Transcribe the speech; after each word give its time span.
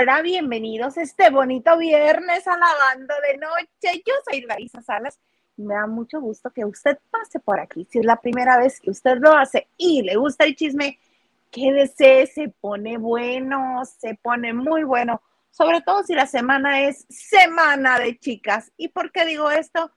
Hola, 0.00 0.22
bienvenidos 0.22 0.96
este 0.96 1.28
bonito 1.28 1.76
viernes 1.76 2.48
a 2.48 2.56
de 2.56 3.36
noche. 3.36 4.02
Yo 4.06 4.14
soy 4.24 4.40
Larisa 4.40 4.80
Salas. 4.80 5.20
Me 5.58 5.74
da 5.74 5.86
mucho 5.86 6.22
gusto 6.22 6.50
que 6.54 6.64
usted 6.64 6.96
pase 7.10 7.38
por 7.38 7.60
aquí. 7.60 7.86
Si 7.90 7.98
es 7.98 8.06
la 8.06 8.16
primera 8.16 8.56
vez 8.58 8.80
que 8.80 8.90
usted 8.90 9.18
lo 9.18 9.36
hace 9.36 9.68
y 9.76 10.00
le 10.00 10.16
gusta 10.16 10.44
el 10.44 10.56
chisme, 10.56 10.98
quédese, 11.50 12.26
se 12.28 12.48
pone 12.48 12.96
bueno, 12.96 13.82
se 13.84 14.14
pone 14.14 14.54
muy 14.54 14.84
bueno. 14.84 15.20
Sobre 15.50 15.82
todo 15.82 16.02
si 16.02 16.14
la 16.14 16.26
semana 16.26 16.80
es 16.88 17.04
semana 17.10 17.98
de 17.98 18.18
chicas. 18.18 18.72
¿Y 18.78 18.88
por 18.88 19.12
qué 19.12 19.26
digo 19.26 19.50
esto? 19.50 19.92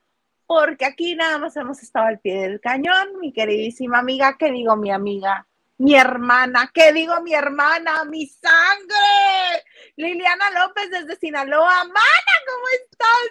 Porque 0.46 0.84
aquí 0.84 1.16
nada 1.16 1.38
más 1.38 1.56
hemos 1.56 1.82
estado 1.82 2.08
al 2.08 2.20
pie 2.20 2.42
del 2.42 2.60
cañón, 2.60 3.22
mi 3.22 3.32
queridísima 3.32 4.00
amiga, 4.00 4.36
que 4.38 4.52
digo 4.52 4.76
mi 4.76 4.92
amiga, 4.92 5.48
mi 5.78 5.96
hermana, 5.96 6.72
¿qué 6.74 6.92
digo 6.92 7.22
mi 7.22 7.34
hermana? 7.34 8.04
¡Mi 8.04 8.28
sangre! 8.28 9.64
Liliana 9.96 10.50
López 10.52 10.90
desde 10.90 11.16
Sinaloa. 11.18 11.84
Mana, 11.84 12.34
¿cómo 12.48 12.66
estás? 12.82 13.30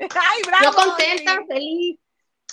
¡Ay, 0.20 0.42
bravo! 0.46 0.64
Yo 0.64 0.72
contenta, 0.72 1.44
feliz, 1.48 1.98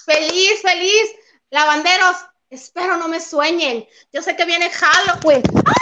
feliz, 0.06 0.62
feliz. 0.62 1.16
Lavanderos, 1.50 2.18
espero 2.50 2.98
no 2.98 3.08
me 3.08 3.20
sueñen. 3.20 3.88
Yo 4.12 4.22
sé 4.22 4.36
que 4.36 4.46
viene 4.46 4.70
Halloween. 4.70 5.44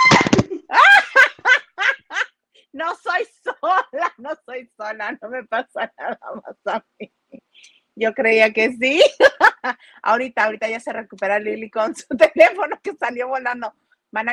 No 2.75 2.93
soy 2.93 3.25
sola, 3.41 4.13
no 4.17 4.31
soy 4.45 4.69
sola, 4.75 5.17
no 5.21 5.29
me 5.29 5.45
pasa 5.45 5.93
nada 5.97 6.19
más 6.43 6.75
a 6.75 6.85
mí. 6.99 7.09
Yo 7.95 8.13
creía 8.13 8.51
que 8.51 8.73
sí. 8.73 9.01
ahorita, 10.03 10.43
ahorita 10.43 10.67
ya 10.67 10.81
se 10.81 10.91
recupera 10.91 11.39
Lili 11.39 11.69
con 11.69 11.95
su 11.95 12.05
teléfono 12.17 12.77
que 12.83 12.93
salió 12.95 13.29
volando. 13.29 13.73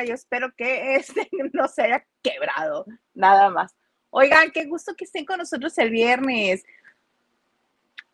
Yo 0.05 0.13
espero 0.13 0.53
que 0.55 0.95
este 0.95 1.29
no 1.53 1.67
se 1.67 1.83
haya 1.83 2.05
quebrado, 2.21 2.85
nada 3.13 3.49
más. 3.49 3.75
Oigan, 4.09 4.51
qué 4.51 4.65
gusto 4.65 4.93
que 4.95 5.05
estén 5.05 5.25
con 5.25 5.39
nosotros 5.39 5.77
el 5.77 5.89
viernes. 5.89 6.63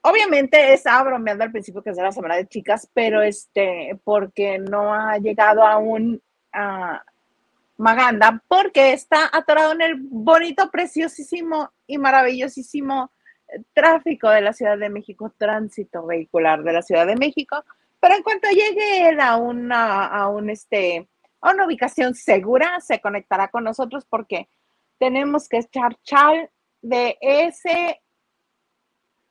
Obviamente 0.01 0.73
estaba 0.73 1.03
bromeando 1.03 1.43
al 1.43 1.51
principio 1.51 1.83
que 1.83 1.89
es 1.89 1.97
la 1.97 2.11
semana 2.11 2.37
de 2.37 2.47
chicas, 2.47 2.89
pero 2.93 3.21
este, 3.21 3.99
porque 4.03 4.57
no 4.57 4.93
ha 4.93 5.17
llegado 5.17 5.63
aún 5.63 6.21
a 6.53 7.03
Maganda, 7.77 8.41
porque 8.47 8.93
está 8.93 9.29
atorado 9.31 9.73
en 9.73 9.81
el 9.81 9.95
bonito, 9.97 10.69
preciosísimo 10.71 11.71
y 11.85 11.97
maravillosísimo 11.97 13.11
tráfico 13.73 14.29
de 14.29 14.41
la 14.41 14.53
Ciudad 14.53 14.77
de 14.77 14.89
México, 14.89 15.33
tránsito 15.37 16.05
vehicular 16.05 16.63
de 16.63 16.73
la 16.73 16.81
Ciudad 16.81 17.07
de 17.07 17.15
México, 17.15 17.63
pero 17.99 18.15
en 18.15 18.23
cuanto 18.23 18.49
llegue 18.49 19.09
él 19.09 19.19
a 19.19 19.37
una, 19.37 20.05
a 20.05 20.29
un 20.29 20.49
este, 20.49 21.07
a 21.41 21.51
una 21.51 21.65
ubicación 21.65 22.15
segura, 22.15 22.79
se 22.81 22.99
conectará 22.99 23.47
con 23.47 23.63
nosotros 23.63 24.05
porque 24.09 24.49
tenemos 24.97 25.47
que 25.47 25.57
echar 25.57 25.95
chal 26.03 26.49
de 26.81 27.17
ese, 27.21 28.01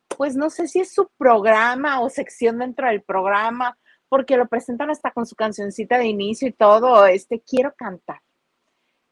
pues 0.08 0.36
no 0.36 0.50
sé 0.50 0.68
si 0.68 0.80
es 0.80 0.92
su 0.92 1.08
programa 1.18 2.00
o 2.00 2.10
sección 2.10 2.58
dentro 2.58 2.88
del 2.88 3.02
programa, 3.02 3.76
porque 4.08 4.36
lo 4.36 4.46
presentan 4.46 4.90
hasta 4.90 5.10
con 5.10 5.26
su 5.26 5.36
cancioncita 5.36 5.98
de 5.98 6.06
inicio 6.06 6.48
y 6.48 6.52
todo, 6.52 7.06
este, 7.06 7.40
quiero 7.40 7.74
cantar. 7.74 8.20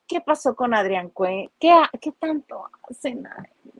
¿Qué 0.09 0.21
pasó 0.21 0.55
con 0.55 0.73
Adrián 0.73 1.11
Cue? 1.11 1.51
¿Qué, 1.59 1.75
¿Qué 2.01 2.13
tanto 2.13 2.65
hacen? 2.89 3.29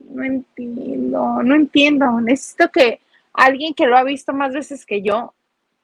no 0.09 0.23
entiendo, 0.23 1.43
no 1.43 1.55
entiendo. 1.55 2.19
Necesito 2.21 2.69
que 2.69 2.99
alguien 3.33 3.73
que 3.73 3.87
lo 3.87 3.97
ha 3.97 4.03
visto 4.03 4.33
más 4.33 4.53
veces 4.53 4.85
que 4.85 5.01
yo 5.01 5.33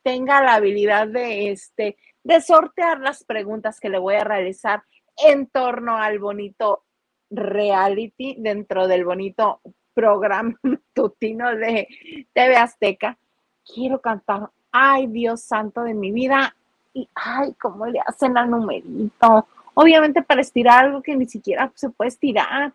tenga 0.04 0.42
la 0.42 0.56
habilidad 0.56 1.08
de 1.08 1.52
este 1.52 1.98
de 2.24 2.42
sortear 2.42 3.00
las 3.00 3.24
preguntas 3.24 3.80
que 3.80 3.90
le 3.90 4.00
voy 4.00 4.16
a 4.16 4.24
realizar 4.24 4.84
en 5.18 5.48
torno 5.48 5.98
al 5.98 6.20
bonito 6.20 6.84
reality 7.30 8.36
dentro 8.38 8.88
del 8.88 9.06
bonito 9.06 9.62
programa 9.94 10.58
tutino 10.94 11.56
de 11.56 11.88
TV 12.34 12.56
Azteca. 12.56 13.18
Quiero 13.66 14.00
cantar, 14.02 14.50
ay 14.72 15.08
Dios 15.08 15.42
santo 15.42 15.84
de 15.84 15.94
mi 15.94 16.12
vida, 16.12 16.56
y 16.94 17.10
ay, 17.16 17.54
cómo 17.60 17.86
le 17.88 18.00
hacen 18.06 18.38
al 18.38 18.50
numerito. 18.50 19.48
Obviamente 19.74 20.22
para 20.22 20.42
estirar 20.42 20.86
algo 20.86 21.02
que 21.02 21.16
ni 21.16 21.28
siquiera 21.28 21.72
se 21.76 21.90
puede 21.90 22.10
estirar. 22.10 22.74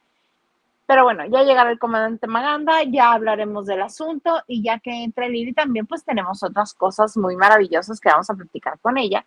Pero 0.88 1.04
bueno, 1.04 1.26
ya 1.26 1.42
llegará 1.42 1.70
el 1.70 1.78
comandante 1.78 2.26
Maganda, 2.26 2.82
ya 2.82 3.12
hablaremos 3.12 3.66
del 3.66 3.82
asunto 3.82 4.42
y 4.46 4.62
ya 4.62 4.78
que 4.78 5.04
entre 5.04 5.28
Lili 5.28 5.52
también, 5.52 5.86
pues 5.86 6.02
tenemos 6.02 6.42
otras 6.42 6.72
cosas 6.72 7.14
muy 7.18 7.36
maravillosas 7.36 8.00
que 8.00 8.08
vamos 8.08 8.30
a 8.30 8.34
platicar 8.34 8.78
con 8.80 8.96
ella. 8.96 9.22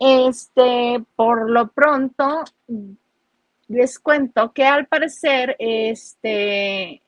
Este, 0.00 1.00
por 1.14 1.48
lo 1.48 1.68
pronto, 1.68 2.42
les 3.68 4.00
cuento 4.00 4.52
que 4.52 4.64
al 4.64 4.86
parecer, 4.86 5.54
este, 5.60 7.00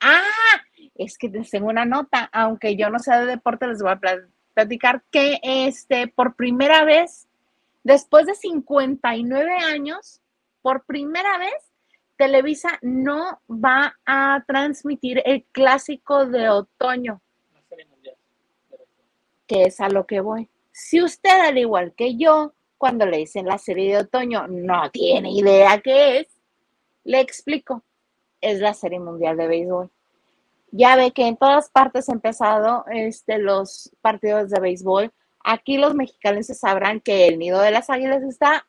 ah, 0.00 0.22
es 0.94 1.18
que 1.18 1.28
tengo 1.28 1.68
una 1.68 1.84
nota, 1.84 2.30
aunque 2.32 2.76
yo 2.76 2.88
no 2.88 2.98
sé 2.98 3.12
de 3.14 3.26
deporte, 3.26 3.66
les 3.66 3.82
voy 3.82 3.92
a 3.92 4.00
platicar 4.54 5.02
que 5.10 5.38
este, 5.42 6.08
por 6.08 6.34
primera 6.34 6.86
vez, 6.86 7.28
después 7.84 8.24
de 8.24 8.34
59 8.34 9.58
años, 9.58 10.22
por 10.62 10.84
primera 10.84 11.36
vez, 11.36 11.71
Televisa 12.22 12.78
no 12.82 13.40
va 13.48 13.98
a 14.06 14.44
transmitir 14.46 15.20
el 15.24 15.42
clásico 15.50 16.24
de 16.24 16.48
otoño, 16.50 17.20
que 19.48 19.64
es 19.64 19.80
a 19.80 19.88
lo 19.88 20.06
que 20.06 20.20
voy. 20.20 20.48
Si 20.70 21.02
usted, 21.02 21.40
al 21.40 21.58
igual 21.58 21.94
que 21.96 22.14
yo, 22.14 22.52
cuando 22.78 23.06
le 23.06 23.16
dicen 23.16 23.46
la 23.46 23.58
serie 23.58 23.90
de 23.90 24.02
otoño, 24.02 24.46
no 24.46 24.88
tiene 24.92 25.32
idea 25.32 25.80
qué 25.80 26.20
es, 26.20 26.28
le 27.02 27.18
explico. 27.18 27.82
Es 28.40 28.60
la 28.60 28.72
serie 28.72 29.00
mundial 29.00 29.36
de 29.36 29.48
béisbol. 29.48 29.90
Ya 30.70 30.94
ve 30.94 31.10
que 31.10 31.26
en 31.26 31.36
todas 31.36 31.70
partes 31.70 32.08
han 32.08 32.18
empezado 32.18 32.84
este, 32.92 33.38
los 33.38 33.90
partidos 34.00 34.48
de 34.50 34.60
béisbol. 34.60 35.12
Aquí 35.42 35.76
los 35.76 35.96
mexicanos 35.96 36.46
sabrán 36.46 37.00
que 37.00 37.26
el 37.26 37.40
nido 37.40 37.60
de 37.60 37.72
las 37.72 37.90
águilas 37.90 38.22
está 38.22 38.64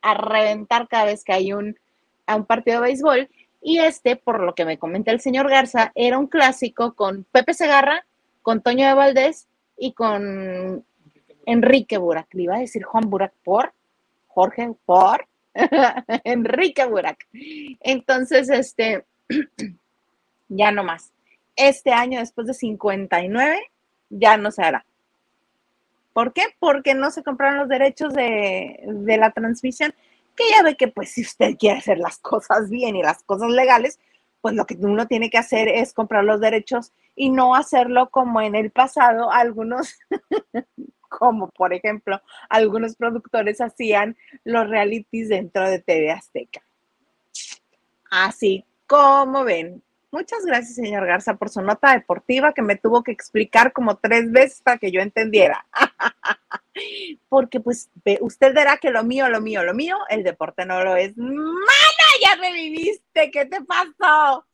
a 0.00 0.14
reventar 0.14 0.86
cada 0.86 1.06
vez 1.06 1.24
que 1.24 1.32
hay 1.32 1.52
un 1.52 1.76
a 2.26 2.36
un 2.36 2.44
partido 2.46 2.80
de 2.80 2.88
béisbol 2.88 3.28
y 3.62 3.78
este, 3.78 4.16
por 4.16 4.40
lo 4.40 4.54
que 4.54 4.64
me 4.64 4.78
comenta 4.78 5.12
el 5.12 5.20
señor 5.20 5.48
Garza, 5.48 5.92
era 5.94 6.18
un 6.18 6.26
clásico 6.26 6.94
con 6.94 7.24
Pepe 7.30 7.54
Segarra, 7.54 8.04
con 8.42 8.60
Toño 8.60 8.86
de 8.86 8.94
Valdés 8.94 9.46
y 9.78 9.92
con 9.92 10.84
Enrique 11.46 11.96
Burak. 11.96 12.26
Le 12.34 12.42
iba 12.42 12.56
a 12.56 12.60
decir 12.60 12.82
Juan 12.82 13.08
Burak 13.08 13.32
por, 13.44 13.72
Jorge 14.26 14.72
por, 14.84 15.28
Enrique 16.24 16.84
Burak. 16.86 17.28
Entonces, 17.80 18.50
este, 18.50 19.04
ya 20.48 20.72
no 20.72 20.82
más. 20.82 21.12
Este 21.54 21.92
año, 21.92 22.18
después 22.18 22.48
de 22.48 22.54
59, 22.54 23.60
ya 24.10 24.36
no 24.38 24.50
se 24.50 24.62
hará. 24.62 24.84
¿Por 26.12 26.32
qué? 26.32 26.42
Porque 26.58 26.94
no 26.94 27.10
se 27.12 27.22
compraron 27.22 27.60
los 27.60 27.68
derechos 27.68 28.12
de, 28.12 28.80
de 28.86 29.16
la 29.18 29.30
transmisión 29.30 29.94
que 30.36 30.44
ya 30.50 30.62
ve 30.62 30.76
que 30.76 30.88
pues 30.88 31.10
si 31.10 31.22
usted 31.22 31.56
quiere 31.58 31.78
hacer 31.78 31.98
las 31.98 32.18
cosas 32.18 32.70
bien 32.70 32.96
y 32.96 33.02
las 33.02 33.22
cosas 33.22 33.50
legales, 33.50 33.98
pues 34.40 34.54
lo 34.54 34.66
que 34.66 34.76
uno 34.80 35.06
tiene 35.06 35.30
que 35.30 35.38
hacer 35.38 35.68
es 35.68 35.92
comprar 35.92 36.24
los 36.24 36.40
derechos 36.40 36.92
y 37.14 37.30
no 37.30 37.54
hacerlo 37.54 38.10
como 38.10 38.40
en 38.40 38.54
el 38.54 38.70
pasado 38.70 39.30
algunos, 39.30 39.94
como 41.08 41.48
por 41.50 41.72
ejemplo, 41.72 42.20
algunos 42.48 42.96
productores 42.96 43.60
hacían 43.60 44.16
los 44.44 44.68
realities 44.68 45.28
dentro 45.28 45.68
de 45.68 45.78
TV 45.78 46.10
Azteca. 46.10 46.62
Así 48.10 48.64
como 48.86 49.44
ven, 49.44 49.82
Muchas 50.14 50.44
gracias, 50.44 50.74
señor 50.74 51.06
Garza, 51.06 51.36
por 51.36 51.48
su 51.48 51.62
nota 51.62 51.94
deportiva 51.94 52.52
que 52.52 52.60
me 52.60 52.76
tuvo 52.76 53.02
que 53.02 53.12
explicar 53.12 53.72
como 53.72 53.96
tres 53.96 54.30
veces 54.30 54.60
para 54.60 54.76
que 54.76 54.92
yo 54.92 55.00
entendiera. 55.00 55.64
Porque 57.28 57.60
pues 57.60 57.90
usted 58.20 58.54
verá 58.54 58.78
que 58.78 58.90
lo 58.90 59.04
mío, 59.04 59.28
lo 59.28 59.40
mío, 59.40 59.62
lo 59.62 59.74
mío, 59.74 59.96
el 60.08 60.22
deporte 60.22 60.64
no 60.64 60.82
lo 60.82 60.96
es. 60.96 61.16
¡Mana! 61.16 61.38
Ya 62.20 62.36
reviviste, 62.36 63.30
¿qué 63.30 63.46
te 63.46 63.62
pasó? 63.62 64.46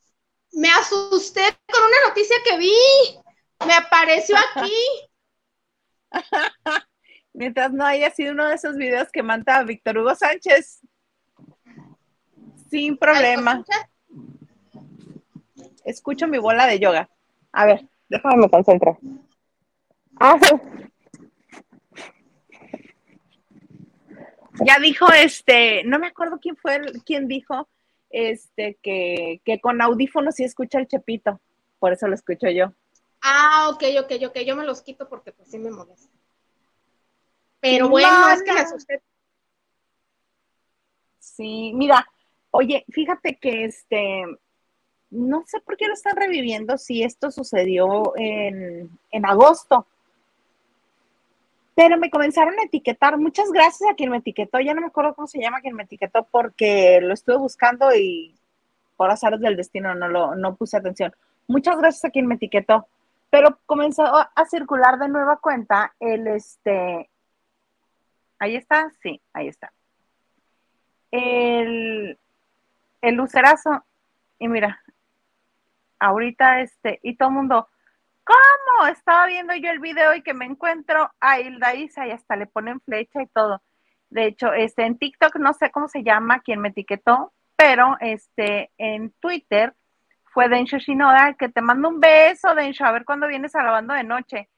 Me 0.53 0.69
asusté 0.69 1.41
con 1.71 1.83
una 1.83 2.09
noticia 2.09 2.35
que 2.43 2.57
vi. 2.57 2.73
Me 3.65 3.73
apareció 3.73 4.35
aquí. 4.55 4.73
Mientras 7.33 7.71
no 7.71 7.85
haya 7.85 8.09
sido 8.11 8.33
uno 8.33 8.47
de 8.47 8.55
esos 8.55 8.75
videos 8.75 9.09
que 9.11 9.23
manda 9.23 9.63
Víctor 9.63 9.97
Hugo 9.97 10.15
Sánchez. 10.15 10.81
Sin 12.69 12.97
problema 12.97 13.63
escucho 15.89 16.27
mi 16.27 16.37
bola 16.37 16.65
de 16.67 16.79
yoga. 16.79 17.09
A 17.51 17.65
ver, 17.65 17.87
déjame 18.07 18.37
me 18.37 18.49
concentro. 18.49 18.97
Ah, 20.19 20.37
ya 24.65 24.79
dijo 24.79 25.07
este, 25.11 25.83
no 25.83 25.99
me 25.99 26.07
acuerdo 26.07 26.39
quién 26.41 26.55
fue, 26.55 26.81
quién 27.05 27.27
dijo 27.27 27.67
este 28.09 28.77
que, 28.81 29.41
que 29.45 29.59
con 29.59 29.81
audífonos 29.81 30.35
sí 30.35 30.43
escucha 30.43 30.79
el 30.79 30.87
chepito, 30.87 31.39
por 31.79 31.93
eso 31.93 32.07
lo 32.07 32.15
escucho 32.15 32.49
yo. 32.49 32.73
Ah, 33.21 33.69
ok, 33.69 33.83
ok, 34.01 34.11
ok, 34.27 34.39
yo 34.39 34.55
me 34.55 34.65
los 34.65 34.81
quito 34.81 35.07
porque 35.09 35.31
pues 35.31 35.49
sí 35.49 35.59
me 35.59 35.71
molesta. 35.71 36.09
Pero 37.59 37.89
bueno, 37.89 38.29
es 38.29 38.43
que 38.43 38.53
me 38.53 38.59
asusté. 38.61 39.01
Sí, 41.19 41.71
mira, 41.73 42.05
oye, 42.51 42.85
fíjate 42.89 43.37
que 43.37 43.65
este, 43.65 44.23
no 45.09 45.43
sé 45.45 45.59
por 45.61 45.77
qué 45.77 45.87
lo 45.87 45.93
están 45.93 46.15
reviviendo 46.15 46.77
si 46.77 47.03
esto 47.03 47.31
sucedió 47.31 48.13
en, 48.15 48.89
en 49.11 49.25
agosto, 49.25 49.87
pero 51.79 51.97
me 51.97 52.09
comenzaron 52.09 52.59
a 52.59 52.63
etiquetar. 52.63 53.17
Muchas 53.17 53.53
gracias 53.53 53.89
a 53.89 53.93
quien 53.93 54.11
me 54.11 54.17
etiquetó. 54.17 54.59
Ya 54.59 54.73
no 54.73 54.81
me 54.81 54.87
acuerdo 54.87 55.15
cómo 55.15 55.29
se 55.29 55.39
llama 55.39 55.61
quien 55.61 55.77
me 55.77 55.83
etiquetó 55.83 56.27
porque 56.29 56.99
lo 57.01 57.13
estuve 57.13 57.37
buscando 57.37 57.95
y 57.95 58.35
por 58.97 59.09
azares 59.09 59.39
del 59.39 59.55
destino 59.55 59.95
no 59.95 60.09
lo 60.09 60.35
no 60.35 60.57
puse 60.57 60.75
atención. 60.75 61.15
Muchas 61.47 61.77
gracias 61.77 62.03
a 62.03 62.09
quien 62.09 62.27
me 62.27 62.35
etiquetó. 62.35 62.85
Pero 63.29 63.59
comenzó 63.65 64.03
a, 64.03 64.29
circular 64.49 64.99
de 64.99 65.07
nueva 65.07 65.37
cuenta 65.37 65.93
el 66.01 66.27
este. 66.27 67.09
Ahí 68.39 68.57
está, 68.57 68.91
sí, 69.01 69.21
ahí 69.31 69.47
está. 69.47 69.71
El, 71.11 72.19
el 73.01 73.15
lucerazo. 73.15 73.85
Y 74.37 74.49
mira, 74.49 74.81
ahorita 75.97 76.59
este, 76.59 76.99
y 77.03 77.15
todo 77.15 77.29
el 77.29 77.35
mundo, 77.35 77.69
¿Cómo? 78.29 78.85
Estaba 78.87 79.25
viendo 79.25 79.55
yo 79.55 79.71
el 79.71 79.79
video 79.79 80.13
y 80.13 80.21
que 80.21 80.35
me 80.35 80.45
encuentro 80.45 81.11
a 81.19 81.39
Hilda 81.39 81.73
Isa 81.73 82.05
y 82.05 82.11
hasta 82.11 82.35
le 82.35 82.45
ponen 82.45 82.79
flecha 82.81 83.23
y 83.23 83.27
todo. 83.27 83.63
De 84.11 84.25
hecho, 84.27 84.53
este, 84.53 84.85
en 84.85 84.99
TikTok 84.99 85.37
no 85.37 85.53
sé 85.53 85.71
cómo 85.71 85.87
se 85.87 86.03
llama, 86.03 86.41
quien 86.41 86.59
me 86.61 86.69
etiquetó, 86.69 87.33
pero 87.55 87.97
este, 88.01 88.71
en 88.77 89.11
Twitter 89.19 89.75
fue 90.25 90.47
Densho 90.47 90.77
Shinoda, 90.77 91.33
que 91.39 91.49
te 91.49 91.61
mando 91.61 91.89
un 91.89 91.99
beso, 91.99 92.53
Densho, 92.53 92.85
a 92.85 92.91
ver 92.91 93.03
cuándo 93.03 93.27
vienes 93.27 93.55
a 93.55 93.63
la 93.63 93.81
de 93.95 94.03
noche. 94.03 94.49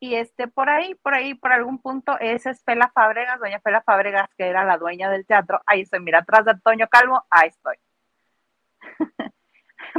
Y 0.00 0.14
este, 0.14 0.48
por 0.48 0.70
ahí, 0.70 0.94
por 0.94 1.12
ahí, 1.14 1.34
por 1.34 1.52
algún 1.52 1.78
punto, 1.78 2.18
esa 2.20 2.50
es 2.50 2.64
Fela 2.64 2.90
Fábregas, 2.94 3.38
doña 3.38 3.60
Fela 3.60 3.82
Fábregas, 3.82 4.30
que 4.38 4.48
era 4.48 4.64
la 4.64 4.78
dueña 4.78 5.10
del 5.10 5.26
teatro. 5.26 5.60
Ahí 5.66 5.82
estoy, 5.82 6.00
mira, 6.00 6.20
atrás 6.20 6.46
de 6.46 6.52
Antonio 6.52 6.88
Calvo, 6.88 7.22
ahí 7.28 7.48
estoy. 7.50 7.76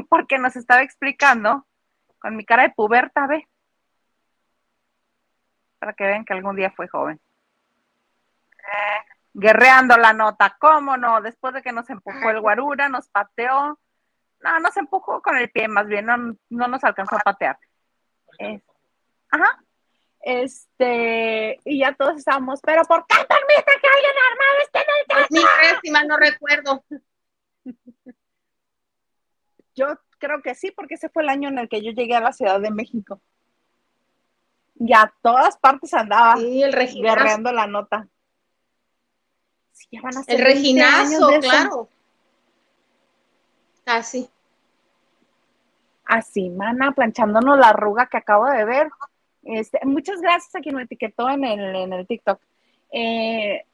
Porque 0.09 0.39
nos 0.39 0.55
estaba 0.55 0.81
explicando 0.81 1.67
con 2.21 2.35
mi 2.35 2.45
cara 2.45 2.63
de 2.63 2.69
puberta, 2.69 3.27
ve. 3.27 3.47
Para 5.79 5.93
que 5.93 6.05
vean 6.05 6.23
que 6.23 6.33
algún 6.33 6.55
día 6.55 6.71
fue 6.71 6.87
joven. 6.87 7.19
guerreando 9.33 9.97
la 9.97 10.13
nota, 10.13 10.55
¿cómo 10.59 10.97
no? 10.97 11.21
Después 11.21 11.53
de 11.53 11.61
que 11.61 11.71
nos 11.71 11.89
empujó 11.89 12.29
el 12.29 12.39
guarura, 12.39 12.89
nos 12.89 13.09
pateó. 13.09 13.79
No, 14.39 14.59
nos 14.59 14.77
empujó 14.77 15.21
con 15.21 15.37
el 15.37 15.49
pie, 15.49 15.67
más 15.67 15.87
bien, 15.87 16.05
no, 16.05 16.67
nos 16.67 16.83
alcanzó 16.83 17.15
a 17.15 17.19
patear. 17.19 17.57
ajá. 19.29 19.63
Este, 20.23 21.59
y 21.65 21.79
ya 21.79 21.93
todos 21.93 22.17
estábamos, 22.17 22.61
pero 22.61 22.83
¿por 22.83 23.03
qué 23.07 23.15
permite 23.15 23.81
que 23.81 23.87
alguien 23.87 24.13
armado 24.31 24.59
esté 24.63 24.79
en 24.79 24.85
el 24.99 25.07
teatro? 25.07 25.79
Pues 25.81 25.91
mal 25.91 26.07
no 26.07 26.17
recuerdo. 26.17 26.83
Yo 29.73 29.97
creo 30.21 30.41
que 30.41 30.55
sí, 30.55 30.71
porque 30.71 30.93
ese 30.93 31.09
fue 31.09 31.23
el 31.23 31.29
año 31.29 31.49
en 31.49 31.57
el 31.57 31.67
que 31.67 31.81
yo 31.81 31.91
llegué 31.91 32.15
a 32.15 32.21
la 32.21 32.31
Ciudad 32.31 32.61
de 32.61 32.71
México. 32.71 33.19
Y 34.79 34.93
a 34.93 35.13
todas 35.21 35.57
partes 35.57 35.93
andaba 35.93 36.37
sí, 36.37 36.63
el 36.63 36.71
guerreando 36.71 37.51
la 37.51 37.67
nota. 37.67 38.07
Sí, 39.73 39.87
ya 39.91 40.01
van 40.01 40.17
a 40.17 40.23
ser 40.23 40.39
el 40.39 40.45
reginazo, 40.45 41.29
claro. 41.41 41.89
Así. 43.85 44.29
Así, 46.05 46.49
mana, 46.49 46.91
planchándonos 46.91 47.57
la 47.57 47.69
arruga 47.69 48.07
que 48.07 48.17
acabo 48.17 48.45
de 48.45 48.63
ver. 48.63 48.89
Este, 49.43 49.79
muchas 49.83 50.21
gracias 50.21 50.55
a 50.55 50.59
quien 50.59 50.75
me 50.75 50.83
etiquetó 50.83 51.29
en 51.29 51.43
el, 51.43 51.75
en 51.75 51.93
el 51.93 52.07
TikTok. 52.07 52.39
Eh, 52.91 53.65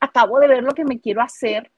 acabo 0.00 0.38
de 0.40 0.48
ver 0.48 0.62
lo 0.62 0.74
que 0.74 0.84
me 0.84 1.00
quiero 1.00 1.20
hacer. 1.20 1.70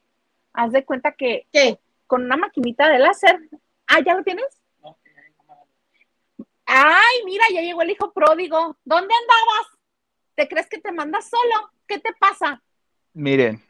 Haz 0.52 0.72
de 0.72 0.84
cuenta 0.84 1.12
que 1.12 1.46
¿Qué? 1.52 1.78
Con 2.10 2.24
una 2.24 2.36
maquinita 2.36 2.88
de 2.88 2.98
láser. 2.98 3.38
Ah, 3.86 4.00
¿ya 4.04 4.14
lo 4.14 4.24
tienes? 4.24 4.44
Ay, 6.66 7.24
mira, 7.24 7.44
ya 7.54 7.60
llegó 7.60 7.82
el 7.82 7.90
hijo 7.90 8.12
pródigo. 8.12 8.76
¿Dónde 8.84 9.14
andabas? 9.14 9.66
¿Te 10.34 10.48
crees 10.48 10.66
que 10.66 10.80
te 10.80 10.90
mandas 10.90 11.30
solo? 11.30 11.70
¿Qué 11.86 12.00
te 12.00 12.10
pasa? 12.18 12.60
Miren, 13.12 13.62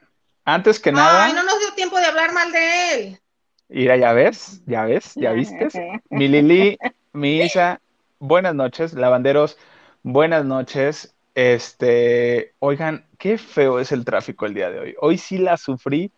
antes 0.42 0.80
que 0.80 0.90
nada. 0.90 1.26
Ay, 1.26 1.34
no 1.34 1.42
nos 1.42 1.58
dio 1.58 1.74
tiempo 1.74 1.98
de 1.98 2.06
hablar 2.06 2.32
mal 2.32 2.50
de 2.50 2.94
él. 2.94 3.20
Mira, 3.68 3.98
ya 3.98 4.14
ves, 4.14 4.62
ya 4.64 4.86
ves, 4.86 5.12
ya 5.16 5.32
viste. 5.32 5.68
mi 6.08 6.26
Lili, 6.26 6.78
mi 7.12 7.42
Isa, 7.42 7.78
buenas 8.20 8.54
noches, 8.54 8.94
lavanderos, 8.94 9.58
buenas 10.02 10.46
noches. 10.46 11.14
Este, 11.34 12.54
oigan, 12.58 13.06
qué 13.18 13.36
feo 13.36 13.80
es 13.80 13.92
el 13.92 14.06
tráfico 14.06 14.46
el 14.46 14.54
día 14.54 14.70
de 14.70 14.80
hoy. 14.80 14.94
Hoy 14.98 15.18
sí 15.18 15.36
la 15.36 15.58
sufrí 15.58 16.10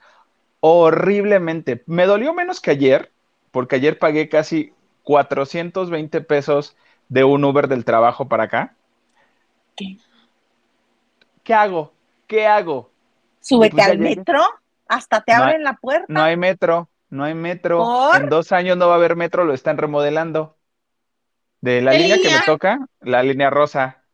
horriblemente. 0.64 1.82
Me 1.86 2.06
dolió 2.06 2.32
menos 2.32 2.60
que 2.60 2.70
ayer, 2.70 3.10
porque 3.50 3.76
ayer 3.76 3.98
pagué 3.98 4.28
casi 4.28 4.72
420 5.02 6.20
pesos 6.20 6.76
de 7.08 7.24
un 7.24 7.44
Uber 7.44 7.66
del 7.66 7.84
trabajo 7.84 8.28
para 8.28 8.44
acá. 8.44 8.76
¿Qué? 9.74 9.96
¿Qué 11.42 11.52
hago? 11.52 11.92
¿Qué 12.28 12.46
hago? 12.46 12.90
Súbete 13.40 13.74
pues 13.74 13.88
al 13.88 13.98
metro, 13.98 14.40
hasta 14.86 15.20
te 15.22 15.32
abren 15.32 15.64
la 15.64 15.74
puerta. 15.74 16.06
No 16.06 16.22
hay 16.22 16.36
metro, 16.36 16.88
no 17.10 17.24
hay 17.24 17.34
metro. 17.34 18.14
En 18.14 18.28
dos 18.28 18.52
años 18.52 18.76
no 18.76 18.86
va 18.86 18.94
a 18.94 18.96
haber 18.98 19.16
metro, 19.16 19.44
lo 19.44 19.54
están 19.54 19.78
remodelando. 19.78 20.56
De 21.60 21.82
la 21.82 21.92
línea, 21.92 22.18
que 22.22 22.30
me 22.30 22.40
toca, 22.46 22.86
la 23.00 23.24
línea 23.24 23.50
rosa. 23.50 24.04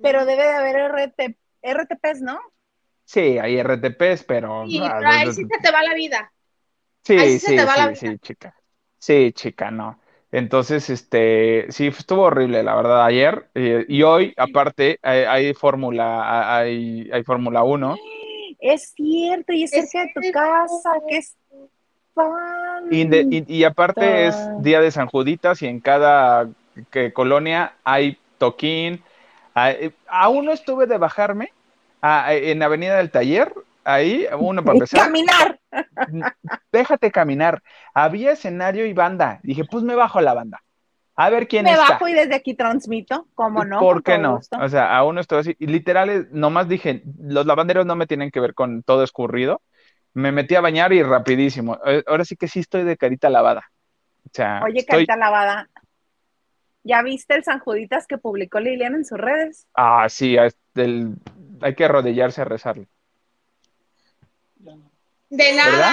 Pero 0.00 0.24
debe 0.24 0.44
de 0.44 0.54
haber 0.54 0.76
RT, 0.76 1.36
RTPs, 1.62 2.22
¿no? 2.22 2.40
Sí, 3.06 3.38
hay 3.38 3.56
RTPs, 3.58 4.24
pero. 4.24 4.66
Sí, 4.66 4.80
pero 4.82 5.08
ahí 5.08 5.32
sí 5.32 5.44
se 5.44 5.62
te 5.62 5.70
va 5.70 5.82
la 5.82 5.94
vida. 5.94 6.32
Sí, 7.04 7.38
sí, 7.38 7.56
sí, 7.56 7.56
sí, 7.94 8.18
chica. 8.18 8.54
Sí, 8.98 9.32
chica, 9.32 9.70
no. 9.70 10.00
Entonces, 10.32 10.90
este, 10.90 11.66
sí, 11.70 11.86
estuvo 11.86 12.22
horrible, 12.22 12.64
la 12.64 12.74
verdad, 12.74 13.04
ayer. 13.04 13.48
Eh, 13.54 13.86
y 13.88 14.02
hoy, 14.02 14.34
aparte, 14.36 14.98
hay, 15.02 15.54
Fórmula, 15.54 16.58
hay, 16.58 17.08
hay 17.12 17.22
Fórmula 17.22 17.62
1. 17.62 17.96
Es 18.58 18.92
cierto, 18.96 19.52
y 19.52 19.62
es 19.62 19.70
cerca 19.70 20.00
de 20.00 20.12
tu 20.14 20.32
casa, 20.32 20.92
que 21.08 21.18
es 21.18 21.36
y, 22.90 23.58
y, 23.58 23.64
aparte 23.64 24.26
es 24.26 24.36
Día 24.62 24.80
de 24.80 24.90
San 24.90 25.06
Juditas 25.06 25.60
y 25.62 25.66
en 25.66 25.80
cada 25.80 26.48
que, 26.90 27.12
colonia 27.12 27.74
hay 27.84 28.18
toquín. 28.38 29.02
aún 30.08 30.46
no 30.46 30.52
estuve 30.52 30.86
de 30.86 30.98
bajarme, 30.98 31.52
Ah, 32.02 32.34
eh, 32.34 32.50
en 32.50 32.62
Avenida 32.62 32.96
del 32.96 33.10
Taller, 33.10 33.52
ahí, 33.84 34.26
uno 34.38 34.62
para 34.64 34.74
empezar. 34.74 35.00
Caminar. 35.00 35.60
Déjate 36.72 37.10
caminar. 37.10 37.62
Había 37.94 38.32
escenario 38.32 38.86
y 38.86 38.92
banda. 38.92 39.40
Dije, 39.42 39.64
pues 39.64 39.84
me 39.84 39.94
bajo 39.94 40.18
a 40.18 40.22
la 40.22 40.34
banda. 40.34 40.62
A 41.16 41.30
ver 41.30 41.48
quién 41.48 41.64
me 41.64 41.70
está. 41.70 41.82
Me 41.82 41.90
bajo 41.90 42.08
y 42.08 42.12
desde 42.12 42.34
aquí 42.34 42.54
transmito, 42.54 43.26
¿cómo 43.34 43.64
no? 43.64 43.80
¿Por 43.80 44.02
qué 44.02 44.18
no? 44.18 44.40
O 44.60 44.68
sea, 44.68 44.96
aún 44.96 45.18
estoy 45.18 45.38
así. 45.38 45.56
Y 45.58 45.66
literal, 45.66 46.28
nomás 46.30 46.68
dije, 46.68 47.02
los 47.18 47.46
lavanderos 47.46 47.86
no 47.86 47.96
me 47.96 48.06
tienen 48.06 48.30
que 48.30 48.40
ver 48.40 48.52
con 48.52 48.82
todo 48.82 49.02
escurrido. 49.02 49.62
Me 50.12 50.30
metí 50.32 50.54
a 50.54 50.60
bañar 50.60 50.92
y 50.92 51.02
rapidísimo. 51.02 51.78
Eh, 51.86 52.02
ahora 52.06 52.24
sí 52.24 52.36
que 52.36 52.48
sí 52.48 52.60
estoy 52.60 52.84
de 52.84 52.96
carita 52.96 53.30
lavada. 53.30 53.70
O 54.26 54.30
sea, 54.32 54.60
Oye, 54.64 54.84
carita 54.84 55.16
lavada. 55.16 55.70
¿Ya 56.86 57.02
viste 57.02 57.34
el 57.34 57.42
San 57.42 57.58
Juditas 57.58 58.06
que 58.06 58.16
publicó 58.16 58.60
Lilian 58.60 58.94
en 58.94 59.04
sus 59.04 59.18
redes? 59.18 59.66
Ah, 59.74 60.06
sí, 60.08 60.36
el, 60.74 61.16
hay 61.60 61.74
que 61.74 61.84
arrodillarse 61.84 62.40
a 62.40 62.44
rezarle. 62.44 62.86
De 65.28 65.52
nada, 65.54 65.92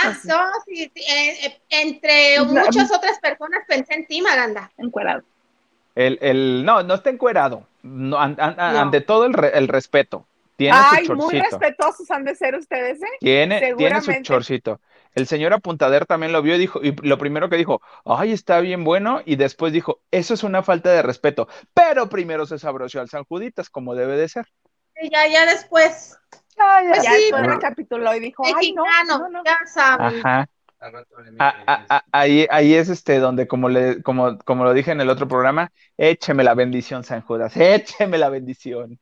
eh, 0.68 0.92
eh, 0.96 1.62
entre 1.70 2.40
muchas 2.42 2.92
otras 2.92 3.20
personas 3.20 3.64
pensé 3.68 3.96
en 3.96 4.06
ti, 4.06 4.22
Maganda. 4.22 4.72
Encuerado. 4.78 5.24
El, 5.96 6.20
el, 6.22 6.64
no, 6.64 6.84
no 6.84 6.94
está 6.94 7.10
encuerado. 7.10 7.68
Ante 7.84 9.02
todo 9.02 9.26
el, 9.26 9.36
el 9.54 9.68
respeto. 9.68 10.26
Tiene 10.56 10.78
Ay, 10.80 11.06
su 11.08 11.16
muy 11.16 11.40
respetuosos 11.40 12.10
han 12.12 12.26
de 12.26 12.36
ser 12.36 12.56
ustedes, 12.56 13.02
¿eh? 13.02 13.08
Tiene, 13.20 13.74
tiene 13.76 14.02
su 14.02 14.14
chorcito. 14.22 14.80
El 15.16 15.28
señor 15.28 15.52
Apuntader 15.54 16.06
también 16.06 16.32
lo 16.32 16.42
vio 16.42 16.56
y 16.56 16.60
dijo, 16.60 16.80
y 16.84 16.92
lo 16.92 17.18
primero 17.18 17.50
que 17.50 17.58
dijo, 17.58 17.82
ay, 18.06 18.32
está 18.32 18.60
bien 18.60 18.84
bueno, 18.84 19.22
y 19.26 19.36
después 19.36 19.74
dijo, 19.74 20.00
eso 20.12 20.34
es 20.34 20.44
una 20.44 20.64
falta 20.64 20.92
de 20.92 21.02
respeto, 21.02 21.48
pero 21.74 22.08
primero 22.08 22.46
se 22.46 22.60
sabroció 22.60 23.02
al 23.02 23.10
San 23.10 23.24
Juditas, 23.24 23.70
como 23.70 23.96
debe 23.96 24.16
de 24.16 24.30
ser 24.30 24.48
ya, 25.10 25.28
ya 25.28 25.46
después. 25.46 26.18
Ya, 26.58 26.84
ya, 26.84 26.90
pues 26.90 27.04
ya 27.04 27.12
sí, 27.12 27.22
después 27.22 27.48
recapituló 27.48 28.16
y 28.16 28.20
dijo, 28.20 28.44
ay, 28.46 28.74
no, 28.74 28.86
no, 29.30 29.44
ya 29.44 29.60
saben. 29.66 30.20
Ajá. 30.24 30.48
ahí, 32.12 32.48
ahí 32.50 32.74
es 32.76 32.90
este 32.90 33.20
donde, 33.20 33.48
como 33.48 33.70
le, 33.70 34.04
como, 34.04 34.38
como 34.40 34.64
lo 34.64 34.74
dije 34.74 34.92
en 34.92 35.02
el 35.02 35.10
otro 35.10 35.28
programa, 35.28 35.72
écheme 35.98 36.44
la 36.44 36.54
bendición, 36.54 37.04
San 37.04 37.22
Judas, 37.22 37.56
écheme 37.58 38.18
la 38.18 38.30
bendición. 38.30 39.00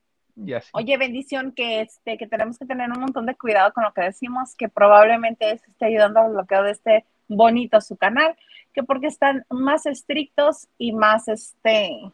Oye, 0.74 0.98
bendición, 0.98 1.52
que 1.52 1.82
este, 1.82 2.18
que 2.18 2.28
tenemos 2.28 2.58
que 2.58 2.66
tener 2.66 2.90
un 2.90 3.00
montón 3.00 3.26
de 3.26 3.36
cuidado 3.36 3.74
con 3.74 3.84
lo 3.84 3.94
que 3.94 4.02
decimos, 4.02 4.56
que 4.56 4.70
probablemente 4.70 5.52
eso 5.52 5.66
esté 5.68 5.86
ayudando 5.86 6.20
al 6.22 6.32
bloqueo 6.32 6.64
de 6.64 6.72
este 6.72 7.06
bonito 7.28 7.80
su 7.82 7.98
canal, 7.98 8.36
que 8.74 8.84
porque 8.84 9.08
están 9.08 9.46
más 9.50 9.86
estrictos 9.86 10.68
y 10.78 10.94
más 10.94 11.28
este 11.28 12.14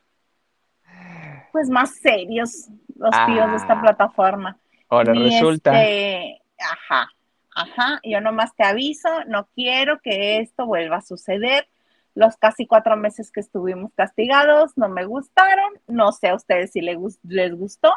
pues 1.58 1.72
más 1.72 1.96
serios 1.96 2.68
los 3.00 3.10
tíos 3.26 3.50
de 3.50 3.58
esta 3.58 3.74
ah. 3.74 3.82
plataforma. 3.82 4.60
Ahora 4.90 5.12
resulta. 5.12 5.72
Este, 5.84 6.44
Ajá, 6.60 7.10
ajá, 7.56 8.00
yo 8.04 8.22
nomás 8.22 8.56
te 8.56 8.64
aviso, 8.64 9.10
no 9.26 9.48
quiero 9.56 10.00
que 10.00 10.38
esto 10.38 10.68
vuelva 10.68 10.98
a 10.98 11.02
suceder. 11.02 11.68
Los 12.14 12.38
casi 12.38 12.68
cuatro 12.68 12.96
meses 12.96 13.32
que 13.32 13.40
estuvimos 13.40 13.92
castigados 13.96 14.78
no 14.78 14.88
me 14.88 15.06
gustaron, 15.06 15.74
no 15.88 16.12
sé 16.12 16.30
a 16.30 16.36
ustedes 16.36 16.74
si 16.74 16.82
les, 16.82 17.00
les 17.24 17.56
gustó, 17.56 17.92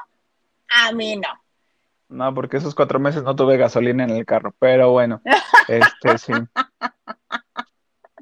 a 0.86 0.92
mí 0.92 1.16
no. 1.16 1.28
No, 2.08 2.34
porque 2.34 2.56
esos 2.56 2.74
cuatro 2.74 2.98
meses 2.98 3.22
no 3.24 3.36
tuve 3.36 3.58
gasolina 3.58 4.04
en 4.04 4.10
el 4.10 4.24
carro, 4.24 4.54
pero 4.58 4.90
bueno, 4.90 5.20
este 5.68 6.16
sí. 6.16 6.32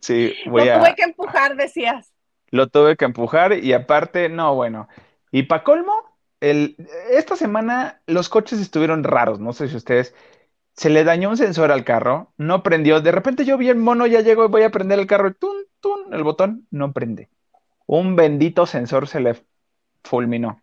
Sí, 0.01 0.35
voy 0.47 0.67
Lo 0.67 0.81
tuve 0.81 0.95
que 0.97 1.03
empujar, 1.05 1.55
decías. 1.55 2.13
Lo 2.51 2.67
tuve 2.67 2.97
que 2.97 3.05
empujar 3.05 3.53
y 3.53 3.73
aparte, 3.73 4.29
no, 4.29 4.57
bueno. 4.57 4.89
Y 5.31 5.45
para 5.45 5.65
colmo, 5.65 5.93
el, 6.41 6.77
esta 7.11 7.37
semana 7.37 8.01
los 8.07 8.29
coches 8.29 8.61
estuvieron 8.61 9.05
raros, 9.05 9.41
no 9.41 9.53
sé 9.53 9.69
si 9.69 9.77
ustedes, 9.77 10.15
se 10.75 10.91
le 10.91 11.05
dañó 11.05 11.31
un 11.31 11.37
sensor 11.37 11.73
al 11.73 11.85
carro, 11.85 12.33
no 12.37 12.63
prendió, 12.63 13.01
de 13.01 13.13
repente 13.13 13.45
yo 13.45 13.59
vi 13.59 13.69
el 13.69 13.77
mono, 13.77 14.07
ya 14.07 14.21
llego 14.21 14.45
y 14.45 14.49
voy 14.49 14.63
a 14.63 14.71
prender 14.71 14.99
el 14.99 15.07
carro, 15.07 15.35
tun, 15.35 15.57
tun, 15.81 16.15
el 16.15 16.23
botón 16.23 16.67
no 16.71 16.93
prende. 16.93 17.29
Un 17.87 18.17
bendito 18.17 18.67
sensor 18.67 19.09
se 19.09 19.21
le 19.21 19.37
fulminó. 20.05 20.63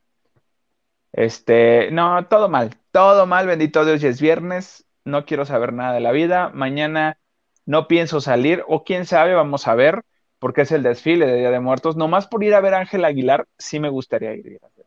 Este, 1.12 1.92
no, 1.92 2.28
todo 2.28 2.50
mal, 2.50 2.78
todo 2.92 3.26
mal, 3.26 3.48
bendito 3.48 3.86
Dios, 3.86 4.04
y 4.04 4.08
es 4.08 4.22
viernes, 4.22 4.86
no 5.06 5.26
quiero 5.26 5.46
saber 5.46 5.74
nada 5.74 5.94
de 5.94 6.02
la 6.02 6.12
vida, 6.12 6.50
mañana 6.54 7.20
no 7.66 7.88
pienso 7.88 8.22
salir, 8.22 8.64
o 8.68 8.84
quién 8.84 9.06
sabe, 9.06 9.34
vamos 9.34 9.68
a 9.68 9.76
ver, 9.76 10.04
porque 10.46 10.62
es 10.62 10.72
el 10.72 10.84
desfile 10.84 11.26
de 11.26 11.38
Día 11.38 11.50
de 11.50 11.60
Muertos, 11.60 11.98
nomás 11.98 12.28
por 12.28 12.44
ir 12.44 12.54
a 12.54 12.62
ver 12.62 12.76
a 12.76 12.78
Ángel 12.82 13.04
Aguilar, 13.04 13.48
sí 13.58 13.80
me 13.80 13.90
gustaría 13.90 14.32
ir 14.36 14.60
a 14.62 14.68
ver. 14.78 14.86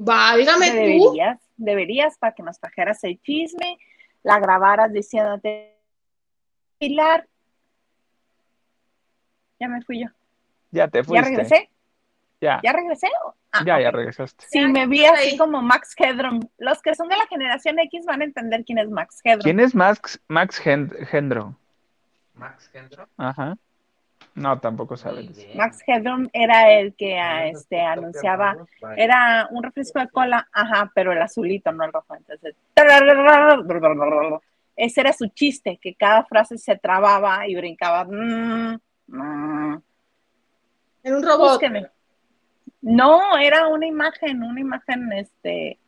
Va, 0.00 0.34
dígame 0.38 0.70
tú. 0.70 0.74
Deberías, 0.74 1.38
deberías 1.58 2.16
para 2.16 2.32
que 2.32 2.42
nos 2.42 2.58
trajeras 2.58 3.04
el 3.04 3.20
chisme, 3.20 3.76
la 4.22 4.40
grabaras 4.40 4.90
diciéndote, 4.94 5.76
Pilar, 6.78 7.28
ya 9.60 9.68
me 9.68 9.82
fui 9.82 10.00
yo. 10.00 10.08
Ya 10.70 10.88
te 10.88 11.04
fuiste. 11.04 11.22
¿Ya 11.22 11.28
regresé? 11.28 11.70
Ya. 12.40 12.60
¿Ya 12.62 12.72
regresé? 12.72 13.08
Ah, 13.52 13.64
ya, 13.66 13.78
ya 13.78 13.90
regresaste. 13.90 14.46
Sí, 14.48 14.66
me 14.66 14.86
vi 14.86 15.04
así 15.04 15.36
como 15.36 15.60
Max 15.60 15.94
Hedron. 15.98 16.40
Los 16.56 16.80
que 16.80 16.94
son 16.94 17.10
de 17.10 17.18
la 17.18 17.26
generación 17.26 17.78
X 17.80 18.06
van 18.06 18.22
a 18.22 18.24
entender 18.24 18.64
quién 18.64 18.78
es 18.78 18.88
Max 18.88 19.20
Hedron. 19.22 19.42
¿Quién 19.42 19.60
es 19.60 19.74
Max, 19.74 20.18
Max 20.26 20.58
Hendro? 20.64 21.54
Max 22.32 22.70
Hendro. 22.72 23.06
Ajá. 23.18 23.58
No, 24.36 24.60
tampoco 24.60 24.98
sabes. 24.98 25.30
Max 25.54 25.82
Hedron 25.86 26.28
era 26.30 26.70
el 26.70 26.94
que 26.94 27.18
este, 27.48 27.80
anunciaba, 27.80 28.54
era 28.94 29.48
un 29.50 29.62
refresco 29.62 29.98
de 29.98 30.08
cola, 30.08 30.46
ajá, 30.52 30.92
pero 30.94 31.12
el 31.12 31.22
azulito, 31.22 31.72
no 31.72 31.86
el 31.86 31.92
rojo. 31.92 32.14
Entonces, 32.14 32.54
ese 34.76 35.00
era 35.00 35.12
su 35.14 35.28
chiste, 35.28 35.78
que 35.80 35.94
cada 35.94 36.22
frase 36.24 36.58
se 36.58 36.76
trababa 36.76 37.48
y 37.48 37.56
brincaba. 37.56 38.04
Mm, 38.04 38.78
mm. 39.06 39.82
Era 41.02 41.16
un 41.16 41.22
robot. 41.22 41.52
Búsqueme. 41.52 41.86
No, 42.82 43.38
era 43.38 43.68
una 43.68 43.86
imagen, 43.86 44.42
una 44.42 44.60
imagen, 44.60 45.12
este, 45.14 45.78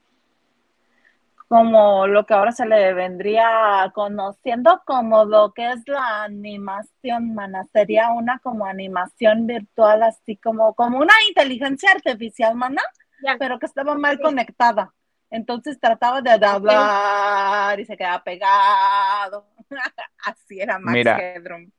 como 1.48 2.06
lo 2.06 2.26
que 2.26 2.34
ahora 2.34 2.52
se 2.52 2.66
le 2.66 2.92
vendría 2.94 3.90
conociendo 3.94 4.82
como 4.84 5.24
lo 5.24 5.52
que 5.52 5.70
es 5.72 5.82
la 5.88 6.24
animación, 6.24 7.34
mana. 7.34 7.66
Sería 7.72 8.10
una 8.10 8.38
como 8.40 8.66
animación 8.66 9.46
virtual, 9.46 10.02
así 10.02 10.36
como, 10.36 10.74
como 10.74 10.98
una 10.98 11.14
inteligencia 11.28 11.90
artificial, 11.92 12.54
mana, 12.54 12.82
Ya. 13.22 13.36
pero 13.38 13.58
que 13.58 13.66
estaba 13.66 13.94
mal 13.94 14.20
conectada. 14.20 14.92
Entonces 15.30 15.78
trataba 15.80 16.22
de 16.22 16.30
hablar 16.46 17.80
y 17.80 17.84
se 17.84 17.96
quedaba 17.96 18.22
pegado. 18.22 19.46
así 20.24 20.60
era 20.60 20.78
Max 20.78 20.92
Mira. 20.92 21.18
Hedron. 21.18 21.72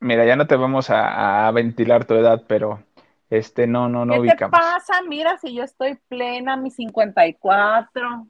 Mira, 0.00 0.24
ya 0.26 0.36
no 0.36 0.46
te 0.46 0.56
vamos 0.56 0.90
a, 0.90 1.46
a 1.46 1.50
ventilar 1.50 2.04
tu 2.04 2.14
edad, 2.14 2.42
pero 2.46 2.82
este 3.30 3.66
no, 3.66 3.88
no, 3.88 4.04
no 4.04 4.12
¿Qué 4.14 4.18
te 4.18 4.20
ubicamos. 4.22 4.60
pasa? 4.60 5.00
Mira, 5.08 5.38
si 5.38 5.54
yo 5.54 5.62
estoy 5.64 5.94
plena, 6.08 6.56
mis 6.56 6.74
54. 6.76 8.26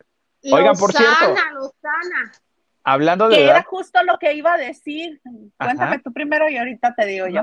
Oigan, 0.53 0.77
por 0.77 0.93
cierto. 0.93 1.35
Lozana. 1.55 2.33
Hablando 2.87 3.31
de 3.31 3.37
Que 3.37 3.45
era 3.45 3.63
justo 3.63 4.03
lo 4.03 4.19
que 4.19 4.35
iba 4.35 4.53
a 4.53 4.59
decir. 4.59 5.21
Cuéntame 5.57 5.93
Ajá. 5.93 6.01
tú 6.05 6.13
primero 6.13 6.51
y 6.51 6.59
ahorita 6.59 6.95
te 6.95 7.07
digo 7.07 7.27
yo. 7.29 7.43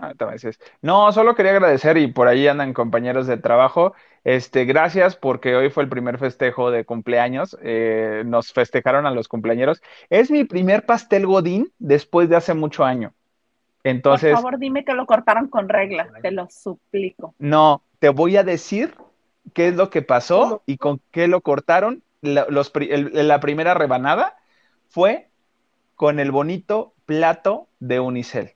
No, 0.84 1.12
solo 1.12 1.34
quería 1.34 1.54
agradecer 1.54 1.98
y 1.98 2.08
por 2.08 2.28
ahí 2.28 2.48
andan 2.48 2.74
compañeros 2.74 3.26
de 3.26 3.38
trabajo. 3.38 3.96
Este, 4.24 4.66
gracias 4.66 5.16
porque 5.16 5.56
hoy 5.56 5.72
fue 5.72 5.82
el 5.82 5.90
primer 5.90 6.20
festejo 6.20 6.70
de 6.70 6.86
cumpleaños. 6.86 7.58
eh, 7.64 8.22
nos 8.24 8.54
festejaron 8.54 9.08
a 9.08 9.12
los 9.12 9.28
cumpleaños. 9.28 9.82
Es 10.12 10.30
mi 10.30 10.44
primer 10.44 10.86
pastel 10.86 11.26
Godín 11.26 11.72
después 11.80 12.30
de 12.30 12.36
hace 12.36 12.54
mucho 12.54 12.86
año. 12.86 13.14
Entonces, 13.84 14.34
Por 14.34 14.44
favor, 14.44 14.60
dime 14.60 14.86
que 14.86 14.94
lo 14.94 15.08
cortaron 15.08 15.48
con 15.48 15.68
regla, 15.68 16.08
te 16.22 16.30
lo 16.30 16.48
suplico. 16.52 17.34
no, 17.40 17.82
te 17.98 18.10
voy 18.10 18.38
a 18.38 18.44
decir 18.44 18.94
qué 19.56 19.70
es 19.70 19.76
lo 19.76 19.90
que 19.90 20.04
pasó 20.04 20.62
y 20.68 20.78
con 20.78 21.02
qué 21.10 21.28
lo 21.28 21.42
cortaron. 21.42 22.04
La, 22.22 22.46
los 22.50 22.70
pri- 22.70 22.90
el- 22.92 23.28
la 23.28 23.40
primera 23.40 23.74
rebanada 23.74 24.38
fue 24.90 25.30
con 25.96 26.20
el 26.20 26.32
bonito 26.32 26.94
plato 27.06 27.70
de 27.80 28.00
unicel. 28.00 28.56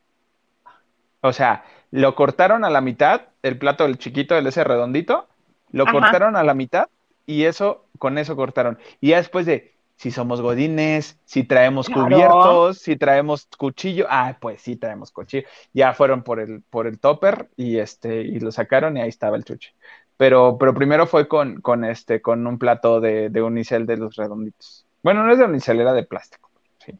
O 1.21 1.33
sea, 1.33 1.63
lo 1.91 2.15
cortaron 2.15 2.63
a 2.65 2.69
la 2.69 2.81
mitad, 2.81 3.21
el 3.41 3.57
plato 3.57 3.83
del 3.85 3.97
chiquito, 3.97 4.37
el 4.37 4.47
ese 4.47 4.63
redondito, 4.63 5.27
lo 5.71 5.85
Ajá. 5.85 5.93
cortaron 5.93 6.35
a 6.35 6.43
la 6.43 6.53
mitad 6.53 6.87
y 7.25 7.45
eso, 7.45 7.85
con 7.97 8.17
eso 8.17 8.35
cortaron. 8.35 8.77
Y 9.01 9.09
ya 9.09 9.17
después 9.17 9.45
de, 9.45 9.73
si 9.95 10.11
somos 10.11 10.41
godines, 10.41 11.17
si 11.25 11.43
traemos 11.43 11.87
Claro. 11.87 12.05
cubiertos, 12.05 12.77
si 12.79 12.95
traemos 12.97 13.47
cuchillo, 13.57 14.05
ah, 14.09 14.37
pues 14.39 14.61
sí 14.61 14.75
traemos 14.75 15.11
cuchillo. 15.11 15.47
Ya 15.73 15.93
fueron 15.93 16.23
por 16.23 16.39
el, 16.39 16.61
por 16.69 16.85
el 16.85 16.99
topper 16.99 17.49
y 17.55 17.79
este, 17.79 18.21
y 18.21 18.39
lo 18.39 18.51
sacaron 18.51 18.97
y 18.97 19.01
ahí 19.01 19.09
estaba 19.09 19.37
el 19.37 19.43
chuche. 19.45 19.73
Pero, 20.17 20.57
pero 20.57 20.73
primero 20.73 21.07
fue 21.07 21.27
con, 21.27 21.61
con 21.61 21.83
este, 21.83 22.21
con 22.21 22.45
un 22.47 22.57
plato 22.57 23.01
de, 23.01 23.29
de 23.29 23.41
unicel 23.41 23.85
de 23.85 23.97
los 23.97 24.15
redonditos. 24.15 24.85
Bueno, 25.03 25.23
no 25.23 25.31
es 25.31 25.39
de 25.39 25.45
unicel, 25.45 25.79
era 25.81 25.93
de 25.93 26.03
plástico. 26.03 26.49
Sí. 26.85 26.93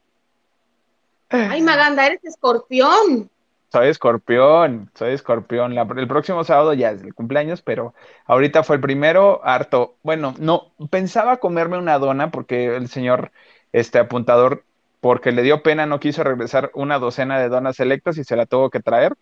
Ay, 1.29 1.61
Maganda, 1.61 2.05
eres 2.05 2.23
escorpión. 2.25 3.29
Soy 3.71 3.87
escorpión, 3.87 4.89
soy 4.93 5.13
escorpión. 5.13 5.75
La- 5.75 5.87
el 5.97 6.07
próximo 6.07 6.43
sábado 6.43 6.73
ya 6.73 6.91
es 6.91 7.01
el 7.03 7.13
cumpleaños, 7.13 7.61
pero 7.61 7.93
ahorita 8.25 8.63
fue 8.63 8.77
el 8.77 8.81
primero, 8.81 9.41
harto. 9.43 9.95
Bueno, 10.03 10.33
no, 10.39 10.71
pensaba 10.89 11.37
comerme 11.37 11.77
una 11.77 11.97
dona 11.99 12.31
porque 12.31 12.75
el 12.75 12.87
señor, 12.89 13.31
este 13.73 13.99
apuntador, 13.99 14.63
porque 15.01 15.31
le 15.31 15.41
dio 15.41 15.61
pena, 15.63 15.85
no 15.85 15.99
quiso 15.99 16.23
regresar 16.23 16.71
una 16.73 16.99
docena 16.99 17.39
de 17.39 17.49
donas 17.49 17.75
selectas 17.75 18.17
y 18.17 18.23
se 18.23 18.35
la 18.35 18.45
tuvo 18.45 18.69
que 18.69 18.79
traer. 18.81 19.13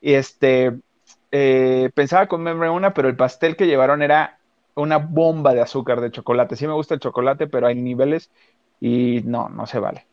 Y 0.00 0.14
este, 0.14 0.74
eh, 1.30 1.90
pensaba 1.94 2.28
comerme 2.28 2.70
una, 2.70 2.94
pero 2.94 3.08
el 3.08 3.16
pastel 3.16 3.56
que 3.56 3.66
llevaron 3.66 4.02
era 4.02 4.38
una 4.74 4.98
bomba 4.98 5.54
de 5.54 5.60
azúcar 5.60 6.00
de 6.00 6.10
chocolate. 6.10 6.56
Sí 6.56 6.66
me 6.66 6.74
gusta 6.74 6.94
el 6.94 7.00
chocolate, 7.00 7.46
pero 7.46 7.66
hay 7.66 7.74
niveles 7.74 8.30
y 8.80 9.22
no, 9.24 9.48
no 9.48 9.66
se 9.66 9.78
vale. 9.78 10.06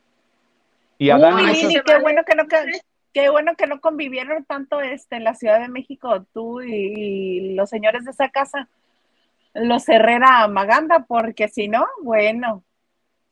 Y 0.97 1.09
Adán 1.09 1.35
Uy, 1.35 1.81
qué 1.85 1.99
bueno 1.99 2.23
que 2.23 2.35
no, 2.35 2.47
que- 2.47 2.81
qué 3.13 3.29
bueno 3.29 3.55
que 3.55 3.67
no 3.67 3.81
convivieron 3.81 4.45
tanto 4.45 4.81
este, 4.81 5.17
en 5.17 5.23
la 5.23 5.35
Ciudad 5.35 5.59
de 5.59 5.67
México, 5.67 6.25
tú 6.33 6.61
y, 6.61 6.73
y 6.73 7.55
los 7.55 7.69
señores 7.69 8.05
de 8.05 8.11
esa 8.11 8.29
casa, 8.29 8.69
los 9.53 9.87
Herrera 9.89 10.47
Maganda, 10.47 11.05
porque 11.07 11.47
si 11.47 11.67
no, 11.67 11.85
bueno. 12.01 12.63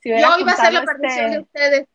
si 0.01 0.09
Yo 0.09 0.38
iba 0.39 0.51
a 0.51 0.55
ser 0.55 0.73
la 0.73 0.83
perdición 0.83 1.31
de 1.31 1.38
este, 1.38 1.41
ustedes. 1.41 1.88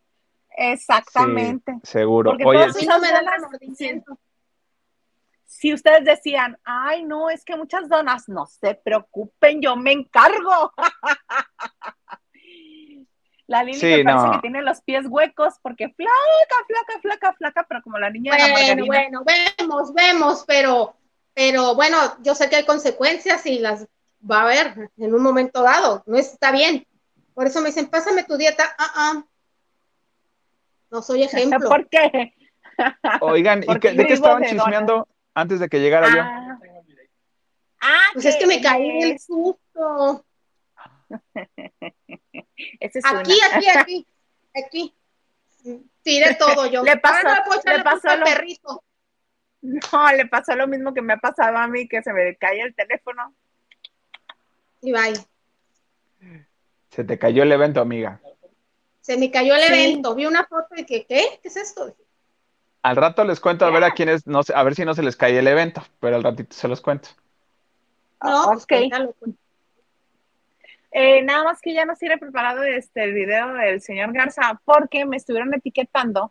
Exactamente. 0.56 1.72
Sí, 1.82 1.90
seguro. 1.92 2.30
Porque 2.30 2.44
Oye, 2.46 2.66
no 2.86 2.98
me 2.98 3.12
dan 3.12 3.26
remordimiento. 3.26 4.18
Si 5.58 5.72
ustedes 5.72 6.04
decían, 6.04 6.58
ay, 6.64 7.02
no, 7.04 7.30
es 7.30 7.44
que 7.44 7.56
muchas 7.56 7.88
donas, 7.88 8.28
no 8.28 8.46
se 8.46 8.74
preocupen, 8.74 9.60
yo 9.62 9.74
me 9.76 9.92
encargo. 9.92 10.72
La 13.48 13.62
Lili 13.62 13.78
Sí, 13.78 13.86
me 13.86 14.04
parece 14.04 14.26
no. 14.26 14.32
que 14.32 14.38
tiene 14.40 14.62
los 14.62 14.80
pies 14.82 15.06
huecos 15.08 15.54
porque 15.62 15.88
flaca, 15.90 16.10
flaca, 16.66 17.00
flaca, 17.00 17.32
flaca, 17.34 17.66
pero 17.68 17.80
como 17.82 17.96
la 17.98 18.10
niña 18.10 18.32
de 18.32 18.38
la 18.38 18.44
Bueno, 18.50 18.58
margarina. 18.84 18.86
bueno, 18.86 19.24
vemos, 19.24 19.94
vemos, 19.94 20.44
pero, 20.48 20.96
pero 21.32 21.74
bueno, 21.76 21.96
yo 22.22 22.34
sé 22.34 22.48
que 22.50 22.56
hay 22.56 22.66
consecuencias 22.66 23.46
y 23.46 23.60
las 23.60 23.86
va 24.28 24.40
a 24.40 24.42
haber 24.42 24.90
en 24.98 25.14
un 25.14 25.22
momento 25.22 25.62
dado. 25.62 26.02
No 26.06 26.16
está 26.18 26.50
bien. 26.50 26.86
Por 27.34 27.46
eso 27.46 27.60
me 27.60 27.68
dicen, 27.68 27.86
pásame 27.88 28.24
tu 28.24 28.36
dieta. 28.36 28.64
Ah, 28.78 28.90
ah. 28.96 29.24
No 30.90 31.00
soy 31.02 31.22
ejemplo. 31.22 31.68
¿Por 31.68 31.88
qué? 31.88 32.34
Oigan, 33.20 33.62
¿y 33.62 33.78
qué- 33.78 33.92
de 33.92 34.06
qué 34.06 34.14
estaban 34.14 34.42
de 34.42 34.48
chismeando 34.48 35.06
antes 35.36 35.60
de 35.60 35.68
que 35.68 35.78
llegara 35.80 36.08
yo? 36.08 36.20
Ah, 36.22 36.58
Ah, 37.82 38.00
Pues 38.14 38.24
es 38.24 38.36
que 38.36 38.46
me 38.46 38.60
caí 38.60 39.00
del 39.00 39.18
susto. 39.20 40.24
es 42.80 42.96
Aquí, 43.04 43.34
una. 43.38 43.56
aquí, 43.56 43.68
aquí, 43.68 44.06
aquí. 44.64 44.94
Tiré 46.02 46.34
todo 46.36 46.66
yo. 46.66 46.82
Le 46.82 46.96
pasó- 46.96 47.26
Ah, 47.28 47.44
no 47.64 47.72
le 47.76 47.82
pasó 47.84 48.08
al 48.08 48.20
lo- 48.20 48.26
perrito. 48.26 48.82
No, 49.62 50.12
le 50.12 50.26
pasó 50.26 50.54
lo 50.56 50.66
mismo 50.66 50.94
que 50.94 51.02
me 51.02 51.12
ha 51.14 51.18
pasado 51.18 51.56
a 51.58 51.66
mí, 51.68 51.86
que 51.88 52.02
se 52.02 52.12
me 52.12 52.36
cae 52.36 52.60
el 52.62 52.74
teléfono. 52.74 53.34
Y 54.80 54.92
bye. 54.92 55.14
Se 56.90 57.04
te 57.04 57.18
cayó 57.18 57.42
el 57.42 57.52
evento, 57.52 57.80
amiga. 57.80 58.20
Se 59.00 59.16
me 59.16 59.30
cayó 59.30 59.54
el 59.54 59.62
Sí. 59.62 59.72
evento. 59.72 60.14
Vi 60.14 60.26
una 60.26 60.44
foto 60.46 60.74
y 60.76 60.84
que, 60.86 61.04
¿qué? 61.06 61.38
¿Qué 61.42 61.48
es 61.48 61.56
esto? 61.56 61.94
Al 62.86 62.94
rato 62.94 63.24
les 63.24 63.40
cuento 63.40 63.66
a 63.66 63.70
ver 63.72 63.82
a 63.82 63.90
quiénes, 63.90 64.28
no 64.28 64.44
sé, 64.44 64.52
a 64.54 64.62
ver 64.62 64.76
si 64.76 64.84
no 64.84 64.94
se 64.94 65.02
les 65.02 65.16
cae 65.16 65.36
el 65.36 65.48
evento, 65.48 65.82
pero 65.98 66.14
al 66.14 66.22
ratito 66.22 66.54
se 66.54 66.68
los 66.68 66.80
cuento. 66.80 67.08
No, 68.22 68.44
pues 68.44 68.62
ok. 68.62 68.68
cuéntalo. 68.68 69.14
Eh, 70.92 71.20
nada 71.22 71.42
más 71.42 71.60
que 71.60 71.74
ya 71.74 71.84
nos 71.84 71.98
tiene 71.98 72.16
preparado 72.16 72.62
este 72.62 73.02
el 73.02 73.12
video 73.12 73.54
del 73.54 73.80
señor 73.80 74.12
Garza 74.12 74.60
porque 74.64 75.04
me 75.04 75.16
estuvieron 75.16 75.52
etiquetando 75.52 76.30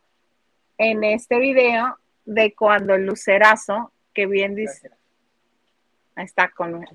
en 0.77 1.03
este 1.03 1.39
video 1.39 1.97
de 2.23 2.55
cuando 2.55 2.95
el 2.95 3.05
lucerazo, 3.05 3.91
que 4.13 4.25
bien 4.25 4.55
dice, 4.55 4.91
ahí 6.15 6.23
está 6.23 6.47
con 6.51 6.85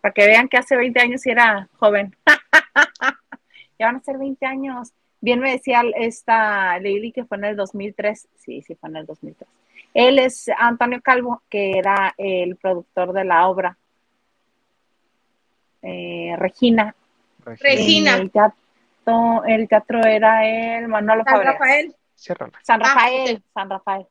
para 0.00 0.14
que 0.14 0.24
vean 0.24 0.48
que 0.48 0.58
hace 0.58 0.76
20 0.76 1.00
años 1.00 1.26
era 1.26 1.68
joven. 1.80 2.14
ya 3.76 3.86
van 3.86 3.96
a 3.96 4.00
ser 4.04 4.18
20 4.18 4.46
años. 4.46 4.92
Bien 5.24 5.40
me 5.40 5.52
decía 5.52 5.82
esta 5.96 6.78
Lili 6.80 7.10
que 7.10 7.24
fue 7.24 7.38
en 7.38 7.44
el 7.44 7.56
2003. 7.56 8.28
Sí, 8.36 8.60
sí 8.60 8.74
fue 8.74 8.90
en 8.90 8.96
el 8.96 9.06
2003. 9.06 9.48
Él 9.94 10.18
es 10.18 10.50
Antonio 10.58 11.00
Calvo, 11.00 11.40
que 11.48 11.78
era 11.78 12.12
el 12.18 12.56
productor 12.56 13.14
de 13.14 13.24
la 13.24 13.48
obra. 13.48 13.78
Eh, 15.80 16.34
Regina. 16.36 16.94
Regina. 17.42 18.16
El 18.16 18.30
teatro, 18.30 19.44
el 19.46 19.66
teatro 19.66 20.00
era 20.04 20.46
el 20.46 20.88
Manolo 20.88 21.24
San 21.24 21.32
Fabregas. 21.32 21.58
Rafael. 21.58 21.96
San 22.62 22.82
Ah, 22.82 22.84
Rafael. 22.84 23.42
San 23.54 23.70
Rafael. 23.70 24.06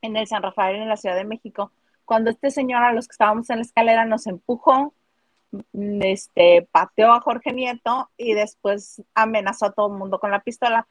En 0.00 0.16
el 0.16 0.26
San 0.26 0.42
Rafael, 0.42 0.76
en 0.76 0.88
la 0.88 0.96
Ciudad 0.96 1.16
de 1.16 1.24
México. 1.24 1.70
Cuando 2.06 2.30
este 2.30 2.50
señor, 2.50 2.82
a 2.82 2.92
los 2.94 3.08
que 3.08 3.12
estábamos 3.12 3.50
en 3.50 3.56
la 3.56 3.62
escalera, 3.62 4.06
nos 4.06 4.26
empujó, 4.26 4.94
este, 6.00 6.68
pateó 6.70 7.12
a 7.12 7.20
Jorge 7.20 7.52
Nieto 7.52 8.10
y 8.16 8.34
después 8.34 9.02
amenazó 9.14 9.66
a 9.66 9.72
todo 9.72 9.88
el 9.88 9.98
mundo 9.98 10.18
con 10.18 10.30
la 10.30 10.40
pistola. 10.40 10.86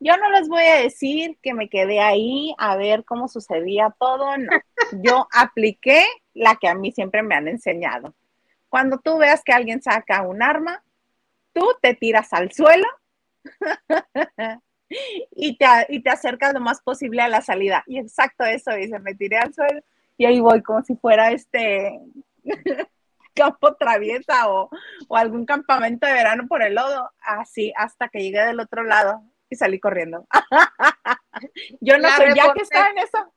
Yo 0.00 0.16
no 0.16 0.30
les 0.30 0.48
voy 0.48 0.64
a 0.64 0.76
decir 0.76 1.38
que 1.42 1.54
me 1.54 1.68
quedé 1.68 2.00
ahí 2.00 2.54
a 2.58 2.76
ver 2.76 3.04
cómo 3.04 3.28
sucedía 3.28 3.94
todo, 3.98 4.36
no. 4.36 4.50
Yo 5.02 5.28
apliqué 5.32 6.04
la 6.34 6.56
que 6.56 6.68
a 6.68 6.74
mí 6.74 6.92
siempre 6.92 7.22
me 7.22 7.34
han 7.34 7.48
enseñado. 7.48 8.14
Cuando 8.68 8.98
tú 8.98 9.18
veas 9.18 9.42
que 9.44 9.52
alguien 9.52 9.82
saca 9.82 10.22
un 10.22 10.42
arma, 10.42 10.82
tú 11.52 11.66
te 11.80 11.94
tiras 11.94 12.32
al 12.32 12.52
suelo 12.52 12.86
y 15.30 15.56
te, 15.56 15.66
y 15.88 16.02
te 16.02 16.10
acercas 16.10 16.54
lo 16.54 16.60
más 16.60 16.80
posible 16.80 17.22
a 17.22 17.28
la 17.28 17.42
salida. 17.42 17.84
Y 17.86 17.98
exacto 17.98 18.44
eso 18.44 18.72
dice, 18.72 18.98
me 18.98 19.14
tiré 19.14 19.38
al 19.38 19.54
suelo 19.54 19.82
y 20.16 20.24
ahí 20.24 20.40
voy 20.40 20.62
como 20.62 20.82
si 20.82 20.94
fuera 20.96 21.32
este 21.32 22.00
campo 23.34 23.74
traviesa 23.74 24.48
o, 24.48 24.70
o 25.08 25.16
algún 25.16 25.44
campamento 25.46 26.06
de 26.06 26.12
verano 26.12 26.46
por 26.48 26.62
el 26.62 26.74
lodo, 26.74 27.10
así 27.20 27.72
hasta 27.76 28.08
que 28.08 28.20
llegué 28.20 28.42
del 28.42 28.60
otro 28.60 28.84
lado 28.84 29.22
y 29.50 29.56
salí 29.56 29.78
corriendo. 29.80 30.26
Yo 31.80 31.96
no 31.98 32.08
La 32.08 32.16
sé, 32.16 32.32
ya 32.34 32.52
que 32.52 32.62
estaba 32.62 32.90
en 32.90 32.98
eso. 32.98 33.32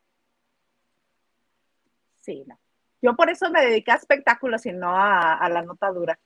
Sí, 2.21 2.43
no. 2.47 2.57
Yo 3.01 3.15
por 3.15 3.29
eso 3.29 3.51
me 3.51 3.61
dediqué 3.61 3.91
a 3.91 3.95
espectáculos 3.95 4.65
y 4.65 4.71
no 4.71 4.89
a, 4.95 5.35
a 5.35 5.49
la 5.49 5.61
nota 5.61 5.91
dura. 5.91 6.17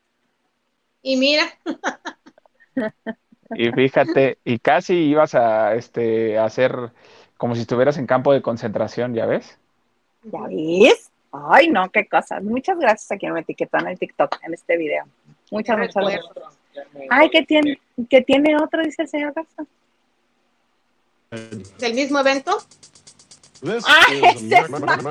Y 1.02 1.18
mira, 1.18 1.44
Y 3.56 3.72
fíjate, 3.72 4.38
y 4.44 4.60
casi 4.60 4.94
ibas 4.96 5.34
a 5.36 5.76
este 5.76 6.38
a 6.38 6.46
hacer 6.46 6.92
como 7.38 7.56
si 7.56 7.62
estuvieras 7.62 7.98
en 7.98 8.06
campo 8.06 8.32
de 8.34 8.42
concentración, 8.42 9.14
¿ya 9.14 9.26
ves? 9.26 9.58
¿Ya 10.24 10.42
ves? 10.48 11.09
Ay, 11.32 11.70
no, 11.70 11.90
qué 11.92 12.08
cosas. 12.08 12.44
Muchas 12.44 12.80
gracias 12.80 13.12
a 13.12 13.18
quien 13.18 13.34
me 13.34 13.42
etiquetó 13.42 13.78
en 13.78 13.88
el 13.88 14.00
TikTok 14.00 14.38
en 14.44 14.54
este 14.54 14.78
video. 14.78 15.06
Muchas, 15.52 15.78
muchas 15.78 15.96
gracias. 15.96 16.26
Ay, 17.10 17.30
que 17.30 17.44
tiene, 17.44 17.80
que 18.10 18.22
tiene 18.22 18.56
otro, 18.58 18.82
dice 18.84 19.04
el 19.04 19.08
señor 19.08 19.34
Garza. 19.34 19.64
del 21.80 21.94
mismo 21.94 22.20
evento. 22.20 22.58
This 23.62 23.84
Ah, 23.86 24.06
es 24.10 24.70
Max 24.70 24.88
Max. 24.88 25.04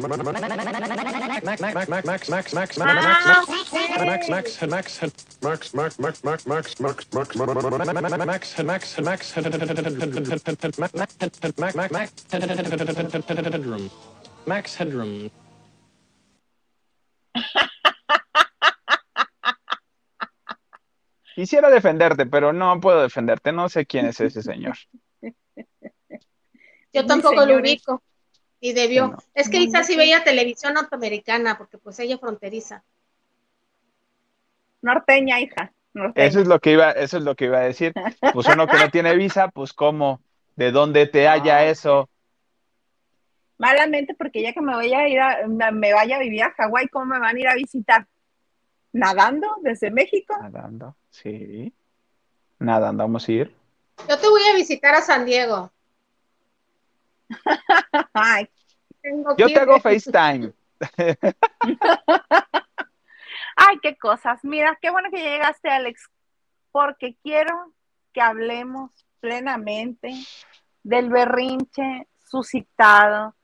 Max 14.48 14.78
Quisiera 21.34 21.70
defenderte, 21.70 22.26
pero 22.26 22.52
no 22.52 22.80
puedo 22.80 23.00
defenderte, 23.02 23.52
no 23.52 23.68
sé 23.68 23.86
quién 23.86 24.06
es 24.06 24.20
ese 24.20 24.42
señor. 24.42 24.76
Yo 26.92 27.06
tampoco 27.06 27.46
lo 27.46 27.58
ubico. 27.58 28.02
Y 28.60 28.72
debió. 28.72 29.08
No. 29.08 29.18
Es 29.34 29.48
que 29.48 29.58
Isa 29.58 29.78
no 29.78 29.84
sí 29.84 29.96
veía 29.96 30.24
televisión 30.24 30.74
norteamericana, 30.74 31.56
porque 31.56 31.78
pues 31.78 31.98
ella 32.00 32.18
fronteriza. 32.18 32.82
norteña, 34.82 35.38
hija. 35.40 35.72
Norteña. 35.94 36.26
Eso 36.26 36.40
es 36.40 36.48
lo 36.48 36.58
que 36.58 36.72
iba, 36.72 36.90
eso 36.90 37.18
es 37.18 37.22
lo 37.22 37.36
que 37.36 37.44
iba 37.44 37.58
a 37.58 37.62
decir. 37.62 37.92
Pues 38.32 38.48
uno 38.48 38.66
que 38.66 38.76
no 38.78 38.90
tiene 38.90 39.14
visa, 39.14 39.46
pues 39.48 39.72
cómo, 39.72 40.20
¿de 40.56 40.72
dónde 40.72 41.06
te 41.06 41.28
halla 41.28 41.58
Ah, 41.58 41.64
eso? 41.66 42.10
Malamente, 43.58 44.14
porque 44.14 44.40
ya 44.40 44.52
que 44.52 44.60
me 44.60 44.74
vaya 44.74 45.00
a 45.00 45.08
ir 45.08 45.20
a, 45.20 45.46
me 45.72 45.92
vaya 45.92 46.16
a 46.16 46.20
vivir 46.20 46.44
a 46.44 46.52
Hawái, 46.52 46.88
¿cómo 46.88 47.06
me 47.06 47.18
van 47.18 47.36
a 47.36 47.40
ir 47.40 47.48
a 47.48 47.54
visitar? 47.54 48.06
¿Nadando 48.92 49.56
desde 49.62 49.90
México? 49.90 50.36
Nadando, 50.40 50.96
sí. 51.10 51.74
Nadando, 52.60 53.02
vamos 53.02 53.28
a 53.28 53.32
ir. 53.32 53.54
Yo 54.08 54.18
te 54.18 54.28
voy 54.28 54.42
a 54.50 54.54
visitar 54.54 54.94
a 54.94 55.02
San 55.02 55.26
Diego. 55.26 55.72
Ay, 58.14 58.48
Tengo 59.02 59.36
que 59.36 59.42
Yo 59.42 59.48
ir 59.48 59.54
te 59.54 59.60
hago 59.60 59.80
FaceTime. 59.80 60.52
ay, 63.56 63.78
qué 63.82 63.96
cosas. 63.96 64.38
Mira, 64.44 64.78
qué 64.80 64.90
bueno 64.90 65.10
que 65.10 65.22
llegaste, 65.22 65.68
Alex, 65.68 66.08
porque 66.70 67.16
quiero 67.22 67.72
que 68.12 68.20
hablemos 68.20 68.92
plenamente 69.20 70.14
del 70.84 71.10
berrinche 71.10 72.06
suscitado 72.24 73.34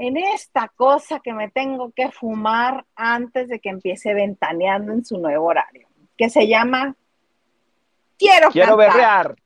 en 0.00 0.16
esta 0.16 0.68
cosa 0.68 1.20
que 1.20 1.34
me 1.34 1.50
tengo 1.50 1.92
que 1.92 2.10
fumar 2.10 2.86
antes 2.96 3.48
de 3.48 3.60
que 3.60 3.68
empiece 3.68 4.14
ventaneando 4.14 4.92
en 4.92 5.04
su 5.04 5.18
nuevo 5.18 5.44
horario, 5.46 5.88
que 6.16 6.30
se 6.30 6.48
llama 6.48 6.96
Quiero, 8.18 8.50
Quiero 8.50 8.78
cantar. 8.78 8.92
berrear. 8.94 9.36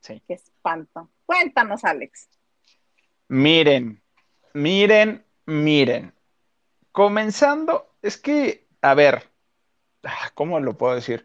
Sí. 0.00 0.20
Qué 0.26 0.34
espanto. 0.34 1.08
Cuéntanos, 1.24 1.84
Alex. 1.84 2.28
Miren, 3.28 4.02
miren, 4.54 5.24
miren. 5.44 6.12
Comenzando, 6.90 7.94
es 8.02 8.16
que, 8.16 8.66
a 8.82 8.94
ver, 8.94 9.30
ah, 10.02 10.30
¿cómo 10.34 10.58
lo 10.58 10.76
puedo 10.76 10.96
decir? 10.96 11.24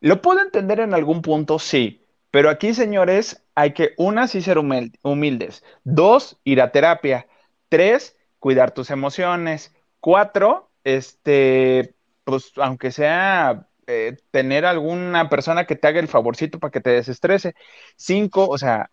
Lo 0.00 0.20
puedo 0.20 0.40
entender 0.40 0.80
en 0.80 0.92
algún 0.92 1.22
punto, 1.22 1.58
sí, 1.58 2.04
pero 2.30 2.50
aquí, 2.50 2.74
señores, 2.74 3.42
hay 3.54 3.72
que, 3.72 3.94
una, 3.96 4.28
sí 4.28 4.42
ser 4.42 4.58
humil- 4.58 4.98
humildes. 5.02 5.64
Dos, 5.84 6.38
ir 6.44 6.60
a 6.60 6.70
terapia. 6.70 7.26
Tres, 7.68 8.16
cuidar 8.38 8.72
tus 8.72 8.90
emociones. 8.90 9.74
Cuatro, 10.00 10.70
este, 10.84 11.94
pues, 12.24 12.52
aunque 12.56 12.90
sea 12.90 13.66
eh, 13.86 14.16
tener 14.30 14.66
alguna 14.66 15.28
persona 15.28 15.66
que 15.66 15.76
te 15.76 15.88
haga 15.88 16.00
el 16.00 16.08
favorcito 16.08 16.58
para 16.58 16.70
que 16.70 16.80
te 16.80 16.90
desestrese. 16.90 17.54
Cinco, 17.96 18.46
o 18.48 18.58
sea, 18.58 18.90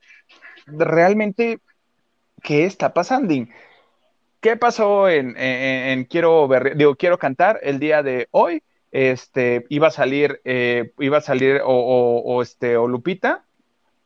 realmente 0.65 1.60
¿qué 2.41 2.65
está 2.65 2.93
pasando? 2.93 3.34
¿Qué 4.39 4.57
pasó 4.57 5.07
en, 5.07 6.05
Quiero 6.05 6.47
Berre- 6.47 6.75
digo, 6.75 6.95
Quiero 6.95 7.19
Cantar 7.19 7.60
el 7.62 7.79
día 7.79 8.01
de 8.03 8.27
hoy? 8.31 8.63
Este, 8.91 9.65
iba 9.69 9.88
a 9.88 9.91
salir, 9.91 10.41
eh, 10.43 10.91
iba 10.99 11.19
a 11.19 11.21
salir 11.21 11.62
o, 11.63 12.41
este, 12.41 12.75
o 12.75 12.88
Lupita 12.88 13.45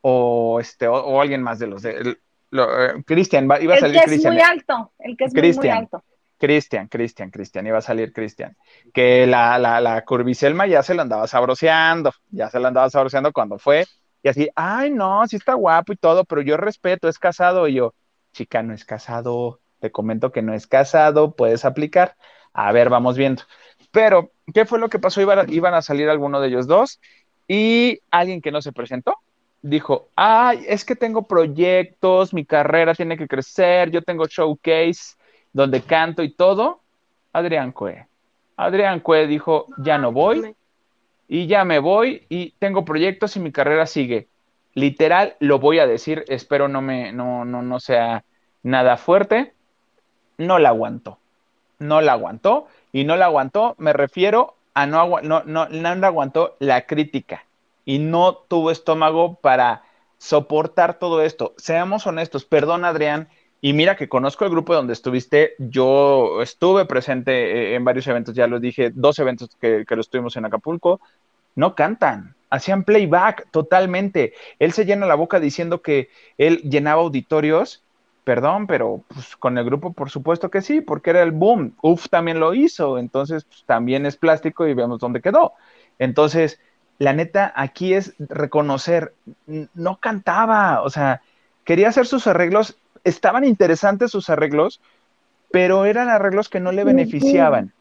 o 0.01 0.60
este, 0.60 0.88
o, 0.88 0.93
o 0.93 1.21
alguien 1.21 1.41
más 1.41 1.58
de 1.58 1.67
los 1.67 1.82
de 1.82 2.17
eh, 2.63 3.04
Cristian, 3.06 3.46
iba 3.62 3.76
a 3.76 3.78
El 3.78 3.80
salir 3.80 4.02
que 4.02 4.06
es 4.06 4.06
Cristian. 4.06 4.34
muy 4.34 4.41
alto, 4.41 4.91
el 5.00 5.18
que 5.18 5.26
es 5.26 5.36
muy, 5.36 5.52
muy 5.54 5.54
Cristian. 5.54 5.78
alto. 5.78 6.04
Cristian, 6.38 6.88
Cristian, 6.88 7.32
Cristian, 7.32 7.65
iba 7.68 7.78
a 7.78 7.82
salir 7.82 8.12
Cristian. 8.13 8.56
Que 8.94 9.26
la, 9.28 9.58
la, 9.58 9.80
la 9.80 10.04
curviselma 10.04 10.68
ya 10.68 10.84
se 10.84 10.94
la 10.94 11.04
andaba 11.04 11.28
sabroseando, 11.28 12.12
ya 12.30 12.50
se 12.50 12.60
la 12.60 12.68
andaba 12.70 12.89
sabroseando 12.89 13.32
cuando 13.32 13.58
fue. 13.58 13.86
Y 14.22 14.28
así, 14.30 14.50
ay, 14.56 14.91
no, 14.91 15.26
sí 15.28 15.36
está 15.38 15.54
guapo 15.54 15.94
y 15.94 15.98
todo, 15.98 16.26
pero 16.26 16.41
yo 16.41 16.58
respeto, 16.58 17.08
es 17.08 17.20
casado. 17.20 17.68
Y 17.68 17.76
yo, 17.76 17.94
chica, 18.34 18.63
no 18.63 18.74
es 18.74 18.84
casado. 18.86 19.60
Te 19.80 19.91
comento 19.91 20.32
que 20.32 20.41
no 20.41 20.54
es 20.54 20.68
casado, 20.68 21.36
puedes 21.36 21.63
aplicar. 21.63 22.15
A 22.54 22.72
ver, 22.72 22.89
vamos 22.89 23.18
viendo. 23.18 23.44
Pero, 23.91 24.32
¿qué 24.54 24.65
fue 24.65 24.80
lo 24.80 24.89
que 24.89 25.00
pasó? 25.00 25.22
Iban 25.22 25.39
a, 25.39 25.46
iban 25.48 25.74
a 25.74 25.82
salir 25.82 26.10
alguno 26.10 26.41
de 26.41 26.48
ellos 26.50 26.68
dos 26.68 27.00
y 27.48 28.00
alguien 28.12 28.41
que 28.41 28.52
no 28.52 28.62
se 28.62 28.74
presentó 28.74 29.15
dijo, 29.69 30.10
ay, 30.15 30.63
es 30.67 30.86
que 30.86 30.95
tengo 30.95 31.23
proyectos, 31.23 32.34
mi 32.34 32.45
carrera 32.45 32.93
tiene 32.93 33.17
que 33.17 33.28
crecer, 33.28 33.89
yo 33.89 34.01
tengo 34.01 34.25
showcase 34.28 35.15
donde 35.54 35.82
canto 35.82 36.21
y 36.21 36.32
todo. 36.32 36.82
Adrián 37.34 37.71
Cue. 37.71 38.06
Adrián 38.58 38.99
Cue 38.99 39.28
dijo, 39.28 39.67
ya 39.78 39.97
no 39.97 40.12
voy, 40.12 40.56
y 41.28 41.47
ya 41.47 41.65
me 41.65 41.80
voy 41.80 42.25
y 42.30 42.51
tengo 42.60 42.86
proyectos 42.86 43.36
y 43.36 43.39
mi 43.39 43.51
carrera 43.51 43.88
sigue. 43.88 44.28
Literal, 44.75 45.36
lo 45.39 45.58
voy 45.58 45.80
a 45.80 45.88
decir, 45.88 46.25
espero 46.28 46.67
no 46.67 46.82
me, 46.82 47.12
no, 47.12 47.43
no, 47.45 47.62
no 47.62 47.80
sea 47.80 48.23
nada 48.62 48.97
fuerte. 48.97 49.54
No 50.38 50.60
la 50.60 50.69
aguantó. 50.69 51.17
No 51.80 52.01
la 52.01 52.12
aguantó. 52.12 52.67
Y 52.91 53.04
no 53.06 53.15
la 53.15 53.25
aguantó, 53.25 53.75
me 53.78 53.93
refiero 53.93 54.56
a 54.73 54.86
no, 54.86 54.97
agu- 54.99 55.21
no, 55.23 55.43
no, 55.45 55.67
no 55.69 56.08
aguantó 56.08 56.56
la 56.60 56.86
crítica. 56.86 57.45
Y 57.86 58.00
no 58.00 58.36
tuvo 58.36 58.71
estómago 58.71 59.36
para 59.36 59.84
soportar 60.17 61.00
todo 61.00 61.21
esto. 61.21 61.54
Seamos 61.58 62.08
honestos, 62.08 62.45
perdón 62.45 62.84
Adrián, 62.84 63.30
y 63.62 63.74
mira 63.74 63.95
que 63.95 64.10
conozco 64.10 64.45
el 64.45 64.52
grupo 64.52 64.74
donde 64.74 64.93
estuviste, 64.93 65.54
yo 65.58 66.41
estuve 66.41 66.86
presente 66.86 67.32
eh, 67.32 67.76
en 67.76 67.84
varios 67.84 68.08
eventos, 68.08 68.36
ya 68.36 68.48
lo 68.48 68.60
dije, 68.60 68.91
dos 68.93 69.17
eventos 69.19 69.50
que, 69.60 69.86
que 69.88 69.95
lo 69.95 70.02
estuvimos 70.02 70.36
en 70.36 70.45
Acapulco, 70.45 71.00
no 71.56 71.74
cantan, 71.74 72.36
hacían 72.50 72.84
playback 72.84 73.50
totalmente. 73.52 74.34
Él 74.60 74.74
se 74.74 74.86
llena 74.86 75.06
la 75.06 75.15
boca 75.15 75.39
diciendo 75.39 75.82
que 75.82 76.10
él 76.38 76.58
llenaba 76.69 77.02
auditorios, 77.02 77.84
perdón, 78.24 78.67
pero 78.67 79.04
pues, 79.08 79.36
con 79.36 79.58
el 79.58 79.65
grupo 79.65 79.93
por 79.93 80.10
supuesto 80.10 80.50
que 80.50 80.62
sí, 80.62 80.82
porque 80.82 81.12
era 81.12 81.24
el 81.24 81.32
boom. 81.32 81.76
Uf 81.82 82.10
también 82.10 82.39
lo 82.39 82.54
hizo, 82.54 82.98
entonces 82.98 83.45
pues, 83.45 83.63
también 83.65 84.06
es 84.06 84.17
plástico 84.17 84.67
y 84.67 84.74
vemos 84.74 85.00
dónde 85.00 85.21
quedó. 85.21 85.54
Entonces, 86.00 86.60
la 86.98 87.14
neta, 87.14 87.52
aquí 87.56 87.94
es 87.94 88.14
reconocer, 88.20 89.14
no 89.74 89.98
cantaba, 89.98 90.82
o 90.82 90.90
sea, 90.90 91.22
quería 91.64 91.90
hacer 91.90 92.06
sus 92.06 92.28
arreglos, 92.28 92.78
estaban 93.04 93.44
interesantes 93.44 94.12
sus 94.12 94.30
arreglos, 94.30 94.82
pero 95.52 95.86
eran 95.86 96.10
arreglos 96.10 96.50
que 96.50 96.60
no 96.60 96.72
le 96.72 96.84
beneficiaban. 96.84 97.74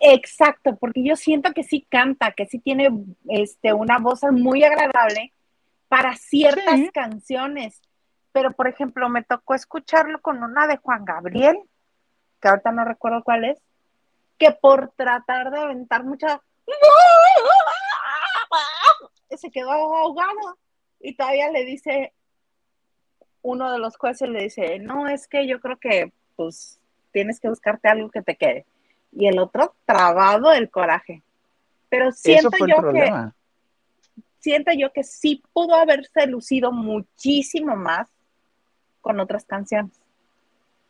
Exacto, 0.00 0.76
porque 0.76 1.04
yo 1.04 1.16
siento 1.16 1.52
que 1.52 1.62
sí 1.62 1.86
canta, 1.88 2.32
que 2.32 2.46
sí 2.46 2.58
tiene 2.58 2.90
este, 3.28 3.72
una 3.72 3.98
voz 3.98 4.22
muy 4.32 4.64
agradable 4.64 5.32
para 5.88 6.16
ciertas 6.16 6.80
Sí. 6.80 6.90
canciones. 6.92 7.80
Pero, 8.32 8.52
por 8.52 8.66
ejemplo, 8.66 9.08
me 9.08 9.22
tocó 9.22 9.54
escucharlo 9.54 10.20
con 10.20 10.42
una 10.42 10.66
de 10.66 10.78
Juan 10.78 11.04
Gabriel, 11.04 11.58
que 12.40 12.48
ahorita 12.48 12.72
no 12.72 12.84
recuerdo 12.84 13.22
cuál 13.22 13.44
es, 13.44 13.58
que 14.38 14.50
por 14.52 14.90
tratar 14.96 15.50
de 15.50 15.60
aventar 15.60 16.02
mucha... 16.02 16.40
se 19.36 19.50
quedó 19.50 19.70
ahogado 19.70 20.58
y 21.00 21.14
todavía 21.14 21.50
le 21.50 21.64
dice, 21.64 22.12
uno 23.42 23.72
de 23.72 23.78
los 23.78 23.96
jueces 23.96 24.28
le 24.28 24.44
dice, 24.44 24.78
no, 24.78 25.08
es 25.08 25.26
que 25.26 25.46
yo 25.46 25.60
creo 25.60 25.78
que 25.78 26.12
pues 26.36 26.80
tienes 27.12 27.40
que 27.40 27.48
buscarte 27.48 27.88
algo 27.88 28.10
que 28.10 28.22
te 28.22 28.36
quede. 28.36 28.66
Y 29.12 29.26
el 29.26 29.38
otro 29.38 29.74
trabado 29.84 30.50
del 30.50 30.70
coraje. 30.70 31.22
Pero 31.88 32.12
siento 32.12 32.50
el 32.58 32.70
yo 32.70 32.92
que 32.92 33.12
siento 34.38 34.72
yo 34.72 34.92
que 34.92 35.04
sí 35.04 35.42
pudo 35.52 35.74
haberse 35.74 36.26
lucido 36.26 36.72
muchísimo 36.72 37.76
más 37.76 38.08
con 39.00 39.20
otras 39.20 39.44
canciones. 39.44 39.92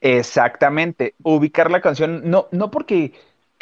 Exactamente, 0.01 1.15
ubicar 1.23 1.71
la 1.71 1.81
canción, 1.81 2.29
no, 2.29 2.49
no 2.51 2.71
porque 2.71 3.13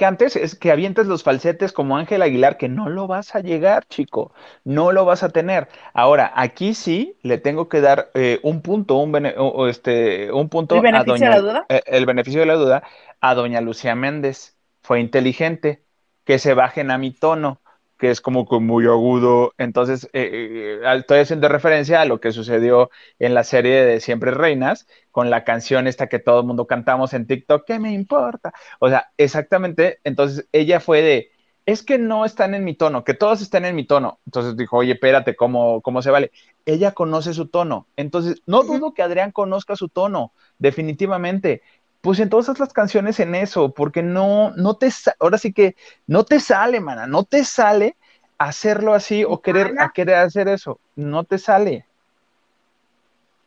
cantes, 0.01 0.37
es 0.37 0.55
que 0.57 0.73
avientes 0.73 1.07
los 1.07 1.23
falsetes 1.23 1.73
como 1.73 1.97
Ángel 1.99 2.23
Aguilar, 2.23 2.57
que 2.59 2.69
no 2.69 2.89
lo 2.89 3.07
vas 3.07 3.35
a 3.35 3.41
llegar, 3.41 3.85
chico, 3.89 4.33
no 4.65 4.93
lo 4.93 5.05
vas 5.05 5.23
a 5.23 5.29
tener. 5.31 5.69
Ahora, 5.95 6.33
aquí 6.35 6.75
sí 6.75 7.19
le 7.23 7.39
tengo 7.39 7.69
que 7.69 7.81
dar 7.81 8.11
eh, 8.15 8.41
un 8.43 8.63
punto, 8.63 8.97
un, 8.97 9.13
bene- 9.13 9.35
o- 9.39 9.69
este, 9.69 10.33
un 10.33 10.49
punto 10.49 10.77
¿El 10.77 10.81
a 10.91 11.05
beneficio 11.05 11.05
doña, 11.05 11.29
de 11.29 11.37
la 11.37 11.41
duda? 11.43 11.69
eh, 11.69 11.83
el 11.87 12.07
beneficio 12.07 12.41
de 12.41 12.47
la 12.47 12.55
duda 12.55 12.83
a 13.21 13.35
doña 13.35 13.61
Lucía 13.61 13.95
Méndez. 13.95 14.57
Fue 14.83 15.01
inteligente, 15.01 15.85
que 16.25 16.39
se 16.39 16.55
bajen 16.55 16.91
a 16.91 16.99
mi 16.99 17.13
tono, 17.13 17.61
que 18.01 18.11
es 18.11 18.21
como 18.21 18.49
que 18.49 18.59
muy 18.59 18.87
agudo. 18.87 19.53
Entonces, 19.59 20.07
eh, 20.15 20.81
eh, 20.83 20.97
estoy 20.97 21.19
haciendo 21.19 21.49
referencia 21.49 22.01
a 22.01 22.07
lo 22.07 22.19
que 22.19 22.33
sucedió 22.33 22.91
en 23.19 23.35
la 23.35 23.45
serie 23.45 23.85
de 23.85 24.01
Siempre 24.01 24.31
Reinas 24.33 24.89
con 25.11 25.29
la 25.29 25.45
canción 25.45 25.87
esta 25.87 26.09
que 26.09 26.19
todo 26.19 26.41
el 26.41 26.47
mundo 26.47 26.67
cantamos 26.67 27.13
en 27.13 27.27
TikTok, 27.27 27.65
¿qué 27.67 27.79
me 27.79 27.93
importa? 27.93 28.53
O 28.79 28.89
sea, 28.89 29.13
exactamente, 29.19 30.01
entonces 30.03 30.49
ella 30.53 30.81
fue 30.81 31.03
de, 31.03 31.31
es 31.67 31.83
que 31.83 31.99
no 31.99 32.25
están 32.25 32.55
en 32.55 32.65
mi 32.65 32.75
tono, 32.75 33.05
que 33.05 33.15
todos 33.15 33.43
estén 33.43 33.65
en 33.65 33.77
mi 33.77 33.87
tono. 33.87 34.19
Entonces 34.27 34.57
dijo, 34.57 34.79
oye, 34.79 34.93
espérate, 34.95 35.37
¿cómo, 35.37 35.83
cómo 35.83 36.01
se 36.01 36.11
vale? 36.11 36.33
Ella 36.65 36.93
conoce 36.93 37.35
su 37.35 37.49
tono. 37.49 37.87
Entonces, 37.97 38.43
no 38.47 38.63
dudo 38.63 38.95
que 38.95 39.03
Adrián 39.03 39.31
conozca 39.31 39.77
su 39.77 39.89
tono, 39.89 40.33
definitivamente. 40.59 41.63
Pues 42.01 42.19
entonces 42.21 42.59
las 42.59 42.73
canciones 42.73 43.21
en 43.21 43.35
eso, 43.35 43.73
porque 43.75 44.03
no, 44.03 44.53
no 44.57 44.77
te, 44.77 44.89
ahora 45.19 45.37
sí 45.39 45.53
que 45.53 45.77
no 46.07 46.25
te 46.25 46.41
sale, 46.41 46.81
mana, 46.81 47.07
no 47.07 47.25
te 47.25 47.45
sale 47.45 47.97
hacerlo 48.39 48.95
así 48.95 49.25
o 49.25 49.43
querer, 49.43 49.75
a 49.79 49.91
querer 49.91 50.17
hacer 50.17 50.49
eso, 50.49 50.81
no 50.97 51.25
te 51.25 51.39
sale. 51.39 51.87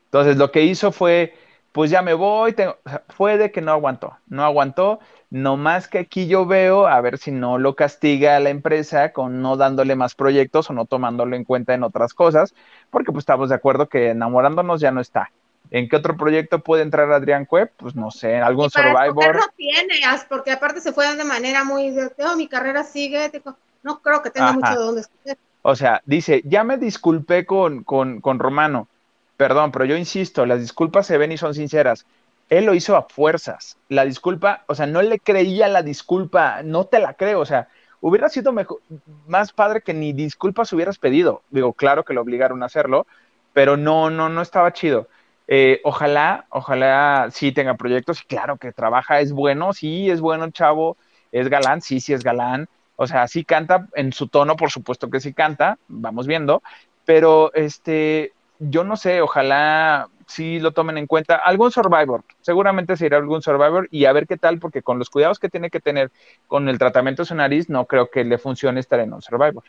Entonces 0.05 0.37
lo 0.37 0.51
que 0.51 0.63
hizo 0.63 0.91
fue, 0.91 1.33
pues 1.71 1.89
ya 1.89 2.01
me 2.01 2.13
voy, 2.13 2.53
tengo- 2.53 2.77
fue 3.09 3.37
de 3.37 3.51
que 3.51 3.61
no 3.61 3.71
aguantó, 3.71 4.17
no 4.27 4.43
aguantó, 4.43 4.99
no 5.29 5.57
más 5.57 5.87
que 5.87 5.99
aquí 5.99 6.27
yo 6.27 6.45
veo, 6.45 6.85
a 6.87 7.01
ver 7.01 7.17
si 7.17 7.31
no 7.31 7.57
lo 7.57 7.75
castiga 7.75 8.35
a 8.35 8.39
la 8.39 8.49
empresa 8.51 9.11
con 9.13 9.41
no 9.41 9.57
dándole 9.57 9.95
más 9.95 10.13
proyectos 10.15 10.69
o 10.69 10.73
no 10.73 10.85
tomándolo 10.85 11.35
en 11.35 11.45
cuenta 11.45 11.73
en 11.73 11.83
otras 11.83 12.13
cosas, 12.13 12.53
porque 12.91 13.11
pues 13.11 13.23
estamos 13.23 13.49
de 13.49 13.55
acuerdo 13.55 13.89
que 13.89 14.09
enamorándonos 14.11 14.79
ya 14.81 14.91
no 14.91 15.01
está. 15.01 15.31
¿En 15.73 15.89
qué 15.89 15.95
otro 15.95 16.15
proyecto 16.15 16.59
puede 16.59 16.83
entrar 16.83 17.11
Adrián 17.11 17.45
Cueb? 17.45 17.71
Pues 17.77 17.95
no 17.95 18.11
sé, 18.11 18.35
en 18.35 18.43
algún 18.43 18.67
Y 18.67 18.69
para 18.69 19.07
Survivor. 19.07 19.35
no 19.37 19.41
tiene, 19.57 19.95
porque 20.29 20.51
aparte 20.51 20.79
se 20.79 20.93
fue 20.93 21.15
de 21.15 21.23
manera 21.23 21.63
muy, 21.63 21.89
de, 21.89 22.11
oh, 22.19 22.35
mi 22.37 22.47
carrera 22.47 22.83
sigue, 22.83 23.27
digo, 23.29 23.57
no 23.81 23.99
creo 23.99 24.21
que 24.21 24.29
tenga 24.29 24.49
Ajá. 24.49 24.53
mucho 24.53 24.69
de 24.69 24.85
dónde 24.85 25.01
escoger. 25.01 25.37
O 25.63 25.75
sea, 25.75 26.03
dice, 26.05 26.43
ya 26.45 26.63
me 26.63 26.77
disculpé 26.77 27.47
con, 27.47 27.83
con, 27.83 28.21
con 28.21 28.37
Romano. 28.37 28.87
Perdón, 29.35 29.71
pero 29.71 29.85
yo 29.85 29.97
insisto, 29.97 30.45
las 30.45 30.59
disculpas 30.59 31.07
se 31.07 31.17
ven 31.17 31.31
y 31.31 31.37
son 31.37 31.55
sinceras. 31.55 32.05
Él 32.51 32.65
lo 32.65 32.75
hizo 32.75 32.95
a 32.95 33.07
fuerzas. 33.09 33.75
La 33.89 34.05
disculpa, 34.05 34.65
o 34.67 34.75
sea, 34.75 34.85
no 34.85 35.01
le 35.01 35.17
creía 35.17 35.67
la 35.69 35.81
disculpa, 35.81 36.61
no 36.61 36.85
te 36.85 36.99
la 36.99 37.15
creo. 37.15 37.39
O 37.39 37.47
sea, 37.47 37.67
hubiera 37.99 38.29
sido 38.29 38.51
mejor, 38.51 38.79
más 39.25 39.51
padre 39.51 39.81
que 39.81 39.95
ni 39.95 40.13
disculpas 40.13 40.71
hubieras 40.71 40.99
pedido. 40.99 41.41
Digo, 41.49 41.73
claro 41.73 42.05
que 42.05 42.13
lo 42.13 42.21
obligaron 42.21 42.61
a 42.61 42.67
hacerlo, 42.67 43.07
pero 43.53 43.75
no, 43.75 44.11
no, 44.11 44.29
no 44.29 44.43
estaba 44.43 44.71
chido. 44.71 45.07
Eh, 45.55 45.81
ojalá, 45.83 46.47
ojalá 46.49 47.27
sí 47.29 47.51
tenga 47.51 47.75
proyectos. 47.75 48.23
Claro 48.23 48.57
que 48.57 48.71
trabaja, 48.71 49.19
es 49.19 49.31
bueno, 49.31 49.71
sí, 49.71 50.09
es 50.09 50.19
bueno 50.19 50.49
chavo, 50.49 50.97
es 51.31 51.47
galán, 51.47 51.79
sí, 51.79 51.99
sí 51.99 52.11
es 52.11 52.23
galán. 52.23 52.67
O 52.95 53.05
sea, 53.05 53.27
sí 53.27 53.43
canta 53.43 53.87
en 53.93 54.13
su 54.13 54.29
tono, 54.29 54.55
por 54.55 54.71
supuesto 54.71 55.11
que 55.11 55.19
sí 55.19 55.31
canta, 55.31 55.77
vamos 55.87 56.25
viendo, 56.25 56.63
pero 57.05 57.53
este, 57.53 58.33
yo 58.57 58.83
no 58.83 58.97
sé, 58.97 59.21
ojalá 59.21 60.07
sí 60.25 60.59
lo 60.59 60.71
tomen 60.71 60.97
en 60.97 61.05
cuenta. 61.05 61.35
Algún 61.35 61.69
Survivor, 61.69 62.23
seguramente 62.41 62.97
se 62.97 63.05
irá 63.05 63.17
algún 63.17 63.43
Survivor 63.43 63.87
y 63.91 64.05
a 64.05 64.11
ver 64.11 64.25
qué 64.25 64.37
tal, 64.37 64.57
porque 64.57 64.81
con 64.81 64.97
los 64.97 65.11
cuidados 65.11 65.37
que 65.37 65.49
tiene 65.49 65.69
que 65.69 65.79
tener 65.79 66.09
con 66.47 66.67
el 66.67 66.79
tratamiento 66.79 67.21
de 67.21 67.27
su 67.27 67.35
nariz, 67.35 67.69
no 67.69 67.85
creo 67.85 68.09
que 68.09 68.23
le 68.23 68.39
funcione 68.39 68.79
estar 68.79 68.99
en 69.01 69.13
un 69.13 69.21
Survivor. 69.21 69.63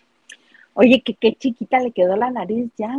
Oye, 0.73 1.03
que 1.03 1.13
qué 1.13 1.35
chiquita 1.35 1.79
le 1.81 1.93
quedó 1.93 2.17
la 2.17 2.31
nariz 2.31 2.71
ya. 2.79 2.97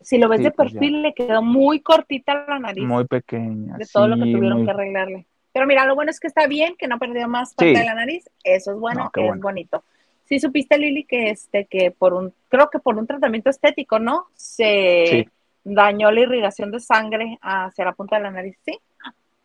Si 0.00 0.18
lo 0.18 0.28
ves 0.28 0.38
Sí, 0.38 0.44
de 0.44 0.50
pues 0.52 0.72
perfil, 0.72 1.02
le 1.02 1.12
quedó 1.14 1.42
muy 1.42 1.80
cortita 1.80 2.44
la 2.48 2.58
nariz 2.58 2.84
Muy 2.84 3.04
pequeña. 3.06 3.76
de 3.76 3.86
todo 3.92 4.08
lo 4.08 4.16
que 4.16 4.22
tuvieron 4.32 4.58
muy- 4.58 4.64
que 4.64 4.70
arreglarle. 4.70 5.26
Pero 5.52 5.66
mira, 5.66 5.84
lo 5.84 5.94
bueno 5.94 6.10
es 6.10 6.20
que 6.20 6.26
está 6.28 6.46
bien, 6.46 6.74
que 6.78 6.86
no 6.88 6.98
perdió 6.98 7.26
más 7.28 7.54
parte 7.54 7.72
Sí. 7.74 7.78
de 7.80 7.84
la 7.84 7.94
nariz. 7.94 8.30
Eso 8.44 8.72
es 8.72 8.78
bueno, 8.78 9.10
No, 9.14 9.22
es 9.22 9.26
bueno. 9.28 9.42
bonito. 9.42 9.84
Sí 10.24 10.38
supiste, 10.38 10.78
Lili, 10.78 11.04
que 11.04 11.30
este, 11.30 11.66
que 11.66 11.90
por 11.90 12.14
un, 12.14 12.32
creo 12.48 12.70
que 12.70 12.78
por 12.78 12.96
un 12.96 13.06
tratamiento 13.06 13.50
estético, 13.50 13.98
¿no? 13.98 14.26
Se 14.34 15.28
dañó 15.64 16.10
la 16.12 16.20
irrigación 16.20 16.70
de 16.70 16.78
sangre 16.80 17.38
hacia 17.42 17.84
la 17.84 17.92
punta 17.92 18.16
de 18.16 18.22
la 18.22 18.30
nariz, 18.30 18.56
¿sí? 18.64 18.78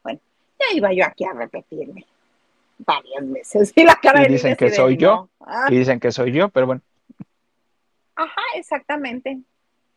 Bueno, 0.04 0.20
ya 0.60 0.78
iba 0.78 0.94
yo 0.94 1.06
aquí 1.06 1.26
a 1.26 1.34
repetirme 1.34 2.06
varias 2.78 3.32
veces. 3.32 3.74
Y 3.76 3.84
la 3.84 3.96
cara 3.96 4.24
Y 4.26 4.32
dicen 4.32 4.56
que 4.56 4.66
de, 4.66 4.72
soy 4.72 4.96
yo. 4.98 5.28
"No". 5.40 5.46
Ah, 5.48 5.66
Y 5.70 5.78
dicen 5.80 6.00
que 6.00 6.12
soy 6.12 6.32
yo, 6.32 6.50
pero 6.50 6.68
bueno. 6.68 6.82
Ajá, 8.16 8.42
exactamente. 8.56 9.40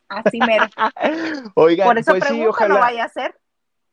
Así 0.08 0.38
mero. 0.38 0.66
Oigan, 1.54 1.86
Por 1.86 1.98
eso 1.98 2.12
pues 2.12 2.22
sí, 2.24 2.28
pregunto, 2.28 2.50
ojalá. 2.50 2.74
no 2.74 2.80
vaya 2.80 3.04
a 3.04 3.08
ser. 3.08 3.34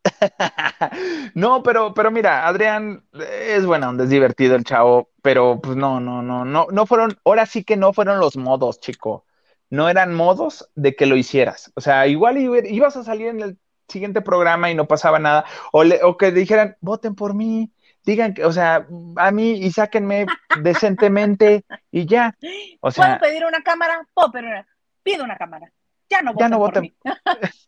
No, 1.34 1.63
pero, 1.63 1.93
pero 1.93 2.12
mira, 2.12 2.47
Adrián 2.47 3.04
es 3.13 3.65
buena 3.65 3.89
onda, 3.89 4.04
es 4.04 4.10
divertido 4.10 4.56
el 4.56 4.63
chavo, 4.63 5.10
pero 5.21 5.60
pues 5.62 5.75
no, 5.75 5.99
no, 5.99 6.21
no, 6.21 6.45
no, 6.45 6.67
no 6.71 6.86
fueron, 6.86 7.17
ahora 7.25 7.45
sí 7.45 7.63
que 7.63 7.75
no 7.78 7.91
fueron 7.93 8.19
los 8.19 8.38
modos, 8.38 8.80
chico. 8.80 9.25
No 9.69 9.89
eran 9.89 10.13
modos 10.13 10.69
de 10.75 10.95
que 10.95 11.08
lo 11.08 11.15
hicieras. 11.17 11.71
O 11.75 11.82
sea, 11.82 12.06
igual 12.08 12.38
iba- 12.38 12.60
ibas 12.67 12.95
a 12.97 13.04
salir 13.04 13.28
en 13.28 13.41
el 13.41 13.58
siguiente 13.88 14.21
programa 14.21 14.69
y 14.69 14.75
no 14.75 14.86
pasaba 14.88 15.17
nada. 15.19 15.43
O, 15.71 15.84
le- 15.84 16.04
o 16.04 16.17
que 16.17 16.32
dijeran, 16.32 16.78
voten 16.82 17.15
por 17.15 17.34
mí, 17.34 17.71
digan 18.04 18.34
que, 18.36 18.45
o 18.45 18.51
sea, 18.51 18.88
a 19.17 19.32
mí 19.32 19.54
y 19.54 19.71
sáquenme 19.71 20.28
decentemente 20.62 21.65
y 21.91 22.06
ya. 22.06 22.36
O 22.80 22.91
sea, 22.91 23.17
¿Puedo 23.17 23.32
pedir 23.32 23.45
una 23.45 23.62
cámara? 23.63 24.08
Puedo 24.13 24.32
pedir 24.32 24.45
una. 24.49 24.67
Pido 25.01 25.23
una 25.23 25.36
cámara. 25.38 25.71
Ya 26.09 26.21
no 26.21 26.33
Ya 26.33 26.49
voten 26.49 26.49
no 26.49 26.59
por 26.63 26.63
voten. 26.63 26.81
mí. 26.81 26.95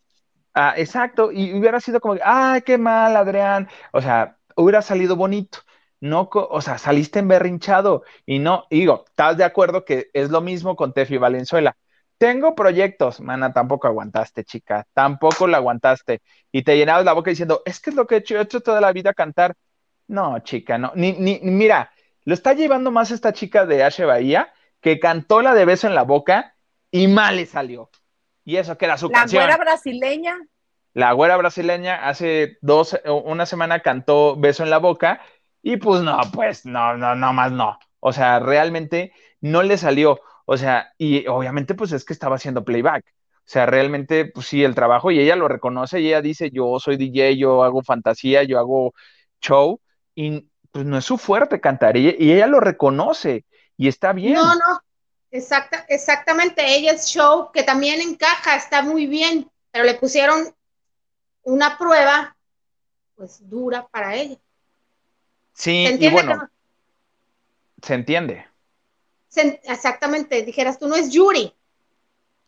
Ah, 0.54 0.74
exacto, 0.76 1.30
y 1.32 1.52
hubiera 1.54 1.80
sido 1.80 2.00
como, 2.00 2.16
ay, 2.24 2.62
qué 2.62 2.78
mal, 2.78 3.16
Adrián. 3.16 3.68
O 3.92 4.00
sea, 4.02 4.38
hubiera 4.56 4.82
salido 4.82 5.16
bonito. 5.16 5.60
no, 6.00 6.28
o 6.32 6.60
sea, 6.60 6.78
saliste 6.78 7.18
emberrinchado 7.20 8.04
y 8.26 8.38
no, 8.40 8.66
y 8.70 8.80
digo, 8.80 9.04
¿estás 9.08 9.36
de 9.36 9.44
acuerdo 9.44 9.84
que 9.84 10.10
es 10.12 10.30
lo 10.30 10.40
mismo 10.40 10.76
con 10.76 10.92
Tefi 10.94 11.16
Valenzuela? 11.18 11.76
Tengo 12.18 12.54
proyectos, 12.54 13.20
mana, 13.20 13.52
tampoco 13.52 13.86
aguantaste, 13.88 14.44
chica, 14.44 14.86
tampoco 14.94 15.46
la 15.48 15.58
aguantaste 15.58 16.22
y 16.52 16.62
te 16.64 16.76
llenabas 16.76 17.04
la 17.04 17.12
boca 17.14 17.30
diciendo, 17.30 17.62
es 17.64 17.80
que 17.80 17.90
es 17.90 17.96
lo 17.96 18.06
que 18.06 18.16
he 18.16 18.18
hecho, 18.18 18.36
he 18.38 18.42
hecho 18.42 18.60
toda 18.60 18.80
la 18.80 18.92
vida 18.92 19.14
cantar. 19.14 19.54
No, 20.08 20.38
chica, 20.40 20.78
no, 20.78 20.92
ni, 20.96 21.12
ni, 21.12 21.40
ni- 21.40 21.50
mira, 21.52 21.92
lo 22.24 22.34
está 22.34 22.52
llevando 22.54 22.90
más 22.92 23.10
esta 23.12 23.32
chica 23.32 23.66
de 23.66 23.84
Ashe 23.84 24.04
Bahía 24.04 24.52
que 24.80 24.98
cantó 25.00 25.42
la 25.42 25.54
de 25.54 25.64
beso 25.66 25.86
en 25.88 25.94
la 25.94 26.02
boca 26.04 26.56
y 26.90 27.08
mal 27.08 27.36
le 27.36 27.46
salió. 27.46 27.90
Y 28.48 28.56
eso 28.56 28.78
que 28.78 28.86
era 28.86 28.96
su 28.96 29.10
La 29.10 29.18
canción. 29.18 29.42
güera 29.42 29.58
brasileña. 29.58 30.38
La 30.94 31.12
güera 31.12 31.36
brasileña 31.36 32.08
hace 32.08 32.56
dos, 32.62 32.98
una 33.04 33.44
semana 33.44 33.80
cantó 33.80 34.36
Beso 34.36 34.62
en 34.62 34.70
la 34.70 34.78
boca 34.78 35.20
y 35.62 35.76
pues 35.76 36.00
no, 36.00 36.18
pues 36.32 36.64
no, 36.64 36.96
no, 36.96 37.14
no 37.14 37.34
más 37.34 37.52
no. 37.52 37.78
O 38.00 38.10
sea, 38.10 38.38
realmente 38.38 39.12
no 39.42 39.62
le 39.62 39.76
salió. 39.76 40.20
O 40.46 40.56
sea, 40.56 40.94
y 40.96 41.26
obviamente 41.26 41.74
pues 41.74 41.92
es 41.92 42.06
que 42.06 42.14
estaba 42.14 42.36
haciendo 42.36 42.64
playback. 42.64 43.04
O 43.06 43.42
sea, 43.44 43.66
realmente 43.66 44.24
pues 44.24 44.46
sí, 44.46 44.64
el 44.64 44.74
trabajo 44.74 45.10
y 45.10 45.20
ella 45.20 45.36
lo 45.36 45.46
reconoce 45.46 46.00
y 46.00 46.06
ella 46.06 46.22
dice, 46.22 46.50
yo 46.50 46.78
soy 46.80 46.96
DJ, 46.96 47.36
yo 47.36 47.62
hago 47.64 47.82
fantasía, 47.82 48.44
yo 48.44 48.58
hago 48.58 48.94
show 49.42 49.78
y 50.14 50.48
pues 50.72 50.86
no 50.86 50.96
es 50.96 51.04
su 51.04 51.18
fuerte 51.18 51.60
cantar 51.60 51.98
y, 51.98 52.16
y 52.18 52.32
ella 52.32 52.46
lo 52.46 52.60
reconoce 52.60 53.44
y 53.76 53.88
está 53.88 54.14
bien. 54.14 54.36
No, 54.36 54.54
no, 54.54 54.80
exacta, 55.30 55.84
exactamente. 55.88 56.64
Ella 56.64 56.92
es 56.92 57.06
show 57.06 57.50
que 57.52 57.62
también 57.62 58.00
encaja, 58.00 58.56
está 58.56 58.82
muy 58.82 59.06
bien, 59.06 59.50
pero 59.70 59.84
le 59.84 59.94
pusieron 59.94 60.54
una 61.42 61.78
prueba, 61.78 62.36
pues 63.16 63.48
dura 63.48 63.86
para 63.88 64.14
ella. 64.14 64.36
Sí, 65.54 65.70
¿Se 65.72 65.88
y 65.88 65.90
entiende? 65.90 66.10
bueno, 66.12 66.36
no? 66.36 66.50
se 67.82 67.94
entiende. 67.94 68.46
Se- 69.28 69.60
exactamente, 69.64 70.42
dijeras 70.42 70.78
tú, 70.78 70.88
no 70.88 70.96
es 70.96 71.10
Yuri, 71.10 71.54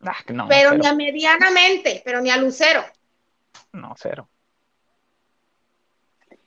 Ah, 0.02 0.16
no, 0.32 0.48
pero 0.48 0.72
ni 0.74 0.86
a 0.86 0.94
medianamente, 0.94 2.00
pero 2.04 2.20
ni 2.20 2.30
a 2.30 2.36
Lucero. 2.38 2.82
No, 3.72 3.94
cero. 3.96 4.28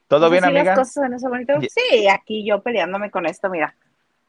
¿Todo 0.07 0.29
bien, 0.29 0.43
amiga? 0.43 0.75
cosas 0.75 1.05
en 1.05 1.13
ese 1.13 1.27
Sí, 1.69 2.07
aquí 2.07 2.45
yo 2.45 2.61
peleándome 2.61 3.11
con 3.11 3.25
esto, 3.25 3.49
mira. 3.49 3.75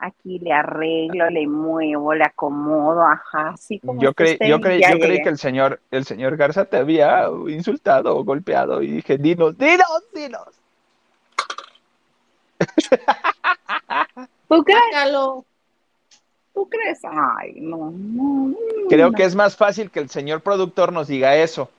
Aquí 0.04 0.38
le 0.38 0.52
arreglo, 0.52 1.30
le 1.30 1.46
muevo, 1.46 2.12
le 2.12 2.24
acomodo, 2.24 3.06
ajá, 3.06 3.50
así 3.54 3.80
como 3.80 4.02
Yo 4.02 4.12
creí, 4.12 4.36
yo 4.46 4.60
creí, 4.60 4.82
yo 4.82 4.98
creí 4.98 5.22
que 5.22 5.30
el 5.30 5.38
señor, 5.38 5.80
el 5.90 6.04
señor 6.04 6.36
Garza 6.36 6.66
te 6.66 6.76
había 6.76 7.26
insultado 7.48 8.14
o 8.14 8.22
golpeado 8.22 8.82
y 8.82 8.88
dije, 8.88 9.16
dinos, 9.16 9.56
dinos, 9.56 10.04
dinos. 10.14 10.46
¿Tú 14.48 14.62
crees? 14.62 14.80
Sácalo. 14.92 15.46
¿Tú 16.52 16.68
crees? 16.68 17.00
Ay, 17.04 17.54
no, 17.62 17.90
no. 17.90 18.54
Creo 18.90 19.10
no. 19.10 19.16
que 19.16 19.24
es 19.24 19.34
más 19.34 19.56
fácil 19.56 19.90
que 19.90 20.00
el 20.00 20.10
señor 20.10 20.42
productor 20.42 20.92
nos 20.92 21.08
diga 21.08 21.34
eso. 21.34 21.70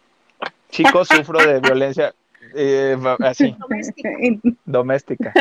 Chicos, 0.71 1.09
sufro 1.09 1.45
de 1.45 1.59
violencia 1.59 2.15
eh, 2.55 2.97
así, 3.19 3.55
Doméstica. 3.59 4.09
doméstica. 4.65 5.31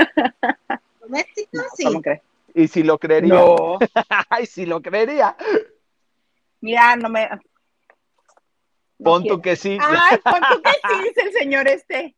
Doméstica, 1.00 1.62
sí. 1.74 1.84
¿Cómo 1.84 2.02
crees? 2.02 2.20
Y 2.54 2.68
si 2.68 2.82
lo 2.84 2.98
creería, 2.98 3.34
No. 3.34 3.78
ay, 4.30 4.46
si 4.46 4.64
lo 4.66 4.80
creería, 4.80 5.36
Mira, 6.60 6.96
no 6.96 7.08
me. 7.10 7.28
no 7.28 7.38
pon 9.02 9.24
tú 9.24 9.40
que 9.42 9.56
sí. 9.56 9.76
Ay, 9.80 10.18
pon 10.18 10.40
tú 10.50 10.62
que 10.62 10.70
sí, 10.70 11.02
dice 11.08 11.20
el 11.28 11.32
señor 11.32 11.68
este. 11.68 12.14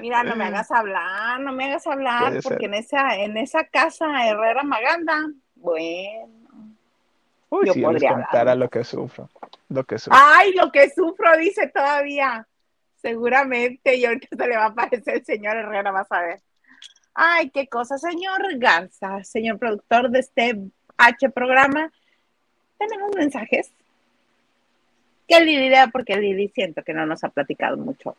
Mira, 0.00 0.24
no 0.24 0.34
me 0.34 0.44
hagas 0.44 0.70
hablar, 0.72 1.38
no 1.40 1.52
me 1.52 1.66
hagas 1.66 1.86
hablar, 1.86 2.20
Puede 2.28 2.42
ser. 2.42 2.50
porque 2.52 2.66
en 2.66 2.74
esa, 2.74 3.16
en 3.16 3.36
esa 3.36 3.64
casa 3.64 4.26
Herrera 4.28 4.62
Maganda, 4.64 5.26
bueno. 5.56 6.32
Uy, 7.50 7.66
yo 7.66 7.72
si 7.74 7.80
yo 7.80 7.92
les 7.92 8.00
podría 8.02 8.10
hablar. 8.10 8.24
contara 8.28 8.54
lo 8.54 8.68
que 8.68 8.82
sufro, 8.84 9.28
lo 9.68 9.84
que 9.84 9.98
sufro. 9.98 10.18
Ay, 10.22 10.52
lo 10.54 10.70
que 10.72 10.90
sufro, 10.90 11.36
dice 11.36 11.68
todavía. 11.68 12.46
Seguramente, 12.96 13.94
y 13.94 14.04
ahorita 14.04 14.28
se 14.36 14.48
le 14.48 14.56
va 14.56 14.64
a 14.64 14.68
aparecer 14.68 15.14
el 15.16 15.24
señor 15.24 15.56
Herrera, 15.56 15.92
vas 15.92 16.10
a 16.10 16.20
ver. 16.22 16.40
Ay, 17.20 17.50
qué 17.50 17.66
cosa, 17.66 17.98
señor 17.98 18.40
Garza, 18.58 19.24
señor 19.24 19.58
productor 19.58 20.08
de 20.08 20.20
este 20.20 20.56
H 20.96 21.30
programa. 21.30 21.90
Tenemos 22.78 23.10
mensajes. 23.16 23.72
¿Qué 25.26 25.40
Lili 25.40 25.66
idea? 25.66 25.88
Porque 25.88 26.16
Lili 26.16 26.46
siento 26.54 26.84
que 26.84 26.94
no 26.94 27.06
nos 27.06 27.24
ha 27.24 27.28
platicado 27.30 27.76
mucho. 27.76 28.14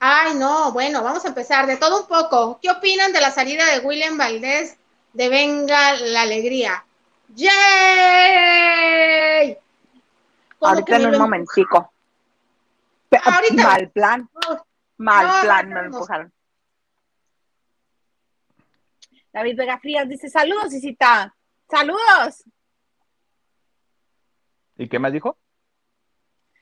Ay, 0.00 0.36
no, 0.36 0.72
bueno, 0.72 1.02
vamos 1.02 1.22
a 1.26 1.28
empezar 1.28 1.66
de 1.66 1.76
todo 1.76 2.00
un 2.00 2.08
poco. 2.08 2.58
¿Qué 2.62 2.70
opinan 2.70 3.12
de 3.12 3.20
la 3.20 3.30
salida 3.30 3.66
de 3.70 3.80
William 3.80 4.16
Valdés 4.16 4.78
de 5.12 5.28
Venga 5.28 5.92
la 5.92 6.22
Alegría? 6.22 6.82
¡Yay! 7.34 7.52
Ahorita 10.62 10.84
que 10.86 10.94
en 10.94 11.06
un 11.08 11.12
lo 11.12 11.18
momentico. 11.18 11.92
Ahorita. 13.22 13.62
Mal 13.62 13.90
plan, 13.90 14.30
mal 14.96 15.26
No, 15.26 15.40
plan, 15.42 15.68
no, 15.68 15.74
me 15.74 15.82
lo 15.82 15.86
empujaron. 15.88 16.33
David 19.34 19.56
Vega 19.56 19.78
Frías 19.80 20.08
dice, 20.08 20.30
saludos, 20.30 20.72
Isita. 20.72 21.34
Saludos. 21.68 22.44
¿Y 24.78 24.88
qué 24.88 25.00
más 25.00 25.12
dijo? 25.12 25.36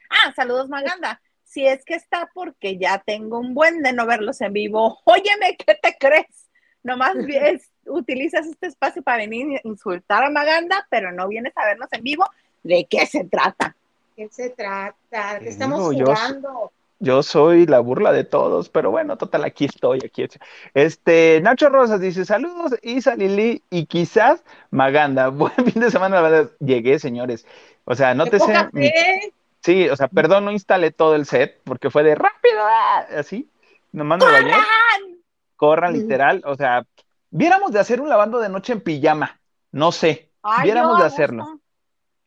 Ah, 0.08 0.32
saludos, 0.34 0.70
Maganda. 0.70 1.20
Si 1.44 1.66
es 1.66 1.84
que 1.84 1.94
está 1.94 2.30
porque 2.32 2.78
ya 2.78 2.98
tengo 2.98 3.38
un 3.38 3.52
buen 3.54 3.82
de 3.82 3.92
no 3.92 4.06
verlos 4.06 4.40
en 4.40 4.54
vivo. 4.54 5.00
Óyeme, 5.04 5.54
¿qué 5.58 5.74
te 5.82 5.96
crees? 6.00 6.48
Nomás 6.82 7.14
es- 7.28 7.70
utilizas 7.84 8.46
este 8.46 8.68
espacio 8.68 9.02
para 9.02 9.18
venir 9.18 9.58
a 9.58 9.68
insultar 9.68 10.24
a 10.24 10.30
Maganda, 10.30 10.86
pero 10.90 11.12
no 11.12 11.28
vienes 11.28 11.52
a 11.56 11.66
vernos 11.66 11.92
en 11.92 12.02
vivo. 12.02 12.24
¿De 12.62 12.86
qué 12.88 13.04
se 13.04 13.24
trata? 13.24 13.76
¿Qué 14.16 14.28
se 14.30 14.48
trata? 14.48 15.38
Te 15.38 15.44
¿Qué 15.44 15.50
estamos 15.50 15.90
digo, 15.90 16.06
jugando? 16.06 16.48
Yo 16.48 16.72
soy 17.22 17.66
la 17.66 17.80
burla 17.80 18.12
de 18.12 18.24
todos, 18.24 18.68
pero 18.68 18.90
bueno, 18.90 19.16
total, 19.18 19.44
aquí 19.44 19.64
estoy, 19.64 20.00
aquí 20.04 20.22
estoy. 20.22 20.40
Este, 20.74 21.40
Nacho 21.42 21.68
Rosas 21.68 22.00
dice, 22.00 22.24
saludos, 22.24 22.74
Isa 22.82 23.16
Lili 23.16 23.62
y 23.70 23.86
quizás 23.86 24.44
Maganda. 24.70 25.28
Buen 25.30 25.52
fin 25.52 25.80
de 25.80 25.90
semana, 25.90 26.16
la 26.16 26.22
verdad. 26.28 26.50
Llegué, 26.60 26.98
señores. 26.98 27.46
O 27.84 27.94
sea, 27.94 28.14
no 28.14 28.24
¡Qué 28.24 28.30
te 28.30 28.38
sé. 28.40 29.32
Sí, 29.60 29.88
o 29.88 29.96
sea, 29.96 30.08
perdón, 30.08 30.44
no 30.44 30.50
instalé 30.52 30.90
todo 30.90 31.14
el 31.14 31.26
set 31.26 31.60
porque 31.64 31.90
fue 31.90 32.02
de 32.02 32.14
rápido, 32.14 32.60
ah, 32.62 33.06
así. 33.18 33.48
Nomás 33.92 34.18
me 34.24 34.30
bañé. 34.30 34.52
Corran, 35.56 35.92
Mm. 35.92 35.96
literal. 35.96 36.42
O 36.44 36.56
sea, 36.56 36.84
viéramos 37.30 37.72
de 37.72 37.78
hacer 37.80 38.00
un 38.00 38.08
lavando 38.08 38.38
de 38.40 38.48
noche 38.48 38.72
en 38.72 38.80
pijama. 38.80 39.40
No 39.70 39.92
sé. 39.92 40.30
Ay, 40.42 40.64
Viéramos 40.64 40.96
yo 40.98 41.02
de 41.02 41.06
hacerlo. 41.06 41.60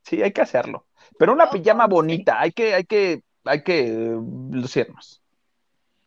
Sí, 0.03 0.21
hay 0.21 0.31
que 0.31 0.41
hacerlo. 0.41 0.85
Pero 1.17 1.33
una 1.33 1.45
Yo 1.45 1.51
pijama 1.51 1.87
bonita. 1.87 2.39
Hay 2.39 2.51
que, 2.51 2.73
hay 2.75 2.85
que, 2.85 3.21
hay 3.45 3.63
que 3.63 3.87
eh, 3.87 4.17
lucirnos. 4.51 5.21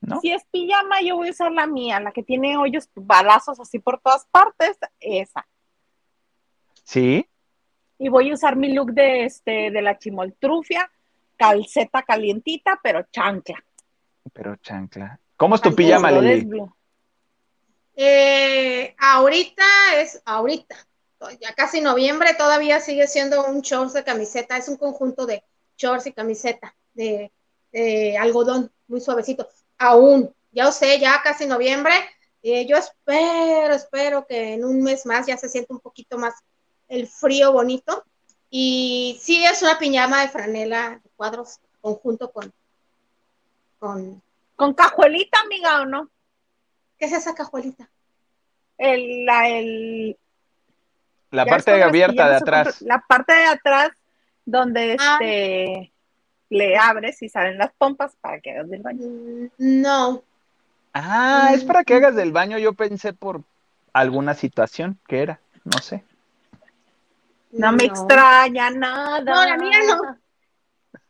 ¿No? 0.00 0.20
Si 0.20 0.30
es 0.30 0.44
pijama, 0.50 1.00
yo 1.02 1.16
voy 1.16 1.28
a 1.28 1.30
usar 1.32 1.50
la 1.50 1.66
mía, 1.66 1.98
la 1.98 2.12
que 2.12 2.22
tiene 2.22 2.56
hoyos, 2.56 2.88
balazos 2.94 3.58
así 3.58 3.78
por 3.78 4.00
todas 4.00 4.26
partes, 4.26 4.76
esa. 5.00 5.46
Sí. 6.84 7.26
Y 7.98 8.08
voy 8.08 8.30
a 8.30 8.34
usar 8.34 8.54
mi 8.54 8.72
look 8.72 8.92
de 8.92 9.24
este 9.24 9.70
de 9.72 9.82
la 9.82 9.98
chimoltrufia, 9.98 10.90
calceta 11.36 12.02
calientita, 12.02 12.78
pero 12.82 13.06
chancla. 13.10 13.62
Pero 14.32 14.56
chancla. 14.56 15.18
¿Cómo 15.36 15.56
es 15.56 15.60
tu 15.60 15.74
pijama, 15.74 16.12
Lili? 16.12 16.48
Eh, 17.96 18.94
ahorita 18.98 19.64
es, 19.96 20.22
ahorita, 20.24 20.76
ya 21.40 21.52
casi 21.54 21.80
noviembre, 21.80 22.34
todavía 22.38 22.78
sigue 22.78 23.08
siendo 23.08 23.44
un 23.46 23.62
shorts 23.62 23.94
de 23.94 24.04
camiseta, 24.04 24.56
es 24.56 24.68
un 24.68 24.76
conjunto 24.76 25.26
de 25.26 25.42
shorts 25.76 26.06
y 26.06 26.12
camiseta 26.12 26.76
de, 26.98 27.32
de 27.72 28.18
algodón, 28.18 28.70
muy 28.88 29.00
suavecito. 29.00 29.48
Aún, 29.78 30.34
ya 30.50 30.70
sé, 30.72 30.98
ya 30.98 31.20
casi 31.22 31.46
noviembre, 31.46 31.94
eh, 32.42 32.66
yo 32.66 32.76
espero, 32.76 33.74
espero 33.74 34.26
que 34.26 34.54
en 34.54 34.64
un 34.64 34.82
mes 34.82 35.06
más 35.06 35.26
ya 35.26 35.36
se 35.36 35.48
sienta 35.48 35.72
un 35.72 35.80
poquito 35.80 36.18
más 36.18 36.34
el 36.88 37.06
frío 37.06 37.52
bonito. 37.52 38.04
Y 38.50 39.18
sí, 39.22 39.44
es 39.44 39.62
una 39.62 39.78
piñama 39.78 40.22
de 40.22 40.28
franela 40.28 41.00
de 41.02 41.10
cuadros 41.16 41.58
conjunto 41.80 42.32
con, 42.32 42.52
con, 43.78 44.22
Con 44.56 44.74
cajuelita, 44.74 45.38
amiga, 45.40 45.82
¿o 45.82 45.86
no? 45.86 46.10
¿qué 46.98 47.04
es 47.06 47.12
esa 47.12 47.34
cajuelita? 47.34 47.88
El, 48.76 49.24
la, 49.24 49.48
el, 49.48 50.16
La 51.30 51.46
parte 51.46 51.82
abierta 51.82 52.28
de 52.28 52.36
atrás. 52.36 52.82
La 52.82 53.04
parte 53.06 53.32
de 53.34 53.44
atrás, 53.44 53.90
donde 54.44 54.96
Ah. 54.98 55.18
este 55.20 55.92
le 56.50 56.76
abres 56.76 57.22
y 57.22 57.28
salen 57.28 57.58
las 57.58 57.72
pompas 57.72 58.16
para 58.20 58.40
que 58.40 58.52
hagas 58.52 58.68
del 58.70 58.82
baño. 58.82 59.00
Mm, 59.06 59.46
No, 59.58 60.22
Ah, 60.94 61.50
es 61.54 61.64
Mm. 61.64 61.66
para 61.66 61.84
que 61.84 61.94
hagas 61.94 62.16
del 62.16 62.32
baño. 62.32 62.58
Yo 62.58 62.72
pensé 62.72 63.12
por 63.12 63.42
alguna 63.92 64.34
situación 64.34 64.98
que 65.06 65.22
era. 65.22 65.40
No 65.64 65.78
sé. 65.78 66.02
No, 67.52 67.72
me 67.72 67.84
extraña 67.84 68.70
nada. 68.70 69.20
No, 69.20 69.44
la 69.44 69.56
mía 69.56 69.78
no. 69.86 70.18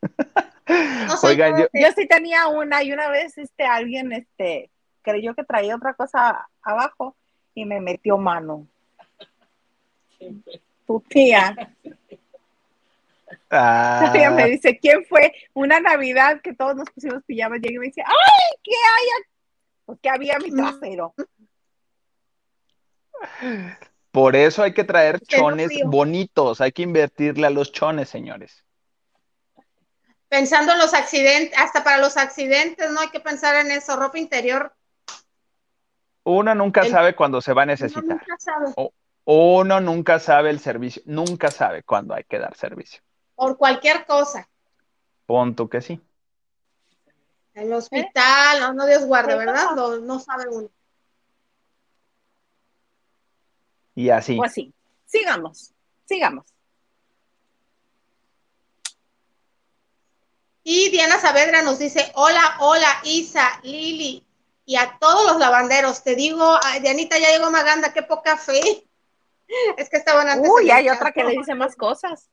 No 0.69 1.15
Oigan, 1.23 1.57
yo, 1.57 1.67
Yo 1.73 1.87
sí 1.95 2.07
tenía 2.07 2.47
una 2.47 2.83
y 2.83 2.91
una 2.91 3.09
vez 3.09 3.35
este 3.39 3.65
alguien 3.65 4.11
este 4.11 4.69
creyó 5.01 5.33
que 5.33 5.43
traía 5.43 5.75
otra 5.75 5.95
cosa 5.95 6.47
abajo 6.61 7.15
y 7.55 7.65
me 7.65 7.81
metió 7.81 8.17
mano. 8.19 8.67
Tu 10.85 10.99
tía. 11.07 11.73
Ah, 13.49 14.11
Ella 14.15 14.31
me 14.31 14.45
dice, 14.47 14.77
¿quién 14.79 15.05
fue? 15.05 15.33
Una 15.53 15.79
Navidad 15.79 16.41
que 16.41 16.53
todos 16.53 16.75
nos 16.75 16.89
pusimos 16.89 17.23
pijamas. 17.25 17.59
Llega 17.61 17.75
y 17.75 17.79
me 17.79 17.85
dice, 17.87 18.01
¡ay, 18.05 18.57
qué 18.63 18.71
hay! 18.71 19.05
aquí?" 19.21 19.29
Pues 19.85 19.99
había 20.11 20.37
mi 20.39 20.51
trasero. 20.51 21.13
por 24.11 24.35
eso 24.35 24.63
hay 24.63 24.73
que 24.73 24.83
traer 24.83 25.19
chones 25.21 25.69
bonitos, 25.85 26.61
hay 26.61 26.71
que 26.71 26.83
invertirle 26.83 27.47
a 27.47 27.49
los 27.49 27.71
chones, 27.71 28.09
señores. 28.09 28.63
Pensando 30.27 30.73
en 30.73 30.77
los 30.77 30.93
accidentes, 30.93 31.57
hasta 31.57 31.83
para 31.83 31.97
los 31.97 32.17
accidentes, 32.17 32.91
no 32.91 32.99
hay 32.99 33.09
que 33.09 33.19
pensar 33.19 33.55
en 33.55 33.71
eso. 33.71 33.95
Ropa 33.95 34.19
interior, 34.19 34.73
Uno 36.23 36.53
nunca 36.53 36.81
El- 36.81 36.91
sabe 36.91 37.15
cuándo 37.15 37.41
se 37.41 37.53
va 37.53 37.63
a 37.63 37.65
uno 37.65 37.71
necesitar. 37.73 38.03
nunca 38.03 38.35
sabe. 38.37 38.91
Uno 39.25 39.79
nunca 39.81 40.19
sabe 40.19 40.49
el 40.51 40.59
servicio, 40.59 41.01
nunca 41.05 41.49
sabe 41.49 41.81
cuándo 41.81 42.13
hay 42.13 42.23
que 42.25 42.37
dar 42.37 42.55
servicio. 42.55 43.01
Por 43.39 43.57
cualquier 43.57 44.05
cosa. 44.05 44.49
Pon 45.25 45.55
tú 45.55 45.69
que 45.69 45.79
sí. 45.79 46.01
En 47.53 47.67
el 47.67 47.73
hospital, 47.73 48.59
no, 48.59 48.73
no 48.73 48.85
Dios 48.85 49.05
guarde, 49.05 49.37
¿verdad? 49.37 49.75
No, 49.77 49.95
no 49.95 50.19
sabe 50.19 50.49
uno. 50.49 50.69
Y 53.95 54.09
así. 54.09 54.35
Pues 54.35 54.51
sí, 54.51 54.73
sigamos, 55.05 55.71
sigamos. 56.03 56.53
Y 60.61 60.89
Diana 60.89 61.17
Saavedra 61.17 61.61
nos 61.61 61.79
dice, 61.79 62.11
hola, 62.15 62.57
hola, 62.59 62.89
Isa, 63.05 63.61
Lili, 63.63 64.27
y 64.65 64.75
a 64.75 64.97
todos 64.99 65.31
los 65.31 65.39
lavanderos. 65.39 66.03
Te 66.03 66.15
digo, 66.15 66.59
ay, 66.61 66.81
Dianita, 66.81 67.17
ya 67.17 67.31
llegó 67.31 67.49
Maganda, 67.51 67.93
qué 67.93 68.03
poca 68.03 68.35
fe. 68.35 68.85
Es 69.77 69.89
que 69.89 69.95
estaban 69.95 70.27
antes. 70.27 70.51
Uy, 70.53 70.69
en 70.69 70.75
hay 70.75 70.89
otra 70.89 71.13
que 71.13 71.23
le 71.23 71.37
dice 71.37 71.55
más 71.55 71.77
cosas. 71.77 72.29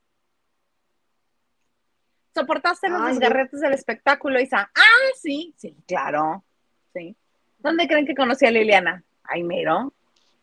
¿Soportaste 2.36 2.90
los 2.90 3.00
Ay, 3.00 3.14
desgarretes 3.14 3.60
del 3.60 3.72
espectáculo, 3.72 4.38
Isa? 4.38 4.70
Ah, 4.74 5.08
sí, 5.20 5.54
sí, 5.56 5.74
claro. 5.86 6.44
Sí. 6.92 7.16
¿Dónde 7.60 7.88
creen 7.88 8.06
que 8.06 8.14
conocí 8.14 8.44
a 8.44 8.50
Liliana? 8.50 9.02
Ay, 9.24 9.42
mero. 9.42 9.92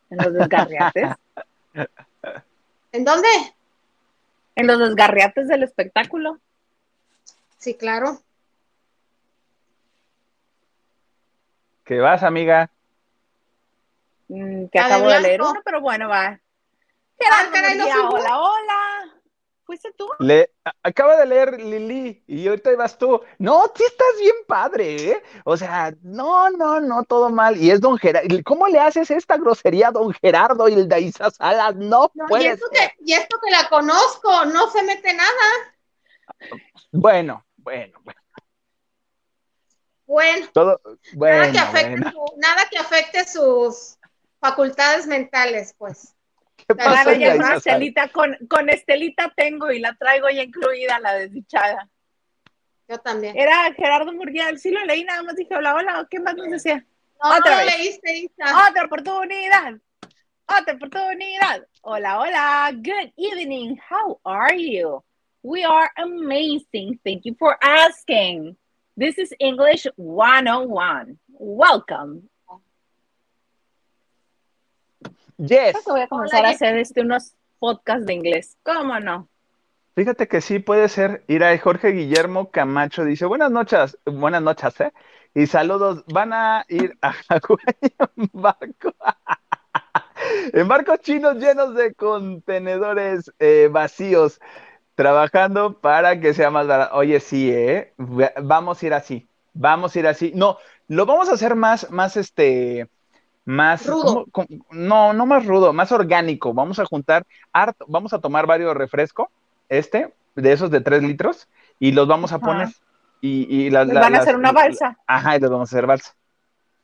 En 0.10 0.18
los 0.18 0.34
desgarriates. 0.34 1.10
¿En 2.92 3.06
dónde? 3.06 3.28
en 4.56 4.68
los 4.68 4.80
desgarriates 4.80 5.48
del 5.48 5.64
espectáculo. 5.64 6.40
Sí, 7.58 7.76
claro. 7.76 8.20
¿Qué 11.86 12.00
vas, 12.00 12.24
amiga? 12.24 12.70
Mm, 14.30 14.66
que 14.66 14.80
de 14.80 14.86
acabo 14.86 15.10
de, 15.10 15.22
leer 15.22 15.42
uno, 15.42 15.62
pero 15.64 15.82
bueno, 15.82 16.10
va. 16.10 16.26
Ah, 16.26 16.40
Gerardo 17.52 17.78
Murguía, 17.78 18.10
hola, 18.10 18.40
hola. 18.40 18.83
¿Fuiste 19.65 19.91
tú? 19.97 20.10
Le, 20.19 20.52
acaba 20.84 21.15
de 21.15 21.26
leer 21.26 21.60
Lili 21.62 22.21
y 22.28 22.47
ahorita 22.47 22.76
vas 22.76 22.97
tú. 22.97 23.21
No, 23.38 23.63
sí 23.76 23.84
estás 23.86 24.19
bien 24.19 24.36
padre, 24.45 25.12
¿eh? 25.12 25.23
O 25.45 25.56
sea, 25.56 25.93
no, 26.02 26.49
no, 26.49 26.82
no, 26.82 27.04
todo 27.04 27.30
mal. 27.30 27.56
Y 27.58 27.71
es 27.71 27.80
don 27.80 27.97
Gerardo. 27.97 28.28
¿Cómo 28.43 28.67
le 28.67 28.80
haces 28.80 29.10
esta 29.10 29.38
grosería 29.38 29.88
a 29.88 29.91
don 29.91 30.13
Gerardo 30.13 30.67
y 30.67 30.73
el 30.73 30.89
de 30.89 31.02
Isa 31.02 31.32
Salas? 31.32 31.76
No, 31.78 32.12
No, 32.13 32.26
y, 32.26 32.28
puede 32.28 32.47
esto 32.49 32.65
que, 32.71 32.91
y 33.06 33.13
esto 33.13 33.39
que 33.43 33.52
la 33.52 33.69
conozco, 33.69 34.45
no 34.45 34.69
se 34.69 34.84
mete 34.84 35.13
nada. 35.13 35.32
Bueno, 36.91 37.45
bueno, 37.58 37.99
bueno. 38.04 38.19
Bueno, 40.06 40.47
Todo, 40.54 40.82
nada, 40.84 41.02
que 41.04 41.15
bueno, 41.17 41.60
afecte 41.62 41.89
bueno. 41.89 42.12
su- 42.12 42.38
nada 42.38 42.67
que 42.69 42.78
afecte 42.78 43.26
sus 43.26 43.97
facultades 44.41 45.08
mentales, 45.08 45.73
pues. 45.78 46.13
¿Qué 46.67 46.76
pasó 46.76 47.13
ya 47.13 47.36
la 47.36 47.43
con? 47.43 47.54
Estelita, 47.58 48.08
con, 48.10 48.38
con 48.49 48.69
Estelita 48.69 49.32
tengo 49.36 49.71
y 49.71 49.80
la 49.80 49.93
traigo 49.95 50.30
ya 50.30 50.43
incluida, 50.43 50.99
la 50.99 51.13
desdichada. 51.15 51.89
Yo 52.88 52.97
también. 52.99 53.38
Era 53.38 53.73
Gerardo 53.73 54.12
Murguía, 54.13 54.56
sí 54.58 54.71
lo 54.71 54.84
leí, 54.86 55.04
nada 55.04 55.23
más 55.23 55.36
dije 55.36 55.56
hola, 55.56 55.76
hola, 55.76 56.08
¿qué 56.10 56.19
más 56.19 56.36
nos 56.36 56.49
decía? 56.49 56.86
No, 57.23 57.30
no 57.30 57.38
otra 57.38 57.60
lo 57.60 57.65
vez. 57.65 57.78
leíste, 57.78 58.17
Isa. 58.17 58.67
Otra 58.69 58.86
oportunidad, 58.86 59.73
otra 60.47 60.73
oportunidad. 60.76 61.65
Hola, 61.82 62.19
hola, 62.19 62.71
good 62.73 63.12
evening, 63.17 63.78
how 63.89 64.19
are 64.23 64.58
you? 64.58 65.04
We 65.41 65.63
are 65.65 65.89
amazing, 65.97 66.99
thank 67.04 67.23
you 67.26 67.36
for 67.38 67.58
asking. 67.62 68.58
This 68.95 69.17
is 69.17 69.34
English 69.39 69.88
101. 69.95 71.17
Welcome. 71.30 72.30
Yes. 75.38 75.72
Creo 75.72 75.84
que 75.84 75.91
voy 75.91 76.02
a 76.02 76.08
comenzar 76.08 76.39
Hola, 76.41 76.50
a 76.50 76.52
hacer 76.52 76.78
este, 76.78 77.02
unos 77.02 77.34
podcasts 77.60 78.06
de 78.06 78.13
inglés. 78.13 78.58
¿Cómo 78.63 79.00
no? 79.00 79.28
Fíjate 79.96 80.28
que 80.28 80.41
sí 80.41 80.60
puede 80.60 80.89
ser. 80.89 81.24
Ir 81.28 81.43
a 81.43 81.58
Jorge 81.58 81.89
Guillermo 81.89 82.50
Camacho 82.50 83.06
dice, 83.06 83.26
buenas 83.26 83.52
noches, 83.52 83.98
buenas 84.06 84.41
noches, 84.41 84.80
¿eh? 84.82 84.93
Y 85.36 85.48
saludos, 85.48 86.04
van 86.08 86.34
a 86.34 86.65
ir 86.69 86.98
a 87.02 87.13
Hawái 87.13 87.60
en 88.17 88.30
barco. 88.34 88.93
En 90.54 90.67
barcos 90.67 91.00
chinos 91.00 91.36
llenos 91.38 91.76
de 91.76 91.93
contenedores 91.93 93.32
eh, 93.39 93.67
vacíos, 93.72 94.39
trabajando 94.96 95.80
para 95.80 96.19
que 96.19 96.34
sea 96.34 96.50
más 96.50 96.67
barato. 96.67 96.96
Oye, 96.96 97.19
sí, 97.19 97.52
¿eh? 97.52 97.93
Va- 98.00 98.32
Vamos 98.41 98.82
a 98.82 98.86
ir 98.86 98.93
así, 98.93 99.28
vamos 99.54 99.96
a 99.96 100.00
ir 100.00 100.08
así. 100.08 100.32
No, 100.36 100.58
lo 100.88 101.06
vamos 101.06 101.30
a 101.30 101.34
hacer 101.34 101.56
más, 101.56 101.89
más 101.91 102.17
este, 102.17 102.88
más, 103.46 103.86
Rudo. 103.88 104.26
¿cómo- 104.32 104.48
cómo? 104.48 104.48
no, 104.72 105.14
no 105.14 105.26
más 105.26 105.46
rudo, 105.46 105.74
más 105.74 105.92
orgánico. 105.92 106.54
Vamos 106.54 106.80
a 106.80 106.86
juntar, 106.86 107.26
harto, 107.52 107.86
vamos 107.88 108.14
a 108.14 108.20
tomar 108.20 108.46
varios 108.48 108.76
refrescos, 108.76 109.28
este, 109.70 110.14
de 110.36 110.52
esos 110.52 110.72
de 110.72 110.82
tres 110.82 111.04
litros, 111.04 111.48
y 111.80 111.92
los 111.92 112.08
vamos 112.08 112.32
a 112.32 112.36
Ajá. 112.36 112.46
poner. 112.46 112.68
Y, 113.22 113.48
y 113.66 113.70
la- 113.70 113.86
van 113.86 113.98
a 113.98 114.10
las- 114.10 114.22
hacer 114.22 114.36
una 114.36 114.52
balsa. 114.52 114.98
Ajá, 115.08 115.38
y 115.38 115.40
los 115.40 115.50
vamos 115.50 115.72
a 115.72 115.76
hacer 115.76 115.86
balsa. 115.88 116.14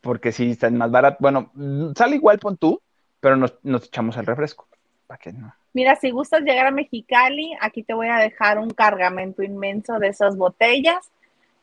Porque 0.01 0.31
sí, 0.31 0.51
están 0.51 0.77
más 0.77 0.89
barato. 0.89 1.17
Bueno, 1.19 1.51
sale 1.95 2.15
igual 2.15 2.39
pon 2.39 2.55
tú, 2.55 2.81
pero 3.19 3.35
nos, 3.35 3.53
nos 3.63 3.85
echamos 3.85 4.15
el 4.15 4.25
refresco. 4.25 4.65
¿Para 5.07 5.17
qué 5.17 5.33
no? 5.33 5.53
Mira, 5.73 5.95
si 5.97 6.11
gustas 6.11 6.41
llegar 6.41 6.67
a 6.67 6.71
Mexicali, 6.71 7.51
aquí 7.61 7.83
te 7.83 7.93
voy 7.93 8.07
a 8.07 8.15
dejar 8.17 8.57
un 8.59 8.69
cargamento 8.69 9.43
inmenso 9.43 9.99
de 9.99 10.07
esas 10.07 10.37
botellas, 10.37 11.11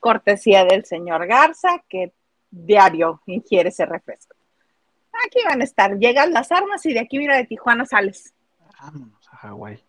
cortesía 0.01 0.65
del 0.67 0.85
señor 0.85 1.27
Garza, 1.27 1.83
que 1.88 2.13
diario 2.51 3.21
ingiere 3.27 3.71
ese 3.71 3.87
refresco. 3.87 4.36
Aquí 5.25 5.40
van 5.44 5.60
a 5.60 5.64
estar, 5.64 5.96
llegan 5.98 6.33
las 6.33 6.52
armas 6.52 6.85
y 6.87 6.92
de 6.92 7.00
aquí, 7.00 7.19
mira, 7.19 7.37
de 7.37 7.44
Tijuana 7.44 7.87
sales. 7.87 8.35
Vámonos 8.81 9.29
a 9.33 9.37
Hawái. 9.37 9.83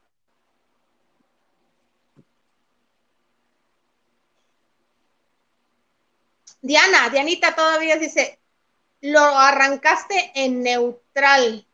Diana, 6.61 7.09
Dianita 7.09 7.55
todavía 7.55 7.97
dice, 7.97 8.39
lo 9.01 9.19
arrancaste 9.19 10.31
en 10.35 10.63
neutral. 10.63 11.65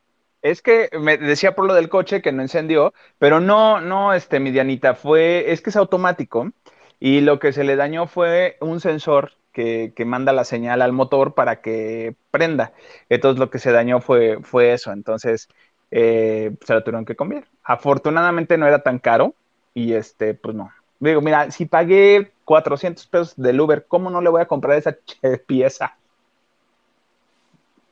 Es 0.42 0.62
que 0.62 0.90
me 1.00 1.18
decía 1.18 1.56
por 1.56 1.66
lo 1.66 1.74
del 1.74 1.90
coche 1.90 2.22
que 2.22 2.34
no 2.34 2.42
encendió, 2.42 2.94
pero 3.18 3.40
no, 3.40 3.80
no, 3.80 4.14
este, 4.14 4.40
mi 4.40 4.52
Dianita, 4.52 4.94
fue, 4.94 5.52
es 5.52 5.62
que 5.62 5.70
es 5.70 5.78
automático 5.78 6.52
y 7.00 7.22
lo 7.22 7.40
que 7.40 7.54
se 7.54 7.64
le 7.64 7.76
dañó 7.76 8.08
fue 8.08 8.58
un 8.60 8.82
sensor 8.82 9.34
que, 9.54 9.94
que 9.96 10.04
manda 10.06 10.34
la 10.34 10.44
señal 10.44 10.82
al 10.82 10.92
motor 10.92 11.34
para 11.36 11.62
que 11.62 12.16
prenda. 12.32 12.74
Entonces 13.10 13.40
lo 13.40 13.50
que 13.50 13.60
se 13.60 13.72
dañó 13.72 14.02
fue, 14.02 14.40
fue 14.44 14.74
eso, 14.74 14.92
entonces 14.92 15.48
eh, 15.92 16.56
se 16.66 16.74
lo 16.74 16.84
tuvieron 16.84 17.06
que 17.06 17.16
cambiar. 17.16 17.46
Afortunadamente 17.64 18.58
no 18.58 18.68
era 18.68 18.84
tan 18.84 19.00
caro 19.00 19.36
y 19.74 19.94
este, 19.94 20.34
pues 20.34 20.56
no. 20.56 20.72
Digo, 21.00 21.22
mira, 21.22 21.52
si 21.52 21.66
pagué 21.66 22.32
400 22.46 23.06
pesos 23.08 23.36
del 23.36 23.60
Uber, 23.62 23.86
¿cómo 23.88 24.10
no 24.10 24.22
le 24.22 24.30
voy 24.30 24.42
a 24.42 24.48
comprar 24.48 24.78
esa 24.78 24.96
pieza? 25.48 25.96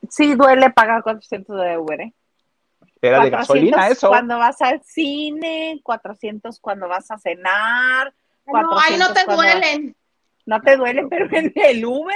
Sí, 0.10 0.34
duele 0.36 0.70
pagar 0.72 1.04
400 1.04 1.60
de 1.62 1.78
Uber, 1.78 2.02
¿eh? 2.02 2.14
Era 3.02 3.24
de 3.24 3.32
400 3.32 3.40
gasolina 3.48 3.88
eso. 3.88 4.10
cuando 4.10 4.38
vas 4.38 4.62
al 4.62 4.82
cine, 4.84 5.80
400 5.84 6.60
cuando 6.60 6.88
vas 6.88 7.10
a 7.12 7.18
cenar, 7.18 8.14
No, 8.46 8.78
ahí 8.80 8.98
no 8.98 9.08
400 9.08 9.14
te 9.14 9.26
cuando- 9.26 9.36
duelen, 9.44 9.96
no 10.46 10.62
te 10.62 10.78
duele, 10.78 11.04
pero 11.10 11.28
en 11.36 11.52
el 11.56 11.86
Uber, 11.86 12.16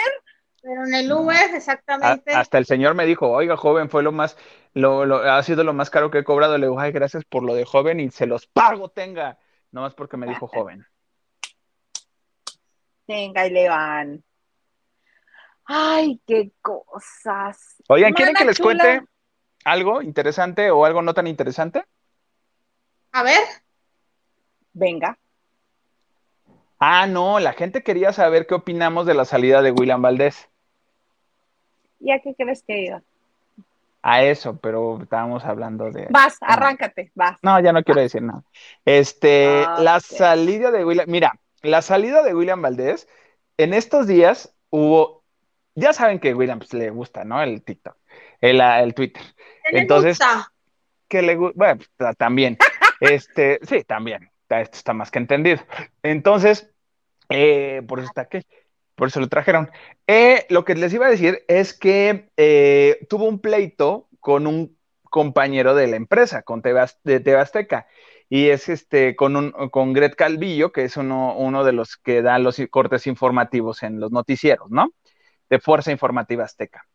pero 0.61 0.85
en 0.85 0.93
el 0.95 1.11
Uber, 1.11 1.37
A- 1.37 1.55
exactamente. 1.55 2.33
hasta 2.33 2.57
el 2.57 2.65
señor 2.65 2.95
me 2.95 3.05
dijo, 3.05 3.29
oiga, 3.29 3.55
joven, 3.57 3.89
fue 3.89 4.03
lo 4.03 4.11
más, 4.11 4.37
lo, 4.73 5.05
lo- 5.05 5.17
ha 5.17 5.41
sido 5.43 5.63
lo 5.63 5.73
más 5.73 5.89
caro 5.89 6.11
que 6.11 6.19
he 6.19 6.23
cobrado. 6.23 6.57
Le 6.57 6.67
digo, 6.67 6.79
ay, 6.79 6.91
gracias 6.91 7.23
por 7.25 7.43
lo 7.43 7.53
de 7.55 7.65
joven 7.65 7.99
y 7.99 8.09
se 8.11 8.25
los 8.25 8.47
pago, 8.47 8.89
tenga. 8.89 9.37
Nomás 9.71 9.93
porque 9.93 10.17
me 10.17 10.27
dijo 10.27 10.47
joven. 10.47 10.85
venga 13.07 13.45
y 13.45 13.51
le 13.51 13.69
van. 13.69 14.23
Ay, 15.65 16.21
qué 16.27 16.51
cosas. 16.61 17.75
Oigan, 17.87 18.13
¿quieren 18.13 18.33
Mana 18.33 18.39
que 18.39 18.45
les 18.45 18.57
chula. 18.57 18.83
cuente 18.83 19.07
algo 19.63 20.01
interesante 20.01 20.69
o 20.71 20.85
algo 20.85 21.01
no 21.01 21.13
tan 21.13 21.27
interesante? 21.27 21.83
A 23.11 23.23
ver, 23.23 23.39
Venga. 24.73 25.17
Ah, 26.79 27.07
no, 27.07 27.39
la 27.39 27.53
gente 27.53 27.83
quería 27.83 28.11
saber 28.13 28.47
qué 28.47 28.55
opinamos 28.55 29.05
de 29.05 29.13
la 29.13 29.25
salida 29.25 29.61
de 29.61 29.71
William 29.71 30.01
Valdés. 30.01 30.49
¿Y 31.99 32.11
a 32.11 32.19
qué 32.19 32.35
crees 32.35 32.63
que 32.63 32.85
iba? 32.85 33.01
A 34.01 34.21
eso, 34.23 34.57
pero 34.57 35.01
estábamos 35.01 35.43
hablando 35.45 35.89
de. 35.89 36.07
Vas, 36.11 36.37
arráncate, 36.41 37.11
vas. 37.15 37.39
No, 37.41 37.59
ya 37.59 37.73
no 37.73 37.83
quiero 37.83 38.01
decir 38.01 38.21
nada. 38.21 38.43
Este, 38.83 39.63
Ah, 39.67 39.77
la 39.79 39.99
salida 39.99 40.69
de 40.69 40.85
William, 40.85 41.05
mira, 41.09 41.39
la 41.63 41.81
salida 41.81 42.21
de 42.21 42.35
William 42.35 42.61
Valdés, 42.61 43.07
en 43.57 43.73
estos 43.73 44.05
días 44.05 44.53
hubo, 44.69 45.23
ya 45.73 45.93
saben 45.93 46.19
que 46.19 46.35
William 46.35 46.59
pues, 46.59 46.73
le 46.73 46.91
gusta, 46.91 47.23
¿no? 47.23 47.41
El 47.41 47.63
TikTok, 47.63 47.95
el, 48.41 48.61
ah, 48.61 48.83
el 48.83 48.93
Twitter. 48.93 49.23
¿Qué 49.63 49.71
le 49.73 49.79
Entonces, 49.79 50.19
gusta? 50.19 50.51
que 51.07 51.21
le 51.23 51.35
gusta, 51.35 51.53
bueno, 51.57 51.77
pues, 51.77 51.89
ta- 51.97 52.13
también, 52.13 52.57
este, 52.99 53.59
sí, 53.63 53.83
también, 53.85 54.29
esto 54.49 54.77
está 54.77 54.93
más 54.93 55.11
que 55.11 55.19
entendido. 55.19 55.59
Entonces, 56.03 56.71
eh, 57.29 57.81
por 57.87 57.99
eso 57.99 58.07
está 58.07 58.21
aquí, 58.21 58.39
por 58.95 59.07
eso 59.09 59.19
lo 59.19 59.27
trajeron. 59.29 59.69
Eh, 60.07 60.45
lo 60.49 60.65
que 60.65 60.75
les 60.75 60.93
iba 60.93 61.07
a 61.07 61.09
decir 61.09 61.43
es 61.47 61.73
que 61.73 62.29
eh, 62.37 63.05
tuvo 63.09 63.25
un 63.25 63.39
pleito 63.39 64.07
con 64.19 64.47
un 64.47 64.77
compañero 65.03 65.75
de 65.75 65.87
la 65.87 65.95
empresa, 65.95 66.43
con 66.43 66.61
Az- 66.77 66.99
de 67.03 67.19
TV 67.19 67.39
Azteca, 67.39 67.87
y 68.29 68.49
es 68.49 68.69
este, 68.69 69.15
con, 69.15 69.35
un, 69.35 69.51
con 69.69 69.93
Gret 69.93 70.15
Calvillo, 70.15 70.71
que 70.71 70.83
es 70.83 70.97
uno, 70.97 71.35
uno 71.37 71.63
de 71.63 71.73
los 71.73 71.97
que 71.97 72.21
da 72.21 72.39
los 72.39 72.59
cortes 72.69 73.07
informativos 73.07 73.83
en 73.83 73.99
los 73.99 74.11
noticieros, 74.11 74.69
¿no? 74.71 74.89
De 75.49 75.59
Fuerza 75.59 75.91
Informativa 75.91 76.43
Azteca. 76.43 76.87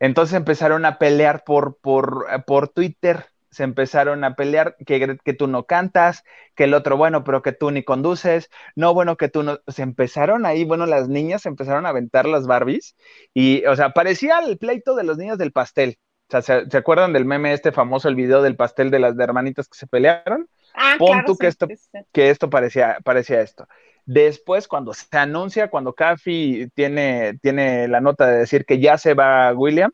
Entonces 0.00 0.36
empezaron 0.36 0.84
a 0.84 0.98
pelear 0.98 1.44
por, 1.44 1.78
por, 1.80 2.26
por 2.46 2.68
Twitter, 2.68 3.26
se 3.54 3.64
empezaron 3.64 4.24
a 4.24 4.34
pelear 4.36 4.76
que, 4.86 5.18
que 5.24 5.34
tú 5.34 5.46
no 5.48 5.64
cantas, 5.66 6.24
que 6.54 6.64
el 6.64 6.74
otro, 6.74 6.96
bueno, 6.98 7.24
pero 7.24 7.42
que 7.42 7.52
tú 7.52 7.70
ni 7.70 7.84
conduces, 7.84 8.50
no, 8.76 8.94
bueno, 8.94 9.16
que 9.16 9.28
tú 9.30 9.42
no, 9.42 9.60
se 9.68 9.82
empezaron 9.82 10.46
ahí, 10.46 10.64
bueno, 10.64 10.86
las 10.86 11.08
niñas 11.08 11.46
empezaron 11.46 11.86
a 11.86 11.90
aventar 11.90 12.26
las 12.26 12.46
Barbies 12.46 12.96
y, 13.32 13.64
o 13.66 13.76
sea, 13.76 13.90
parecía 13.90 14.40
el 14.40 14.58
pleito 14.58 14.94
de 14.96 15.04
los 15.04 15.18
niños 15.18 15.38
del 15.38 15.52
pastel. 15.52 15.98
O 16.28 16.32
sea, 16.32 16.42
¿se, 16.42 16.70
se 16.70 16.76
acuerdan 16.78 17.12
del 17.12 17.24
meme 17.26 17.52
este 17.52 17.72
famoso, 17.72 18.08
el 18.08 18.14
video 18.16 18.42
del 18.42 18.56
pastel 18.56 18.90
de 18.90 18.98
las 18.98 19.16
de 19.16 19.24
hermanitas 19.24 19.68
que 19.68 19.78
se 19.78 19.86
pelearon? 19.86 20.48
Ah, 20.74 20.96
Pon 20.96 21.24
claro, 21.24 21.24
tú 21.24 21.38
que 21.38 21.46
sí, 21.46 21.48
esto- 21.48 21.72
sí, 21.76 21.98
que 22.12 22.30
esto 22.30 22.50
parecía, 22.50 22.98
parecía 23.04 23.40
esto. 23.40 23.66
Después, 24.06 24.68
cuando 24.68 24.92
se 24.94 25.06
anuncia, 25.16 25.68
cuando 25.70 25.94
Cafi 25.94 26.68
tiene, 26.74 27.38
tiene 27.42 27.88
la 27.88 28.00
nota 28.00 28.26
de 28.26 28.38
decir 28.38 28.64
que 28.66 28.78
ya 28.80 28.98
se 28.98 29.14
va 29.14 29.52
William, 29.54 29.90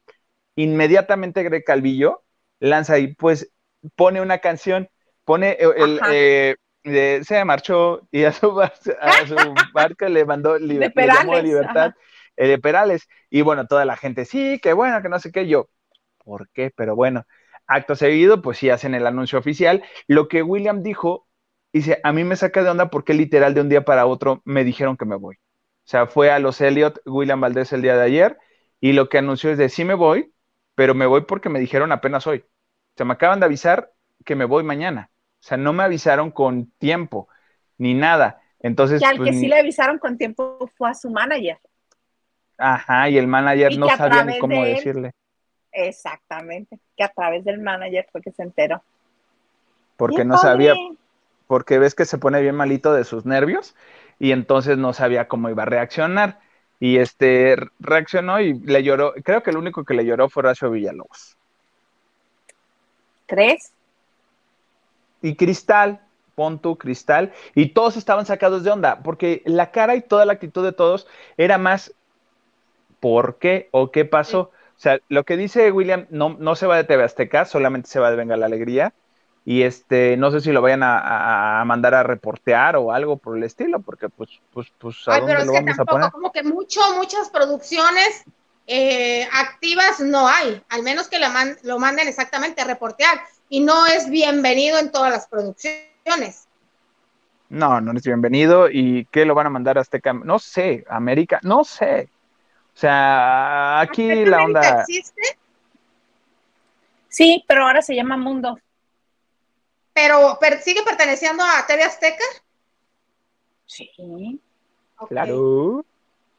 inmediatamente 0.56 1.42
Greg 1.42 1.64
Calvillo 1.64 2.24
lanza 2.60 2.98
y 2.98 3.14
pues 3.14 3.52
pone 3.96 4.20
una 4.20 4.38
canción, 4.38 4.88
pone 5.24 5.52
eh, 5.52 5.68
el, 5.76 6.02
eh, 6.06 6.56
de- 6.84 7.22
se 7.24 7.44
marchó 7.44 8.08
y 8.10 8.24
a 8.24 8.32
su, 8.32 8.60
a 8.60 8.72
su 9.26 9.36
barca 9.74 10.08
le 10.08 10.24
mandó 10.24 10.58
De 10.58 10.92
le 10.94 11.10
llamó 11.10 11.38
libertad 11.38 11.92
eh, 12.36 12.48
de 12.48 12.58
Perales. 12.58 13.08
Y 13.30 13.42
bueno, 13.42 13.66
toda 13.66 13.84
la 13.84 13.96
gente, 13.96 14.24
sí, 14.24 14.58
que 14.62 14.72
bueno, 14.72 15.02
que 15.02 15.08
no 15.08 15.18
sé 15.18 15.32
qué, 15.32 15.46
yo, 15.48 15.68
¿por 16.18 16.48
qué? 16.50 16.72
Pero 16.76 16.96
bueno, 16.96 17.24
acto 17.66 17.96
seguido, 17.96 18.42
pues 18.42 18.58
sí 18.58 18.70
hacen 18.70 18.94
el 18.94 19.06
anuncio 19.06 19.38
oficial. 19.38 19.84
Lo 20.06 20.28
que 20.28 20.42
William 20.42 20.82
dijo, 20.82 21.28
dice, 21.72 22.00
a 22.04 22.12
mí 22.12 22.24
me 22.24 22.36
saca 22.36 22.62
de 22.62 22.70
onda 22.70 22.90
porque 22.90 23.14
literal 23.14 23.54
de 23.54 23.60
un 23.62 23.68
día 23.68 23.84
para 23.84 24.06
otro 24.06 24.42
me 24.44 24.64
dijeron 24.64 24.96
que 24.96 25.04
me 25.06 25.16
voy. 25.16 25.36
O 25.36 25.88
sea, 25.90 26.06
fue 26.06 26.30
a 26.30 26.38
los 26.38 26.60
Elliot, 26.60 27.00
William 27.06 27.40
Valdés 27.40 27.72
el 27.72 27.82
día 27.82 27.96
de 27.96 28.04
ayer, 28.04 28.38
y 28.80 28.92
lo 28.92 29.08
que 29.08 29.18
anunció 29.18 29.50
es 29.50 29.58
de, 29.58 29.68
sí 29.68 29.84
me 29.84 29.94
voy, 29.94 30.32
pero 30.80 30.94
me 30.94 31.04
voy 31.04 31.20
porque 31.20 31.50
me 31.50 31.60
dijeron 31.60 31.92
apenas 31.92 32.26
hoy. 32.26 32.38
O 32.38 32.92
sea, 32.96 33.04
me 33.04 33.12
acaban 33.12 33.38
de 33.38 33.44
avisar 33.44 33.92
que 34.24 34.34
me 34.34 34.46
voy 34.46 34.64
mañana. 34.64 35.10
O 35.38 35.42
sea, 35.42 35.58
no 35.58 35.74
me 35.74 35.82
avisaron 35.82 36.30
con 36.30 36.70
tiempo, 36.78 37.28
ni 37.76 37.92
nada. 37.92 38.40
Entonces, 38.60 38.98
Que 38.98 39.04
al 39.06 39.18
pues, 39.18 39.32
que 39.32 39.36
sí 39.36 39.46
le 39.46 39.58
avisaron 39.58 39.98
con 39.98 40.16
tiempo 40.16 40.70
fue 40.78 40.88
a 40.88 40.94
su 40.94 41.10
manager. 41.10 41.58
ajá, 42.56 43.10
y 43.10 43.18
el 43.18 43.26
manager 43.26 43.72
Y 43.72 43.76
no 43.76 43.90
sabía 43.90 44.38
cómo 44.40 44.54
de 44.62 44.70
él- 44.70 44.76
decirle. 44.76 45.10
Exactamente. 45.70 46.78
Que 46.96 47.04
a 47.04 47.08
través 47.10 47.44
del 47.44 47.60
manager 47.60 48.06
fue 48.10 48.22
que 48.22 48.32
se 48.32 48.42
enteró. 48.42 48.82
porque 49.98 50.24
no 50.24 50.38
sabía, 50.38 50.72
porque 51.46 51.78
ves 51.78 51.94
que 51.94 52.06
se 52.06 52.16
pone 52.16 52.40
bien 52.40 52.54
malito 52.54 52.94
de 52.94 53.04
sus 53.04 53.26
nervios 53.26 53.76
y 54.18 54.32
entonces 54.32 54.78
no 54.78 54.94
sabía 54.94 55.28
cómo 55.28 55.50
iba 55.50 55.64
a 55.64 55.66
reaccionar. 55.66 56.40
Y 56.80 56.96
este 56.96 57.56
reaccionó 57.78 58.40
y 58.40 58.54
le 58.54 58.82
lloró. 58.82 59.14
Creo 59.22 59.42
que 59.42 59.50
el 59.50 59.58
único 59.58 59.84
que 59.84 59.94
le 59.94 60.04
lloró 60.04 60.28
fue 60.28 60.40
Horacio 60.40 60.70
Villalobos. 60.70 61.36
¿Crees? 63.26 63.72
Y 65.22 65.36
Cristal, 65.36 66.00
pon 66.34 66.58
tu 66.58 66.78
Cristal, 66.78 67.32
y 67.54 67.68
todos 67.68 67.96
estaban 67.96 68.24
sacados 68.24 68.64
de 68.64 68.70
onda, 68.70 69.02
porque 69.02 69.42
la 69.44 69.70
cara 69.70 69.94
y 69.94 70.00
toda 70.00 70.24
la 70.24 70.32
actitud 70.32 70.64
de 70.64 70.72
todos 70.72 71.06
era 71.36 71.58
más 71.58 71.94
¿por 72.98 73.36
qué 73.38 73.68
o 73.72 73.90
qué 73.90 74.04
pasó? 74.04 74.50
O 74.76 74.82
sea, 74.82 74.98
lo 75.08 75.24
que 75.24 75.36
dice 75.36 75.70
William 75.72 76.06
no, 76.10 76.36
no 76.38 76.54
se 76.54 76.66
va 76.66 76.76
de 76.76 76.84
TV 76.84 77.04
Azteca, 77.04 77.44
solamente 77.44 77.88
se 77.88 78.00
va 78.00 78.10
de 78.10 78.16
Venga 78.16 78.36
la 78.36 78.46
Alegría. 78.46 78.94
Y 79.44 79.62
este, 79.62 80.16
no 80.16 80.30
sé 80.30 80.40
si 80.40 80.52
lo 80.52 80.60
vayan 80.62 80.82
a, 80.82 80.98
a- 80.98 81.60
a 81.60 81.64
mandar 81.64 81.94
a 81.94 82.02
reportear 82.02 82.76
o 82.76 82.92
algo 82.92 83.16
por 83.16 83.36
el 83.36 83.42
estilo, 83.42 83.80
porque 83.80 84.08
pues, 84.08 84.30
pues, 84.52 84.68
pues, 84.78 84.96
¿a 85.08 85.12
Ay, 85.14 85.20
dónde 85.20 85.32
pero 85.32 85.40
es 85.40 85.46
lo 85.46 85.52
que 85.52 85.58
vamos 85.58 85.72
a 85.72 85.76
tampoco, 85.76 85.92
poner? 85.96 86.10
como 86.12 86.32
que 86.32 86.42
mucho, 86.42 86.80
muchas 86.96 87.30
producciones 87.30 88.24
eh, 88.66 89.26
activas 89.32 89.98
no 90.00 90.28
hay, 90.28 90.62
al 90.68 90.82
menos 90.82 91.08
que 91.08 91.18
la 91.18 91.30
man- 91.30 91.56
lo 91.64 91.78
manden 91.78 92.06
exactamente 92.06 92.60
a 92.60 92.66
reportear. 92.66 93.18
Y 93.48 93.60
no 93.60 93.86
es 93.86 94.08
bienvenido 94.08 94.78
en 94.78 94.92
todas 94.92 95.10
las 95.10 95.26
producciones. 95.26 96.46
No, 97.48 97.80
no 97.80 97.92
es 97.92 98.04
bienvenido. 98.04 98.70
¿Y 98.70 99.06
qué 99.10 99.24
lo 99.24 99.34
van 99.34 99.46
a 99.48 99.50
mandar 99.50 99.76
a 99.78 99.80
Azteca? 99.80 100.12
No 100.12 100.38
sé, 100.38 100.84
América, 100.88 101.40
no 101.42 101.64
sé. 101.64 102.08
O 102.74 102.78
sea, 102.78 103.80
aquí 103.80 104.08
¿Azteca 104.12 104.30
la 104.30 104.44
onda. 104.44 104.80
existe, 104.80 105.22
Sí, 107.08 107.44
pero 107.48 107.66
ahora 107.66 107.82
se 107.82 107.94
llama 107.94 108.16
Mundo. 108.16 108.58
Pero, 110.00 110.38
per- 110.40 110.62
sigue 110.62 110.82
perteneciendo 110.82 111.44
a 111.44 111.66
TV 111.66 111.82
Azteca. 111.82 112.24
Sí. 113.66 113.90
Claro, 115.08 115.84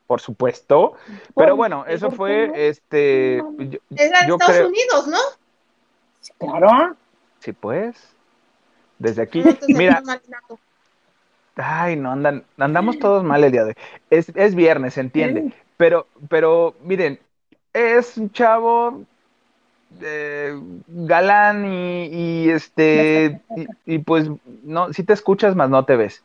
por 0.08 0.20
supuesto. 0.20 0.94
Pero 1.36 1.56
bueno, 1.56 1.86
eso 1.88 2.10
¿por 2.10 2.28
qué 2.28 2.50
fue, 2.50 2.68
este, 2.70 3.38
yo, 3.60 3.80
Es 3.96 4.10
de 4.10 4.18
yo 4.28 4.34
Estados 4.36 4.56
creo, 4.56 4.68
Unidos, 4.68 5.08
¿no? 5.08 5.18
Sí, 6.22 6.34
claro. 6.38 6.96
sí, 7.40 7.54
pues, 7.54 7.96
desde 9.00 9.22
aquí, 9.24 9.40
Entonces, 9.40 9.76
mira, 9.76 10.02
ay, 11.56 11.96
no, 11.96 12.12
andan, 12.12 12.44
andamos 12.58 13.00
todos 13.00 13.24
mal 13.24 13.44
el 13.44 13.52
día 13.52 13.64
de 13.64 13.70
hoy. 13.70 13.76
Es, 14.10 14.30
es 14.36 14.56
viernes, 14.56 14.96
se 14.96 15.02
entiende, 15.02 15.54
pero, 15.78 16.08
pero, 16.30 16.76
miren, 16.82 17.20
es 17.74 18.18
un 18.18 18.32
chavo 18.32 19.04
eh, 20.02 20.54
galán 20.88 21.66
y, 21.66 22.06
y, 22.46 22.50
este, 22.50 23.42
y, 23.56 23.96
y, 23.96 24.00
pues, 24.00 24.30
no, 24.64 24.94
si 24.94 25.04
te 25.04 25.14
escuchas, 25.14 25.56
más 25.56 25.70
no 25.70 25.86
te 25.86 25.96
ves. 25.96 26.24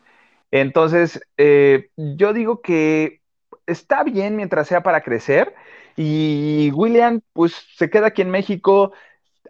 Entonces, 0.51 1.21
eh, 1.37 1.89
yo 1.97 2.33
digo 2.33 2.61
que 2.61 3.21
está 3.65 4.03
bien 4.03 4.35
mientras 4.35 4.67
sea 4.67 4.81
para 4.83 5.01
crecer. 5.01 5.53
Y 5.95 6.71
William, 6.73 7.21
pues 7.33 7.53
se 7.75 7.89
queda 7.89 8.07
aquí 8.07 8.21
en 8.21 8.29
México, 8.29 8.93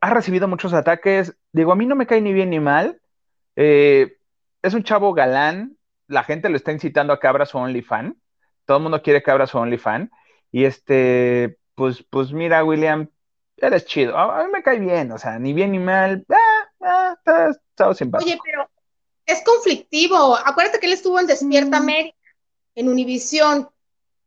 ha 0.02 0.14
recibido 0.14 0.48
muchos 0.48 0.74
ataques. 0.74 1.36
Digo, 1.52 1.72
a 1.72 1.76
mí 1.76 1.86
no 1.86 1.96
me 1.96 2.08
cae 2.08 2.22
ni 2.22 2.34
bien 2.34 2.50
ni 2.50 2.60
mal. 2.60 3.00
Eh, 3.56 4.18
es 4.62 4.74
un 4.74 4.84
chavo 4.84 5.14
galán. 5.14 5.78
La 6.08 6.24
gente 6.24 6.50
lo 6.50 6.56
está 6.56 6.72
incitando 6.72 7.14
a 7.14 7.20
que 7.20 7.28
abra 7.28 7.46
su 7.46 7.58
OnlyFans. 7.58 8.16
Todo 8.66 8.78
el 8.78 8.84
mundo 8.84 9.02
quiere 9.02 9.22
que 9.22 9.32
abra 9.32 9.48
su 9.48 9.58
OnlyFans. 9.58 10.10
Y 10.52 10.64
este, 10.66 11.58
pues, 11.76 12.04
pues 12.10 12.32
mira, 12.32 12.64
William, 12.64 13.10
eres 13.58 13.86
chido. 13.86 14.18
A, 14.18 14.40
a 14.42 14.44
mí 14.46 14.52
me 14.52 14.64
cae 14.64 14.80
bien, 14.80 15.12
o 15.12 15.18
sea, 15.18 15.40
ni 15.40 15.54
bien 15.54 15.72
ni 15.72 15.80
mal. 15.80 16.26
Ah, 16.30 16.70
ah, 16.82 17.16
está, 17.18 17.50
está 17.50 17.94
simpático. 17.94 18.30
Oye, 18.30 18.40
pero 18.44 18.70
es 19.26 19.42
conflictivo. 19.44 20.38
Acuérdate 20.38 20.80
que 20.80 20.88
él 20.88 20.94
estuvo 20.94 21.20
en 21.20 21.28
Despierta 21.28 21.80
Mm. 21.80 21.84
América, 21.84 22.18
en 22.76 22.90
Univisión, 22.90 23.70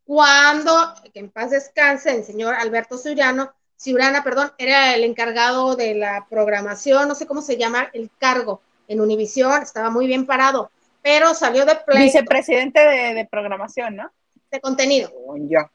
cuando, 0.04 0.94
que 1.12 1.20
en 1.20 1.30
paz 1.30 1.50
descanse, 1.50 2.14
el 2.14 2.24
señor 2.24 2.54
Alberto 2.54 2.98
Ciurano, 2.98 3.52
Ciurana, 3.76 4.22
perdón, 4.24 4.52
era 4.58 4.94
el 4.94 5.04
encargado 5.04 5.76
de 5.76 5.94
la 5.94 6.26
programación, 6.28 7.08
no 7.08 7.14
sé 7.14 7.26
cómo 7.26 7.42
se 7.42 7.56
llama, 7.56 7.88
el 7.92 8.10
cargo 8.18 8.60
en 8.88 9.00
Univisión, 9.00 9.62
estaba 9.62 9.88
muy 9.88 10.06
bien 10.06 10.26
parado, 10.26 10.70
pero 11.00 11.32
salió 11.32 11.64
de 11.64 11.76
pleito 11.76 12.04
Vicepresidente 12.04 12.80
de, 12.80 13.14
de 13.14 13.24
programación, 13.30 13.96
¿no? 13.96 14.10
de 14.50 14.60
contenido. 14.60 15.08
Según 15.08 15.48
yo. 15.48 15.60
De 15.60 15.68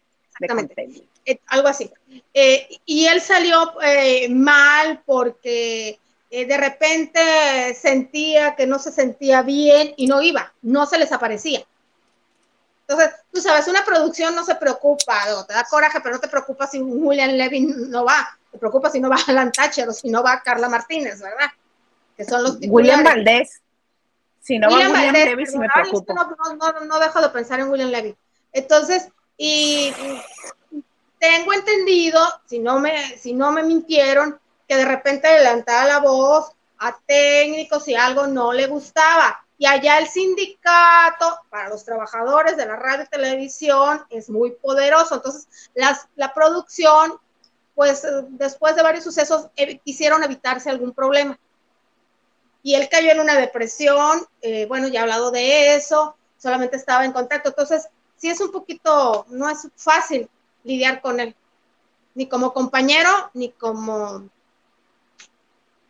Exactamente. 0.46 0.76
contenido. 0.76 1.06
Eh, 1.26 1.40
algo 1.48 1.68
así. 1.68 1.92
Eh, 2.34 2.68
y 2.86 3.08
él 3.08 3.22
salió 3.22 3.74
eh, 3.82 4.30
mal 4.30 5.02
porque 5.06 6.00
eh, 6.30 6.46
de 6.46 6.58
repente 6.58 7.74
sentía 7.80 8.56
que 8.56 8.68
no 8.68 8.78
se 8.78 8.92
sentía 8.92 9.42
bien 9.42 9.94
y 9.96 10.08
no 10.08 10.22
iba, 10.22 10.54
no 10.62 10.86
se 10.86 10.98
les 10.98 11.12
aparecía. 11.12 11.64
Entonces, 12.88 13.16
tú 13.32 13.42
sabes, 13.42 13.68
una 13.68 13.84
producción 13.84 14.36
no 14.36 14.44
se 14.44 14.56
preocupa, 14.56 15.18
o 15.36 15.46
te 15.46 15.54
da 15.54 15.64
coraje, 15.64 16.00
pero 16.02 16.16
no 16.16 16.22
te 16.22 16.28
preocupa 16.28 16.68
si 16.68 16.82
William 16.82 17.32
Levy 17.32 17.62
no 17.62 18.06
va, 18.06 18.38
te 18.52 18.58
preocupa 18.58 18.90
si 18.90 19.00
no 19.00 19.10
va 19.10 19.16
Alan 19.28 19.52
Thatcher 19.52 19.88
o 19.88 19.94
si 19.94 20.10
no 20.10 20.22
va 20.22 20.42
Carla 20.42 20.70
Martínez, 20.70 21.22
¿verdad? 21.22 21.48
Que 22.18 22.26
son 22.26 22.44
los 22.44 22.58
William. 22.62 23.04
Valdés. 23.04 23.62
Si 24.42 24.60
no 24.60 24.68
William 24.68 24.92
va 24.92 24.96
William 24.98 25.14
Valdés, 25.14 25.26
Levy, 25.26 25.46
perdón, 25.46 25.98
me 26.08 26.56
no, 26.56 26.56
no, 26.56 26.80
no, 26.80 26.86
no 26.86 27.00
dejo 27.00 27.22
de 27.22 27.30
pensar 27.30 27.60
en 27.60 27.70
William 27.70 27.90
Levy. 27.90 28.16
Entonces, 28.52 29.08
y 29.38 29.94
tengo 31.20 31.54
entendido, 31.54 32.20
si 32.46 32.60
no 32.60 32.80
me, 32.80 33.18
si 33.18 33.34
no 33.34 33.52
me 33.52 33.64
mintieron, 33.64 34.40
que 34.68 34.76
de 34.76 34.86
repente 34.86 35.28
levantaba 35.40 35.86
la 35.86 36.00
voz 36.00 36.52
a 36.80 36.98
técnicos 37.06 37.84
si 37.84 37.96
algo 37.96 38.28
no 38.28 38.54
le 38.54 38.68
gustaba. 38.68 39.42
Y 39.58 39.66
allá 39.68 40.00
el 40.00 40.08
sindicato 40.08 41.40
para 41.50 41.70
los 41.70 41.86
trabajadores 41.86 42.58
de 42.58 42.66
la 42.66 42.76
radio 42.76 43.06
y 43.06 43.08
televisión 43.08 44.04
es 44.10 44.30
muy 44.30 44.52
poderoso. 44.52 45.16
Entonces, 45.16 45.48
las, 45.74 46.08
la 46.16 46.34
producción, 46.34 47.14
pues 47.74 48.06
después 48.30 48.76
de 48.76 48.84
varios 48.84 49.04
sucesos, 49.04 49.48
quisieron 49.84 50.24
evitarse 50.24 50.70
algún 50.70 50.92
problema. 50.94 51.40
Y 52.64 52.76
él 52.76 52.90
cayó 52.90 53.12
en 53.12 53.20
una 53.20 53.36
depresión, 53.36 54.26
eh, 54.42 54.66
bueno, 54.66 54.88
ya 54.88 55.00
he 55.00 55.04
hablado 55.04 55.32
de 55.32 55.76
eso, 55.76 56.18
solamente 56.38 56.76
estaba 56.76 57.06
en 57.06 57.14
contacto. 57.14 57.50
Entonces, 57.50 57.88
sí 58.18 58.30
es 58.30 58.42
un 58.42 58.52
poquito, 58.52 59.26
no 59.30 59.50
es 59.50 59.68
fácil 59.76 60.30
lidiar 60.66 61.02
con 61.02 61.20
él, 61.20 61.36
ni 62.16 62.28
como 62.28 62.54
compañero, 62.54 63.10
ni 63.34 63.52
como, 63.52 64.24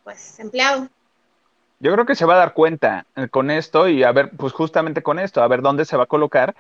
pues, 0.04 0.40
empleado. 0.40 0.88
Yo 1.80 1.92
creo 1.94 2.06
que 2.06 2.16
se 2.16 2.26
va 2.26 2.36
a 2.36 2.38
dar 2.38 2.54
cuenta 2.54 3.06
eh, 3.16 3.28
con 3.30 3.52
esto 3.52 3.88
y 3.88 4.04
a 4.04 4.12
ver, 4.12 4.32
pues 4.38 4.54
justamente 4.54 5.02
con 5.04 5.20
esto, 5.20 5.42
a 5.42 5.48
ver 5.48 5.62
dónde 5.62 5.86
se 5.86 5.98
va 5.98 6.04
a 6.04 6.08
colocar 6.08 6.56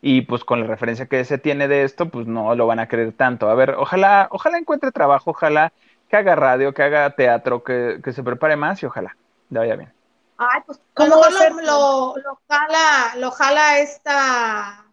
y 0.00 0.22
pues 0.22 0.44
con 0.44 0.60
la 0.60 0.66
referencia 0.66 1.06
que 1.06 1.24
se 1.24 1.38
tiene 1.38 1.68
de 1.68 1.84
esto, 1.84 2.08
pues 2.08 2.26
no 2.26 2.54
lo 2.54 2.66
van 2.66 2.78
a 2.78 2.88
creer 2.88 3.12
tanto. 3.12 3.48
A 3.48 3.54
ver, 3.54 3.70
ojalá, 3.78 4.28
ojalá 4.30 4.58
encuentre 4.58 4.92
trabajo, 4.92 5.30
ojalá 5.30 5.72
que 6.08 6.16
haga 6.16 6.34
radio, 6.34 6.74
que 6.74 6.82
haga 6.82 7.10
teatro, 7.10 7.62
que, 7.62 8.00
se 8.12 8.22
prepare 8.22 8.56
más 8.56 8.82
y 8.82 8.86
ojalá 8.86 9.16
le 9.50 9.58
vaya 9.58 9.76
bien. 9.76 9.92
Ay, 10.36 10.60
pues 10.66 10.80
¿cómo 10.94 11.16
lo, 11.16 11.60
lo, 11.62 12.14
lo, 12.16 12.40
jala, 12.48 13.14
lo 13.16 13.30
jala 13.30 13.78
esta 13.78 14.83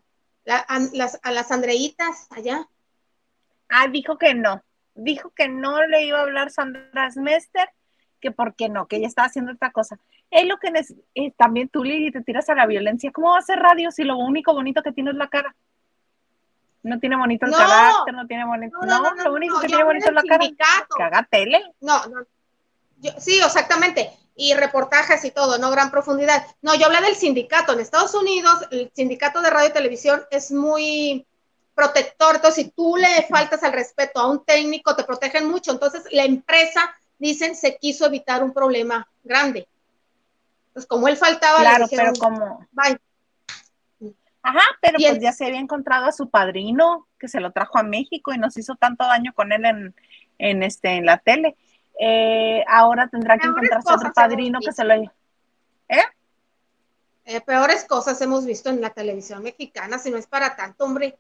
a, 0.47 0.79
las, 0.93 1.19
a 1.23 1.31
las 1.31 1.51
Andreitas 1.51 2.27
allá. 2.29 2.67
Ah, 3.69 3.87
dijo 3.87 4.17
que 4.17 4.33
no. 4.33 4.63
Dijo 4.95 5.31
que 5.31 5.47
no 5.47 5.85
le 5.85 6.05
iba 6.05 6.19
a 6.19 6.23
hablar 6.23 6.51
Sandra 6.51 7.09
Smester, 7.11 7.69
que 8.19 8.31
por 8.31 8.55
qué 8.55 8.69
no, 8.69 8.87
que 8.87 8.97
ella 8.97 9.07
estaba 9.07 9.27
haciendo 9.27 9.53
otra 9.53 9.71
cosa. 9.71 9.97
Es 10.29 10.45
lo 10.45 10.57
que 10.57 10.71
eh, 11.15 11.31
también 11.37 11.69
tú, 11.69 11.83
Lili, 11.83 12.11
te 12.11 12.21
tiras 12.21 12.49
a 12.49 12.55
la 12.55 12.65
violencia. 12.65 13.11
¿Cómo 13.11 13.29
va 13.29 13.37
a 13.37 13.39
hacer 13.39 13.59
radio 13.59 13.91
si 13.91 14.03
lo 14.03 14.17
único 14.17 14.53
bonito 14.53 14.81
que 14.81 14.91
tiene 14.91 15.11
es 15.11 15.17
la 15.17 15.27
cara? 15.27 15.55
No 16.83 16.99
tiene 16.99 17.15
bonito 17.15 17.45
el 17.45 17.51
carácter, 17.51 18.13
no 18.13 18.25
tiene 18.27 18.45
bonito. 18.45 18.77
No, 18.79 19.13
lo 19.15 19.33
único 19.33 19.59
que 19.59 19.67
tiene 19.67 19.83
bonito 19.83 20.09
es 20.09 20.13
la 20.13 20.23
cara. 20.23 20.45
Que 20.97 21.03
haga 21.03 21.27
tele. 21.29 21.61
No, 21.79 22.05
no. 22.07 22.25
sí, 23.19 23.39
exactamente 23.39 24.11
y 24.41 24.55
reportajes 24.55 25.23
y 25.23 25.29
todo, 25.29 25.59
no 25.59 25.69
gran 25.69 25.91
profundidad. 25.91 26.43
No, 26.63 26.73
yo 26.73 26.87
hablé 26.87 26.99
del 27.01 27.15
sindicato. 27.15 27.73
En 27.73 27.79
Estados 27.79 28.15
Unidos, 28.15 28.65
el 28.71 28.91
sindicato 28.91 29.39
de 29.39 29.51
radio 29.51 29.69
y 29.69 29.73
televisión 29.73 30.23
es 30.31 30.51
muy 30.51 31.27
protector. 31.75 32.37
Entonces, 32.37 32.65
si 32.65 32.71
tú 32.71 32.97
le 32.97 33.27
faltas 33.29 33.61
al 33.61 33.71
respeto 33.71 34.19
a 34.19 34.31
un 34.31 34.43
técnico, 34.43 34.95
te 34.95 35.03
protegen 35.03 35.47
mucho. 35.47 35.71
Entonces, 35.71 36.05
la 36.09 36.23
empresa, 36.23 36.91
dicen, 37.19 37.55
se 37.55 37.77
quiso 37.77 38.07
evitar 38.07 38.43
un 38.43 38.51
problema 38.51 39.07
grande. 39.23 39.67
Entonces, 40.69 40.89
como 40.89 41.07
él 41.07 41.17
faltaba, 41.17 41.59
claro, 41.59 41.85
pero 41.87 42.13
como... 42.13 42.67
Bye. 42.71 42.97
Ajá, 44.41 44.63
pero 44.81 44.97
pues 44.97 45.19
ya 45.19 45.33
se 45.33 45.45
había 45.45 45.59
encontrado 45.59 46.07
a 46.07 46.11
su 46.11 46.31
padrino, 46.31 47.07
que 47.19 47.27
se 47.27 47.39
lo 47.39 47.51
trajo 47.51 47.77
a 47.77 47.83
México 47.83 48.33
y 48.33 48.39
nos 48.39 48.57
hizo 48.57 48.73
tanto 48.73 49.03
daño 49.03 49.33
con 49.35 49.51
él 49.51 49.65
en, 49.65 49.95
en, 50.39 50.63
este, 50.63 50.93
en 50.93 51.05
la 51.05 51.19
tele. 51.19 51.55
Eh, 51.99 52.63
ahora 52.67 53.07
tendrá 53.07 53.37
que 53.37 53.47
encontrarse 53.47 53.93
otro 53.93 54.11
padrino 54.13 54.59
que 54.59 54.71
se 54.71 54.83
lo... 54.83 54.93
¿Eh? 54.93 55.09
¿Eh? 57.25 57.41
Peores 57.41 57.85
cosas 57.85 58.19
hemos 58.21 58.45
visto 58.45 58.69
en 58.69 58.81
la 58.81 58.89
televisión 58.89 59.43
mexicana, 59.43 59.99
si 59.99 60.09
no 60.09 60.17
es 60.17 60.27
para 60.27 60.55
tanto, 60.55 60.85
hombre. 60.85 61.17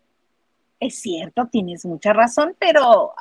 Es 0.79 0.99
cierto, 0.99 1.47
tienes 1.51 1.85
mucha 1.85 2.13
razón, 2.13 2.55
pero... 2.57 3.13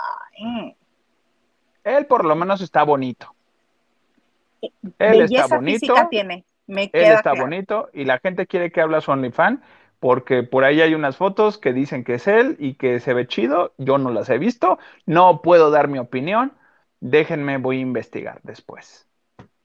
Él 1.85 2.07
por 2.07 2.25
lo 2.25 2.35
menos 2.35 2.61
está 2.61 2.83
bonito. 2.83 3.35
Eh, 4.63 4.71
él 4.99 5.23
está 5.23 5.47
bonito. 5.47 5.95
Tiene. 6.11 6.45
él 6.67 6.91
está 6.93 7.35
bonito 7.35 7.91
y 7.93 8.05
la 8.05 8.19
gente 8.19 8.47
quiere 8.47 8.71
que 8.71 8.81
habla 8.81 9.01
su 9.01 9.11
OnlyFans 9.11 9.61
porque 10.01 10.43
por 10.43 10.65
ahí 10.65 10.81
hay 10.81 10.95
unas 10.95 11.19
fotos 11.19 11.59
que 11.59 11.75
dicen 11.75 12.05
que 12.05 12.15
es 12.15 12.27
él 12.27 12.57
y 12.59 12.75
que 12.75 13.01
se 13.01 13.13
ve 13.13 13.27
chido. 13.27 13.73
Yo 13.77 13.99
no 13.99 14.11
las 14.11 14.31
he 14.31 14.39
visto, 14.39 14.79
no 15.05 15.43
puedo 15.43 15.71
dar 15.71 15.89
mi 15.89 15.99
opinión, 15.99 16.53
Déjenme, 17.01 17.57
voy 17.57 17.79
a 17.79 17.81
investigar 17.81 18.41
después. 18.43 19.07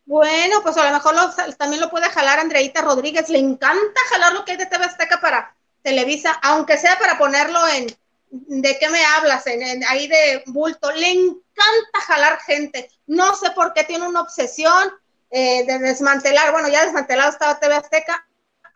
Bueno, 0.06 0.62
pues 0.62 0.78
a 0.78 0.86
lo 0.86 0.94
mejor 0.94 1.16
también 1.58 1.82
lo 1.82 1.90
puede 1.90 2.10
jalar 2.10 2.40
Andreita 2.40 2.82
Rodríguez. 2.82 3.30
Le 3.30 3.40
encanta 3.40 4.02
jalar 4.10 4.34
lo 4.34 4.46
que 4.46 4.52
hay 4.52 4.58
de 4.58 4.68
TV 4.68 4.86
Azteca 4.86 5.20
para 5.20 5.56
Televisa, 5.82 6.40
aunque 6.44 6.78
sea 6.78 6.98
para 6.98 7.18
ponerlo 7.18 7.60
en, 7.68 7.88
¿de 8.30 8.78
qué 8.80 8.90
me 8.90 9.04
hablas? 9.04 9.48
En, 9.48 9.84
ahí 9.86 10.08
de 10.08 10.44
bulto. 10.48 10.92
Le 10.92 11.12
encanta 11.12 12.02
jalar 12.08 12.40
gente. 12.40 12.90
No 13.08 13.36
sé 13.36 13.52
por 13.52 13.74
qué 13.74 13.84
tiene 13.84 14.08
una 14.08 14.22
obsesión 14.22 14.92
eh, 15.32 15.66
de 15.66 15.80
desmantelar. 15.80 16.52
Bueno, 16.52 16.70
ya 16.70 16.86
desmantelado 16.86 17.32
estaba 17.32 17.60
TV 17.60 17.74
Azteca. 17.74 18.28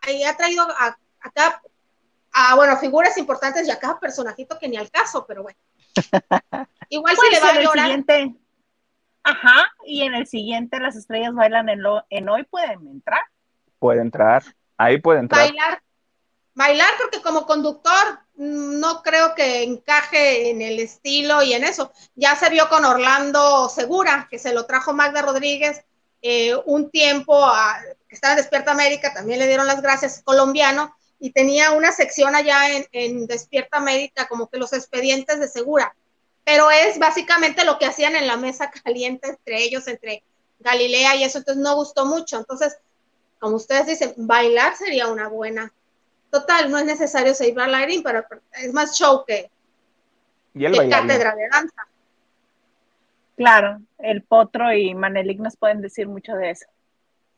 Ahí 0.02 0.24
ha 0.24 0.36
traído 0.36 0.68
acá 1.22 1.62
a, 2.32 2.56
bueno, 2.56 2.78
figuras 2.78 3.18
importantes 3.18 3.68
y 3.68 3.72
a 3.72 3.80
cada 3.80 4.00
personajito 4.00 4.58
que 4.58 4.68
ni 4.68 4.78
al 4.78 4.90
caso, 4.90 5.26
pero 5.28 5.44
bueno. 5.44 5.60
Igual 6.90 7.16
si 7.18 7.34
le 7.34 7.40
va 7.40 7.50
a 7.50 7.62
llorar. 7.62 8.04
Ajá, 9.24 9.68
y 9.86 10.04
en 10.04 10.14
el 10.14 10.28
siguiente 10.28 10.80
las 10.80 10.96
estrellas 10.96 11.34
bailan 11.34 11.70
en, 11.70 11.82
lo, 11.82 12.06
en 12.10 12.30
hoy, 12.30 12.44
pueden 12.44 12.88
entrar. 12.88 13.22
Puede 13.78 14.02
entrar, 14.02 14.44
ahí 14.78 15.00
puede 15.00 15.20
entrar. 15.20 15.42
Bailar, 15.42 15.82
bailar 16.54 16.90
porque 17.00 17.22
como 17.22 17.46
conductor 17.46 18.20
mm, 18.36 18.80
no 18.80 19.02
creo 19.04 19.36
que 19.36 19.64
encaje 19.64 20.50
en 20.50 20.62
el 20.62 20.80
estilo 20.80 21.42
y 21.42 21.54
en 21.54 21.64
eso. 21.64 21.92
Ya 22.16 22.36
se 22.36 22.50
vio 22.50 22.70
con 22.70 22.86
Orlando 22.86 23.70
Segura, 23.70 24.28
que 24.30 24.40
se 24.40 24.54
lo 24.54 24.66
trajo 24.66 24.94
Magda 24.94 25.22
Rodríguez 25.22 25.84
eh, 26.22 26.56
un 26.66 26.90
tiempo, 26.90 27.46
a, 27.46 27.80
que 28.08 28.16
estaba 28.16 28.34
en 28.34 28.40
Despierta 28.40 28.72
América, 28.72 29.14
también 29.14 29.40
le 29.40 29.48
dieron 29.48 29.68
las 29.68 29.82
gracias, 29.82 30.22
colombiano, 30.24 30.94
y 31.18 31.32
tenía 31.32 31.72
una 31.72 31.92
sección 31.92 32.36
allá 32.36 32.72
en, 32.72 32.86
en 32.92 33.28
Despierta 33.28 33.78
América, 33.78 34.28
como 34.28 34.50
que 34.50 34.58
los 34.58 34.74
expedientes 34.74 35.40
de 35.40 35.48
Segura 35.48 35.96
pero 36.50 36.72
es 36.72 36.98
básicamente 36.98 37.64
lo 37.64 37.78
que 37.78 37.86
hacían 37.86 38.16
en 38.16 38.26
la 38.26 38.36
mesa 38.36 38.72
caliente 38.72 39.30
entre 39.30 39.62
ellos, 39.62 39.88
entre 39.88 40.24
Galilea 40.60 41.16
y 41.16 41.24
eso, 41.24 41.38
entonces 41.38 41.62
no 41.62 41.76
gustó 41.76 42.08
mucho. 42.08 42.40
Entonces, 42.40 42.76
como 43.38 43.58
ustedes 43.58 43.86
dicen, 43.86 44.16
bailar 44.18 44.76
sería 44.76 45.10
una 45.10 45.28
buena. 45.28 45.72
Total, 46.32 46.72
no 46.72 46.80
es 46.80 46.86
necesario 46.86 47.36
seguir 47.36 47.54
bailarín, 47.54 48.02
pero 48.02 48.26
es 48.54 48.74
más 48.74 48.98
show 48.98 49.24
que, 49.28 49.52
¿Y 50.56 50.66
el 50.66 50.90
cátedra 50.90 51.36
de 51.36 51.50
danza. 51.50 51.88
Claro, 53.38 53.82
el 54.00 54.24
Potro 54.24 54.74
y 54.74 54.96
Manelik 54.96 55.40
nos 55.40 55.56
pueden 55.56 55.82
decir 55.82 56.08
mucho 56.08 56.34
de 56.34 56.50
eso. 56.50 56.66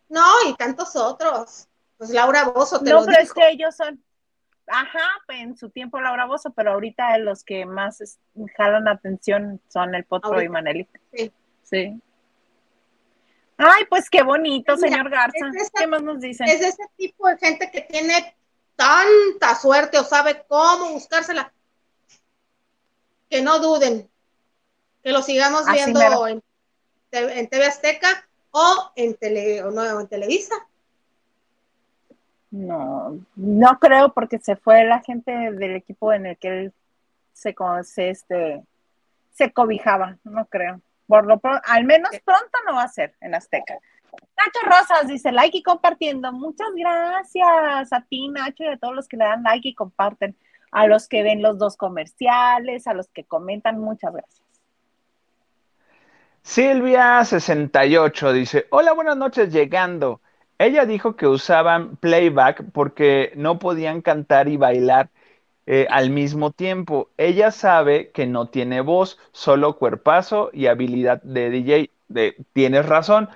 No, 0.08 0.26
y 0.48 0.56
tantos 0.56 0.96
otros. 0.96 1.68
Pues 1.98 2.12
Laura 2.12 2.46
Bozo 2.46 2.80
te 2.80 2.90
no, 2.90 3.02
lo 3.02 3.06
pero 3.06 3.20
es 3.20 3.34
que 3.34 3.50
ellos 3.50 3.76
son, 3.76 4.02
Ajá, 4.74 5.06
en 5.28 5.58
su 5.58 5.70
tiempo 5.70 6.00
Laura 6.00 6.26
Bozo, 6.26 6.52
pero 6.52 6.72
ahorita 6.72 7.18
los 7.18 7.44
que 7.44 7.66
más 7.66 8.18
jalan 8.56 8.88
atención 8.88 9.60
son 9.68 9.94
el 9.96 10.06
Potro 10.06 10.42
y 10.42 10.48
Manelita. 10.48 10.98
Sí. 11.14 11.32
sí. 11.62 12.02
Ay, 13.58 13.84
pues 13.90 14.10
qué 14.10 14.24
bonito, 14.24 14.78
señor 14.78 15.10
Garza. 15.10 15.52
¿Qué 15.76 15.88
más 15.88 16.02
nos 16.02 16.22
dicen? 16.22 16.48
Es 16.48 16.62
ese 16.62 16.84
tipo 16.96 17.28
de 17.28 17.38
gente 17.38 17.70
que 17.70 17.82
tiene 17.82 18.34
tanta 18.78 19.56
suerte 19.56 20.00
o 20.00 20.06
sabe 20.06 20.46
cómo 20.48 20.94
buscársela. 20.94 21.54
Que 23.30 23.42
no 23.42 23.60
duden, 23.60 24.10
que 25.04 25.12
lo 25.12 25.22
sigamos 25.22 25.66
viendo 25.70 26.28
en, 26.28 26.42
en, 27.12 27.50
TV 27.50 27.66
Azteca 27.66 28.26
o 28.52 28.92
en, 28.96 29.16
tele, 29.16 29.64
o 29.64 29.72
no, 29.72 30.00
en 30.00 30.08
Televisa. 30.08 30.56
No, 32.52 33.18
no 33.36 33.80
creo 33.80 34.14
porque 34.14 34.38
se 34.40 34.58
fue 34.58 34.84
la 34.84 35.00
gente 35.00 35.32
del 35.32 35.76
equipo 35.76 36.12
en 36.12 36.26
el 36.26 36.38
que 36.38 36.48
él 36.50 36.74
se, 37.34 37.56
se, 37.84 38.10
este, 38.10 38.64
se 39.32 39.54
cobijaba, 39.54 40.18
no 40.26 40.46
creo. 40.46 40.82
Por 41.08 41.26
lo 41.26 41.40
al 41.66 41.86
menos 41.86 42.12
pronto 42.24 42.58
no 42.68 42.76
va 42.76 42.84
a 42.84 42.88
ser 42.90 43.16
en 43.22 43.36
Azteca. 43.36 43.80
Nacho 44.14 44.60
Rosas 44.66 45.08
dice 45.08 45.32
like 45.32 45.58
y 45.58 45.64
compartiendo. 45.64 46.32
Muchas 46.34 46.68
gracias 46.76 47.94
a 47.94 48.02
ti, 48.02 48.28
Nacho, 48.28 48.64
y 48.64 48.68
a 48.68 48.78
todos 48.78 48.96
los 48.96 49.08
que 49.08 49.18
le 49.18 49.26
dan 49.26 49.44
like 49.44 49.68
y 49.68 49.76
comparten. 49.76 50.36
A 50.72 50.88
los 50.88 51.08
que 51.08 51.24
ven 51.24 51.42
los 51.42 51.58
dos 51.58 51.76
comerciales, 51.76 52.88
a 52.88 52.94
los 52.94 53.10
que 53.10 53.26
comentan, 53.26 53.80
muchas 53.80 54.14
gracias. 54.14 54.42
Silvia68 56.46 58.32
dice: 58.34 58.68
Hola, 58.70 58.94
buenas 58.94 59.18
noches, 59.18 59.52
llegando. 59.52 60.22
Ella 60.62 60.86
dijo 60.86 61.16
que 61.16 61.26
usaban 61.26 61.96
playback 61.96 62.66
porque 62.72 63.34
no 63.36 63.58
podían 63.58 64.02
cantar 64.04 64.48
y 64.48 64.58
bailar 64.58 65.10
eh, 65.66 65.88
al 65.90 66.12
mismo 66.12 66.52
tiempo. 66.52 67.10
Ella 67.18 67.50
sabe 67.50 68.12
que 68.12 68.28
no 68.28 68.48
tiene 68.48 68.82
voz, 68.82 69.18
solo 69.32 69.78
cuerpazo 69.78 70.52
y 70.54 70.68
habilidad 70.68 71.20
de 71.24 71.50
DJ. 71.50 71.90
Tienes 72.54 72.86
razón. 72.86 73.30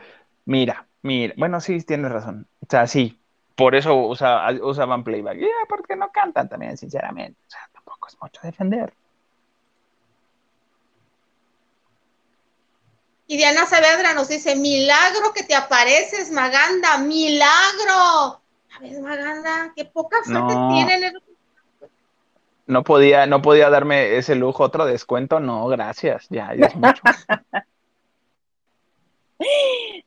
Mira, 0.46 0.86
mira. 1.02 1.34
Bueno, 1.36 1.60
sí, 1.62 1.82
tienes 1.82 2.12
razón. 2.12 2.48
O 2.62 2.68
sea, 2.70 2.86
sí. 2.86 3.20
Por 3.56 3.74
eso 3.74 3.96
usaban 3.96 5.04
playback. 5.04 5.40
Porque 5.68 5.96
no 5.96 6.12
cantan 6.12 6.48
también, 6.48 6.78
sinceramente. 6.78 7.40
O 7.48 7.50
sea, 7.50 7.62
tampoco 7.74 8.08
es 8.08 8.18
mucho 8.22 8.42
defender. 8.44 8.94
Y 13.28 13.38
Diana 13.38 13.66
Saavedra 13.66 14.14
nos 14.14 14.28
dice, 14.28 14.56
milagro 14.56 15.34
que 15.34 15.44
te 15.44 15.56
apareces, 15.56 16.32
Maganda, 16.32 16.98
milagro. 17.00 18.42
A 18.76 18.80
ver, 18.82 19.02
Maganda, 19.02 19.74
qué 19.76 19.86
poca 19.86 20.18
fe 20.24 20.34
No. 20.34 20.68
tienen. 20.70 21.14
No 22.68 22.84
podía, 22.84 23.26
no 23.28 23.42
podía 23.42 23.70
darme 23.70 24.18
ese 24.18 24.36
lujo, 24.36 24.64
otro 24.64 24.86
descuento, 24.86 25.40
no, 25.40 25.68
gracias, 25.68 26.26
ya, 26.30 26.54
ya 26.56 26.66
es 26.68 26.76
mucho. 26.76 27.02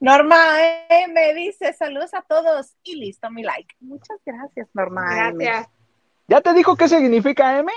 Norma 0.00 0.60
E 0.88 1.06
me 1.08 1.34
dice 1.34 1.72
saludos 1.72 2.14
a 2.14 2.22
todos 2.22 2.74
y 2.82 2.96
listo 2.96 3.30
mi 3.30 3.42
like. 3.42 3.76
Muchas 3.80 4.18
gracias, 4.24 4.68
Norma 4.72 5.28
M. 5.28 5.44
Gracias. 5.44 5.68
¿Ya 6.26 6.40
te 6.40 6.52
dijo 6.52 6.76
qué 6.76 6.88
significa 6.88 7.58
M? 7.58 7.72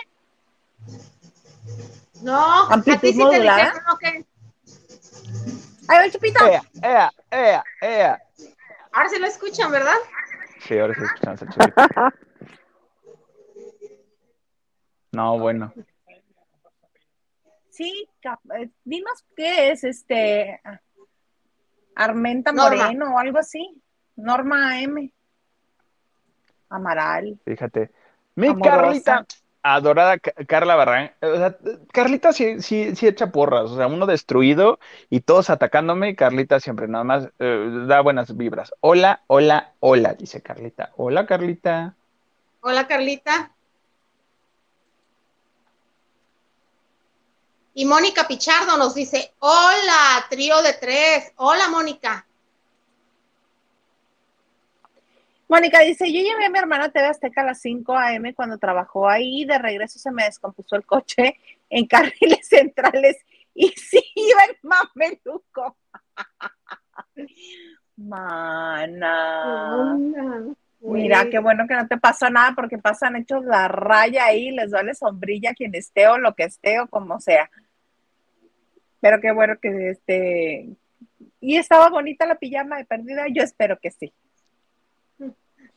No, 2.21 2.71
a 2.71 2.81
ti 2.81 2.91
sí 2.91 2.97
te 2.99 3.07
dijeron. 3.11 4.25
Que 5.31 5.85
Ay, 5.87 5.99
ver, 5.99 6.11
Chupito. 6.11 6.45
Ea, 6.45 6.61
ea, 6.81 7.11
ea, 7.31 7.63
ea. 7.81 8.21
ahora 8.93 9.09
sí 9.09 9.19
lo 9.19 9.27
escuchan, 9.27 9.71
¿verdad? 9.71 9.95
Sí, 10.59 10.77
ahora 10.77 10.93
sí 10.93 11.01
chiquito. 11.47 11.71
No, 15.13 15.37
bueno. 15.37 15.73
Sí, 17.69 18.07
cap- 18.21 18.39
eh, 18.57 18.69
dinos 18.85 19.25
qué 19.35 19.71
es 19.71 19.83
este 19.83 20.61
Armenta 21.95 22.53
Norma. 22.53 22.83
Moreno 22.85 23.15
o 23.15 23.19
algo 23.19 23.37
así. 23.39 23.81
Norma 24.15 24.79
M. 24.81 25.13
Amaral. 26.69 27.39
Fíjate. 27.43 27.91
Mi 28.35 28.47
Amorosa. 28.47 28.71
Carlita, 28.71 29.25
adorada 29.63 30.17
Ca- 30.19 30.33
Carla 30.47 30.75
Barran. 30.75 31.11
Sea, 31.21 31.57
Carlita 31.91 32.33
sí, 32.33 32.61
sí, 32.61 32.95
sí 32.95 33.07
echa 33.07 33.31
porras. 33.31 33.71
O 33.71 33.75
sea, 33.77 33.87
uno 33.87 34.05
destruido 34.05 34.79
y 35.09 35.21
todos 35.21 35.49
atacándome. 35.49 36.15
Carlita 36.15 36.59
siempre 36.59 36.87
nada 36.87 37.03
más 37.03 37.29
eh, 37.39 37.85
da 37.87 38.01
buenas 38.01 38.35
vibras. 38.35 38.73
Hola, 38.81 39.21
hola, 39.27 39.73
hola, 39.79 40.13
dice 40.13 40.41
Carlita. 40.41 40.91
Hola, 40.97 41.25
Carlita. 41.25 41.95
Hola, 42.61 42.87
Carlita. 42.87 43.51
Y 47.73 47.85
Mónica 47.85 48.27
Pichardo 48.27 48.77
nos 48.77 48.93
dice, 48.93 49.33
hola, 49.39 50.25
trío 50.29 50.61
de 50.61 50.73
tres. 50.73 51.31
Hola, 51.37 51.69
Mónica. 51.69 52.25
Mónica 55.51 55.81
dice, 55.81 56.09
yo 56.09 56.21
llevé 56.21 56.45
a 56.45 56.49
mi 56.49 56.59
hermana 56.59 56.85
a 56.85 56.91
TV 56.91 57.07
Azteca 57.07 57.41
a 57.41 57.47
las 57.47 57.59
5 57.59 57.93
a.m. 57.93 58.33
cuando 58.33 58.57
trabajó 58.57 59.09
ahí, 59.09 59.43
de 59.43 59.57
regreso 59.57 59.99
se 59.99 60.09
me 60.09 60.23
descompuso 60.23 60.77
el 60.77 60.85
coche 60.85 61.35
en 61.69 61.87
carriles 61.87 62.21
centrales 62.47 63.17
y 63.53 63.67
sí 63.71 64.01
iba 64.15 64.45
en 64.45 64.55
mameluco. 64.63 65.75
Mana. 67.97 69.97
Mira, 70.79 71.29
qué 71.29 71.39
bueno 71.39 71.67
que 71.67 71.75
no 71.75 71.85
te 71.85 71.97
pasa 71.97 72.29
nada 72.29 72.53
porque 72.55 72.77
pasan 72.77 73.17
hechos 73.17 73.43
la 73.43 73.67
raya 73.67 74.27
ahí, 74.27 74.51
les 74.51 74.71
duele 74.71 74.95
sombrilla 74.95 75.53
quien 75.53 75.75
esté 75.75 76.07
o 76.07 76.17
lo 76.17 76.33
que 76.33 76.43
esté 76.43 76.79
o 76.79 76.87
como 76.87 77.19
sea. 77.19 77.51
Pero 79.01 79.19
qué 79.19 79.33
bueno 79.33 79.57
que 79.61 79.89
este... 79.89 80.69
Y 81.41 81.57
estaba 81.57 81.89
bonita 81.89 82.25
la 82.25 82.35
pijama 82.35 82.77
de 82.77 82.85
perdida, 82.85 83.25
yo 83.27 83.43
espero 83.43 83.77
que 83.81 83.91
sí. 83.91 84.13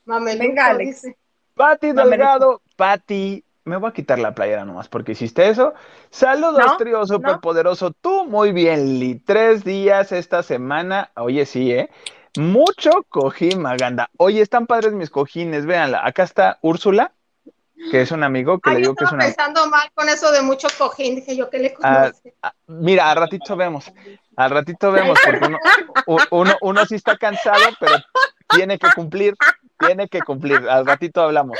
Mameluco, 0.04 0.44
Venga, 0.46 0.66
Alex. 0.66 1.02
dice. 1.02 1.16
Pati 1.54 1.88
Mameluco. 1.92 2.10
Delgado, 2.10 2.62
Pati, 2.76 3.44
me 3.64 3.76
voy 3.76 3.90
a 3.90 3.92
quitar 3.92 4.18
la 4.18 4.34
playera 4.34 4.64
nomás 4.64 4.88
porque 4.88 5.12
hiciste 5.12 5.48
eso. 5.48 5.74
Saludos, 6.10 6.58
No, 6.66 6.76
trío 6.76 7.06
superpoderoso. 7.06 7.92
Tú 7.92 8.26
muy 8.26 8.52
bien, 8.52 8.98
Li. 8.98 9.16
Tres 9.16 9.64
días 9.64 10.12
esta 10.12 10.42
semana. 10.42 11.10
Oye, 11.16 11.46
sí, 11.46 11.72
¿eh? 11.72 11.90
Mucho 12.36 12.90
cojín, 13.08 13.62
Maganda. 13.62 14.10
Oye, 14.16 14.40
están 14.42 14.66
padres 14.66 14.92
mis 14.92 15.08
cojines, 15.10 15.66
véanla. 15.66 16.04
Acá 16.04 16.24
está 16.24 16.58
Úrsula, 16.62 17.12
que 17.92 18.00
es 18.02 18.10
un 18.10 18.24
amigo 18.24 18.58
que 18.58 18.70
Ay, 18.70 18.76
le 18.76 18.82
yo 18.82 18.84
digo 18.90 18.94
que 18.96 19.04
es 19.04 19.08
estaba 19.12 19.24
una. 19.24 19.34
pensando 19.34 19.66
mal 19.70 19.88
con 19.94 20.08
eso 20.08 20.32
de 20.32 20.42
mucho 20.42 20.66
cojín. 20.76 21.14
Dije 21.14 21.36
yo, 21.36 21.48
¿qué 21.48 21.58
le 21.60 21.74
Ah, 21.82 22.10
conoce? 22.10 22.34
ah, 22.42 22.52
mira, 22.66 23.08
al 23.10 23.16
ratito 23.18 23.54
vemos. 23.56 23.92
Al 24.36 24.50
ratito 24.50 24.90
vemos, 24.90 25.16
porque 25.24 25.56
uno, 26.30 26.56
uno 26.60 26.84
sí 26.86 26.96
está 26.96 27.16
cansado, 27.16 27.62
pero 27.78 27.94
tiene 28.48 28.78
que 28.80 28.88
cumplir. 28.96 29.36
Tiene 29.86 30.08
que 30.08 30.20
cumplir. 30.20 30.68
Al 30.68 30.86
ratito 30.86 31.22
hablamos. 31.22 31.58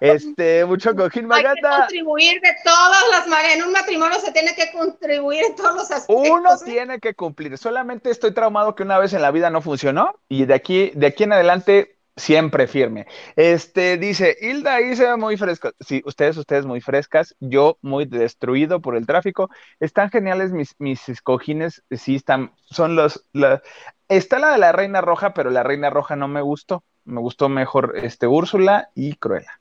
Este, 0.00 0.64
mucho 0.64 0.94
cojín, 0.94 1.32
Hay 1.32 1.42
que 1.42 1.60
contribuir 1.60 2.40
de 2.40 2.54
todas 2.64 3.02
las 3.10 3.26
maneras. 3.26 3.56
En 3.56 3.64
un 3.64 3.72
matrimonio 3.72 4.18
se 4.20 4.32
tiene 4.32 4.54
que 4.54 4.70
contribuir 4.72 5.44
en 5.44 5.56
todos 5.56 5.74
los 5.74 5.90
aspectos. 5.90 6.28
Uno 6.30 6.54
¿eh? 6.54 6.58
tiene 6.64 7.00
que 7.00 7.14
cumplir. 7.14 7.56
Solamente 7.58 8.10
estoy 8.10 8.32
traumado 8.32 8.74
que 8.74 8.82
una 8.82 8.98
vez 8.98 9.12
en 9.12 9.22
la 9.22 9.30
vida 9.30 9.50
no 9.50 9.62
funcionó 9.62 10.20
y 10.28 10.44
de 10.44 10.54
aquí, 10.54 10.92
de 10.94 11.06
aquí 11.06 11.24
en 11.24 11.32
adelante 11.32 11.96
siempre 12.16 12.66
firme. 12.66 13.06
Este 13.34 13.96
dice, 13.96 14.36
Hilda 14.40 14.74
ahí 14.74 14.94
se 14.94 15.04
ve 15.06 15.16
muy 15.16 15.36
fresca. 15.36 15.72
Sí, 15.80 16.02
ustedes, 16.04 16.36
ustedes 16.36 16.66
muy 16.66 16.80
frescas. 16.80 17.34
Yo 17.40 17.78
muy 17.80 18.04
destruido 18.04 18.80
por 18.80 18.96
el 18.96 19.06
tráfico. 19.06 19.48
Están 19.80 20.10
geniales 20.10 20.52
mis, 20.52 20.74
mis 20.78 21.00
cojines. 21.22 21.82
Sí, 21.90 22.16
están, 22.16 22.52
son 22.66 22.94
los, 22.94 23.24
la- 23.32 23.62
está 24.08 24.38
la 24.38 24.52
de 24.52 24.58
la 24.58 24.72
Reina 24.72 25.00
Roja, 25.00 25.34
pero 25.34 25.50
la 25.50 25.62
Reina 25.62 25.90
Roja 25.90 26.14
no 26.14 26.28
me 26.28 26.42
gustó. 26.42 26.84
Me 27.04 27.20
gustó 27.20 27.48
mejor 27.48 27.94
este 27.96 28.26
Úrsula 28.26 28.90
y 28.94 29.14
Cruella. 29.16 29.60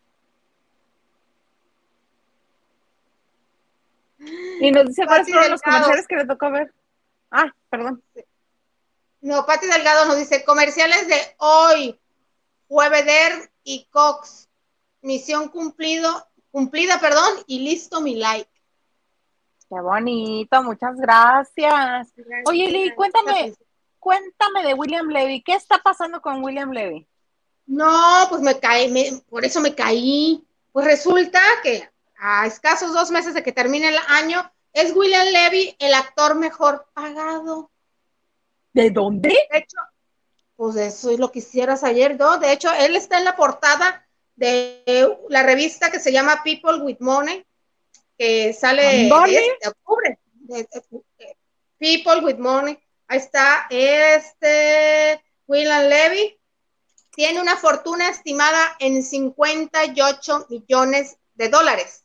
Y 4.60 4.72
nos 4.72 4.86
dice 4.88 5.06
cuáles 5.06 5.28
fueron 5.30 5.52
los 5.52 5.62
comerciales 5.62 6.08
que 6.08 6.16
le 6.16 6.26
tocó 6.26 6.50
ver. 6.52 6.74
Ah, 7.32 7.52
perdón. 7.70 8.02
No, 9.22 9.46
Pati 9.46 9.68
Delgado 9.68 10.06
nos 10.06 10.18
dice 10.18 10.46
comerciales 10.46 11.08
de 11.08 11.16
hoy, 11.38 12.00
Jueveder 12.68 13.52
y 13.64 13.88
Cox. 13.90 14.50
Misión 15.02 15.50
cumplido, 15.50 16.28
cumplida, 16.52 17.00
perdón, 17.00 17.44
y 17.48 17.60
listo 17.60 18.00
mi 18.00 18.16
like. 18.16 18.50
Qué 19.70 19.82
bonito, 19.82 20.64
muchas 20.64 20.96
gracias. 20.96 22.14
Oye, 22.46 22.70
Lee, 22.70 22.94
cuéntame. 22.96 23.54
Cuéntame 24.00 24.64
de 24.64 24.74
William 24.74 25.08
Levy. 25.08 25.42
¿Qué 25.42 25.54
está 25.54 25.80
pasando 25.80 26.22
con 26.22 26.44
William 26.44 26.72
Levy? 26.72 27.08
No, 27.66 28.28
pues 28.30 28.42
me 28.42 28.60
caí, 28.60 28.90
me- 28.92 29.22
por 29.30 29.46
eso 29.46 29.60
me 29.62 29.74
caí. 29.74 30.44
Pues 30.72 30.86
resulta 30.86 31.40
que 31.62 31.88
a 32.18 32.46
escasos 32.46 32.94
dos 32.94 33.12
meses 33.12 33.34
de 33.34 33.44
que 33.44 33.52
termine 33.52 33.90
el 33.90 33.98
año, 34.08 34.50
es 34.74 34.96
William 34.96 35.28
Levy 35.28 35.76
el 35.80 35.94
actor 35.94 36.36
mejor 36.36 36.88
pagado. 36.94 37.70
¿De 38.74 38.90
dónde? 38.90 39.30
De 39.52 39.58
hecho, 39.60 39.78
pues 40.56 40.76
eso 40.78 41.12
es 41.12 41.20
lo 41.20 41.32
que 41.32 41.40
hicieras 41.40 41.84
ayer, 41.84 42.18
¿no? 42.18 42.38
De 42.40 42.52
hecho, 42.52 42.72
él 42.74 42.96
está 42.96 43.18
en 43.20 43.26
la 43.26 43.36
portada 43.36 44.08
de 44.36 44.84
la 45.30 45.44
revista 45.44 45.92
que 45.92 46.00
se 46.00 46.12
llama 46.12 46.42
People 46.44 46.82
with 46.82 46.98
Money, 47.00 47.46
que 48.18 48.52
sale 48.54 49.04
de, 49.04 49.10
de 49.62 49.70
octubre. 49.70 50.20
People 51.78 52.22
with 52.26 52.38
Money. 52.38 52.78
Ahí 53.08 53.18
está 53.20 53.68
este 53.70 55.22
William 55.48 55.84
Levy. 55.88 56.40
Tiene 57.16 57.40
una 57.42 57.56
fortuna 57.58 58.10
estimada 58.10 58.76
en 58.80 59.04
58 59.04 60.48
millones 60.50 61.18
de 61.36 61.50
dólares. 61.50 62.04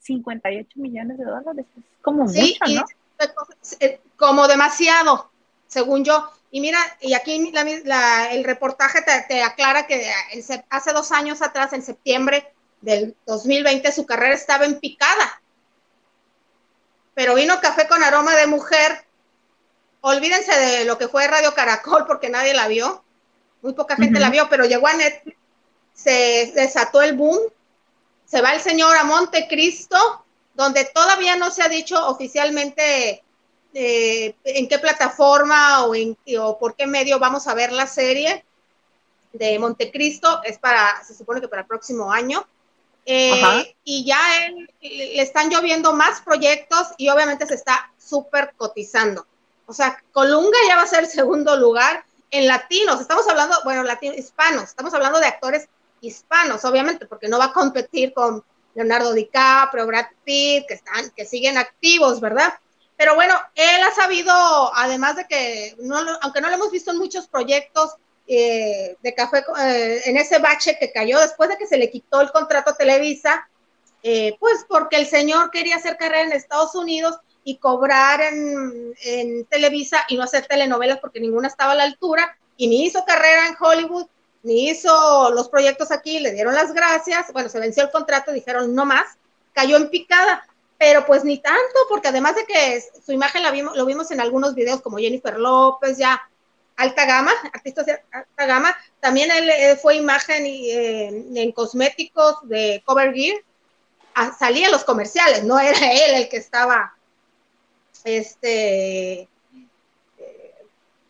58 0.00 0.68
millones 0.76 1.18
de 1.18 1.24
dólares. 1.24 1.66
Es 1.76 1.84
como 2.02 2.28
Sí, 2.28 2.56
mucho, 2.60 2.74
¿no? 2.74 2.84
como 4.16 4.48
demasiado, 4.48 5.30
según 5.66 6.04
yo. 6.04 6.30
Y 6.50 6.60
mira, 6.60 6.78
y 7.00 7.14
aquí 7.14 7.50
la- 7.52 7.64
la- 7.84 8.32
el 8.32 8.44
reportaje 8.44 9.02
te, 9.02 9.24
te 9.28 9.42
aclara 9.42 9.86
que 9.86 10.10
hace 10.70 10.92
dos 10.92 11.12
años 11.12 11.42
atrás, 11.42 11.72
en 11.72 11.82
septiembre 11.82 12.52
del 12.80 13.16
2020, 13.26 13.92
su 13.92 14.06
carrera 14.06 14.34
estaba 14.34 14.64
en 14.64 14.80
picada. 14.80 15.42
Pero 17.14 17.34
vino 17.34 17.60
Café 17.60 17.86
con 17.88 18.02
Aroma 18.02 18.34
de 18.36 18.46
Mujer. 18.46 19.04
Olvídense 20.02 20.58
de 20.58 20.84
lo 20.84 20.96
que 20.96 21.08
fue 21.08 21.26
Radio 21.26 21.54
Caracol 21.54 22.06
porque 22.06 22.30
nadie 22.30 22.54
la 22.54 22.68
vio. 22.68 23.04
Muy 23.62 23.74
poca 23.74 23.96
gente 23.96 24.18
la 24.18 24.30
vio, 24.30 24.48
pero 24.48 24.64
llegó 24.64 24.86
a 24.86 24.94
Netflix, 24.94 25.36
se 25.92 26.52
desató 26.54 27.02
el 27.02 27.14
boom. 27.14 27.38
Se 28.24 28.40
va 28.40 28.54
el 28.54 28.60
señor 28.60 28.96
a 28.96 29.04
Montecristo, 29.04 30.24
donde 30.54 30.84
todavía 30.86 31.36
no 31.36 31.50
se 31.50 31.62
ha 31.62 31.68
dicho 31.68 32.08
oficialmente 32.08 33.22
eh, 33.74 34.34
en 34.44 34.68
qué 34.68 34.78
plataforma 34.78 35.84
o, 35.84 35.94
en, 35.94 36.16
o 36.38 36.58
por 36.58 36.74
qué 36.74 36.86
medio 36.86 37.18
vamos 37.18 37.46
a 37.46 37.54
ver 37.54 37.72
la 37.72 37.86
serie 37.86 38.44
de 39.32 39.58
Montecristo. 39.58 40.42
Es 40.44 40.58
para, 40.58 41.04
se 41.04 41.14
supone 41.14 41.40
que 41.40 41.48
para 41.48 41.62
el 41.62 41.68
próximo 41.68 42.10
año. 42.10 42.46
Eh, 43.04 43.74
y 43.84 44.04
ya 44.04 44.46
él, 44.46 44.70
le 44.80 45.20
están 45.20 45.50
lloviendo 45.50 45.92
más 45.92 46.20
proyectos 46.20 46.88
y 46.96 47.08
obviamente 47.08 47.46
se 47.46 47.54
está 47.54 47.92
súper 47.98 48.54
cotizando. 48.56 49.26
O 49.70 49.72
sea, 49.72 50.02
Colunga 50.10 50.58
ya 50.66 50.74
va 50.74 50.82
a 50.82 50.86
ser 50.88 51.06
segundo 51.06 51.56
lugar 51.56 52.04
en 52.32 52.48
latinos. 52.48 53.00
Estamos 53.00 53.28
hablando, 53.28 53.56
bueno, 53.62 53.84
latinos, 53.84 54.18
hispanos. 54.18 54.64
Estamos 54.64 54.92
hablando 54.94 55.20
de 55.20 55.26
actores 55.26 55.68
hispanos, 56.00 56.64
obviamente, 56.64 57.06
porque 57.06 57.28
no 57.28 57.38
va 57.38 57.46
a 57.46 57.52
competir 57.52 58.12
con 58.12 58.42
Leonardo 58.74 59.12
DiCaprio, 59.12 59.86
Brad 59.86 60.06
Pitt, 60.24 60.66
que 60.66 60.74
están, 60.74 61.10
que 61.10 61.24
siguen 61.24 61.56
activos, 61.56 62.20
¿verdad? 62.20 62.52
Pero 62.96 63.14
bueno, 63.14 63.40
él 63.54 63.82
ha 63.84 63.94
sabido, 63.94 64.32
además 64.74 65.14
de 65.14 65.28
que, 65.28 65.76
aunque 66.20 66.40
no 66.40 66.48
lo 66.48 66.54
hemos 66.56 66.72
visto 66.72 66.90
en 66.90 66.98
muchos 66.98 67.28
proyectos 67.28 67.94
eh, 68.26 68.96
de 69.00 69.14
café, 69.14 69.44
eh, 69.60 70.02
en 70.06 70.16
ese 70.16 70.40
bache 70.40 70.78
que 70.80 70.90
cayó 70.90 71.20
después 71.20 71.48
de 71.48 71.56
que 71.56 71.68
se 71.68 71.78
le 71.78 71.92
quitó 71.92 72.20
el 72.20 72.32
contrato 72.32 72.70
a 72.70 72.76
Televisa, 72.76 73.48
eh, 74.02 74.36
pues 74.40 74.64
porque 74.68 74.96
el 74.96 75.06
señor 75.06 75.52
quería 75.52 75.76
hacer 75.76 75.96
carrera 75.96 76.22
en 76.22 76.32
Estados 76.32 76.74
Unidos 76.74 77.20
y 77.44 77.56
cobrar 77.56 78.20
en, 78.20 78.94
en, 79.02 79.44
Televisa 79.46 80.04
y 80.08 80.16
no 80.16 80.24
hacer 80.24 80.46
telenovelas 80.46 80.98
porque 81.00 81.20
ninguna 81.20 81.48
estaba 81.48 81.72
a 81.72 81.76
la 81.76 81.84
altura 81.84 82.36
y 82.56 82.68
ni 82.68 82.84
hizo 82.84 83.04
carrera 83.04 83.48
en 83.48 83.56
Hollywood, 83.58 84.06
ni 84.42 84.68
hizo 84.68 85.30
los 85.30 85.48
proyectos 85.48 85.90
aquí, 85.90 86.20
le 86.20 86.32
dieron 86.32 86.54
las 86.54 86.72
gracias, 86.72 87.32
bueno, 87.32 87.48
se 87.48 87.60
venció 87.60 87.82
el 87.82 87.90
contrato, 87.90 88.32
dijeron 88.32 88.74
no 88.74 88.84
más, 88.84 89.16
cayó 89.52 89.76
en 89.76 89.90
picada, 89.90 90.44
pero 90.78 91.04
pues 91.04 91.24
ni 91.24 91.38
tanto, 91.38 91.78
porque 91.88 92.08
además 92.08 92.36
de 92.36 92.46
que 92.46 92.82
su 93.04 93.12
imagen 93.12 93.42
la 93.42 93.50
vimos, 93.50 93.76
lo 93.76 93.84
vimos 93.84 94.10
en 94.10 94.20
algunos 94.20 94.54
videos 94.54 94.80
como 94.80 94.98
Jennifer 94.98 95.38
López, 95.38 95.98
ya 95.98 96.20
alta 96.76 97.04
gama, 97.04 97.32
artistas 97.52 97.86
de 97.86 98.02
alta 98.12 98.46
gama, 98.46 98.76
también 99.00 99.30
él, 99.30 99.78
fue 99.78 99.96
imagen 99.96 100.46
eh, 100.46 101.26
en 101.34 101.52
cosméticos 101.52 102.36
de 102.48 102.82
Cover 102.86 103.12
Gear, 103.12 103.36
ah, 104.14 104.34
salía 104.38 104.66
en 104.66 104.72
los 104.72 104.84
comerciales, 104.84 105.44
no 105.44 105.58
era 105.58 105.92
él 105.92 106.14
el 106.14 106.28
que 106.28 106.38
estaba 106.38 106.94
este 108.04 109.28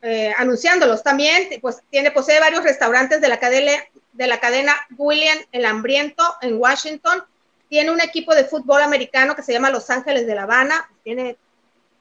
eh, 0.03 0.32
anunciándolos. 0.36 1.03
También, 1.03 1.61
pues, 1.61 1.82
tiene, 1.91 2.11
posee 2.11 2.41
varios 2.41 2.64
restaurantes 2.64 3.20
de 3.20 3.28
la 3.28 3.38
cadena, 3.38 3.72
de 4.12 4.26
la 4.26 4.41
cadena 4.41 4.74
William 4.97 5.38
el 5.53 5.66
Hambriento 5.66 6.22
en 6.41 6.57
Washington. 6.57 7.22
Tiene 7.68 7.91
un 7.91 8.01
equipo 8.01 8.34
de 8.34 8.45
fútbol 8.45 8.82
americano 8.82 9.36
que 9.36 9.43
se 9.43 9.53
llama 9.53 9.70
Los 9.70 9.91
Ángeles 9.91 10.26
de 10.26 10.34
La 10.34 10.45
Habana. 10.45 10.91
Tiene, 11.05 11.36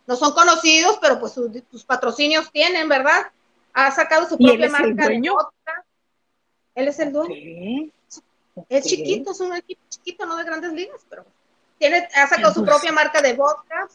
no 0.07 0.15
son 0.15 0.33
conocidos, 0.33 0.97
pero 1.01 1.19
pues 1.19 1.33
sus, 1.33 1.83
patrocinios 1.85 2.51
tienen, 2.51 2.87
¿verdad? 2.87 3.27
Ha 3.73 3.91
sacado 3.91 4.27
su 4.27 4.37
propia 4.37 4.69
marca 4.69 5.07
de 5.07 5.19
vodka. 5.19 5.85
Él 6.75 6.87
es 6.87 6.99
el 6.99 7.11
dueño. 7.11 7.91
Es 8.69 8.85
chiquito, 8.85 9.31
es 9.31 9.39
un 9.41 9.55
equipo 9.55 9.81
chiquito, 9.89 10.25
no 10.25 10.37
de 10.37 10.43
grandes 10.43 10.73
ligas, 10.73 11.01
pero 11.09 11.25
tiene, 11.77 12.07
ha 12.13 12.27
sacado 12.27 12.53
su 12.53 12.65
propia 12.65 12.91
marca 12.91 13.21
de 13.21 13.33
vodka 13.33 13.87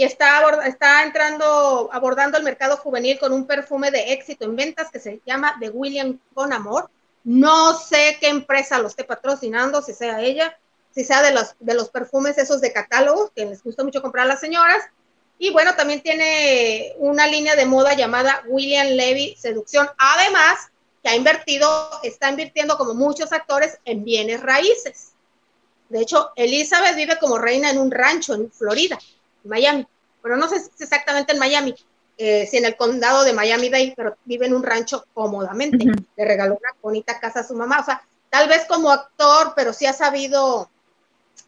y 0.00 0.04
está, 0.04 0.40
está 0.64 1.02
entrando, 1.02 1.90
abordando 1.92 2.38
el 2.38 2.42
mercado 2.42 2.78
juvenil 2.78 3.18
con 3.18 3.34
un 3.34 3.46
perfume 3.46 3.90
de 3.90 4.14
éxito 4.14 4.46
en 4.46 4.56
ventas 4.56 4.90
que 4.90 4.98
se 4.98 5.20
llama 5.26 5.58
The 5.60 5.68
William 5.68 6.18
Con 6.32 6.54
Amor. 6.54 6.88
No 7.22 7.74
sé 7.78 8.16
qué 8.18 8.28
empresa 8.28 8.78
lo 8.78 8.88
esté 8.88 9.04
patrocinando, 9.04 9.82
si 9.82 9.92
sea 9.92 10.22
ella, 10.22 10.58
si 10.94 11.04
sea 11.04 11.20
de 11.20 11.32
los, 11.32 11.54
de 11.60 11.74
los 11.74 11.90
perfumes 11.90 12.38
esos 12.38 12.62
de 12.62 12.72
catálogo, 12.72 13.30
que 13.36 13.44
les 13.44 13.62
gusta 13.62 13.84
mucho 13.84 14.00
comprar 14.00 14.24
a 14.24 14.28
las 14.28 14.40
señoras. 14.40 14.78
Y 15.38 15.50
bueno, 15.50 15.76
también 15.76 16.00
tiene 16.00 16.94
una 16.96 17.26
línea 17.26 17.54
de 17.54 17.66
moda 17.66 17.92
llamada 17.92 18.42
William 18.46 18.86
Levy 18.86 19.36
Seducción. 19.38 19.86
Además, 19.98 20.70
que 21.02 21.10
ha 21.10 21.14
invertido, 21.14 21.90
está 22.02 22.30
invirtiendo 22.30 22.78
como 22.78 22.94
muchos 22.94 23.32
actores 23.32 23.76
en 23.84 24.02
bienes 24.02 24.40
raíces. 24.40 25.12
De 25.90 26.00
hecho, 26.00 26.30
Elizabeth 26.36 26.96
vive 26.96 27.18
como 27.18 27.36
reina 27.36 27.68
en 27.68 27.76
un 27.76 27.90
rancho 27.90 28.32
en 28.32 28.50
Florida. 28.50 28.98
Miami. 29.44 29.86
Bueno, 30.22 30.36
no 30.36 30.48
sé 30.48 30.60
si 30.60 30.84
exactamente 30.84 31.32
en 31.32 31.38
Miami, 31.38 31.74
eh, 32.22 32.46
si 32.46 32.58
en 32.58 32.66
el 32.66 32.76
condado 32.76 33.24
de 33.24 33.32
Miami-Dade, 33.32 33.94
pero 33.96 34.14
vive 34.26 34.44
en 34.44 34.54
un 34.54 34.62
rancho 34.62 35.06
cómodamente. 35.14 35.86
Le 36.16 36.24
regaló 36.26 36.58
una 36.60 36.76
bonita 36.82 37.18
casa 37.18 37.40
a 37.40 37.44
su 37.44 37.54
mamá. 37.54 37.80
O 37.80 37.84
sea, 37.84 38.02
tal 38.28 38.46
vez 38.46 38.66
como 38.66 38.90
actor, 38.90 39.54
pero 39.56 39.72
sí 39.72 39.86
ha 39.86 39.94
sabido. 39.94 40.70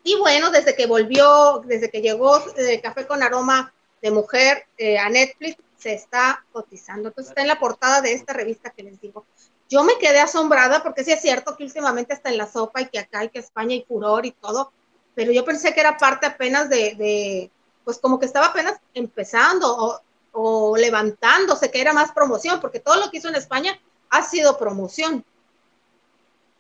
Y 0.03 0.17
bueno, 0.17 0.51
desde 0.51 0.75
que 0.75 0.87
volvió, 0.87 1.63
desde 1.67 1.91
que 1.91 2.01
llegó 2.01 2.41
de 2.57 2.81
Café 2.81 3.07
con 3.07 3.23
Aroma 3.23 3.73
de 4.01 4.11
Mujer 4.11 4.65
eh, 4.79 4.99
a 4.99 5.11
Netflix, 5.11 5.59
se 5.77 5.93
está 5.93 6.43
cotizando. 6.53 7.09
Entonces 7.09 7.33
está 7.33 7.43
en 7.43 7.49
la 7.49 7.59
portada 7.59 8.01
de 8.01 8.15
esta 8.15 8.33
revista 8.33 8.71
que 8.71 8.83
les 8.83 8.99
digo. 8.99 9.27
Yo 9.69 9.85
me 9.85 9.99
quedé 9.99 10.21
asombrada 10.21 10.83
porque 10.83 11.05
sí 11.05 11.13
es 11.13 11.21
cierto 11.21 11.55
que 11.55 11.65
últimamente 11.65 12.15
está 12.15 12.31
en 12.31 12.39
la 12.39 12.51
sopa 12.51 12.81
y 12.81 12.87
que 12.87 12.99
acá 12.99 13.25
y 13.25 13.29
que 13.29 13.41
España 13.41 13.75
y 13.75 13.83
furor 13.83 14.25
y 14.25 14.33
todo, 14.33 14.73
pero 15.15 15.33
yo 15.33 15.45
pensé 15.45 15.75
que 15.75 15.81
era 15.81 15.99
parte 15.99 16.25
apenas 16.25 16.71
de 16.71 17.51
pues 17.85 17.99
como 17.99 18.19
que 18.19 18.27
estaba 18.27 18.47
apenas 18.47 18.81
empezando 18.95 20.01
o, 20.33 20.77
levantándose, 20.77 21.71
que 21.71 21.81
era 21.81 21.93
más 21.93 22.13
promoción, 22.13 22.61
porque 22.61 22.81
todo 22.81 22.97
lo 22.97 23.11
que 23.11 23.19
hizo 23.19 23.29
en 23.29 23.35
España 23.35 23.79
ha 24.11 24.23
sido 24.23 24.59
promoción. 24.59 25.25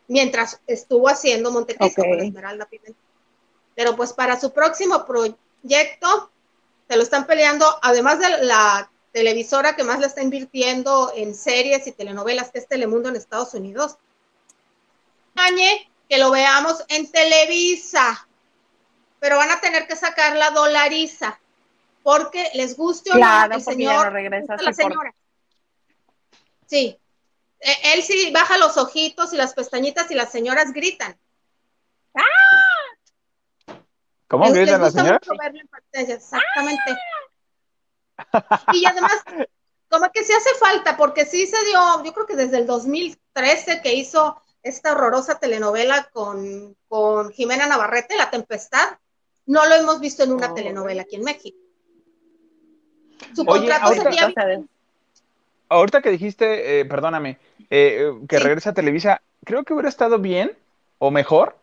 Mientras 0.09 0.61
estuvo 0.67 1.09
haciendo 1.09 1.51
Montecristo 1.51 2.03
con 2.03 2.21
Esmeralda 2.21 2.67
Pimentel. 2.67 2.97
Pero 3.75 3.97
pues 3.97 4.13
para 4.13 4.39
su 4.39 4.53
próximo 4.53 5.07
proyecto, 5.07 6.31
se 6.89 6.97
lo 6.97 7.03
están 7.03 7.27
peleando, 7.27 7.67
además 7.81 8.19
de 8.19 8.45
la 8.45 8.91
televisora 9.13 9.75
que 9.75 9.85
más 9.85 10.01
le 10.01 10.07
está 10.07 10.23
invirtiendo 10.23 11.13
en 11.15 11.35
series 11.35 11.87
y 11.87 11.93
telenovelas, 11.93 12.51
que 12.51 12.59
es 12.59 12.69
Telemundo 12.69 13.09
en 13.09 13.17
Estados 13.17 13.55
Unidos. 13.55 13.97
Que 16.09 16.19
lo 16.19 16.31
veamos 16.31 16.85
en 16.89 17.11
Televisa 17.11 18.29
pero 19.23 19.37
van 19.37 19.53
a 19.53 19.61
tener 19.61 19.87
que 19.87 19.95
sacar 19.95 20.35
la 20.37 20.51
dolariza, 20.51 21.39
porque 22.03 22.51
les 22.55 22.77
guste 22.77 23.13
o 23.13 23.15
no, 23.15 23.55
el 23.55 23.63
señor, 23.63 24.13
regresa 24.13 24.57
la 24.57 24.73
señora. 24.73 25.15
Sí, 26.67 26.99
e, 27.61 27.95
él 27.95 28.03
sí 28.03 28.33
baja 28.33 28.59
los 28.59 28.77
ojitos 28.77 29.33
y 29.33 29.37
las 29.37 29.55
pestañitas 29.55 30.11
y 30.11 30.17
las 30.17 30.33
señoras 30.33 30.73
gritan. 30.73 31.17
¡Ah! 32.17 33.75
¿Cómo 34.27 34.51
gritan 34.51 34.81
las 34.81 34.93
señoras? 34.93 35.21
Exactamente. 35.93 36.99
Y 38.73 38.85
además, 38.87 39.23
como 39.89 40.11
que 40.11 40.25
sí 40.25 40.33
hace 40.33 40.53
falta, 40.59 40.97
porque 40.97 41.27
sí 41.27 41.47
se 41.47 41.65
dio, 41.67 42.03
yo 42.03 42.13
creo 42.13 42.27
que 42.27 42.35
desde 42.35 42.59
el 42.59 42.67
2013 42.67 43.83
que 43.83 43.95
hizo 43.95 44.43
esta 44.65 44.91
horrorosa 44.91 45.39
telenovela 45.39 46.11
con, 46.13 46.77
con 46.89 47.31
Jimena 47.31 47.69
Navarrete, 47.69 48.17
La 48.17 48.29
Tempestad, 48.29 48.99
no 49.47 49.67
lo 49.67 49.75
hemos 49.75 50.01
visto 50.01 50.23
en 50.23 50.33
una 50.33 50.55
telenovela 50.55 51.03
aquí 51.03 51.17
en 51.17 51.25
México. 51.25 51.59
Su 53.35 53.45
contrato 53.45 53.87
ahorita, 53.87 54.63
Ahorita 55.69 56.03
que 56.03 56.11
dijiste, 56.11 56.81
eh, 56.81 56.85
perdóname, 56.85 57.39
eh, 57.71 58.13
que 58.29 58.39
regresa 58.39 58.71
a 58.71 58.75
Televisa, 58.75 59.23
creo 59.45 59.65
que 59.65 59.73
hubiera 59.73 59.89
estado 59.89 60.19
bien 60.19 60.53
o 60.99 61.11
mejor 61.11 61.57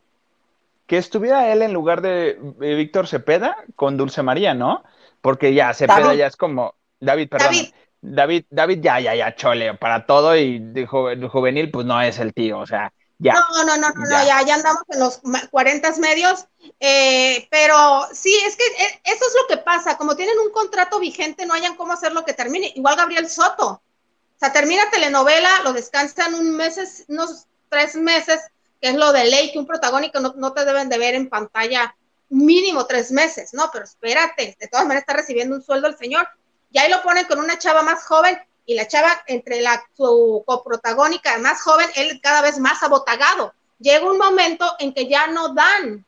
que 0.87 0.97
estuviera 0.97 1.51
él 1.51 1.61
en 1.61 1.73
lugar 1.73 2.01
de 2.01 2.39
Víctor 2.59 3.07
Cepeda 3.07 3.55
con 3.75 3.97
Dulce 3.97 4.23
María, 4.23 4.55
¿no? 4.55 4.83
Porque 5.21 5.53
ya 5.53 5.73
Cepeda 5.75 6.15
ya 6.15 6.25
es 6.25 6.35
como 6.35 6.73
David, 6.99 7.29
perdón. 7.29 7.53
David. 8.01 8.45
David, 8.49 8.79
ya, 8.81 8.99
ya, 8.99 9.13
ya, 9.13 9.35
chole, 9.35 9.73
para 9.73 10.05
todo 10.05 10.35
y 10.35 10.59
de 10.59 10.85
juvenil, 10.85 11.69
pues 11.69 11.85
no 11.85 12.01
es 12.01 12.17
el 12.19 12.33
tío, 12.33 12.59
o 12.59 12.65
sea, 12.65 12.93
no, 13.19 13.63
no, 13.65 13.77
no, 13.77 13.89
no, 13.89 14.09
ya. 14.09 14.41
ya, 14.43 14.55
andamos 14.55 14.83
en 14.87 14.99
los 14.99 15.21
40 15.51 15.91
medios, 15.97 16.45
eh, 16.79 17.47
pero 17.51 18.07
sí, 18.13 18.33
es 18.45 18.55
que 18.55 18.65
eh, 18.65 19.01
eso 19.03 19.25
es 19.25 19.33
lo 19.41 19.47
que 19.47 19.61
pasa, 19.61 19.97
como 19.97 20.15
tienen 20.15 20.39
un 20.39 20.51
contrato 20.51 20.99
vigente, 20.99 21.45
no 21.45 21.53
hayan 21.53 21.75
cómo 21.75 21.93
hacer 21.93 22.13
lo 22.13 22.23
que 22.23 22.33
termine, 22.33 22.71
igual 22.75 22.95
Gabriel 22.95 23.29
Soto, 23.29 23.67
o 23.67 24.39
sea, 24.39 24.53
termina 24.53 24.89
telenovela, 24.89 25.49
lo 25.65 25.73
descansan 25.73 26.33
un 26.33 26.55
mes, 26.55 27.05
unos 27.09 27.47
tres 27.67 27.95
meses, 27.95 28.39
que 28.81 28.89
es 28.89 28.95
lo 28.95 29.11
de 29.11 29.25
ley, 29.25 29.51
que 29.51 29.59
un 29.59 29.67
protagónico 29.67 30.21
no, 30.21 30.33
no 30.37 30.53
te 30.53 30.63
deben 30.63 30.87
de 30.87 30.97
ver 30.97 31.13
en 31.13 31.27
pantalla 31.27 31.93
mínimo 32.29 32.85
tres 32.85 33.11
meses, 33.11 33.53
¿no? 33.53 33.69
Pero 33.73 33.83
espérate, 33.83 34.55
de 34.57 34.67
todas 34.67 34.85
maneras 34.85 35.01
está 35.01 35.13
recibiendo 35.13 35.57
un 35.57 35.61
sueldo 35.61 35.87
el 35.87 35.97
señor, 35.97 36.25
y 36.71 36.79
ahí 36.79 36.89
lo 36.89 37.01
ponen 37.01 37.25
con 37.25 37.39
una 37.39 37.57
chava 37.57 37.81
más 37.81 38.05
joven, 38.05 38.39
y 38.69 38.75
la 38.75 38.87
chava 38.87 39.23
entre 39.25 39.61
la 39.61 39.83
su 39.97 40.43
coprotagónica 40.45 41.39
más 41.39 41.59
joven, 41.63 41.87
él 41.95 42.21
cada 42.21 42.43
vez 42.43 42.59
más 42.59 42.83
abotagado. 42.83 43.51
Llega 43.79 44.07
un 44.07 44.19
momento 44.19 44.63
en 44.77 44.93
que 44.93 45.07
ya 45.07 45.25
no 45.25 45.55
dan. 45.55 46.05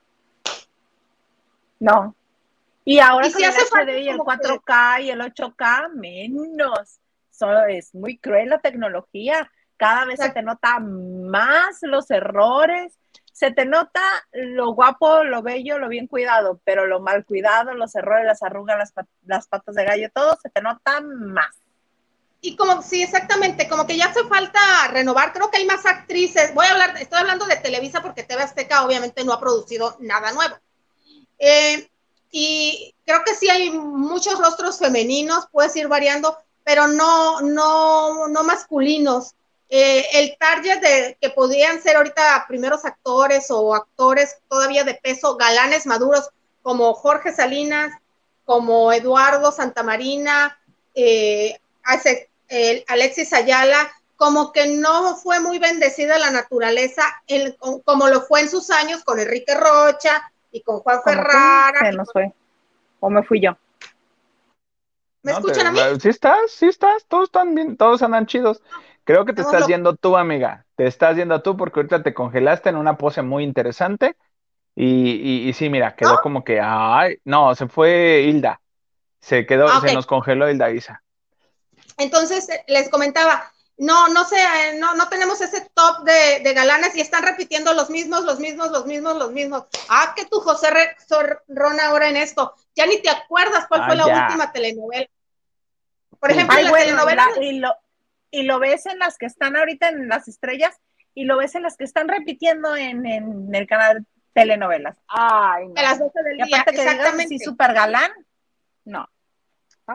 No. 1.80 2.14
Y 2.86 3.00
ahora 3.00 3.32
si 3.32 3.44
hace 3.44 3.66
falta 3.66 3.98
y 3.98 4.08
el 4.08 4.20
4K 4.20 5.02
y 5.02 5.10
el 5.10 5.22
8K, 5.22 5.90
menos. 5.96 7.00
es 7.70 7.96
muy 7.96 8.20
cruel 8.20 8.50
la 8.50 8.60
tecnología. 8.60 9.52
Cada 9.76 10.06
vez 10.06 10.20
se 10.20 10.30
te 10.30 10.44
nota 10.44 10.78
más 10.80 11.80
los 11.82 12.12
errores. 12.12 12.94
Se 13.34 13.50
te 13.50 13.66
nota 13.66 14.04
lo 14.34 14.74
guapo, 14.76 15.24
lo 15.24 15.42
bello, 15.42 15.80
lo 15.80 15.88
bien 15.88 16.06
cuidado, 16.06 16.62
pero 16.64 16.86
lo 16.86 17.00
mal 17.00 17.26
cuidado, 17.26 17.74
los 17.74 17.96
errores, 17.96 18.28
las 18.28 18.44
arrugas, 18.44 18.78
las, 18.78 18.94
las 19.26 19.48
patas 19.48 19.74
de 19.74 19.84
gallo, 19.84 20.12
todo 20.14 20.38
se 20.44 20.52
te 20.52 20.62
nota 20.62 21.02
más 21.02 21.61
y 22.42 22.56
como, 22.56 22.82
sí, 22.82 23.04
exactamente, 23.04 23.68
como 23.70 23.86
que 23.86 23.98
ya 23.98 24.08
hace 24.08 24.24
falta 24.26 24.60
renovar, 24.90 25.32
creo 25.34 25.52
que 25.52 25.58
hay 25.58 25.66
más 25.66 25.86
actrices, 25.86 26.54
voy 26.56 26.66
a 26.66 26.72
hablar, 26.72 26.98
estoy 27.00 27.20
hablando 27.20 27.46
de 27.46 27.58
Televisa 27.58 28.02
porque 28.02 28.24
TV 28.24 28.42
Azteca 28.44 28.84
obviamente 28.86 29.24
no 29.24 29.34
ha 29.34 29.40
producido 29.40 29.96
nada 30.00 30.32
nuevo. 30.32 30.56
Eh, 31.40 31.90
y 32.32 32.96
creo 33.06 33.24
que 33.26 33.36
sí 33.36 33.50
hay 33.50 33.72
muchos 33.72 34.40
rostros 34.40 34.80
femeninos, 34.80 35.48
puedes 35.52 35.76
ir 35.76 35.88
variando, 35.88 36.38
pero 36.64 36.88
no, 36.88 37.42
no, 37.42 38.28
no 38.28 38.44
masculinos. 38.44 39.34
eh, 39.70 40.06
el 40.14 40.38
target 40.38 40.82
de 40.82 41.18
que 41.22 41.30
podían 41.30 41.82
ser 41.82 41.96
ahorita 41.98 42.46
primeros 42.48 42.84
actores 42.86 43.48
o 43.52 43.74
actores 43.76 44.38
todavía 44.50 44.84
de 44.84 44.96
peso, 44.96 45.38
galanes 45.38 45.86
maduros, 45.86 46.30
como 46.64 46.94
Jorge 46.94 47.34
Salinas, 47.34 47.94
como 48.46 48.92
Eduardo 48.92 49.52
Santamarina, 49.52 50.60
eh, 50.96 51.60
hace- 51.84 52.30
el 52.52 52.84
Alexis 52.88 53.34
Ayala, 53.34 53.92
como 54.18 54.52
que 54.52 54.68
no 54.68 55.16
fue 55.16 55.40
muy 55.40 55.58
bendecida 55.58 56.20
la 56.20 56.30
naturaleza, 56.30 57.04
como 57.86 58.08
lo 58.08 58.22
fue 58.22 58.42
en 58.42 58.50
sus 58.50 58.70
años 58.70 59.04
con 59.04 59.20
Enrique 59.20 59.56
Rocha 59.56 60.22
y 60.52 60.62
con 60.62 60.80
Juan 60.82 61.00
Como 61.04 61.16
tú, 61.16 61.28
Ferrara. 61.28 61.80
Se 61.80 61.92
nos 61.94 62.12
fue. 62.12 62.32
O 63.00 63.10
me 63.10 63.24
fui 63.24 63.42
yo. 63.42 63.58
¿Me 65.24 65.32
No, 65.32 65.38
escuchan 65.38 65.66
te- 65.66 65.68
a 65.68 65.72
mí? 65.72 65.80
Sí 66.00 66.10
estás, 66.10 66.52
sí 66.52 66.68
estás, 66.68 67.06
todos 67.08 67.26
están 67.26 67.54
bien, 67.56 67.78
todos 67.78 68.02
andan 68.02 68.26
chidos. 68.26 68.62
Creo 69.04 69.26
que 69.26 69.34
te 69.34 69.42
Estamos 69.42 69.54
estás 69.58 69.68
yendo 69.68 69.96
tú, 69.96 70.18
amiga. 70.18 70.66
Te 70.76 70.86
estás 70.88 71.16
yendo 71.16 71.42
tú 71.42 71.58
porque 71.58 71.80
ahorita 71.80 72.04
te 72.04 72.14
congelaste 72.14 72.70
en 72.70 72.76
una 72.76 72.98
pose 72.98 73.22
muy 73.22 73.44
interesante. 73.44 74.16
Y, 74.76 75.12
y, 75.46 75.50
y 75.50 75.54
sí, 75.54 75.70
mira, 75.70 75.96
quedó 75.96 76.16
¿No? 76.16 76.22
como 76.22 76.44
que, 76.44 76.60
ay, 76.62 77.18
no, 77.26 77.56
se 77.56 77.68
fue 77.68 78.24
Hilda. 78.28 78.62
Se 79.22 79.46
quedó, 79.46 79.68
Ah, 79.70 79.82
se 79.82 79.94
nos 79.94 80.08
congeló 80.08 80.50
Hilda 80.50 80.72
Isa. 80.72 81.04
Entonces 82.02 82.50
eh, 82.50 82.64
les 82.68 82.90
comentaba, 82.90 83.52
no, 83.78 84.08
no 84.10 84.24
sé, 84.26 84.38
eh, 84.38 84.78
no, 84.80 84.96
no 84.96 85.08
tenemos 85.10 85.40
ese 85.42 85.70
top 85.74 86.04
de, 86.04 86.42
de 86.44 86.54
galanes 86.54 86.96
y 86.96 87.02
están 87.02 87.24
repitiendo 87.24 87.74
los 87.74 87.90
mismos, 87.90 88.24
los 88.24 88.40
mismos, 88.40 88.72
los 88.72 88.86
mismos, 88.86 89.18
los 89.18 89.32
mismos. 89.32 89.66
Ah, 89.90 90.14
que 90.16 90.26
tu 90.26 90.40
José 90.40 90.70
Re- 90.72 90.96
Rona 91.48 91.88
ahora 91.88 92.10
en 92.10 92.18
esto. 92.18 92.54
Ya 92.76 92.86
ni 92.86 93.02
te 93.02 93.10
acuerdas 93.10 93.66
cuál 93.68 93.82
Ah, 93.82 93.86
fue 93.88 93.96
la 93.96 94.06
ya. 94.08 94.26
última 94.26 94.52
telenovela. 94.52 95.08
Por 96.20 96.32
ejemplo, 96.32 96.56
Ay, 96.58 96.64
la 96.66 96.70
bueno, 96.70 96.86
telenovela. 96.86 97.28
la- 97.36 97.44
y, 97.44 97.60
lo, 97.60 97.76
y 98.30 98.44
lo 98.44 98.60
ves 98.60 98.86
en 98.86 99.00
las 99.00 99.18
que 99.18 99.26
están 99.26 99.56
ahorita 99.56 99.90
en 99.90 100.08
las 100.08 100.28
estrellas 100.28 100.76
y 101.14 101.26
lo 101.26 101.38
ves 101.38 101.56
en 101.56 101.64
las 101.64 101.76
que 101.78 101.84
están 101.84 102.08
repitiendo 102.08 102.76
en, 102.76 103.06
en 103.06 103.54
el 103.54 103.68
canal 103.68 104.00
de 104.00 104.06
telenovelas. 104.34 104.96
Ay, 105.08 105.68
no. 105.68 105.74
a 105.76 105.82
las 105.82 106.00
12 106.00 106.24
del 106.24 106.40
Y 106.40 106.44
día, 106.44 106.58
aparte 106.58 106.72
que 106.74 106.82
digas 106.82 106.96
exactamente. 106.96 107.36
así 107.36 107.40
súper 107.44 107.74
galán, 107.74 108.12
no. 108.86 109.10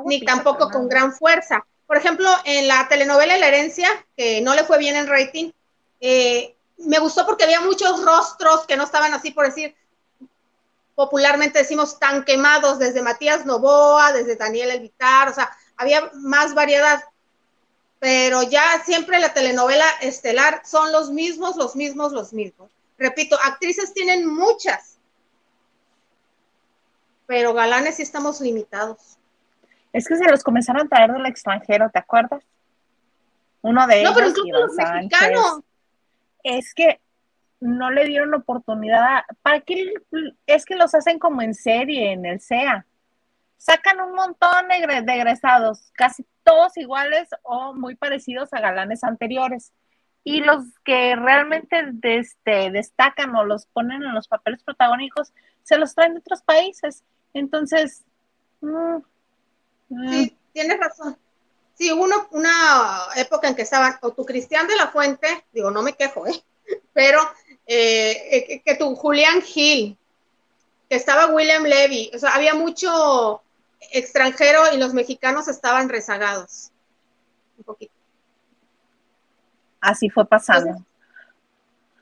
Ni 0.04 0.20
tampoco 0.24 0.68
con 0.68 0.88
gran 0.88 1.12
fuerza. 1.12 1.64
Por 1.86 1.96
ejemplo, 1.96 2.28
en 2.44 2.66
la 2.66 2.88
telenovela 2.88 3.36
La 3.38 3.48
Herencia, 3.48 3.88
que 4.16 4.40
no 4.40 4.54
le 4.54 4.64
fue 4.64 4.78
bien 4.78 4.96
en 4.96 5.06
rating, 5.06 5.52
eh, 6.00 6.54
me 6.78 6.98
gustó 6.98 7.24
porque 7.24 7.44
había 7.44 7.60
muchos 7.60 8.04
rostros 8.04 8.66
que 8.66 8.76
no 8.76 8.84
estaban 8.84 9.14
así 9.14 9.30
por 9.30 9.46
decir, 9.46 9.74
popularmente 10.94 11.60
decimos 11.60 11.98
tan 11.98 12.24
quemados, 12.24 12.78
desde 12.78 13.02
Matías 13.02 13.46
Novoa, 13.46 14.12
desde 14.12 14.36
Daniel 14.36 14.70
Elvitar, 14.70 15.28
o 15.28 15.34
sea, 15.34 15.50
había 15.76 16.10
más 16.14 16.54
variedad. 16.54 17.04
Pero 17.98 18.42
ya 18.42 18.82
siempre 18.84 19.18
la 19.20 19.32
telenovela 19.32 19.88
estelar 20.00 20.62
son 20.64 20.92
los 20.92 21.10
mismos, 21.10 21.56
los 21.56 21.76
mismos, 21.76 22.12
los 22.12 22.32
mismos. 22.32 22.70
Repito, 22.98 23.38
actrices 23.42 23.92
tienen 23.92 24.26
muchas, 24.26 24.98
pero 27.26 27.52
galanes 27.52 27.96
sí 27.96 28.02
estamos 28.02 28.40
limitados. 28.40 29.15
Es 29.96 30.06
que 30.08 30.16
se 30.16 30.24
los 30.30 30.42
comenzaron 30.44 30.86
a 30.86 30.88
traer 30.88 31.12
del 31.12 31.24
extranjero, 31.26 31.88
¿te 31.90 31.98
acuerdas? 31.98 32.42
Uno 33.62 33.86
de 33.86 34.02
No, 34.02 34.12
pero 34.14 34.26
ellos, 34.26 34.38
incluso 34.38 34.48
Iván 34.48 34.62
los 34.66 34.76
Sánchez. 34.76 35.20
mexicanos. 35.20 35.60
Es 36.42 36.74
que 36.74 37.00
no 37.60 37.90
le 37.90 38.04
dieron 38.04 38.34
oportunidad. 38.34 39.22
¿Para 39.42 39.60
qué? 39.60 39.94
Es 40.46 40.64
que 40.66 40.76
los 40.76 40.94
hacen 40.94 41.18
como 41.18 41.40
en 41.40 41.54
serie, 41.54 42.12
en 42.12 42.26
el 42.26 42.40
SEA. 42.40 42.84
Sacan 43.56 44.00
un 44.02 44.12
montón 44.14 44.68
de 44.68 44.74
egre- 44.76 45.02
de 45.04 45.14
egresados, 45.14 45.90
casi 45.94 46.26
todos 46.44 46.76
iguales 46.76 47.30
o 47.42 47.72
muy 47.72 47.94
parecidos 47.96 48.52
a 48.52 48.60
galanes 48.60 49.02
anteriores. 49.02 49.72
Y 50.24 50.40
los 50.40 50.62
que 50.84 51.16
realmente 51.16 51.84
de- 51.90 52.18
este, 52.18 52.70
destacan 52.70 53.34
o 53.34 53.44
los 53.44 53.64
ponen 53.66 54.02
en 54.02 54.12
los 54.14 54.28
papeles 54.28 54.62
protagónicos, 54.62 55.32
se 55.62 55.78
los 55.78 55.94
traen 55.94 56.12
de 56.12 56.20
otros 56.20 56.42
países. 56.42 57.02
Entonces, 57.32 58.04
mm, 58.60 58.68
mm, 58.68 59.02
Sí, 59.88 60.36
tienes 60.52 60.78
razón. 60.78 61.16
Sí, 61.74 61.92
hubo 61.92 62.04
uno- 62.04 62.28
una 62.32 63.08
época 63.16 63.48
en 63.48 63.54
que 63.54 63.62
estaban, 63.62 63.98
o 64.02 64.12
tu 64.12 64.24
Cristian 64.24 64.66
de 64.66 64.76
la 64.76 64.88
Fuente, 64.88 65.44
digo, 65.52 65.70
no 65.70 65.82
me 65.82 65.94
quejo, 65.94 66.26
¿eh? 66.26 66.42
Pero 66.92 67.20
eh, 67.66 68.28
eh, 68.30 68.44
que, 68.46 68.62
que 68.62 68.74
tu 68.76 68.94
Julián 68.96 69.42
Gil, 69.42 69.96
que 70.88 70.96
estaba 70.96 71.26
William 71.26 71.64
Levy, 71.64 72.10
o 72.14 72.18
sea, 72.18 72.34
había 72.34 72.54
mucho 72.54 73.42
extranjero 73.92 74.62
y 74.72 74.78
los 74.78 74.94
mexicanos 74.94 75.48
estaban 75.48 75.88
rezagados. 75.88 76.70
Un 77.58 77.64
poquito. 77.64 77.92
así 79.80 80.10
fue 80.10 80.26
pasando. 80.26 80.84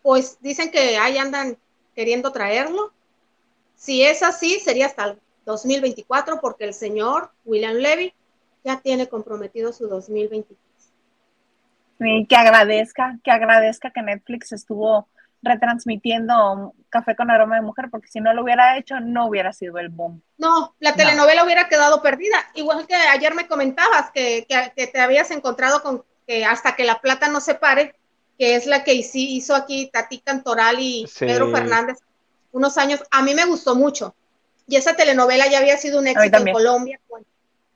Pues 0.02 0.38
dicen 0.40 0.70
que 0.70 0.96
ahí 0.98 1.18
andan 1.18 1.58
queriendo 1.94 2.32
traerlo. 2.32 2.92
Si 3.76 4.02
es 4.02 4.22
así, 4.22 4.60
sería 4.60 4.86
hasta 4.86 5.04
el 5.04 5.20
2024, 5.44 6.40
porque 6.40 6.64
el 6.64 6.74
señor 6.74 7.30
William 7.44 7.74
Levy 7.76 8.14
ya 8.64 8.80
tiene 8.80 9.08
comprometido 9.08 9.72
su 9.72 9.88
2023. 9.88 10.58
Y 12.00 12.26
que 12.26 12.36
agradezca, 12.36 13.18
que 13.22 13.30
agradezca 13.30 13.90
que 13.90 14.02
Netflix 14.02 14.52
estuvo 14.52 15.08
retransmitiendo 15.42 16.72
Café 16.88 17.14
con 17.16 17.30
Aroma 17.30 17.56
de 17.56 17.62
Mujer, 17.62 17.88
porque 17.90 18.08
si 18.08 18.20
no 18.20 18.32
lo 18.32 18.42
hubiera 18.42 18.78
hecho, 18.78 19.00
no 19.00 19.26
hubiera 19.26 19.52
sido 19.52 19.78
el 19.78 19.88
boom. 19.90 20.22
No, 20.38 20.74
la 20.80 20.94
telenovela 20.94 21.44
hubiera 21.44 21.68
quedado 21.68 22.00
perdida. 22.02 22.36
Igual 22.54 22.86
que 22.86 22.94
ayer 22.94 23.34
me 23.34 23.46
comentabas 23.46 24.10
que, 24.12 24.46
que- 24.48 24.72
que 24.74 24.86
te 24.86 25.00
habías 25.00 25.30
encontrado 25.30 25.82
con 25.82 26.04
que 26.26 26.44
hasta 26.44 26.74
que 26.74 26.84
la 26.84 27.00
plata 27.00 27.28
no 27.28 27.40
se 27.40 27.54
pare, 27.54 27.94
que 28.38 28.56
es 28.56 28.66
la 28.66 28.82
que 28.84 28.94
hizo, 28.94 29.18
hizo 29.18 29.54
aquí 29.54 29.90
Tati 29.92 30.18
Cantoral 30.20 30.78
y 30.80 31.06
Sí. 31.06 31.26
Pedro 31.26 31.50
Fernández 31.50 31.98
unos 32.52 32.78
años. 32.78 33.02
A 33.10 33.22
mí 33.22 33.34
me 33.34 33.44
gustó 33.44 33.74
mucho. 33.74 34.14
Y 34.66 34.76
esa 34.76 34.94
telenovela 34.96 35.46
ya 35.48 35.58
había 35.58 35.76
sido 35.76 35.98
un 35.98 36.06
éxito 36.06 36.38
en. 36.38 36.52
Colombia. 36.54 37.00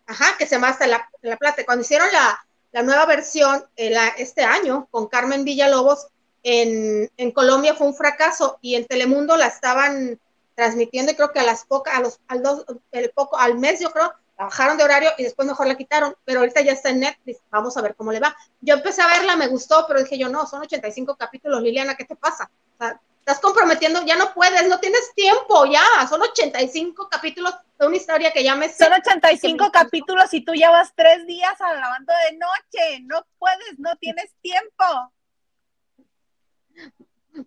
ajá, 0.07 0.37
que 0.39 0.47
se 0.47 0.55
llama 0.55 0.69
Hasta 0.69 0.87
la, 0.87 1.09
la 1.23 1.37
Plata. 1.37 1.65
Cuando 1.65 1.83
hicieron 1.83 2.09
la, 2.13 2.45
la 2.73 2.83
nueva 2.83 3.05
versión 3.07 3.65
eh, 3.77 3.91
la- 3.91 4.09
este 4.09 4.43
año 4.45 4.89
con 4.91 5.07
Carmen 5.09 5.45
Villalobos, 5.45 6.07
en, 6.43 7.11
en 7.17 7.31
Colombia 7.33 7.75
fue 7.75 7.89
un 7.89 7.95
fracaso 7.95 8.59
y 8.63 8.77
en 8.77 8.87
Telemundo 8.87 9.37
la 9.37 9.49
estaban 9.49 10.19
transmitiendo 10.55 11.13
y 11.13 11.15
creo 11.15 11.33
que 11.33 11.41
a 11.41 11.45
las 11.45 11.65
pocas, 11.65 11.95
a 11.95 12.01
los, 12.01 12.21
al 12.29 12.43
dos, 12.43 12.65
el 12.93 13.11
poco, 13.11 13.37
al 13.39 13.59
mes 13.59 13.81
yo 13.81 13.91
creo, 13.91 14.13
la 14.39 14.45
bajaron 14.45 14.79
de 14.79 14.85
horario 14.85 15.11
y 15.19 15.25
después 15.25 15.47
mejor 15.47 15.67
la 15.67 15.77
quitaron, 15.77 16.15
pero 16.25 16.41
ahorita 16.41 16.61
ya 16.63 16.73
está 16.73 16.91
en 16.91 17.01
Netflix, 17.01 17.41
vamos 17.51 17.77
a 17.77 17.83
ver 17.83 17.95
cómo 17.97 18.13
le 18.13 18.21
va. 18.21 18.35
Yo 18.61 18.75
empecé 18.75 19.03
a 19.03 19.09
verla, 19.09 19.37
me 19.37 19.49
gustó, 19.49 19.85
pero 19.87 20.01
dije 20.01 20.17
yo, 20.17 20.29
no, 20.29 20.47
son 20.47 20.63
85 20.63 21.17
capítulos, 21.17 21.61
Liliana, 21.63 21.97
¿qué 21.97 22.05
te 22.05 22.17
pasa? 22.17 22.51
O 22.75 22.79
sea, 22.79 23.01
estás 23.29 23.41
comprometiendo, 23.41 24.03
ya 24.07 24.17
no 24.17 24.33
puedes, 24.33 24.67
no 24.69 24.81
tienes 24.81 25.13
tiempo, 25.15 25.67
ya, 25.67 25.83
son 26.09 26.23
85 26.23 27.09
capítulos 27.11 27.55
de 27.79 27.87
una 27.87 27.97
historia 27.97 28.33
que 28.33 28.43
ya 28.43 28.57
me 28.57 28.69
sé. 28.71 28.85
Son 28.85 28.93
85 28.95 29.71
capítulos 29.71 30.33
y 30.33 30.43
tú 30.45 30.55
llevas 30.55 30.93
tres 30.97 31.27
días 31.27 31.61
alabando 31.61 32.13
de 32.31 32.39
noche. 32.39 33.01
No 33.05 33.25
puedes, 33.39 33.79
no 33.79 33.95
tienes 33.97 34.35
tiempo. 34.41 34.85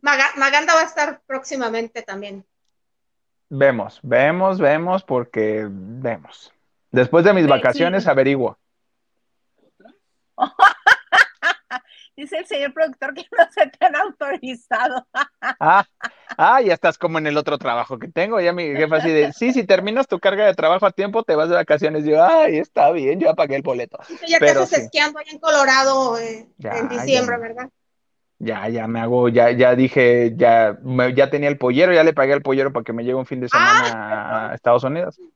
Maga- 0.02 0.34
Maganda 0.38 0.76
va 0.76 0.82
a 0.82 0.86
estar 0.86 1.22
próximamente 1.26 2.02
también. 2.04 2.46
Vemos, 3.50 4.00
vemos, 4.04 4.60
vemos, 4.60 5.04
porque 5.04 5.66
vemos. 5.70 6.54
Después 6.92 7.26
de 7.26 7.34
mis 7.34 7.44
Sí, 7.46 7.50
vacaciones 7.50 8.04
sí. 8.04 8.10
averiguo. 8.10 8.58
Dice 12.32 12.38
el 12.38 12.46
señor 12.48 12.74
productor 12.74 13.14
que 13.14 13.26
no 13.38 13.46
se 13.52 13.68
te 13.68 13.86
han 13.86 13.96
autorizado. 13.96 15.06
Ah, 15.60 15.84
ah, 16.38 16.62
ya 16.62 16.74
estás 16.74 16.98
como 16.98 17.18
en 17.18 17.28
el 17.28 17.38
otro 17.38 17.58
trabajo 17.58 18.00
que 18.00 18.08
tengo. 18.08 18.40
Ya 18.40 18.54
mi 18.54 18.64
jefa 18.68 18.98
así 18.98 19.10
de, 19.10 19.34
sí, 19.34 19.52
si 19.52 19.66
terminas 19.66 20.08
tu 20.08 20.20
carga 20.20 20.46
de 20.46 20.54
trabajo 20.54 20.86
a 20.86 20.92
tiempo, 20.92 21.24
te 21.24 21.36
vas 21.36 21.50
de 21.50 21.56
vacaciones. 21.56 22.06
Yo, 22.06 22.24
ay, 22.24 22.58
está 22.58 22.92
bien, 22.92 23.20
yo 23.20 23.30
apagué 23.30 23.58
el 23.58 23.64
boleto. 23.64 23.98
Tú 24.08 24.16
ya 24.28 24.38
Pero 24.40 24.62
haces 24.62 24.80
sí. 24.80 24.86
esquiando 24.86 25.20
allá 25.20 25.32
en 25.32 25.40
Colorado 25.40 26.18
eh, 26.20 26.48
Ya, 26.58 26.78
en 26.78 26.90
diciembre, 26.90 27.36
ya. 27.36 27.42
¿verdad? 27.42 27.70
Ya, 28.40 28.70
ya 28.70 28.88
me 28.88 29.02
hago, 29.02 29.30
ya, 29.30 29.52
ya 29.52 29.76
dije, 29.76 30.34
ya, 30.36 30.76
me- 30.82 31.14
ya 31.14 31.30
tenía 31.30 31.50
el 31.50 31.60
pollero, 31.60 31.94
ya 31.94 32.04
le 32.04 32.14
pagué 32.14 32.34
al 32.34 32.42
pollero 32.42 32.72
para 32.74 32.84
que 32.84 32.94
me 32.94 33.04
llegue 33.04 33.14
un 33.16 33.28
fin 33.28 33.40
de 33.42 33.50
semana 33.50 34.50
a 34.52 34.56
Estados 34.56 34.84
Unidos. 34.84 35.20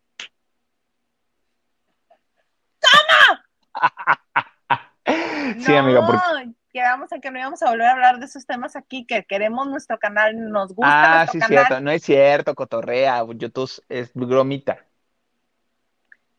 Sí, 5.60 5.76
amiga, 5.76 6.06
porque 6.06 6.55
quedamos 6.76 7.10
en 7.14 7.22
que 7.22 7.32
no 7.32 7.40
íbamos 7.40 7.64
a 7.64 7.70
volver 7.70 7.88
a 7.88 7.92
hablar 7.94 8.20
de 8.20 8.26
esos 8.26 8.46
temas 8.46 8.76
aquí, 8.76 9.06
que 9.06 9.24
queremos 9.24 9.66
nuestro 9.70 9.98
canal, 9.98 10.36
nos 10.52 10.76
gusta 10.76 10.92
Ah, 10.92 11.16
nuestro 11.20 11.32
sí, 11.32 11.40
canal. 11.40 11.66
cierto. 11.68 11.82
No 11.82 11.92
es 11.92 12.04
cierto, 12.04 12.54
cotorrea. 12.54 13.24
YouTube 13.34 13.72
es 13.88 14.12
bromita. 14.14 14.86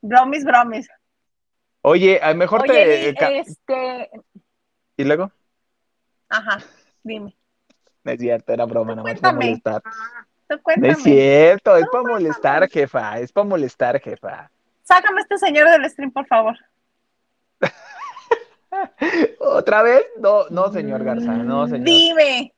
Bromis, 0.02 0.44
bromis. 0.44 0.88
Oye, 1.80 2.20
a 2.22 2.32
lo 2.32 2.36
mejor 2.36 2.60
Oye, 2.62 3.14
te. 3.14 3.38
Este, 3.38 4.10
¿Y 4.98 5.04
luego? 5.04 5.32
ajá, 6.28 6.58
dime, 7.02 7.34
No 8.04 8.12
es 8.12 8.20
cierto, 8.20 8.52
era 8.52 8.66
broma, 8.66 8.94
nada 8.94 9.08
más 9.10 9.18
para 9.20 9.32
molestar. 9.32 9.82
tú 10.48 10.60
No 10.76 10.86
es 10.86 11.02
cierto, 11.02 11.76
es 11.78 11.86
para 11.90 12.02
molestar, 12.04 12.68
jefa. 12.68 13.20
Es 13.20 13.32
para 13.32 13.46
molestar, 13.46 13.98
jefa. 14.02 14.50
Sácame 14.82 15.20
a 15.20 15.22
este 15.22 15.38
señor 15.38 15.70
del 15.70 15.88
stream, 15.88 16.10
por 16.10 16.26
favor. 16.26 16.58
¿Otra 19.38 19.82
vez? 19.82 20.04
No, 20.18 20.48
no, 20.50 20.70
señor 20.72 21.04
Garza, 21.04 21.32
no, 21.32 21.66
señor. 21.66 21.84
Dime, 21.84 22.54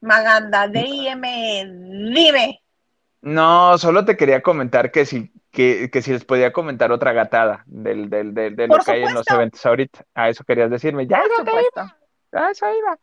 Maganda, 0.00 0.68
D-I-M, 0.68 1.64
dime. 2.14 2.62
No, 3.22 3.76
solo 3.78 4.04
te 4.04 4.16
quería 4.16 4.42
comentar 4.42 4.90
que 4.92 5.04
si, 5.04 5.32
que, 5.50 5.90
que 5.90 6.02
si 6.02 6.12
les 6.12 6.24
podía 6.24 6.52
comentar 6.52 6.92
otra 6.92 7.12
gatada 7.12 7.64
del, 7.66 8.08
del, 8.08 8.34
del, 8.34 8.54
de 8.54 8.68
lo 8.68 8.74
Por 8.74 8.84
que 8.84 8.92
hay 8.92 9.02
en 9.02 9.14
los 9.14 9.26
eventos 9.28 9.64
ahorita. 9.66 10.04
A 10.14 10.28
eso 10.28 10.44
querías 10.44 10.70
decirme. 10.70 11.06
Ya, 11.06 11.20
Por 11.20 11.30
ya 11.30 11.36
supuesto. 11.36 11.80
iba, 12.32 12.46
a 12.46 12.50
eso 12.50 12.66
iba. 12.78 12.98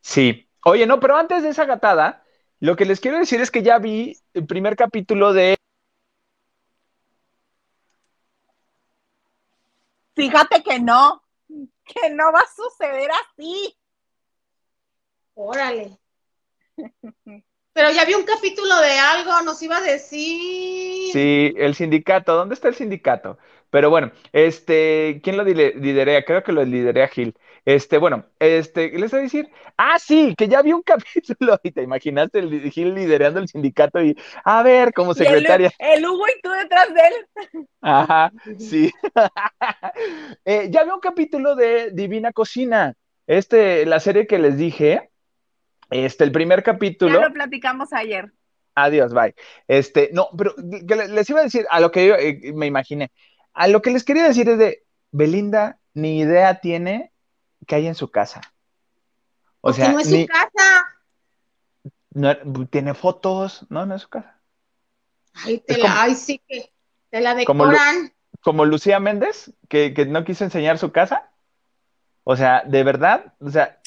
Sí. 0.00 0.48
Oye, 0.64 0.86
no, 0.86 1.00
pero 1.00 1.16
antes 1.16 1.42
de 1.42 1.48
esa 1.50 1.64
gatada, 1.64 2.22
lo 2.60 2.76
que 2.76 2.84
les 2.84 3.00
quiero 3.00 3.18
decir 3.18 3.40
es 3.40 3.50
que 3.50 3.62
ya 3.62 3.78
vi 3.78 4.16
el 4.34 4.46
primer 4.46 4.76
capítulo 4.76 5.32
de 5.32 5.56
Fíjate 10.14 10.62
que 10.62 10.78
no, 10.78 11.21
que 11.92 12.10
no 12.10 12.32
va 12.32 12.40
a 12.40 12.54
suceder 12.54 13.10
así. 13.10 13.76
Órale. 15.34 15.98
Pero 17.74 17.90
ya 17.90 18.04
vi 18.04 18.14
un 18.14 18.24
capítulo 18.24 18.78
de 18.80 18.98
algo, 18.98 19.40
nos 19.42 19.62
iba 19.62 19.78
a 19.78 19.80
decir. 19.80 21.12
Sí, 21.12 21.54
el 21.56 21.74
sindicato. 21.74 22.34
¿Dónde 22.34 22.54
está 22.54 22.68
el 22.68 22.74
sindicato? 22.74 23.38
Pero 23.70 23.88
bueno, 23.88 24.12
este, 24.32 25.20
¿quién 25.24 25.38
lo 25.38 25.44
liderea? 25.44 26.24
Creo 26.24 26.42
que 26.42 26.52
lo 26.52 26.64
liderea 26.64 27.08
Gil. 27.08 27.34
Este, 27.64 27.98
bueno, 27.98 28.26
este, 28.40 28.90
les 28.98 29.10
voy 29.12 29.20
a 29.20 29.22
decir, 29.22 29.48
ah, 29.76 29.96
sí, 29.98 30.34
que 30.36 30.48
ya 30.48 30.62
vi 30.62 30.72
un 30.72 30.82
capítulo 31.36 31.58
y 31.62 31.70
te 31.70 31.82
imaginaste 31.82 32.40
el 32.40 32.70
Gil 32.70 32.94
liderando 32.94 33.38
el 33.38 33.48
sindicato 33.48 34.02
y, 34.02 34.16
a 34.44 34.62
ver, 34.62 34.92
como 34.92 35.12
el, 35.12 35.18
secretaria. 35.18 35.70
el 35.78 36.04
Hugo 36.04 36.24
y 36.26 36.40
tú 36.40 36.50
detrás 36.50 36.88
de 36.92 37.00
él. 37.00 37.66
Ajá, 37.80 38.32
sí. 38.58 38.90
Eh, 40.44 40.68
ya 40.70 40.82
vi 40.84 40.90
un 40.90 41.00
capítulo 41.00 41.54
de 41.54 41.90
Divina 41.92 42.32
Cocina. 42.32 42.94
Este, 43.26 43.86
la 43.86 44.00
serie 44.00 44.26
que 44.26 44.38
les 44.38 44.56
dije, 44.56 45.10
este, 45.90 46.24
el 46.24 46.32
primer 46.32 46.62
capítulo. 46.62 47.20
Ya 47.20 47.28
lo 47.28 47.32
platicamos 47.32 47.92
ayer. 47.92 48.32
Adiós, 48.74 49.12
bye. 49.12 49.34
Este, 49.68 50.10
no, 50.12 50.28
pero 50.36 50.54
les 50.56 51.30
iba 51.30 51.40
a 51.40 51.44
decir 51.44 51.66
a 51.70 51.80
lo 51.80 51.90
que 51.90 52.06
yo 52.06 52.14
eh, 52.14 52.52
me 52.54 52.66
imaginé. 52.66 53.12
A 53.52 53.68
lo 53.68 53.82
que 53.82 53.90
les 53.90 54.02
quería 54.02 54.24
decir 54.24 54.48
es 54.48 54.58
de 54.58 54.82
Belinda 55.12 55.78
ni 55.94 56.20
idea 56.20 56.60
tiene 56.60 57.11
que 57.66 57.74
hay 57.76 57.86
en 57.86 57.94
su 57.94 58.10
casa. 58.10 58.40
O 59.60 59.68
Porque 59.68 59.82
sea, 59.82 59.92
no 59.92 60.00
es 60.00 60.08
ni- 60.08 60.22
su 60.22 60.28
casa. 60.28 60.86
no- 62.10 62.66
tiene 62.66 62.94
fotos, 62.94 63.66
no, 63.70 63.86
no 63.86 63.94
es 63.94 64.02
su 64.02 64.08
casa. 64.08 64.38
Ay, 65.44 65.58
te 65.58 65.78
la, 65.78 65.88
como- 65.88 65.94
ay, 66.00 66.14
sí 66.14 66.40
que 66.46 66.72
te 67.10 67.20
la 67.20 67.34
Como 67.44 67.66
decoran. 67.66 68.12
Como 68.42 68.64
Lucía 68.64 68.98
Méndez, 68.98 69.52
que, 69.68 69.94
que 69.94 70.04
no 70.06 70.24
quiso 70.24 70.42
enseñar 70.44 70.78
su 70.78 70.90
casa. 70.92 71.30
O 72.24 72.34
sea, 72.36 72.62
de 72.66 72.82
verdad, 72.84 73.34
o 73.40 73.50
sea, 73.50 73.80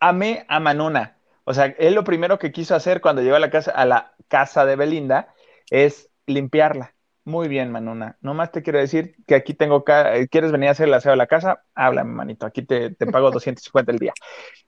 amé 0.00 0.44
a 0.48 0.60
Manuna. 0.60 1.16
O 1.44 1.52
sea, 1.52 1.66
él 1.66 1.94
lo 1.94 2.04
primero 2.04 2.38
que 2.38 2.52
quiso 2.52 2.74
hacer 2.74 3.00
cuando 3.00 3.22
llegó 3.22 3.36
a 3.36 3.40
la 3.40 3.50
casa, 3.50 3.70
a 3.72 3.84
la 3.84 4.14
casa 4.28 4.64
de 4.64 4.76
Belinda 4.76 5.34
es 5.70 6.08
limpiarla. 6.26 6.93
Muy 7.26 7.48
bien, 7.48 7.72
Manuna. 7.72 8.16
Nomás 8.20 8.52
te 8.52 8.62
quiero 8.62 8.78
decir 8.78 9.16
que 9.26 9.34
aquí 9.34 9.54
tengo, 9.54 9.82
ca- 9.82 10.14
eh, 10.14 10.28
¿quieres 10.28 10.52
venir 10.52 10.68
a 10.68 10.72
hacer 10.72 10.88
el 10.88 10.94
aseo 10.94 11.12
a 11.12 11.16
la 11.16 11.26
casa? 11.26 11.62
Háblame, 11.74 12.12
manito. 12.12 12.44
Aquí 12.44 12.60
te, 12.62 12.90
te 12.90 13.06
pago 13.06 13.30
250 13.30 13.92
el 13.92 13.98
día. 13.98 14.12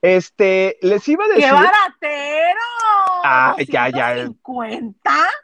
Este, 0.00 0.78
les 0.80 1.06
iba 1.06 1.24
a 1.24 1.28
decir. 1.28 1.44
¡Qué 1.44 1.52
baratero! 1.52 2.60
Ah, 3.24 3.56
ya, 3.68 3.88
ya. 3.90 4.24
¿250? 4.24 4.94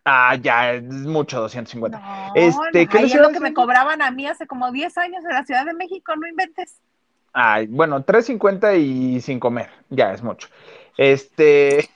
Ah, 0.07 0.37
ya, 0.41 0.73
es 0.73 0.83
mucho 0.85 1.41
250. 1.41 1.99
No, 1.99 2.33
Este, 2.35 2.85
no, 2.85 2.91
¿qué 2.91 2.99
les 3.01 3.09
es 3.11 3.15
iba 3.15 3.25
a 3.25 3.29
lo 3.29 3.35
que 3.35 3.41
me 3.41 3.53
cobraban 3.53 4.01
a 4.01 4.11
mí 4.11 4.27
hace 4.27 4.47
como 4.47 4.73
10 4.73 4.97
años 4.97 5.23
en 5.25 5.31
la 5.35 5.45
Ciudad 5.45 5.67
de 5.67 5.75
México, 5.75 6.15
no 6.17 6.27
inventes. 6.27 6.79
Ay, 7.35 7.67
bueno, 7.67 8.03
350 8.05 8.75
y 8.75 9.21
sin 9.21 9.39
comer. 9.39 9.69
Ya 9.91 10.13
es 10.15 10.23
mucho. 10.23 10.49
Este. 10.97 11.91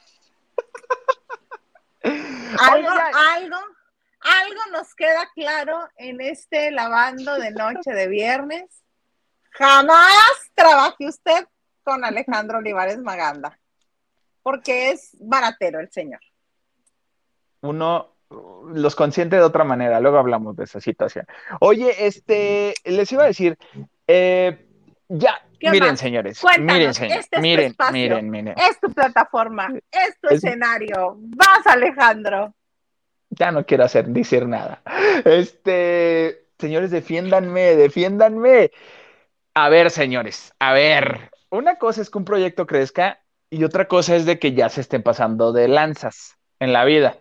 Algo, 2.03 2.89
algo, 2.89 3.57
algo 4.41 4.59
nos 4.71 4.93
queda 4.95 5.29
claro 5.33 5.79
en 5.97 6.21
este 6.21 6.71
lavando 6.71 7.35
de 7.37 7.51
noche 7.51 7.91
de 7.91 8.07
viernes. 8.07 8.65
Jamás 9.51 10.11
trabaje 10.53 11.07
usted 11.07 11.47
con 11.83 12.03
Alejandro 12.05 12.59
Olivares 12.59 12.97
Maganda, 12.99 13.57
porque 14.43 14.91
es 14.91 15.15
baratero 15.19 15.79
el 15.79 15.91
señor. 15.91 16.19
uno 17.61 18.13
los 18.73 18.95
consiente 18.95 19.37
de 19.37 19.41
otra 19.41 19.63
manera. 19.63 19.99
Luego 20.01 20.17
hablamos 20.17 20.55
de 20.57 20.65
esa 20.65 20.81
situación. 20.81 21.25
Oye, 21.61 22.05
este, 22.07 22.73
les 22.83 23.09
iba 23.11 23.23
a 23.23 23.27
decir, 23.27 23.57
eh, 24.05 24.67
ya, 25.07 25.41
¿Qué 25.59 25.71
miren, 25.71 25.91
más? 25.91 25.99
señores, 25.99 26.39
Cuéntanos, 26.41 26.73
miren, 26.73 26.93
señores, 26.93 27.19
este 27.23 27.35
es 27.37 27.39
tu 27.39 27.41
miren, 27.41 27.65
espacio. 27.71 27.93
miren, 27.93 28.29
miren. 28.29 28.55
Es 28.57 28.79
tu 28.81 28.91
plataforma, 28.93 29.69
es 29.91 30.19
tu 30.19 30.27
Es- 30.27 30.43
escenario. 30.43 31.15
Vas, 31.17 31.65
Alejandro. 31.67 32.53
Ya 33.39 33.51
no 33.51 33.65
quiero 33.65 33.83
hacer, 33.83 34.07
decir 34.07 34.47
nada. 34.47 34.81
Este, 35.25 36.47
señores, 36.57 36.91
defiéndanme, 36.91 37.75
defiéndanme. 37.75 38.71
A 39.53 39.69
ver, 39.69 39.91
señores, 39.91 40.53
a 40.59 40.73
ver. 40.73 41.31
Una 41.49 41.77
cosa 41.77 42.01
es 42.01 42.09
que 42.09 42.17
un 42.17 42.25
proyecto 42.25 42.65
crezca 42.67 43.23
y 43.49 43.63
otra 43.63 43.87
cosa 43.87 44.15
es 44.15 44.25
de 44.25 44.39
que 44.39 44.53
ya 44.53 44.69
se 44.69 44.81
estén 44.81 45.03
pasando 45.03 45.51
de 45.53 45.67
lanzas 45.67 46.37
en 46.59 46.73
la 46.73 46.85
vida 46.85 47.17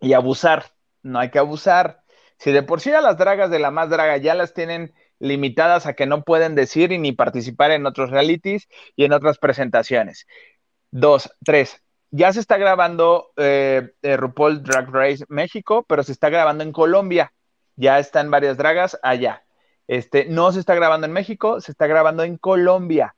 y 0.00 0.12
abusar. 0.12 0.66
No 1.02 1.18
hay 1.18 1.30
que 1.30 1.38
abusar. 1.38 2.02
Si 2.38 2.52
de 2.52 2.62
por 2.62 2.80
sí 2.80 2.92
a 2.92 3.00
las 3.00 3.18
dragas 3.18 3.50
de 3.50 3.58
la 3.58 3.70
más 3.70 3.90
draga 3.90 4.16
ya 4.16 4.34
las 4.34 4.54
tienen 4.54 4.94
limitadas 5.18 5.86
a 5.86 5.94
que 5.94 6.06
no 6.06 6.22
pueden 6.22 6.54
decir 6.54 6.92
y 6.92 6.98
ni 6.98 7.12
participar 7.12 7.72
en 7.72 7.86
otros 7.86 8.10
realities 8.10 8.68
y 8.96 9.04
en 9.04 9.12
otras 9.12 9.38
presentaciones. 9.38 10.26
Dos, 10.90 11.34
tres. 11.44 11.82
Ya 12.10 12.32
se 12.32 12.40
está 12.40 12.56
grabando 12.56 13.32
eh, 13.36 13.92
eh, 14.02 14.16
RuPaul 14.16 14.62
Drag 14.62 14.88
Race 14.90 15.24
México, 15.28 15.84
pero 15.86 16.02
se 16.02 16.12
está 16.12 16.30
grabando 16.30 16.64
en 16.64 16.72
Colombia. 16.72 17.32
Ya 17.76 17.98
están 17.98 18.30
varias 18.30 18.56
dragas 18.56 18.98
allá. 19.02 19.44
Este, 19.86 20.26
no 20.26 20.52
se 20.52 20.60
está 20.60 20.74
grabando 20.74 21.06
en 21.06 21.12
México, 21.12 21.60
se 21.60 21.72
está 21.72 21.86
grabando 21.86 22.22
en 22.22 22.36
Colombia. 22.38 23.14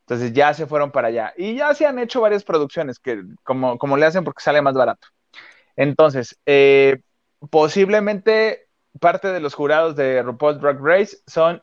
Entonces 0.00 0.32
ya 0.32 0.54
se 0.54 0.66
fueron 0.66 0.92
para 0.92 1.08
allá. 1.08 1.34
Y 1.36 1.56
ya 1.56 1.74
se 1.74 1.86
han 1.86 1.98
hecho 1.98 2.20
varias 2.20 2.44
producciones 2.44 2.98
que 2.98 3.22
como, 3.42 3.78
como 3.78 3.96
le 3.96 4.06
hacen 4.06 4.22
porque 4.22 4.42
sale 4.42 4.62
más 4.62 4.74
barato. 4.74 5.08
Entonces, 5.74 6.38
eh, 6.46 7.00
posiblemente 7.50 8.68
parte 9.00 9.28
de 9.28 9.40
los 9.40 9.54
jurados 9.54 9.96
de 9.96 10.22
RuPaul 10.22 10.60
Drag 10.60 10.78
Race 10.80 11.18
son... 11.26 11.62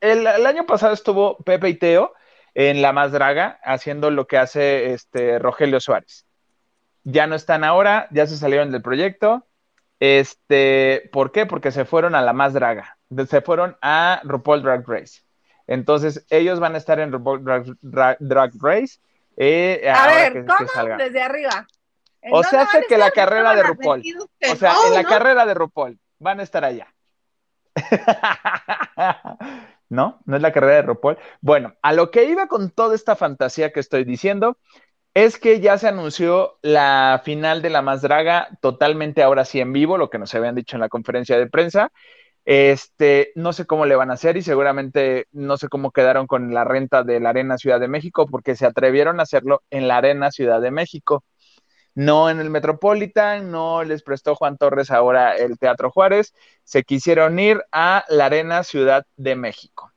El, 0.00 0.26
el 0.26 0.46
año 0.46 0.66
pasado 0.66 0.92
estuvo 0.92 1.38
Pepe 1.38 1.70
y 1.70 1.74
Teo 1.74 2.12
en 2.54 2.82
La 2.82 2.92
Más 2.92 3.12
Draga 3.12 3.58
haciendo 3.64 4.10
lo 4.10 4.26
que 4.26 4.38
hace 4.38 4.92
este 4.92 5.38
Rogelio 5.38 5.80
Suárez. 5.80 6.26
Ya 7.04 7.26
no 7.26 7.34
están 7.34 7.64
ahora, 7.64 8.06
ya 8.10 8.26
se 8.26 8.36
salieron 8.36 8.70
del 8.70 8.82
proyecto. 8.82 9.46
Este, 10.00 11.08
¿por 11.12 11.32
qué? 11.32 11.46
Porque 11.46 11.70
se 11.72 11.84
fueron 11.84 12.14
a 12.14 12.22
La 12.22 12.32
Más 12.32 12.52
Draga. 12.52 12.98
Se 13.28 13.40
fueron 13.40 13.76
a 13.82 14.20
RuPaul 14.24 14.62
Drag 14.62 14.84
Race. 14.86 15.22
Entonces, 15.66 16.26
ellos 16.30 16.60
van 16.60 16.74
a 16.74 16.78
estar 16.78 16.98
en 17.00 17.12
RuPaul 17.12 17.44
Drag, 17.44 17.64
Drag- 17.82 18.16
Drag 18.20 18.50
Race. 18.60 18.98
eh, 19.36 19.90
A 19.94 20.06
ver, 20.08 20.32
que- 20.32 20.44
¿cómo? 20.44 20.96
Desde 20.98 21.22
arriba. 21.22 21.66
¿En 22.20 22.34
O 22.34 22.42
sea, 22.44 22.62
hace 22.62 22.84
que 22.88 22.98
la 22.98 23.10
carrera 23.10 23.54
de 23.54 23.62
RuPaul. 23.64 24.02
O 24.52 24.56
sea, 24.56 24.74
en 24.86 24.94
la 24.94 25.02
¿no? 25.02 25.08
carrera 25.08 25.46
de 25.46 25.54
RuPaul 25.54 25.98
van 26.18 26.40
a 26.40 26.42
estar 26.42 26.64
allá. 26.64 26.86
¿No? 29.92 30.22
¿No 30.24 30.36
es 30.36 30.42
la 30.42 30.52
carrera 30.52 30.76
de 30.76 30.82
RuPaul? 30.82 31.18
Bueno, 31.42 31.74
a 31.82 31.92
lo 31.92 32.10
que 32.10 32.24
iba 32.24 32.46
con 32.48 32.70
toda 32.70 32.94
esta 32.94 33.14
fantasía 33.14 33.72
que 33.72 33.80
estoy 33.80 34.04
diciendo 34.04 34.56
es 35.12 35.38
que 35.38 35.60
ya 35.60 35.76
se 35.76 35.86
anunció 35.88 36.58
la 36.62 37.20
final 37.24 37.60
de 37.60 37.68
la 37.68 37.82
más 37.82 38.00
draga 38.00 38.48
totalmente 38.62 39.22
ahora 39.22 39.44
sí 39.44 39.60
en 39.60 39.74
vivo, 39.74 39.98
lo 39.98 40.08
que 40.08 40.18
nos 40.18 40.34
habían 40.34 40.54
dicho 40.54 40.76
en 40.76 40.80
la 40.80 40.88
conferencia 40.88 41.38
de 41.38 41.46
prensa. 41.46 41.92
Este, 42.46 43.32
no 43.34 43.52
sé 43.52 43.66
cómo 43.66 43.84
le 43.84 43.94
van 43.94 44.10
a 44.10 44.14
hacer 44.14 44.38
y 44.38 44.42
seguramente 44.42 45.26
no 45.30 45.58
sé 45.58 45.68
cómo 45.68 45.92
quedaron 45.92 46.26
con 46.26 46.54
la 46.54 46.64
renta 46.64 47.02
de 47.04 47.20
la 47.20 47.28
Arena 47.30 47.58
Ciudad 47.58 47.78
de 47.78 47.88
México 47.88 48.26
porque 48.26 48.56
se 48.56 48.64
atrevieron 48.64 49.20
a 49.20 49.24
hacerlo 49.24 49.62
en 49.70 49.88
la 49.88 49.98
Arena 49.98 50.30
Ciudad 50.30 50.62
de 50.62 50.70
México 50.70 51.22
no 51.94 52.30
en 52.30 52.40
el 52.40 52.50
Metropolitan, 52.50 53.50
no 53.50 53.84
les 53.84 54.02
prestó 54.02 54.34
Juan 54.34 54.56
Torres 54.56 54.90
ahora 54.90 55.36
el 55.36 55.58
Teatro 55.58 55.90
Juárez, 55.90 56.34
se 56.64 56.84
quisieron 56.84 57.38
ir 57.38 57.62
a 57.72 58.04
la 58.08 58.26
Arena 58.26 58.62
Ciudad 58.62 59.06
de 59.16 59.36
México. 59.36 59.92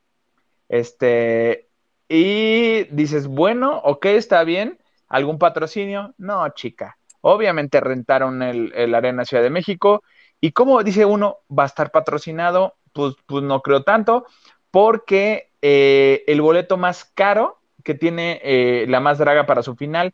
Este, 0.68 1.70
y 2.08 2.84
dices, 2.86 3.28
bueno, 3.28 3.80
ok, 3.84 4.06
está 4.08 4.43
bien, 4.43 4.80
¿algún 5.08 5.39
patrocinio? 5.39 6.14
No, 6.18 6.48
chica, 6.50 6.98
obviamente 7.22 7.80
rentaron 7.80 8.41
el, 8.41 8.74
el 8.76 8.93
Arena 8.93 9.26
Ciudad 9.26 9.43
de 9.43 9.50
México, 9.50 10.04
y 10.41 10.52
como 10.52 10.84
dice 10.84 11.06
uno, 11.06 11.39
va 11.50 11.64
a 11.64 11.68
estar 11.68 11.91
patrocinado, 11.91 12.76
pues, 12.93 13.16
pues 13.26 13.43
no 13.43 13.62
creo 13.62 13.84
tanto, 13.84 14.26
porque 14.72 15.52
eh, 15.62 16.24
el 16.28 16.41
boleto 16.41 16.78
más 16.78 17.06
caro 17.06 17.60
que 17.84 17.93
tiene 17.93 18.41
eh, 18.43 18.86
la 18.88 19.00
más 19.00 19.18
draga 19.18 19.46
para 19.46 19.64
su 19.64 19.76
final 19.76 20.14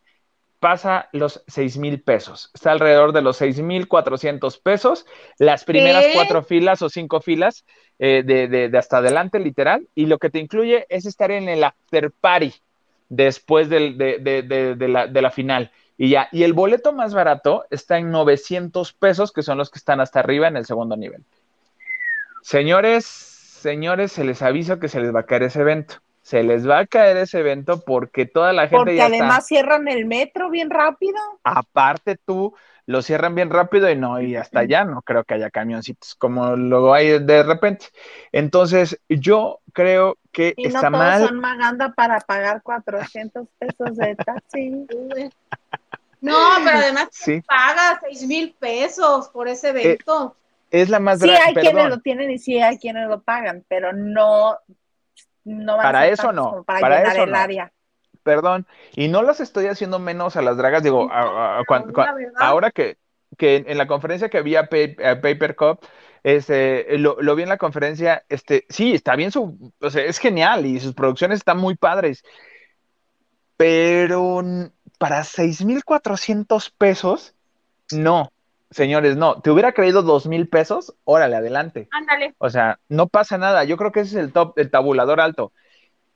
pasa 0.62 1.10
los 1.12 1.44
6 1.48 1.78
mil 1.78 2.02
pesos. 2.02 2.52
Está 2.54 2.72
alrededor 2.72 3.12
de 3.12 3.22
los 3.24 3.36
6 3.38 3.60
mil 3.62 3.88
400 3.88 4.60
pesos. 4.60 5.06
Las 5.40 5.66
primeras 5.66 6.06
¿Qué? 6.06 6.12
cuatro 6.14 6.44
filas 6.44 6.82
o 6.84 6.90
cinco 6.90 7.20
filas 7.20 7.66
eh, 8.00 8.24
de, 8.26 8.48
de- 8.48 8.70
de 8.70 8.78
hasta 8.78 8.98
adelante, 9.00 9.40
literal. 9.40 9.88
Y 9.96 10.06
lo 10.06 10.20
que 10.20 10.30
te 10.30 10.40
incluye 10.40 10.86
es 10.90 11.06
estar 11.06 11.32
en 11.32 11.50
el 11.50 11.64
after 11.64 12.12
party 12.12 12.54
después 13.10 13.70
del- 13.70 13.98
de 13.98 14.88
la, 14.88 15.08
de 15.08 15.22
la 15.22 15.32
final. 15.32 15.72
Y 15.98 16.10
ya. 16.12 16.30
Y 16.32 16.44
el 16.44 16.54
boleto 16.54 16.94
más 16.94 17.14
barato 17.14 17.66
está 17.72 17.98
en 17.98 18.12
900 18.12 18.94
pesos, 18.94 19.32
que 19.32 19.42
son 19.42 19.58
los 19.58 19.70
que 19.72 19.80
están 19.80 20.00
hasta 20.00 20.20
arriba 20.20 20.48
en 20.48 20.58
el 20.58 20.66
segundo 20.66 20.96
nivel. 20.96 21.24
Señores, 22.44 23.06
señores, 23.06 24.12
se 24.12 24.24
les 24.24 24.42
aviso 24.42 24.80
que 24.80 24.88
se 24.90 25.00
les 25.00 25.14
va 25.14 25.22
a 25.22 25.26
caer 25.26 25.44
ese 25.44 25.62
evento. 25.62 25.96
Se 26.22 26.44
les 26.44 26.68
va 26.68 26.80
a 26.80 26.88
caer 26.88 27.18
ese 27.18 27.40
evento 27.40 27.84
porque 27.84 28.26
toda 28.26 28.54
la 28.54 28.68
gente 28.68 28.78
Porque 28.78 28.96
ya 28.96 29.06
además 29.08 29.40
está. 29.40 29.48
cierran 29.48 29.88
el 29.88 30.06
metro 30.06 30.50
bien 30.50 30.70
rápido. 30.70 31.18
Aparte 31.44 32.18
tú, 32.18 32.56
lo 32.86 33.02
cierran 33.02 33.34
bien 33.34 33.50
rápido 33.50 33.90
y 33.90 33.96
no, 33.96 34.22
y 34.22 34.36
hasta 34.36 34.60
allá 34.60 34.86
no 34.86 35.02
creo 35.02 35.24
que 35.24 35.34
haya 35.34 35.50
camioncitos 35.50 36.16
como 36.16 36.56
luego 36.56 36.94
hay 36.94 37.18
de 37.20 37.44
repente. 37.44 37.88
Entonces, 38.32 39.00
yo 39.10 39.60
creo 39.74 40.18
que 40.32 40.54
Y 40.56 40.64
no 40.68 40.68
está 40.76 40.90
todos 40.92 40.92
mal. 40.92 41.28
son 41.28 41.40
maganda 41.40 41.94
para 41.94 42.20
pagar 42.20 42.62
400 42.62 43.48
pesos 43.58 43.98
de 43.98 44.16
taxi. 44.16 44.88
No, 46.22 46.38
pero 46.64 46.78
además 46.78 47.10
Sí, 47.10 47.42
paga 47.48 48.00
seis 48.00 48.22
mil 48.28 48.54
pesos 48.54 49.30
por 49.30 49.48
ese 49.48 49.70
evento. 49.70 50.36
es 50.70 50.90
la 50.90 51.00
más 51.00 51.20
Sí 51.20 51.30
hay 51.30 51.54
quienes 51.56 51.90
lo 51.90 52.00
tienen 52.00 52.30
y 52.32 52.38
sí 52.38 52.60
hay 52.60 52.78
quienes 52.78 53.08
lo 53.10 53.22
pagan, 53.24 53.66
pero 53.68 53.92
no, 53.94 54.58
no 55.46 55.78
van 55.78 55.84
Para 55.84 56.08
eso 56.08 56.32
no, 56.34 56.64
para, 56.64 56.80
para 56.82 57.04
eso 57.12 57.24
el 57.24 57.32
no. 57.32 57.38
área. 57.38 57.72
perdón, 58.24 58.68
y 58.96 59.08
no 59.08 59.24
las 59.24 59.40
estoy 59.40 59.68
haciendo 59.68 59.98
menos 60.00 60.36
a 60.36 60.42
las 60.42 60.58
dragas, 60.58 60.84
digo, 60.84 61.10
a- 61.12 61.60
a- 61.60 61.64
ahora 62.40 62.72
que, 62.72 62.98
que 63.38 63.56
en, 63.58 63.70
en 63.70 63.78
la 63.78 63.88
conferencia 63.88 64.30
que 64.30 64.38
había 64.38 64.68
Paper 64.70 65.56
Cup, 65.56 65.80
este, 66.24 66.98
lo, 67.00 67.18
lo 67.20 67.36
vi 67.36 67.44
en 67.44 67.50
la 67.50 67.58
conferencia, 67.58 68.24
este, 68.30 68.66
sí, 68.70 68.94
está 68.94 69.16
bien 69.16 69.32
su, 69.32 69.74
o 69.82 69.90
sea, 69.90 70.04
es 70.04 70.20
genial 70.20 70.66
y 70.68 70.80
sus 70.80 70.94
producciones 70.94 71.38
están 71.40 71.58
muy 71.58 71.76
padres, 71.76 72.24
pero 73.58 74.42
para 74.98 75.24
6,400 75.24 76.70
pesos, 76.72 77.34
no, 77.92 78.32
señores, 78.72 79.16
no, 79.18 79.42
te 79.42 79.52
hubiera 79.52 79.72
creído 79.74 80.02
2,000 80.02 80.48
pesos, 80.50 80.96
órale, 81.04 81.36
adelante. 81.36 81.88
Ándale. 81.92 82.34
O 82.40 82.50
sea, 82.50 82.80
no 82.90 83.08
pasa 83.08 83.38
nada. 83.38 83.64
Yo 83.66 83.78
creo 83.78 83.92
que 83.92 84.00
ese 84.02 84.18
es 84.18 84.24
el 84.26 84.34
top, 84.34 84.58
el 84.58 84.72
tabulador 84.72 85.20
alto. 85.22 85.52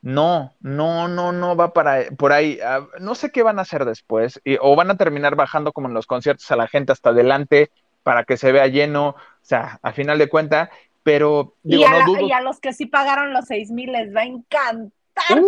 No, 0.01 0.53
no, 0.61 1.07
no, 1.07 1.31
no 1.31 1.55
va 1.55 1.73
para 1.73 2.05
por 2.17 2.31
ahí. 2.31 2.59
Ah, 2.63 2.85
no 2.99 3.15
sé 3.15 3.31
qué 3.31 3.41
van 3.43 3.57
a 3.59 3.63
hacer 3.63 3.85
después. 3.85 4.39
y- 4.43 4.57
o 4.61 4.75
van 4.75 4.91
a 4.91 4.97
terminar 4.97 5.35
bajando 5.35 5.71
como 5.73 5.87
en 5.87 5.93
los 5.95 6.05
conciertos 6.05 6.49
a 6.51 6.55
la 6.55 6.67
gente 6.67 6.91
hasta 6.91 7.09
adelante 7.09 7.71
para 8.03 8.23
que 8.23 8.37
se 8.37 8.51
vea 8.51 8.67
lleno. 8.67 9.09
O 9.09 9.15
sea, 9.41 9.79
a 9.81 9.93
final 9.93 10.17
de 10.19 10.29
cuenta, 10.29 10.69
pero 11.03 11.55
Y 11.63 11.77
digo, 11.77 11.87
a, 11.87 11.91
no 11.91 11.97
la- 11.99 12.05
dudo. 12.05 12.19
y 12.27 12.31
a 12.31 12.41
los 12.41 12.59
que 12.59 12.73
sí 12.73 12.85
pagaron 12.85 13.33
los 13.33 13.45
6 13.45 13.71
mil 13.71 13.91
les 13.91 14.15
va 14.15 14.21
a 14.21 14.25
encantar 14.25 14.93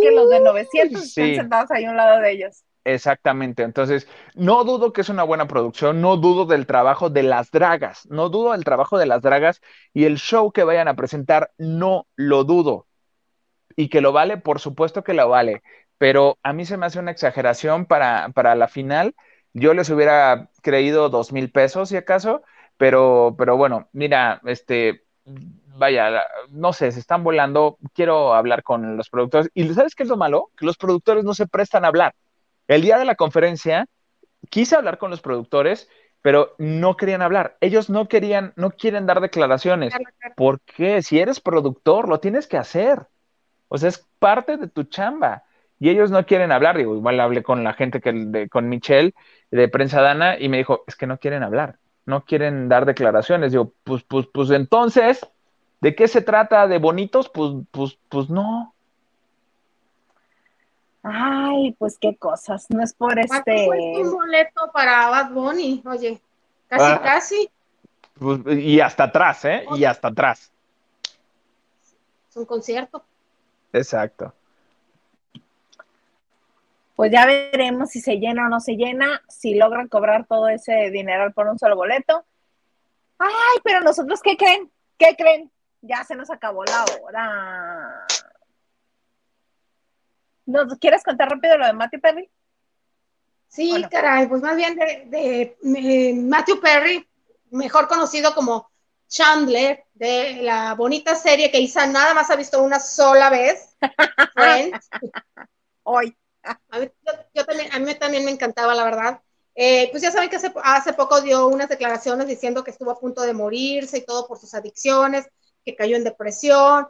que 0.01 0.11
los 0.11 0.29
de 0.29 0.39
900 0.39 1.01
sí. 1.03 1.21
estén 1.21 1.35
sentados 1.35 1.69
ahí 1.71 1.85
a 1.85 1.91
un 1.91 1.97
lado 1.97 2.19
de 2.19 2.31
ellos. 2.31 2.63
Exactamente. 2.87 3.63
Entonces, 3.63 4.07
no 4.33 4.63
dudo 4.63 4.93
que 4.93 5.01
es 5.01 5.09
una 5.09 5.23
buena 5.23 5.45
producción, 5.47 5.99
no 5.99 6.15
dudo 6.15 6.45
del 6.45 6.65
trabajo 6.65 7.09
de 7.09 7.21
las 7.21 7.51
dragas, 7.51 8.07
no 8.09 8.29
dudo 8.29 8.53
del 8.53 8.63
trabajo 8.63 8.97
de 8.97 9.05
las 9.05 9.21
dragas 9.21 9.61
y 9.93 10.05
el 10.05 10.17
show 10.17 10.53
que 10.53 10.63
vayan 10.63 10.87
a 10.87 10.95
presentar, 10.95 11.51
no 11.57 12.07
lo 12.15 12.45
dudo. 12.45 12.87
Y 13.75 13.89
que 13.89 14.01
lo 14.01 14.13
vale, 14.13 14.37
por 14.37 14.59
supuesto 14.59 15.03
que 15.03 15.13
lo 15.13 15.29
vale, 15.29 15.63
pero 15.97 16.39
a 16.43 16.53
mí 16.53 16.65
se 16.65 16.77
me 16.77 16.85
hace 16.87 16.99
una 16.99 17.11
exageración 17.11 17.85
para, 17.85 18.29
para 18.29 18.55
la 18.55 18.67
final. 18.69 19.15
Yo 19.53 19.73
les 19.73 19.89
hubiera 19.89 20.49
creído 20.63 21.09
dos 21.09 21.33
mil 21.33 21.51
pesos, 21.51 21.89
si 21.89 21.97
acaso, 21.97 22.43
pero, 22.77 23.35
pero 23.37 23.57
bueno, 23.57 23.89
mira, 23.93 24.41
este, 24.45 25.03
vaya, 25.25 26.23
no 26.49 26.73
sé, 26.73 26.91
se 26.91 26.99
están 26.99 27.23
volando. 27.23 27.77
Quiero 27.93 28.33
hablar 28.33 28.63
con 28.63 28.97
los 28.97 29.09
productores. 29.09 29.49
¿Y 29.53 29.67
sabes 29.73 29.95
qué 29.95 30.03
es 30.03 30.09
lo 30.09 30.17
malo? 30.17 30.51
Que 30.57 30.65
los 30.65 30.77
productores 30.77 31.23
no 31.25 31.33
se 31.33 31.47
prestan 31.47 31.85
a 31.85 31.89
hablar. 31.89 32.13
El 32.67 32.81
día 32.81 32.97
de 32.97 33.05
la 33.05 33.15
conferencia 33.15 33.87
quise 34.49 34.75
hablar 34.75 34.97
con 34.97 35.11
los 35.11 35.21
productores, 35.21 35.89
pero 36.21 36.55
no 36.57 36.97
querían 36.97 37.21
hablar. 37.21 37.57
Ellos 37.61 37.89
no 37.89 38.07
querían, 38.07 38.53
no 38.55 38.71
quieren 38.71 39.05
dar 39.05 39.21
declaraciones. 39.21 39.93
¿Por 40.35 40.61
qué? 40.61 41.01
Si 41.01 41.19
eres 41.19 41.39
productor, 41.39 42.09
lo 42.09 42.19
tienes 42.19 42.47
que 42.47 42.57
hacer. 42.57 43.07
O 43.67 43.77
sea, 43.77 43.89
es 43.89 44.05
parte 44.19 44.57
de 44.57 44.67
tu 44.67 44.83
chamba. 44.85 45.43
Y 45.79 45.89
ellos 45.89 46.11
no 46.11 46.25
quieren 46.25 46.51
hablar. 46.51 46.77
Digo, 46.77 46.95
igual 46.95 47.19
hablé 47.19 47.43
con 47.43 47.63
la 47.63 47.73
gente 47.73 48.01
que 48.01 48.11
de- 48.13 48.49
con 48.49 48.69
Michelle 48.69 49.13
de 49.51 49.67
Prensa 49.69 50.01
Dana 50.01 50.39
y 50.39 50.49
me 50.49 50.57
dijo, 50.57 50.83
es 50.87 50.95
que 50.95 51.07
no 51.07 51.19
quieren 51.19 51.43
hablar, 51.43 51.79
no 52.05 52.25
quieren 52.25 52.69
dar 52.69 52.85
declaraciones. 52.85 53.51
Digo, 53.51 53.73
pues, 53.83 54.03
pues, 54.03 54.27
pues 54.33 54.49
entonces, 54.51 55.25
¿de 55.81 55.95
qué 55.95 56.07
se 56.07 56.21
trata? 56.21 56.67
¿De 56.67 56.79
bonitos? 56.79 57.29
Pues, 57.29 57.51
pues, 57.71 57.99
pues 58.09 58.29
no. 58.29 58.73
Ay, 61.09 61.71
pues 61.79 61.97
qué 61.99 62.15
cosas. 62.17 62.65
No 62.69 62.83
es 62.83 62.93
por 62.93 63.13
¿Cuánto 63.13 63.51
este. 63.51 63.69
un 64.01 64.11
boleto 64.11 64.69
para 64.73 65.07
Bad 65.07 65.31
Bunny? 65.31 65.81
Oye, 65.85 66.19
casi, 66.67 66.83
Ah. 66.83 67.01
casi. 67.01 67.49
Pues, 68.19 68.39
y 68.57 68.81
hasta 68.81 69.03
atrás, 69.05 69.45
¿eh? 69.45 69.65
Y 69.75 69.85
hasta 69.85 70.09
atrás. 70.09 70.51
Es 72.29 72.35
un 72.35 72.45
concierto. 72.45 73.03
Exacto. 73.71 74.33
Pues 76.95 77.11
ya 77.11 77.25
veremos 77.27 77.91
si 77.91 78.01
se 78.01 78.15
llena 78.15 78.47
o 78.47 78.49
no 78.49 78.59
se 78.59 78.73
llena, 78.75 79.21
si 79.29 79.53
logran 79.55 79.87
cobrar 79.87 80.25
todo 80.25 80.49
ese 80.49 80.89
dinero 80.89 81.31
por 81.31 81.47
un 81.47 81.59
solo 81.59 81.75
boleto. 81.75 82.25
Ay, 83.19 83.59
pero 83.63 83.81
nosotros, 83.81 84.19
¿qué 84.21 84.35
creen? 84.35 84.69
¿Qué 84.97 85.15
creen? 85.15 85.51
Ya 85.81 86.03
se 86.03 86.15
nos 86.15 86.29
acabó 86.31 86.65
la 86.65 86.85
hora. 87.03 88.07
¿Nos 90.47 90.77
quieres 90.79 91.03
contar 91.03 91.29
rápido 91.29 91.57
lo 91.57 91.65
de 91.67 91.73
Matthew 91.73 91.99
Perry? 91.99 92.29
Sí, 93.49 93.83
caray, 93.91 94.27
pues 94.27 94.41
más 94.41 94.55
bien 94.55 94.75
de, 94.75 95.03
de, 95.07 95.57
eh, 95.61 96.13
Matthew 96.13 96.59
Perry, 96.61 97.07
mejor 97.51 97.87
conocido 97.87 98.33
como 98.33 98.69
Chandler, 99.07 99.85
de 99.93 100.41
la 100.41 100.73
bonita 100.75 101.15
serie 101.15 101.51
que 101.51 101.59
Isa 101.59 101.85
nada 101.85 102.13
más 102.13 102.29
ha 102.29 102.35
visto 102.35 102.63
una 102.63 102.79
sola 102.79 103.29
vez, 103.29 103.75
Friends. 104.33 104.89
Hoy. 105.83 106.15
A 106.43 106.79
mí, 106.79 106.89
yo, 107.05 107.13
yo 107.33 107.45
también, 107.45 107.73
a 107.73 107.79
mí 107.79 107.95
también 107.95 108.23
me 108.23 108.31
encantaba, 108.31 108.73
la 108.73 108.85
verdad. 108.85 109.21
Eh, 109.53 109.89
pues 109.91 110.01
ya 110.01 110.11
saben 110.11 110.29
que 110.29 110.37
hace, 110.37 110.53
hace 110.63 110.93
poco 110.93 111.19
dio 111.19 111.47
unas 111.47 111.67
declaraciones 111.67 112.27
diciendo 112.27 112.63
que 112.63 112.71
estuvo 112.71 112.91
a 112.91 112.99
punto 112.99 113.21
de 113.23 113.33
morirse 113.33 113.97
y 113.97 114.05
todo 114.05 114.27
por 114.27 114.37
sus 114.37 114.53
adicciones, 114.53 115.27
que 115.65 115.75
cayó 115.75 115.97
en 115.97 116.05
depresión. 116.05 116.87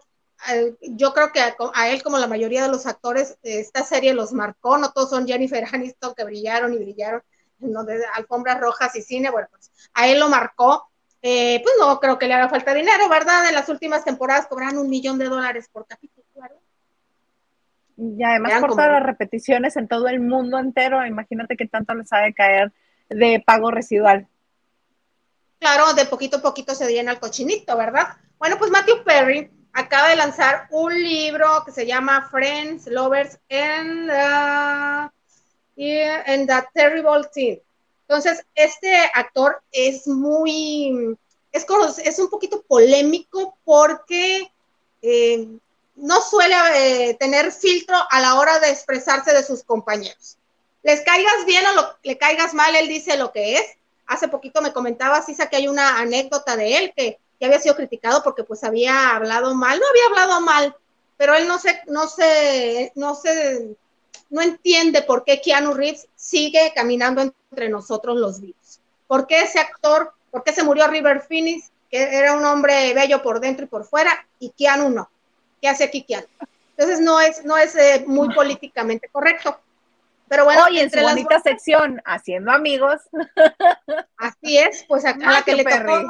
Yo 0.81 1.14
creo 1.14 1.31
que 1.31 1.41
a, 1.41 1.55
a, 1.73 1.89
él, 1.89 2.03
como 2.03 2.19
la 2.19 2.27
mayoría 2.27 2.64
de 2.64 2.69
los 2.69 2.85
actores, 2.85 3.38
esta 3.43 3.84
serie 3.84 4.14
los 4.14 4.34
marcó, 4.34 4.77
no 4.77 4.91
todos 4.91 5.09
son 5.09 5.27
Jennifer 5.27 5.65
Aniston 5.72 6.14
que 6.15 6.23
brillaron 6.23 6.73
y 6.73 6.77
brillaron 6.77 7.22
donde 7.59 8.03
alfombras 8.14 8.59
rojas 8.59 8.95
y 8.95 9.01
cine, 9.01 9.30
bueno, 9.30 9.47
pues 9.49 9.72
a 9.93 10.07
él 10.07 10.19
lo 10.19 10.30
marcó. 10.30 10.88
Eh, 11.22 11.59
pues 11.64 11.76
no 11.80 11.99
creo 11.99 12.19
que 12.19 12.27
le 12.27 12.35
haga 12.35 12.47
falta 12.47 12.73
dinero, 12.73 13.09
¿verdad? 13.09 13.47
En 13.49 13.55
las 13.55 13.68
últimas 13.69 14.05
temporadas 14.05 14.47
cobran 14.47 14.77
un 14.77 14.89
millón 14.89 15.18
de 15.18 15.26
dólares 15.26 15.68
por 15.72 15.88
capítulo, 15.88 16.26
claro. 16.34 16.55
Y 17.97 18.23
además 18.23 18.51
Eran 18.51 18.61
por 18.61 18.69
como... 18.69 18.81
todas 18.81 18.99
las 18.99 19.03
repeticiones 19.03 19.76
en 19.77 19.88
todo 19.88 20.07
el 20.07 20.19
mundo 20.19 20.59
entero, 20.59 21.03
imagínate 21.05 21.57
que 21.57 21.68
tanto 21.68 21.95
les 21.95 22.14
ha 22.14 22.19
de 22.19 22.34
caer 22.34 22.72
de 23.09 23.43
pago 23.45 23.72
residual. 23.72 24.27
Claro, 25.59 25.93
de 25.93 26.05
poquito 26.05 26.38
a 26.38 26.41
poquito 26.41 26.76
se 26.76 26.88
llena 26.91 27.11
el 27.11 27.19
cochinito, 27.19 27.76
¿verdad? 27.76 28.09
Bueno, 28.38 28.57
pues 28.59 28.69
Matthew 28.69 29.03
Perry 29.03 29.49
acaba 29.77 30.09
de 30.09 30.15
lanzar 30.15 30.67
un 30.71 30.91
libro 30.91 31.63
que 31.63 31.71
se 31.71 31.85
llama 31.85 32.27
Friends, 32.31 32.87
Lovers 32.87 33.37
and, 33.51 34.09
uh, 34.09 35.09
and 36.25 36.47
the 36.47 36.67
Terrible 36.73 37.23
Thing. 37.31 37.59
Entonces, 38.07 38.43
este 38.55 38.97
actor 39.13 39.61
es 39.71 40.07
muy, 40.07 41.15
es, 41.51 41.65
es 42.03 42.17
un 42.17 42.29
poquito 42.29 42.63
polémico 42.63 43.55
porque 43.63 44.51
eh, 45.03 45.47
no 45.95 46.21
suele 46.21 46.55
eh, 46.73 47.13
tener 47.19 47.51
filtro 47.51 47.95
a 48.09 48.19
la 48.19 48.39
hora 48.39 48.59
de 48.59 48.71
expresarse 48.71 49.31
de 49.31 49.43
sus 49.43 49.63
compañeros. 49.63 50.37
Les 50.81 51.01
caigas 51.01 51.45
bien 51.45 51.63
o 51.77 51.95
le 52.01 52.17
caigas 52.17 52.55
mal, 52.55 52.75
él 52.75 52.87
dice 52.87 53.15
lo 53.15 53.31
que 53.31 53.57
es. 53.57 53.77
Hace 54.07 54.27
poquito 54.27 54.59
me 54.63 54.73
comentaba 54.73 55.21
Sisa 55.21 55.49
que 55.49 55.57
hay 55.57 55.67
una 55.67 55.99
anécdota 55.99 56.55
de 56.55 56.77
él 56.77 56.93
que 56.95 57.19
ya 57.39 57.47
había 57.47 57.59
sido 57.59 57.76
criticado 57.76 58.23
porque 58.23 58.43
pues 58.43 58.64
había 58.64 59.15
hablado 59.15 59.53
mal, 59.53 59.80
no 59.80 59.85
había 59.88 60.05
hablado 60.07 60.41
mal, 60.41 60.76
pero 61.18 61.35
él 61.35 61.47
no 61.47 61.59
se, 61.59 61.81
no 61.88 62.07
se, 62.07 62.91
no 62.95 63.15
se, 63.15 63.76
no 64.30 64.41
entiende 64.41 65.01
por 65.01 65.23
qué 65.23 65.41
Keanu 65.41 65.73
Reeves 65.73 66.07
sigue 66.15 66.72
caminando 66.76 67.22
entre 67.22 67.69
nosotros 67.69 68.18
los 68.18 68.41
vivos. 68.41 68.80
¿Por 69.07 69.27
qué 69.27 69.41
ese 69.41 69.59
actor, 69.59 70.14
por 70.31 70.43
qué 70.43 70.53
se 70.53 70.64
murió 70.64 70.88
River 70.88 71.22
Phoenix, 71.22 71.72
que 71.89 72.03
era 72.03 72.34
un 72.34 72.45
hombre 72.45 72.93
bello 72.93 73.22
por 73.22 73.39
dentro 73.39 73.65
y 73.65 73.69
por 73.69 73.85
fuera, 73.85 74.27
y 74.39 74.49
Keanu 74.49 74.89
no? 74.89 75.09
¿Qué 75.61 75.69
hace 75.69 75.85
aquí 75.85 76.03
Keanu? 76.03 76.27
Entonces 76.76 76.99
no 76.99 77.19
es, 77.19 77.43
no 77.43 77.57
es 77.57 77.76
eh, 77.76 78.03
muy 78.05 78.34
políticamente 78.34 79.09
correcto. 79.09 79.59
Pero 80.29 80.43
bueno, 80.45 80.63
Oye, 80.65 80.81
en 80.81 80.89
su 80.89 80.97
entre 80.97 81.01
las 81.03 81.13
bonita 81.13 81.39
sección, 81.39 82.01
haciendo 82.05 82.51
amigos. 82.51 83.01
Así 84.17 84.57
es, 84.57 84.83
pues 84.87 85.05
a, 85.05 85.11
a 85.11 85.17
la 85.31 85.41
que 85.43 85.55
le 85.55 85.63
qué 85.63 85.71
tocó, 85.71 85.85
perri. 85.85 86.05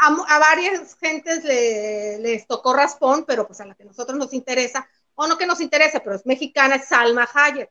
a, 0.00 0.16
a 0.28 0.38
varias 0.38 0.96
gentes 0.96 1.44
le- 1.44 2.18
les 2.20 2.46
tocó 2.46 2.72
raspón, 2.74 3.24
pero 3.26 3.46
pues 3.46 3.60
a 3.60 3.66
la 3.66 3.74
que 3.74 3.84
nosotros 3.84 4.16
nos 4.18 4.32
interesa, 4.32 4.88
o 5.14 5.26
no 5.26 5.36
que 5.36 5.46
nos 5.46 5.60
interesa, 5.60 6.00
pero 6.00 6.16
es 6.16 6.24
mexicana, 6.24 6.76
es 6.76 6.86
Salma 6.88 7.28
Hayek. 7.32 7.70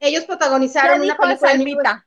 Ellos 0.00 0.22
¿Qué 0.22 0.26
protagonizaron 0.26 1.00
una 1.02 1.16
película 1.16 1.32
en, 1.52 1.58
Salmita? 1.58 2.06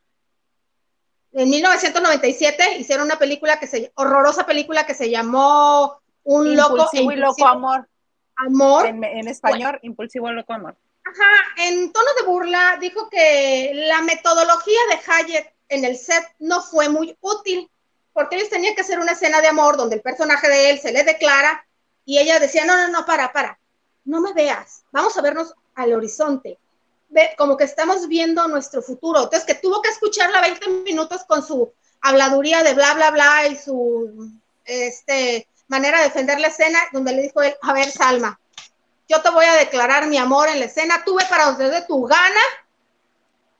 en 1.31 1.49
1997, 1.49 2.77
hicieron 2.79 3.05
una 3.05 3.17
película 3.17 3.57
que 3.59 3.67
se, 3.67 3.91
horrorosa 3.95 4.45
película 4.45 4.85
que 4.85 4.93
se 4.93 5.09
llamó 5.09 5.99
Un 6.23 6.55
loco 6.55 6.89
e 6.93 7.01
Impulsivo 7.01 7.11
y 7.11 7.15
loco 7.15 7.31
impulsivo 7.31 7.47
amor. 7.49 7.87
amor. 8.35 8.85
En, 8.87 9.03
en 9.03 9.27
español, 9.27 9.79
impulsivo 9.83 10.29
y 10.29 10.33
loco 10.33 10.53
amor. 10.53 10.75
Ajá, 11.05 11.67
en 11.67 11.91
tono 11.91 12.07
de 12.17 12.25
burla 12.25 12.77
dijo 12.79 13.09
que 13.09 13.71
la 13.73 14.01
metodología 14.01 14.79
de 14.89 15.11
Hayek 15.11 15.53
en 15.69 15.85
el 15.85 15.97
set 15.97 16.23
no 16.39 16.61
fue 16.61 16.89
muy 16.89 17.17
útil, 17.19 17.69
porque 18.13 18.35
ellos 18.37 18.49
tenían 18.49 18.75
que 18.75 18.81
hacer 18.81 18.99
una 18.99 19.11
escena 19.11 19.41
de 19.41 19.47
amor 19.47 19.75
donde 19.75 19.95
el 19.95 20.01
personaje 20.01 20.47
de 20.47 20.69
él 20.69 20.79
se 20.79 20.91
le 20.91 21.03
declara 21.03 21.65
y 22.05 22.19
ella 22.19 22.39
decía, 22.39 22.65
no, 22.65 22.75
no, 22.77 22.87
no, 22.89 23.05
para, 23.05 23.33
para, 23.33 23.59
no 24.05 24.21
me 24.21 24.33
veas, 24.33 24.83
vamos 24.91 25.17
a 25.17 25.21
vernos 25.21 25.53
al 25.75 25.93
horizonte, 25.93 26.59
Ve, 27.09 27.35
como 27.37 27.57
que 27.57 27.65
estamos 27.65 28.07
viendo 28.07 28.47
nuestro 28.47 28.81
futuro. 28.81 29.23
Entonces, 29.23 29.45
que 29.45 29.61
tuvo 29.61 29.83
que 29.83 29.89
escucharla 29.89 30.41
20 30.41 30.67
minutos 30.83 31.23
con 31.25 31.45
su 31.45 31.71
habladuría 32.01 32.63
de 32.63 32.73
bla, 32.73 32.95
bla, 32.95 33.11
bla 33.11 33.45
y 33.47 33.55
su 33.55 34.31
este, 34.65 35.47
manera 35.67 35.99
de 35.99 36.05
defender 36.05 36.39
la 36.39 36.47
escena, 36.47 36.79
donde 36.91 37.13
le 37.13 37.21
dijo 37.21 37.39
a 37.61 37.73
ver, 37.73 37.91
Salma, 37.91 38.39
yo 39.07 39.21
te 39.21 39.29
voy 39.29 39.45
a 39.45 39.55
declarar 39.55 40.07
mi 40.07 40.17
amor 40.17 40.49
en 40.49 40.59
la 40.59 40.65
escena, 40.65 41.03
tuve 41.05 41.23
para 41.29 41.45
donde 41.45 41.69
de 41.69 41.81
tu 41.83 42.03
gana 42.03 42.41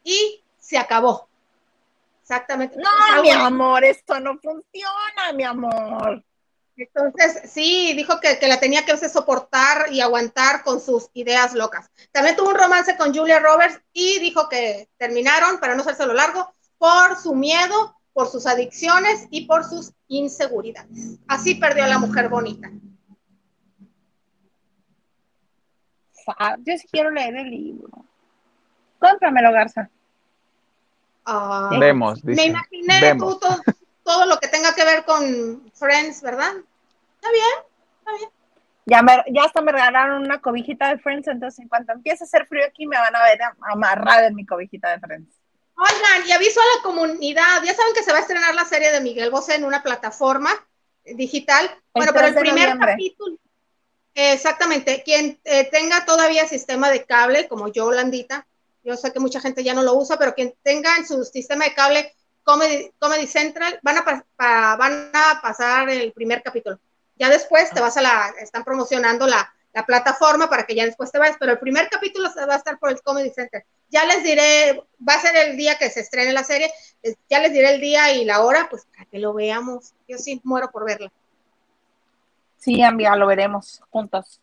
y 0.03 0.43
se 0.59 0.77
acabó. 0.77 1.27
Exactamente. 2.21 2.77
No, 2.77 3.21
mi 3.21 3.31
amor, 3.31 3.83
esto 3.83 4.19
no 4.19 4.37
funciona, 4.39 5.33
mi 5.33 5.43
amor. 5.43 6.23
Entonces, 6.75 7.51
sí, 7.51 7.93
dijo 7.93 8.19
que, 8.19 8.39
que 8.39 8.47
la 8.47 8.59
tenía 8.59 8.85
que 8.85 8.97
soportar 9.09 9.91
y 9.91 10.01
aguantar 10.01 10.63
con 10.63 10.79
sus 10.79 11.09
ideas 11.13 11.53
locas. 11.53 11.91
También 12.11 12.35
tuvo 12.35 12.49
un 12.49 12.55
romance 12.55 12.97
con 12.97 13.13
Julia 13.13 13.39
Roberts 13.39 13.79
y 13.91 14.19
dijo 14.19 14.49
que 14.49 14.89
terminaron, 14.97 15.59
para 15.59 15.75
no 15.75 15.81
hacerse 15.81 16.05
lo 16.05 16.13
largo, 16.13 16.53
por 16.77 17.17
su 17.17 17.35
miedo, 17.35 17.95
por 18.13 18.29
sus 18.29 18.47
adicciones 18.47 19.27
y 19.29 19.45
por 19.45 19.63
sus 19.65 19.91
inseguridades. 20.07 21.19
Así 21.27 21.55
perdió 21.55 21.83
a 21.83 21.87
la 21.87 21.99
mujer 21.99 22.29
bonita. 22.29 22.71
Fa- 26.23 26.57
Yo 26.59 26.77
sí 26.77 26.87
quiero 26.91 27.09
leer 27.11 27.35
el 27.35 27.49
libro. 27.49 27.89
Cómpramelo, 28.99 29.51
Garza. 29.51 29.89
Ah, 31.25 31.69
Vemos, 31.79 32.23
me 32.23 32.45
imaginé 32.45 32.99
Vemos. 32.99 33.33
tú 33.33 33.39
todo, 33.39 33.61
todo 34.03 34.25
lo 34.25 34.37
que 34.39 34.47
tenga 34.49 34.73
que 34.75 34.83
ver 34.83 35.05
con 35.05 35.71
Friends, 35.73 36.21
¿verdad? 36.21 36.51
Está 37.15 37.31
bien. 37.31 38.29
Ya, 38.85 39.01
me, 39.01 39.23
ya 39.31 39.45
hasta 39.45 39.61
me 39.61 39.71
regalaron 39.71 40.23
una 40.23 40.41
cobijita 40.41 40.89
de 40.89 40.99
Friends, 40.99 41.27
entonces 41.29 41.59
en 41.59 41.69
cuanto 41.69 41.93
empiece 41.93 42.25
a 42.25 42.27
hacer 42.27 42.45
frío 42.47 42.65
aquí 42.67 42.85
me 42.85 42.97
van 42.97 43.15
a 43.15 43.23
ver 43.23 43.41
am- 43.41 43.55
amarrada 43.71 44.27
en 44.27 44.35
mi 44.35 44.45
cobijita 44.45 44.89
de 44.91 44.99
Friends. 44.99 45.33
Oigan, 45.77 46.27
y 46.27 46.31
aviso 46.33 46.59
a 46.59 46.77
la 46.77 46.83
comunidad, 46.83 47.63
ya 47.63 47.73
saben 47.73 47.93
que 47.93 48.03
se 48.03 48.11
va 48.11 48.17
a 48.17 48.21
estrenar 48.21 48.53
la 48.53 48.65
serie 48.65 48.91
de 48.91 48.99
Miguel 48.99 49.31
Bosé 49.31 49.55
en 49.55 49.63
una 49.63 49.81
plataforma 49.81 50.49
digital. 51.05 51.69
Bueno, 51.93 52.11
pero 52.13 52.25
3 52.25 52.35
el 52.35 52.41
primer 52.41 52.63
noviembre. 52.75 52.91
capítulo, 52.91 53.37
exactamente, 54.15 55.03
quien 55.03 55.39
eh, 55.43 55.69
tenga 55.71 56.05
todavía 56.05 56.47
sistema 56.47 56.89
de 56.91 57.03
cable, 57.05 57.47
como 57.47 57.67
yo, 57.69 57.91
Landita, 57.91 58.45
yo 58.83 58.95
sé 58.97 59.11
que 59.13 59.19
mucha 59.19 59.39
gente 59.39 59.63
ya 59.63 59.73
no 59.73 59.81
lo 59.83 59.93
usa, 59.95 60.17
pero 60.17 60.33
quien 60.35 60.53
tenga 60.61 60.97
en 60.97 61.07
su 61.07 61.23
sistema 61.23 61.65
de 61.65 61.73
cable 61.73 62.13
Comedy, 62.43 62.91
Comedy 62.99 63.27
Central, 63.27 63.79
van 63.81 63.97
a, 63.99 64.05
pa- 64.05 64.25
pa- 64.35 64.75
van 64.75 65.09
a 65.13 65.39
pasar 65.41 65.89
el 65.89 66.11
primer 66.11 66.43
capítulo. 66.43 66.79
Ya 67.15 67.29
después 67.29 67.71
te 67.71 67.79
vas 67.79 67.95
a 67.97 68.01
la, 68.01 68.33
están 68.41 68.63
promocionando 68.65 69.25
la, 69.27 69.53
la 69.71 69.85
plataforma 69.85 70.49
para 70.49 70.65
que 70.65 70.75
ya 70.75 70.85
después 70.85 71.11
te 71.11 71.19
vayas, 71.19 71.37
pero 71.39 71.53
el 71.53 71.59
primer 71.59 71.89
capítulo 71.89 72.29
se 72.29 72.45
va 72.45 72.55
a 72.55 72.57
estar 72.57 72.77
por 72.79 72.89
el 72.91 73.01
Comedy 73.01 73.31
Center. 73.31 73.63
Ya 73.89 74.03
les 74.05 74.23
diré, 74.23 74.83
va 75.07 75.13
a 75.13 75.21
ser 75.21 75.35
el 75.37 75.55
día 75.55 75.77
que 75.77 75.89
se 75.89 76.01
estrene 76.01 76.33
la 76.33 76.43
serie, 76.43 76.69
ya 77.29 77.39
les 77.39 77.53
diré 77.53 77.75
el 77.75 77.79
día 77.81 78.11
y 78.13 78.25
la 78.25 78.41
hora, 78.41 78.67
pues 78.69 78.85
para 78.93 79.05
que 79.05 79.19
lo 79.19 79.33
veamos. 79.33 79.93
Yo 80.07 80.17
sí 80.17 80.41
muero 80.43 80.69
por 80.71 80.85
verla. 80.85 81.11
Sí, 82.63 82.81
amiga, 82.81 83.13
lo 83.17 83.27
veremos 83.27 83.81
juntos. 83.89 84.39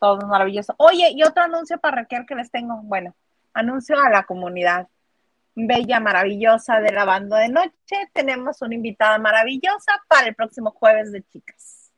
Todo 0.00 0.18
es 0.18 0.24
maravilloso. 0.24 0.74
Oye, 0.78 1.12
y 1.14 1.22
otro 1.22 1.44
anuncio 1.44 1.78
para 1.78 1.98
Raquel 1.98 2.26
que 2.26 2.34
les 2.34 2.50
tengo. 2.50 2.80
Bueno, 2.82 3.14
anuncio 3.54 3.96
a 4.00 4.10
la 4.10 4.24
comunidad 4.24 4.88
bella, 5.54 6.00
maravillosa 6.00 6.80
de 6.80 6.90
la 6.90 7.04
banda 7.04 7.38
de 7.38 7.50
noche. 7.50 8.10
Tenemos 8.12 8.62
una 8.62 8.74
invitada 8.74 9.16
maravillosa 9.18 9.92
para 10.08 10.26
el 10.26 10.34
próximo 10.34 10.72
jueves 10.72 11.12
de 11.12 11.22
chicas. 11.22 11.92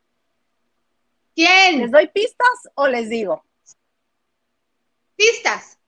¿Les 1.35 1.49
¿Quién? 1.49 1.91
doy 1.91 2.09
pistas 2.09 2.69
o 2.75 2.87
les 2.87 3.09
digo? 3.09 3.43
Pistas. 5.17 5.79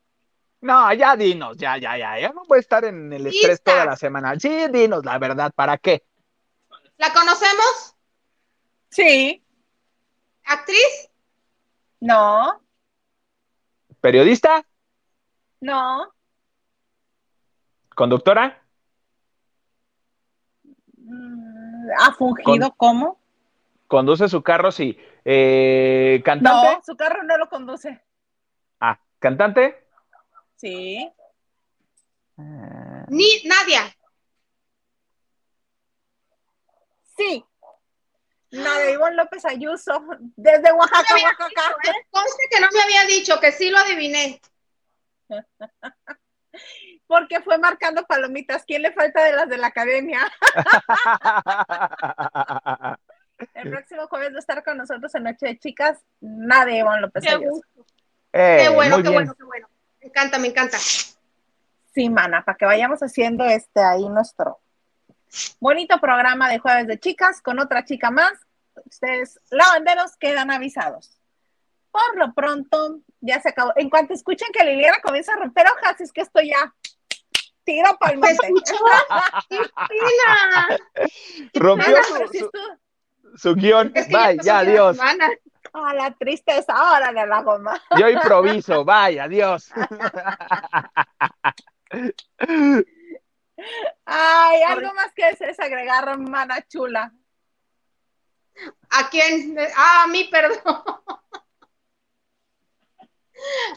No, 0.62 0.90
ya 0.94 1.16
dinos, 1.16 1.58
ya, 1.58 1.76
ya, 1.76 1.98
ya. 1.98 2.18
Ya 2.18 2.30
no 2.30 2.44
voy 2.48 2.56
a 2.56 2.60
estar 2.60 2.82
en 2.86 3.12
el 3.12 3.26
estrés 3.26 3.62
toda 3.62 3.84
la 3.84 3.96
semana. 3.96 4.40
Sí, 4.40 4.68
dinos 4.72 5.04
la 5.04 5.18
verdad, 5.18 5.52
¿para 5.54 5.76
qué? 5.76 6.02
¿La 6.96 7.12
conocemos? 7.12 7.94
Sí, 8.88 9.42
¿Actriz? 10.46 11.10
no, 12.00 12.60
¿Periodista? 14.00 14.64
no, 15.60 16.12
¿Conductora? 17.94 18.62
mm, 20.98 21.88
ha 21.98 22.12
fungido 22.12 22.72
como. 22.76 23.18
¿Conduce 23.88 24.28
su 24.28 24.42
carro? 24.42 24.70
Sí. 24.72 24.98
Eh, 25.24 26.20
¿Cantante? 26.24 26.74
No, 26.76 26.82
su 26.84 26.96
carro 26.96 27.22
no 27.22 27.36
lo 27.38 27.48
conduce. 27.48 28.02
Ah, 28.80 28.98
¿cantante? 29.18 29.86
Sí. 30.56 31.10
Ah, 32.36 33.06
Ni 33.08 33.42
Nadia. 33.44 33.82
Sí. 37.16 37.44
Nadia 38.52 38.90
Ivonne 38.92 39.16
López 39.16 39.44
Ayuso, 39.44 40.02
desde 40.36 40.72
Oaxaca, 40.72 41.14
Oaxaca. 41.14 41.76
Conste 42.10 42.42
que 42.50 42.60
no 42.60 42.68
me 42.72 42.82
había 42.82 43.04
dicho, 43.04 43.38
que 43.40 43.52
sí 43.52 43.70
lo 43.70 43.78
adiviné. 43.78 44.40
Porque 47.06 47.40
fue 47.40 47.58
marcando 47.58 48.04
palomitas. 48.06 48.64
¿Quién 48.66 48.82
le 48.82 48.92
falta 48.92 49.22
de 49.24 49.32
las 49.32 49.48
de 49.48 49.58
la 49.58 49.68
academia? 49.68 50.20
El 53.54 53.70
próximo 53.70 54.06
jueves 54.08 54.32
va 54.32 54.36
a 54.36 54.40
estar 54.40 54.64
con 54.64 54.78
nosotros 54.78 55.14
en 55.14 55.24
Noche 55.24 55.46
de 55.46 55.58
Chicas, 55.58 55.98
Nadia 56.20 56.78
Ivonne 56.78 57.02
López 57.02 57.22
Qué 57.22 57.28
Ayuso. 57.30 57.50
gusto. 57.50 57.86
Eh, 58.32 58.58
Qué 58.62 58.68
bueno, 58.70 58.96
muy 58.96 59.02
qué 59.02 59.10
bien. 59.10 59.22
bueno, 59.22 59.34
qué 59.34 59.44
bueno. 59.44 59.68
Me 60.00 60.06
encanta, 60.08 60.38
me 60.38 60.48
encanta. 60.48 60.78
Sí, 60.78 62.08
mana, 62.10 62.44
para 62.44 62.56
que 62.56 62.64
vayamos 62.64 63.00
haciendo 63.00 63.44
este 63.44 63.80
ahí 63.80 64.08
nuestro 64.08 64.60
bonito 65.60 65.98
programa 66.00 66.48
de 66.48 66.58
jueves 66.58 66.86
de 66.86 66.98
chicas 66.98 67.40
con 67.42 67.58
otra 67.58 67.84
chica 67.84 68.10
más. 68.10 68.32
Ustedes, 68.84 69.40
lavanderos, 69.50 70.16
quedan 70.18 70.50
avisados. 70.50 71.18
Por 71.90 72.16
lo 72.18 72.34
pronto, 72.34 73.00
ya 73.20 73.40
se 73.40 73.48
acabó. 73.48 73.72
En 73.76 73.88
cuanto 73.88 74.12
escuchen 74.12 74.48
que 74.52 74.64
Liliana 74.64 74.98
comienza 75.02 75.32
a 75.32 75.36
romper 75.36 75.66
hojas, 75.66 76.00
es 76.00 76.12
que 76.12 76.20
esto 76.20 76.40
ya 76.42 76.74
tiro 77.64 77.96
para 77.98 78.12
el. 78.12 78.20
Rompió 81.54 81.96
su, 82.04 82.28
si 82.32 82.44
su- 83.36 83.54
guion. 83.54 83.92
Es 83.94 84.06
que 84.06 84.12
Bye, 84.12 84.38
ya, 84.42 84.62
de 84.62 84.72
adiós. 84.72 84.98
Ah, 85.72 85.94
la 85.94 86.10
tristeza, 86.12 86.74
órale 86.92 87.20
a 87.20 87.26
la 87.26 87.42
goma. 87.42 87.80
Yo 87.98 88.08
improviso, 88.08 88.84
bye, 88.84 89.18
adiós. 89.20 89.70
Ay, 94.04 94.62
algo 94.62 94.94
más 94.94 95.12
que 95.14 95.26
desees 95.26 95.58
agregar, 95.60 96.18
mana 96.18 96.66
chula. 96.68 97.12
¿A 98.90 99.10
quién? 99.10 99.56
Ah, 99.76 100.04
a 100.04 100.06
mí, 100.06 100.24
perdón. 100.24 100.60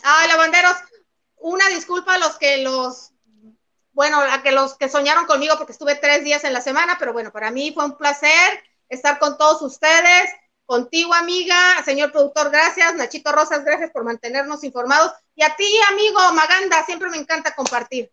Ay, 0.03 0.27
lavanderos, 0.27 0.75
una 1.37 1.67
disculpa 1.69 2.13
a 2.13 2.17
los 2.17 2.37
que 2.37 2.57
los, 2.59 3.11
bueno, 3.91 4.19
a 4.19 4.41
que 4.41 4.51
los 4.51 4.77
que 4.77 4.89
soñaron 4.89 5.25
conmigo 5.25 5.57
porque 5.57 5.73
estuve 5.73 5.95
tres 5.95 6.23
días 6.23 6.43
en 6.43 6.53
la 6.53 6.61
semana, 6.61 6.97
pero 6.97 7.13
bueno, 7.13 7.31
para 7.31 7.51
mí 7.51 7.71
fue 7.73 7.85
un 7.85 7.97
placer 7.97 8.63
estar 8.87 9.19
con 9.19 9.37
todos 9.37 9.61
ustedes, 9.61 10.31
contigo, 10.65 11.13
amiga, 11.13 11.83
señor 11.83 12.11
productor, 12.11 12.51
gracias, 12.51 12.95
Nachito 12.95 13.31
Rosas, 13.31 13.63
gracias 13.63 13.91
por 13.91 14.03
mantenernos 14.03 14.63
informados, 14.63 15.13
y 15.35 15.43
a 15.43 15.55
ti, 15.55 15.67
amigo 15.89 16.19
Maganda, 16.33 16.85
siempre 16.85 17.09
me 17.09 17.17
encanta 17.17 17.55
compartir. 17.55 18.11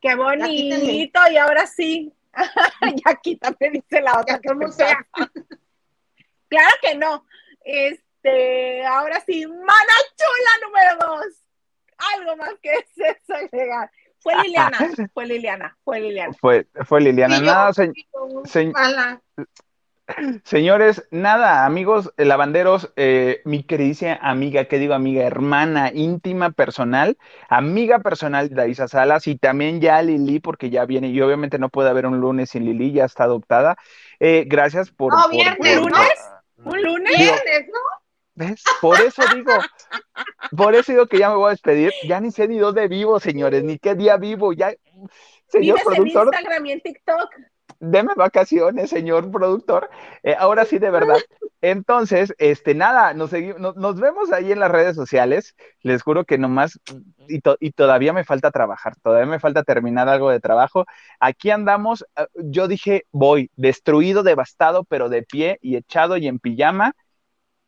Qué 0.00 0.14
bonito, 0.14 1.20
y 1.30 1.36
ahora 1.36 1.66
sí. 1.66 2.12
ya 3.04 3.14
quítame, 3.16 3.70
dice 3.72 4.00
la 4.00 4.20
otra 4.20 4.40
Ya 4.42 4.58
que 4.58 4.72
sea. 4.72 5.06
Claro 6.48 6.74
que 6.80 6.94
no. 6.94 7.24
Este, 7.64 8.84
ahora 8.86 9.20
sí, 9.26 9.46
mana 9.46 9.94
chula 10.16 10.66
número 10.66 10.96
dos. 11.16 11.26
Algo 12.16 12.36
más 12.36 12.50
que 12.62 12.72
eso 12.72 13.34
agregar. 13.34 13.90
Fue 14.20 14.34
Liliana, 14.42 14.78
fue 15.14 15.26
Liliana, 15.26 15.78
fue 15.82 16.00
Liliana. 16.00 16.34
Fue, 16.38 16.66
fue 16.84 17.00
Liliana. 17.00 17.40
Nada, 17.40 17.72
se- 17.72 17.92
yo- 18.12 18.42
se- 18.44 18.72
Ala. 18.74 19.20
Señores, 20.44 21.06
nada, 21.10 21.64
amigos 21.64 22.12
eh, 22.16 22.24
lavanderos, 22.24 22.92
eh, 22.96 23.40
mi 23.44 23.62
queridísima 23.62 24.18
amiga, 24.22 24.64
¿qué 24.66 24.78
digo 24.78 24.94
amiga? 24.94 25.24
Hermana 25.24 25.90
íntima, 25.94 26.50
personal, 26.50 27.18
amiga 27.48 27.98
personal 28.00 28.48
de 28.48 28.68
Isa 28.70 28.88
Salas 28.88 29.26
y 29.26 29.36
también 29.36 29.80
ya 29.80 30.02
Lili, 30.02 30.40
porque 30.40 30.70
ya 30.70 30.84
viene 30.84 31.08
y 31.08 31.20
obviamente 31.20 31.58
no 31.58 31.68
puede 31.68 31.90
haber 31.90 32.06
un 32.06 32.20
lunes 32.20 32.50
sin 32.50 32.64
Lili, 32.64 32.92
ya 32.92 33.04
está 33.04 33.24
adoptada. 33.24 33.76
Eh, 34.18 34.44
gracias 34.46 34.90
por... 34.90 35.12
No, 35.14 35.22
por- 35.22 35.30
viernes, 35.32 35.78
por- 35.80 35.92
¿no? 35.92 36.70
¿Un 36.70 36.82
lunes? 36.82 37.18
Digo, 37.18 37.32
¿Viernes, 37.32 37.70
no? 37.72 38.00
¿Ves? 38.34 38.62
Por 38.80 39.00
eso 39.00 39.22
digo, 39.34 39.52
por 40.56 40.74
eso 40.74 40.92
digo 40.92 41.06
que 41.06 41.18
ya 41.18 41.28
me 41.28 41.36
voy 41.36 41.48
a 41.48 41.50
despedir. 41.50 41.92
Ya 42.06 42.20
ni 42.20 42.30
sé 42.30 42.48
ni 42.48 42.58
dónde 42.58 42.88
vivo, 42.88 43.20
señores, 43.20 43.62
ni 43.64 43.78
qué 43.78 43.94
día 43.94 44.16
vivo. 44.16 44.52
Ya, 44.52 44.72
señor 45.48 45.78
Vives 45.78 45.80
en 45.80 45.94
productor, 45.94 46.24
Instagram 46.26 46.66
y 46.66 46.72
en 46.72 46.80
TikTok. 46.80 47.30
Deme 47.78 48.14
vacaciones, 48.16 48.90
señor 48.90 49.30
productor. 49.30 49.90
Eh, 50.22 50.34
ahora 50.38 50.64
sí, 50.64 50.78
de 50.78 50.90
verdad. 50.90 51.16
Entonces, 51.62 52.34
este, 52.38 52.74
nada, 52.74 53.12
nos, 53.14 53.32
segui- 53.32 53.56
no- 53.58 53.74
nos 53.74 54.00
vemos 54.00 54.32
ahí 54.32 54.50
en 54.52 54.60
las 54.60 54.70
redes 54.70 54.96
sociales. 54.96 55.54
Les 55.82 56.02
juro 56.02 56.24
que 56.24 56.38
nomás, 56.38 56.80
y, 57.28 57.40
y 57.60 57.72
todavía 57.72 58.12
me 58.12 58.24
falta 58.24 58.50
trabajar, 58.50 58.94
todavía 59.02 59.26
me 59.26 59.40
falta 59.40 59.62
terminar 59.62 60.08
algo 60.08 60.30
de 60.30 60.40
trabajo. 60.40 60.86
Aquí 61.20 61.50
andamos, 61.50 62.04
eh, 62.16 62.26
yo 62.34 62.66
dije, 62.68 63.04
voy, 63.12 63.50
destruido, 63.56 64.22
devastado, 64.22 64.84
pero 64.84 65.08
de 65.08 65.22
pie 65.22 65.58
y 65.62 65.76
echado 65.76 66.16
y 66.16 66.28
en 66.28 66.38
pijama. 66.38 66.94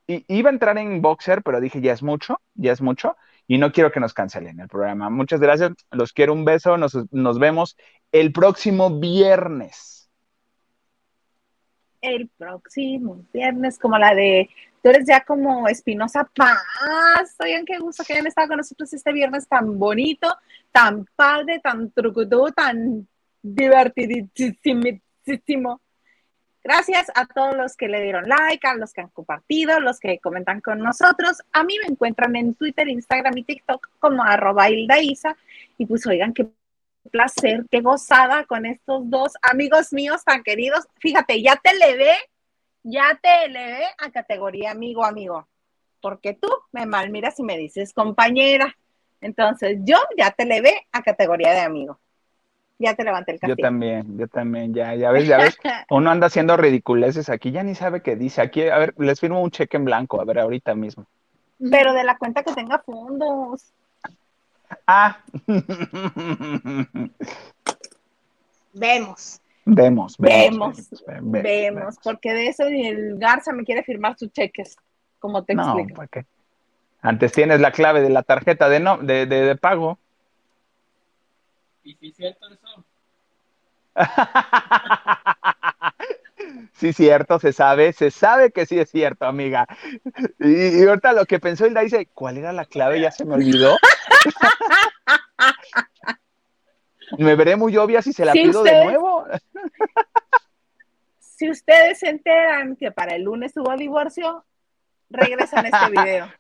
Y 0.07 0.25
iba 0.29 0.51
a 0.51 0.53
entrar 0.53 0.79
en 0.79 1.01
boxer, 1.01 1.43
pero 1.43 1.61
dije, 1.61 1.81
ya 1.81 1.93
es 1.93 2.03
mucho, 2.03 2.41
ya 2.55 2.73
es 2.73 2.81
mucho, 2.83 3.17
y 3.47 3.59
no 3.59 3.73
quiero 3.73 3.91
que 3.91 4.01
nos 4.01 4.15
cancelen 4.15 4.61
el 4.61 4.69
programa. 4.69 5.11
Muchas 5.11 5.41
gracias, 5.41 5.73
los 5.91 6.13
quiero 6.13 6.33
un 6.33 6.45
beso, 6.45 6.77
nos, 6.77 6.97
nos 7.11 7.39
vemos 7.39 7.77
el 8.13 8.33
próximo 8.33 8.99
viernes. 8.99 10.11
El 12.01 12.29
próximo 12.37 13.25
viernes, 13.33 13.79
como 13.79 13.97
la 13.97 14.15
de, 14.15 14.49
tú 14.83 14.91
eres 14.91 15.07
ya 15.07 15.25
como 15.25 15.69
Espinosa 15.69 16.29
Paz. 16.35 17.37
Oigan, 17.39 17.65
qué 17.65 17.79
gusto 17.79 18.03
que 18.05 18.15
hayan 18.15 18.27
estado 18.27 18.49
con 18.49 18.57
nosotros 18.57 18.93
este 18.93 19.13
viernes 19.13 19.47
tan 19.47 19.79
bonito, 19.79 20.29
tan 20.73 21.07
padre, 21.15 21.61
tan 21.61 21.93
trucutú, 21.93 22.51
tan 22.55 23.07
divertidísimo. 23.41 25.81
Gracias 26.65 27.11
a 27.17 27.27
todos 27.27 27.57
los 27.57 27.77
que 27.77 27.89
le 27.89 28.01
dieron 28.01 28.29
like, 28.29 28.65
a 28.67 28.75
los 28.75 28.93
que 28.93 29.01
han 29.01 29.09
compartido, 29.09 29.81
los 29.81 29.99
que 29.99 30.21
comentan 30.21 30.61
con 30.61 30.79
nosotros. 30.79 31.43
A 31.53 31.65
mí 31.65 31.77
me 31.83 31.93
encuentran 31.93 32.37
en 32.37 32.55
Twitter, 32.55 32.89
Instagram 32.89 33.37
y 33.37 33.43
TikTok 33.43 33.89
como 33.99 34.23
arroba 34.23 34.71
Isa. 34.71 35.37
Y 35.77 35.87
pues 35.87 36.07
oigan, 36.07 36.33
qué 36.33 36.47
placer, 37.11 37.67
qué 37.69 37.81
gozada 37.81 38.45
con 38.45 38.65
estos 38.65 39.11
dos 39.11 39.33
amigos 39.43 39.93
míos 39.93 40.23
tan 40.25 40.45
queridos. 40.45 40.87
Fíjate, 41.01 41.43
ya 41.43 41.57
te 41.57 41.71
elevé, 41.71 42.15
ya 42.85 43.19
te 43.21 43.47
elevé 43.47 43.87
a 43.99 44.13
categoría 44.13 44.71
amigo, 44.71 45.05
amigo. 45.05 45.49
Porque 46.01 46.35
tú 46.35 46.49
me 46.71 46.87
malmiras 46.87 47.41
y 47.41 47.43
me 47.43 47.59
dices 47.59 47.93
compañera. 47.93 48.77
Entonces 49.21 49.79
yo 49.83 49.99
ya 50.17 50.31
te 50.31 50.45
elevé 50.45 50.87
a 50.93 51.03
categoría 51.03 51.53
de 51.53 51.61
amigo. 51.61 51.99
Ya 52.83 52.95
te 52.97 53.05
levanté 53.05 53.33
el 53.33 53.37
Yo 53.39 53.41
castigo. 53.41 53.65
también, 53.69 54.19
yo 54.19 54.27
también, 54.27 54.75
ya, 54.75 54.95
ya 54.97 55.13
ves, 55.13 55.29
ya 55.29 55.39
ves, 55.39 55.57
uno 55.91 56.11
anda 56.11 56.27
haciendo 56.27 56.57
ridiculeces 56.57 57.29
aquí, 57.29 57.53
ya 57.53 57.63
ni 57.63 57.77
sabe 57.77 58.03
qué 58.03 58.17
dice. 58.17 58.43
Aquí, 58.43 58.69
a 58.69 58.77
ver, 58.79 58.95
les 58.99 59.21
firmo 59.21 59.41
un 59.41 59.51
cheque 59.53 59.77
en 59.77 59.85
blanco, 59.85 60.21
a 60.21 60.25
ver, 60.25 60.41
ahorita 60.41 60.75
mismo. 60.75 61.07
Pero 61.71 61.93
de 61.93 62.03
la 62.03 62.19
cuenta 62.19 62.43
que 62.43 62.53
tenga 62.53 62.81
fondos. 62.81 63.73
Ah, 64.87 65.19
Vemos. 68.73 69.41
vemos, 69.65 70.17
vemos, 70.19 70.19
Vemos, 70.19 70.91
ve- 71.07 71.21
ve- 71.23 71.43
Vemos, 71.43 71.97
porque 72.03 72.33
de 72.33 72.49
eso 72.49 72.69
ni 72.69 72.87
el 72.89 73.19
Garza 73.19 73.53
me 73.53 73.65
quiere 73.65 73.85
firmar 73.85 74.19
sus 74.19 74.33
cheques, 74.33 74.77
como 75.21 75.45
te 75.45 75.55
No, 75.55 75.63
explico. 75.63 75.95
¿para 75.95 76.09
qué? 76.09 76.25
Antes 77.01 77.33
tienes 77.33 77.61
la 77.61 77.71
clave 77.71 78.01
de 78.01 78.11
la 78.11 78.23
tarjeta 78.23 78.69
de, 78.69 78.81
no, 78.81 78.97
de, 78.99 79.27
de, 79.27 79.43
de 79.43 79.57
pago. 79.57 79.99
¿Y 81.85 81.95
si 81.95 82.09
es 82.09 82.17
cierto 82.17 82.47
eso? 82.49 82.67
Sí, 86.75 86.93
cierto, 86.93 87.39
se 87.39 87.53
sabe, 87.53 87.93
se 87.93 88.11
sabe 88.11 88.51
que 88.51 88.67
sí 88.67 88.77
es 88.77 88.91
cierto, 88.91 89.25
amiga. 89.25 89.69
Y, 90.41 90.81
y 90.81 90.85
ahorita 90.85 91.13
lo 91.13 91.27
que 91.27 91.39
pensó 91.39 91.65
Hilda 91.65 91.83
dice, 91.83 92.09
¿cuál 92.13 92.39
era 92.39 92.53
la 92.53 92.65
clave? 92.65 93.01
Ya 93.01 93.13
se 93.13 93.25
me 93.25 93.35
olvidó. 93.35 93.77
me 97.19 97.37
veré 97.37 97.55
muy 97.55 97.77
obvia 97.77 98.03
si 98.03 98.13
se 98.13 98.25
la 98.25 98.33
pido 98.33 98.63
de 98.63 98.85
nuevo. 98.85 99.27
Si 101.21 101.51
ustedes 101.51 101.99
se 101.99 102.09
enteran 102.09 102.77
que 102.77 102.93
para 102.93 103.17
el 103.17 103.23
lunes 103.23 103.57
hubo 103.57 103.77
divorcio, 103.77 104.45
regresan 105.11 105.67
a 105.67 105.71
este 105.71 105.91
video. 105.91 106.33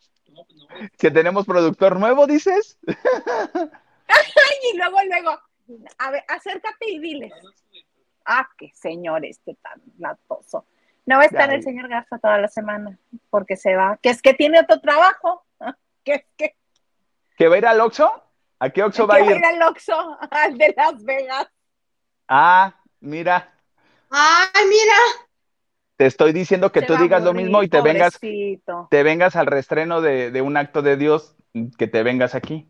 Que 0.96 1.10
tenemos 1.10 1.44
productor 1.44 1.98
nuevo, 1.98 2.24
dices. 2.28 2.78
Y 2.86 4.76
luego, 4.76 4.98
luego, 5.08 5.40
a 5.98 6.10
ver, 6.10 6.24
acércate 6.28 6.90
y 6.90 6.98
diles. 6.98 7.32
a 8.24 8.40
Ah, 8.40 8.48
qué 8.56 8.70
señor 8.74 9.24
este 9.24 9.54
tan 9.56 9.80
latoso. 9.98 10.66
No 11.06 11.16
va 11.16 11.22
a 11.22 11.26
estar 11.26 11.50
Ay. 11.50 11.56
el 11.56 11.62
señor 11.64 11.88
Garza 11.88 12.18
toda 12.18 12.38
la 12.38 12.46
semana 12.48 12.96
porque 13.30 13.56
se 13.56 13.74
va. 13.74 13.98
Que 14.00 14.10
es 14.10 14.22
que 14.22 14.34
tiene 14.34 14.60
otro 14.60 14.80
trabajo. 14.80 15.44
Que 16.04 16.14
es 16.14 16.24
que, 16.36 16.56
¿Que 17.36 17.46
va 17.48 17.54
a 17.54 17.58
ir 17.58 17.66
al 17.66 17.80
Oxxo? 17.80 18.10
¿A 18.58 18.70
qué 18.70 18.82
Oxxo 18.82 19.06
que 19.06 19.12
va 19.12 19.14
a 19.14 19.20
ir? 19.20 19.44
al 19.44 19.62
Oxxo, 19.62 20.18
al 20.32 20.58
de 20.58 20.74
Las 20.76 21.04
Vegas. 21.04 21.46
Ah, 22.26 22.74
mira, 23.00 23.52
Ay, 24.10 24.64
mira. 24.68 24.94
te 25.96 26.06
estoy 26.06 26.32
diciendo 26.32 26.72
que 26.72 26.80
Se 26.80 26.86
tú 26.86 26.94
a 26.94 26.98
digas 26.98 27.22
lo 27.22 27.34
mismo 27.34 27.62
y 27.62 27.68
te 27.68 27.80
vengas, 27.82 28.18
te 28.90 29.02
vengas 29.04 29.36
al 29.36 29.46
restreno 29.46 30.00
de, 30.00 30.30
de 30.32 30.42
un 30.42 30.56
acto 30.56 30.82
de 30.82 30.96
Dios, 30.96 31.36
que 31.78 31.86
te 31.86 32.02
vengas 32.02 32.34
aquí. 32.34 32.68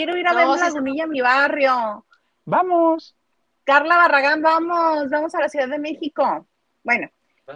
Quiero 0.00 0.16
ir 0.16 0.26
a 0.26 0.32
No, 0.32 0.50
ver 0.52 0.58
se- 0.58 0.64
Lagunilla, 0.64 1.06
mi 1.06 1.20
barrio. 1.20 2.06
Vamos. 2.46 3.14
Carla 3.64 3.98
Barragán, 3.98 4.40
vamos, 4.40 5.10
vamos 5.10 5.34
a 5.34 5.40
la 5.40 5.48
Ciudad 5.50 5.68
de 5.68 5.78
México. 5.78 6.46
Bueno, 6.82 7.10
a 7.46 7.52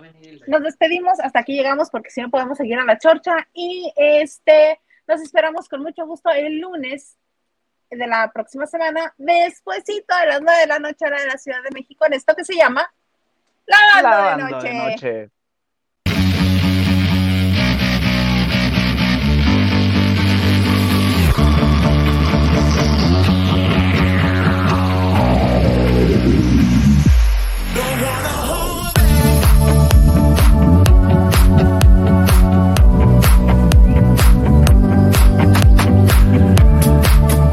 nos 0.47 0.63
despedimos, 0.63 1.19
hasta 1.21 1.39
aquí 1.39 1.55
llegamos 1.55 1.89
porque 1.89 2.11
si 2.11 2.21
no 2.21 2.29
podemos 2.31 2.59
seguir 2.59 2.79
a 2.79 2.85
la 2.85 2.99
chorcha 2.99 3.49
y 3.55 3.91
este, 3.97 4.79
nos 5.07 5.23
esperamos 5.23 5.71
con 5.71 5.81
mucho 5.83 6.05
gusto 6.07 6.29
el 6.33 6.59
lunes 6.61 7.17
de 7.91 8.07
la 8.07 8.31
próxima 8.31 8.67
semana, 8.67 9.15
despuesito 9.17 10.15
de 10.19 10.27
las 10.27 10.43
9 10.43 10.61
de 10.61 10.67
la 10.67 10.79
noche 10.81 11.07
hora 11.07 11.21
de 11.23 11.27
la 11.29 11.39
Ciudad 11.39 11.63
de 11.63 11.71
México, 11.71 12.05
en 12.05 12.13
esto 12.13 12.35
que 12.35 12.45
se 12.45 12.57
llama 12.57 12.93
Lavando 13.65 13.97
de 13.97 14.03
Lavando 14.23 14.49
Noche. 14.51 14.69
de 14.69 14.75
noche. 14.75 15.31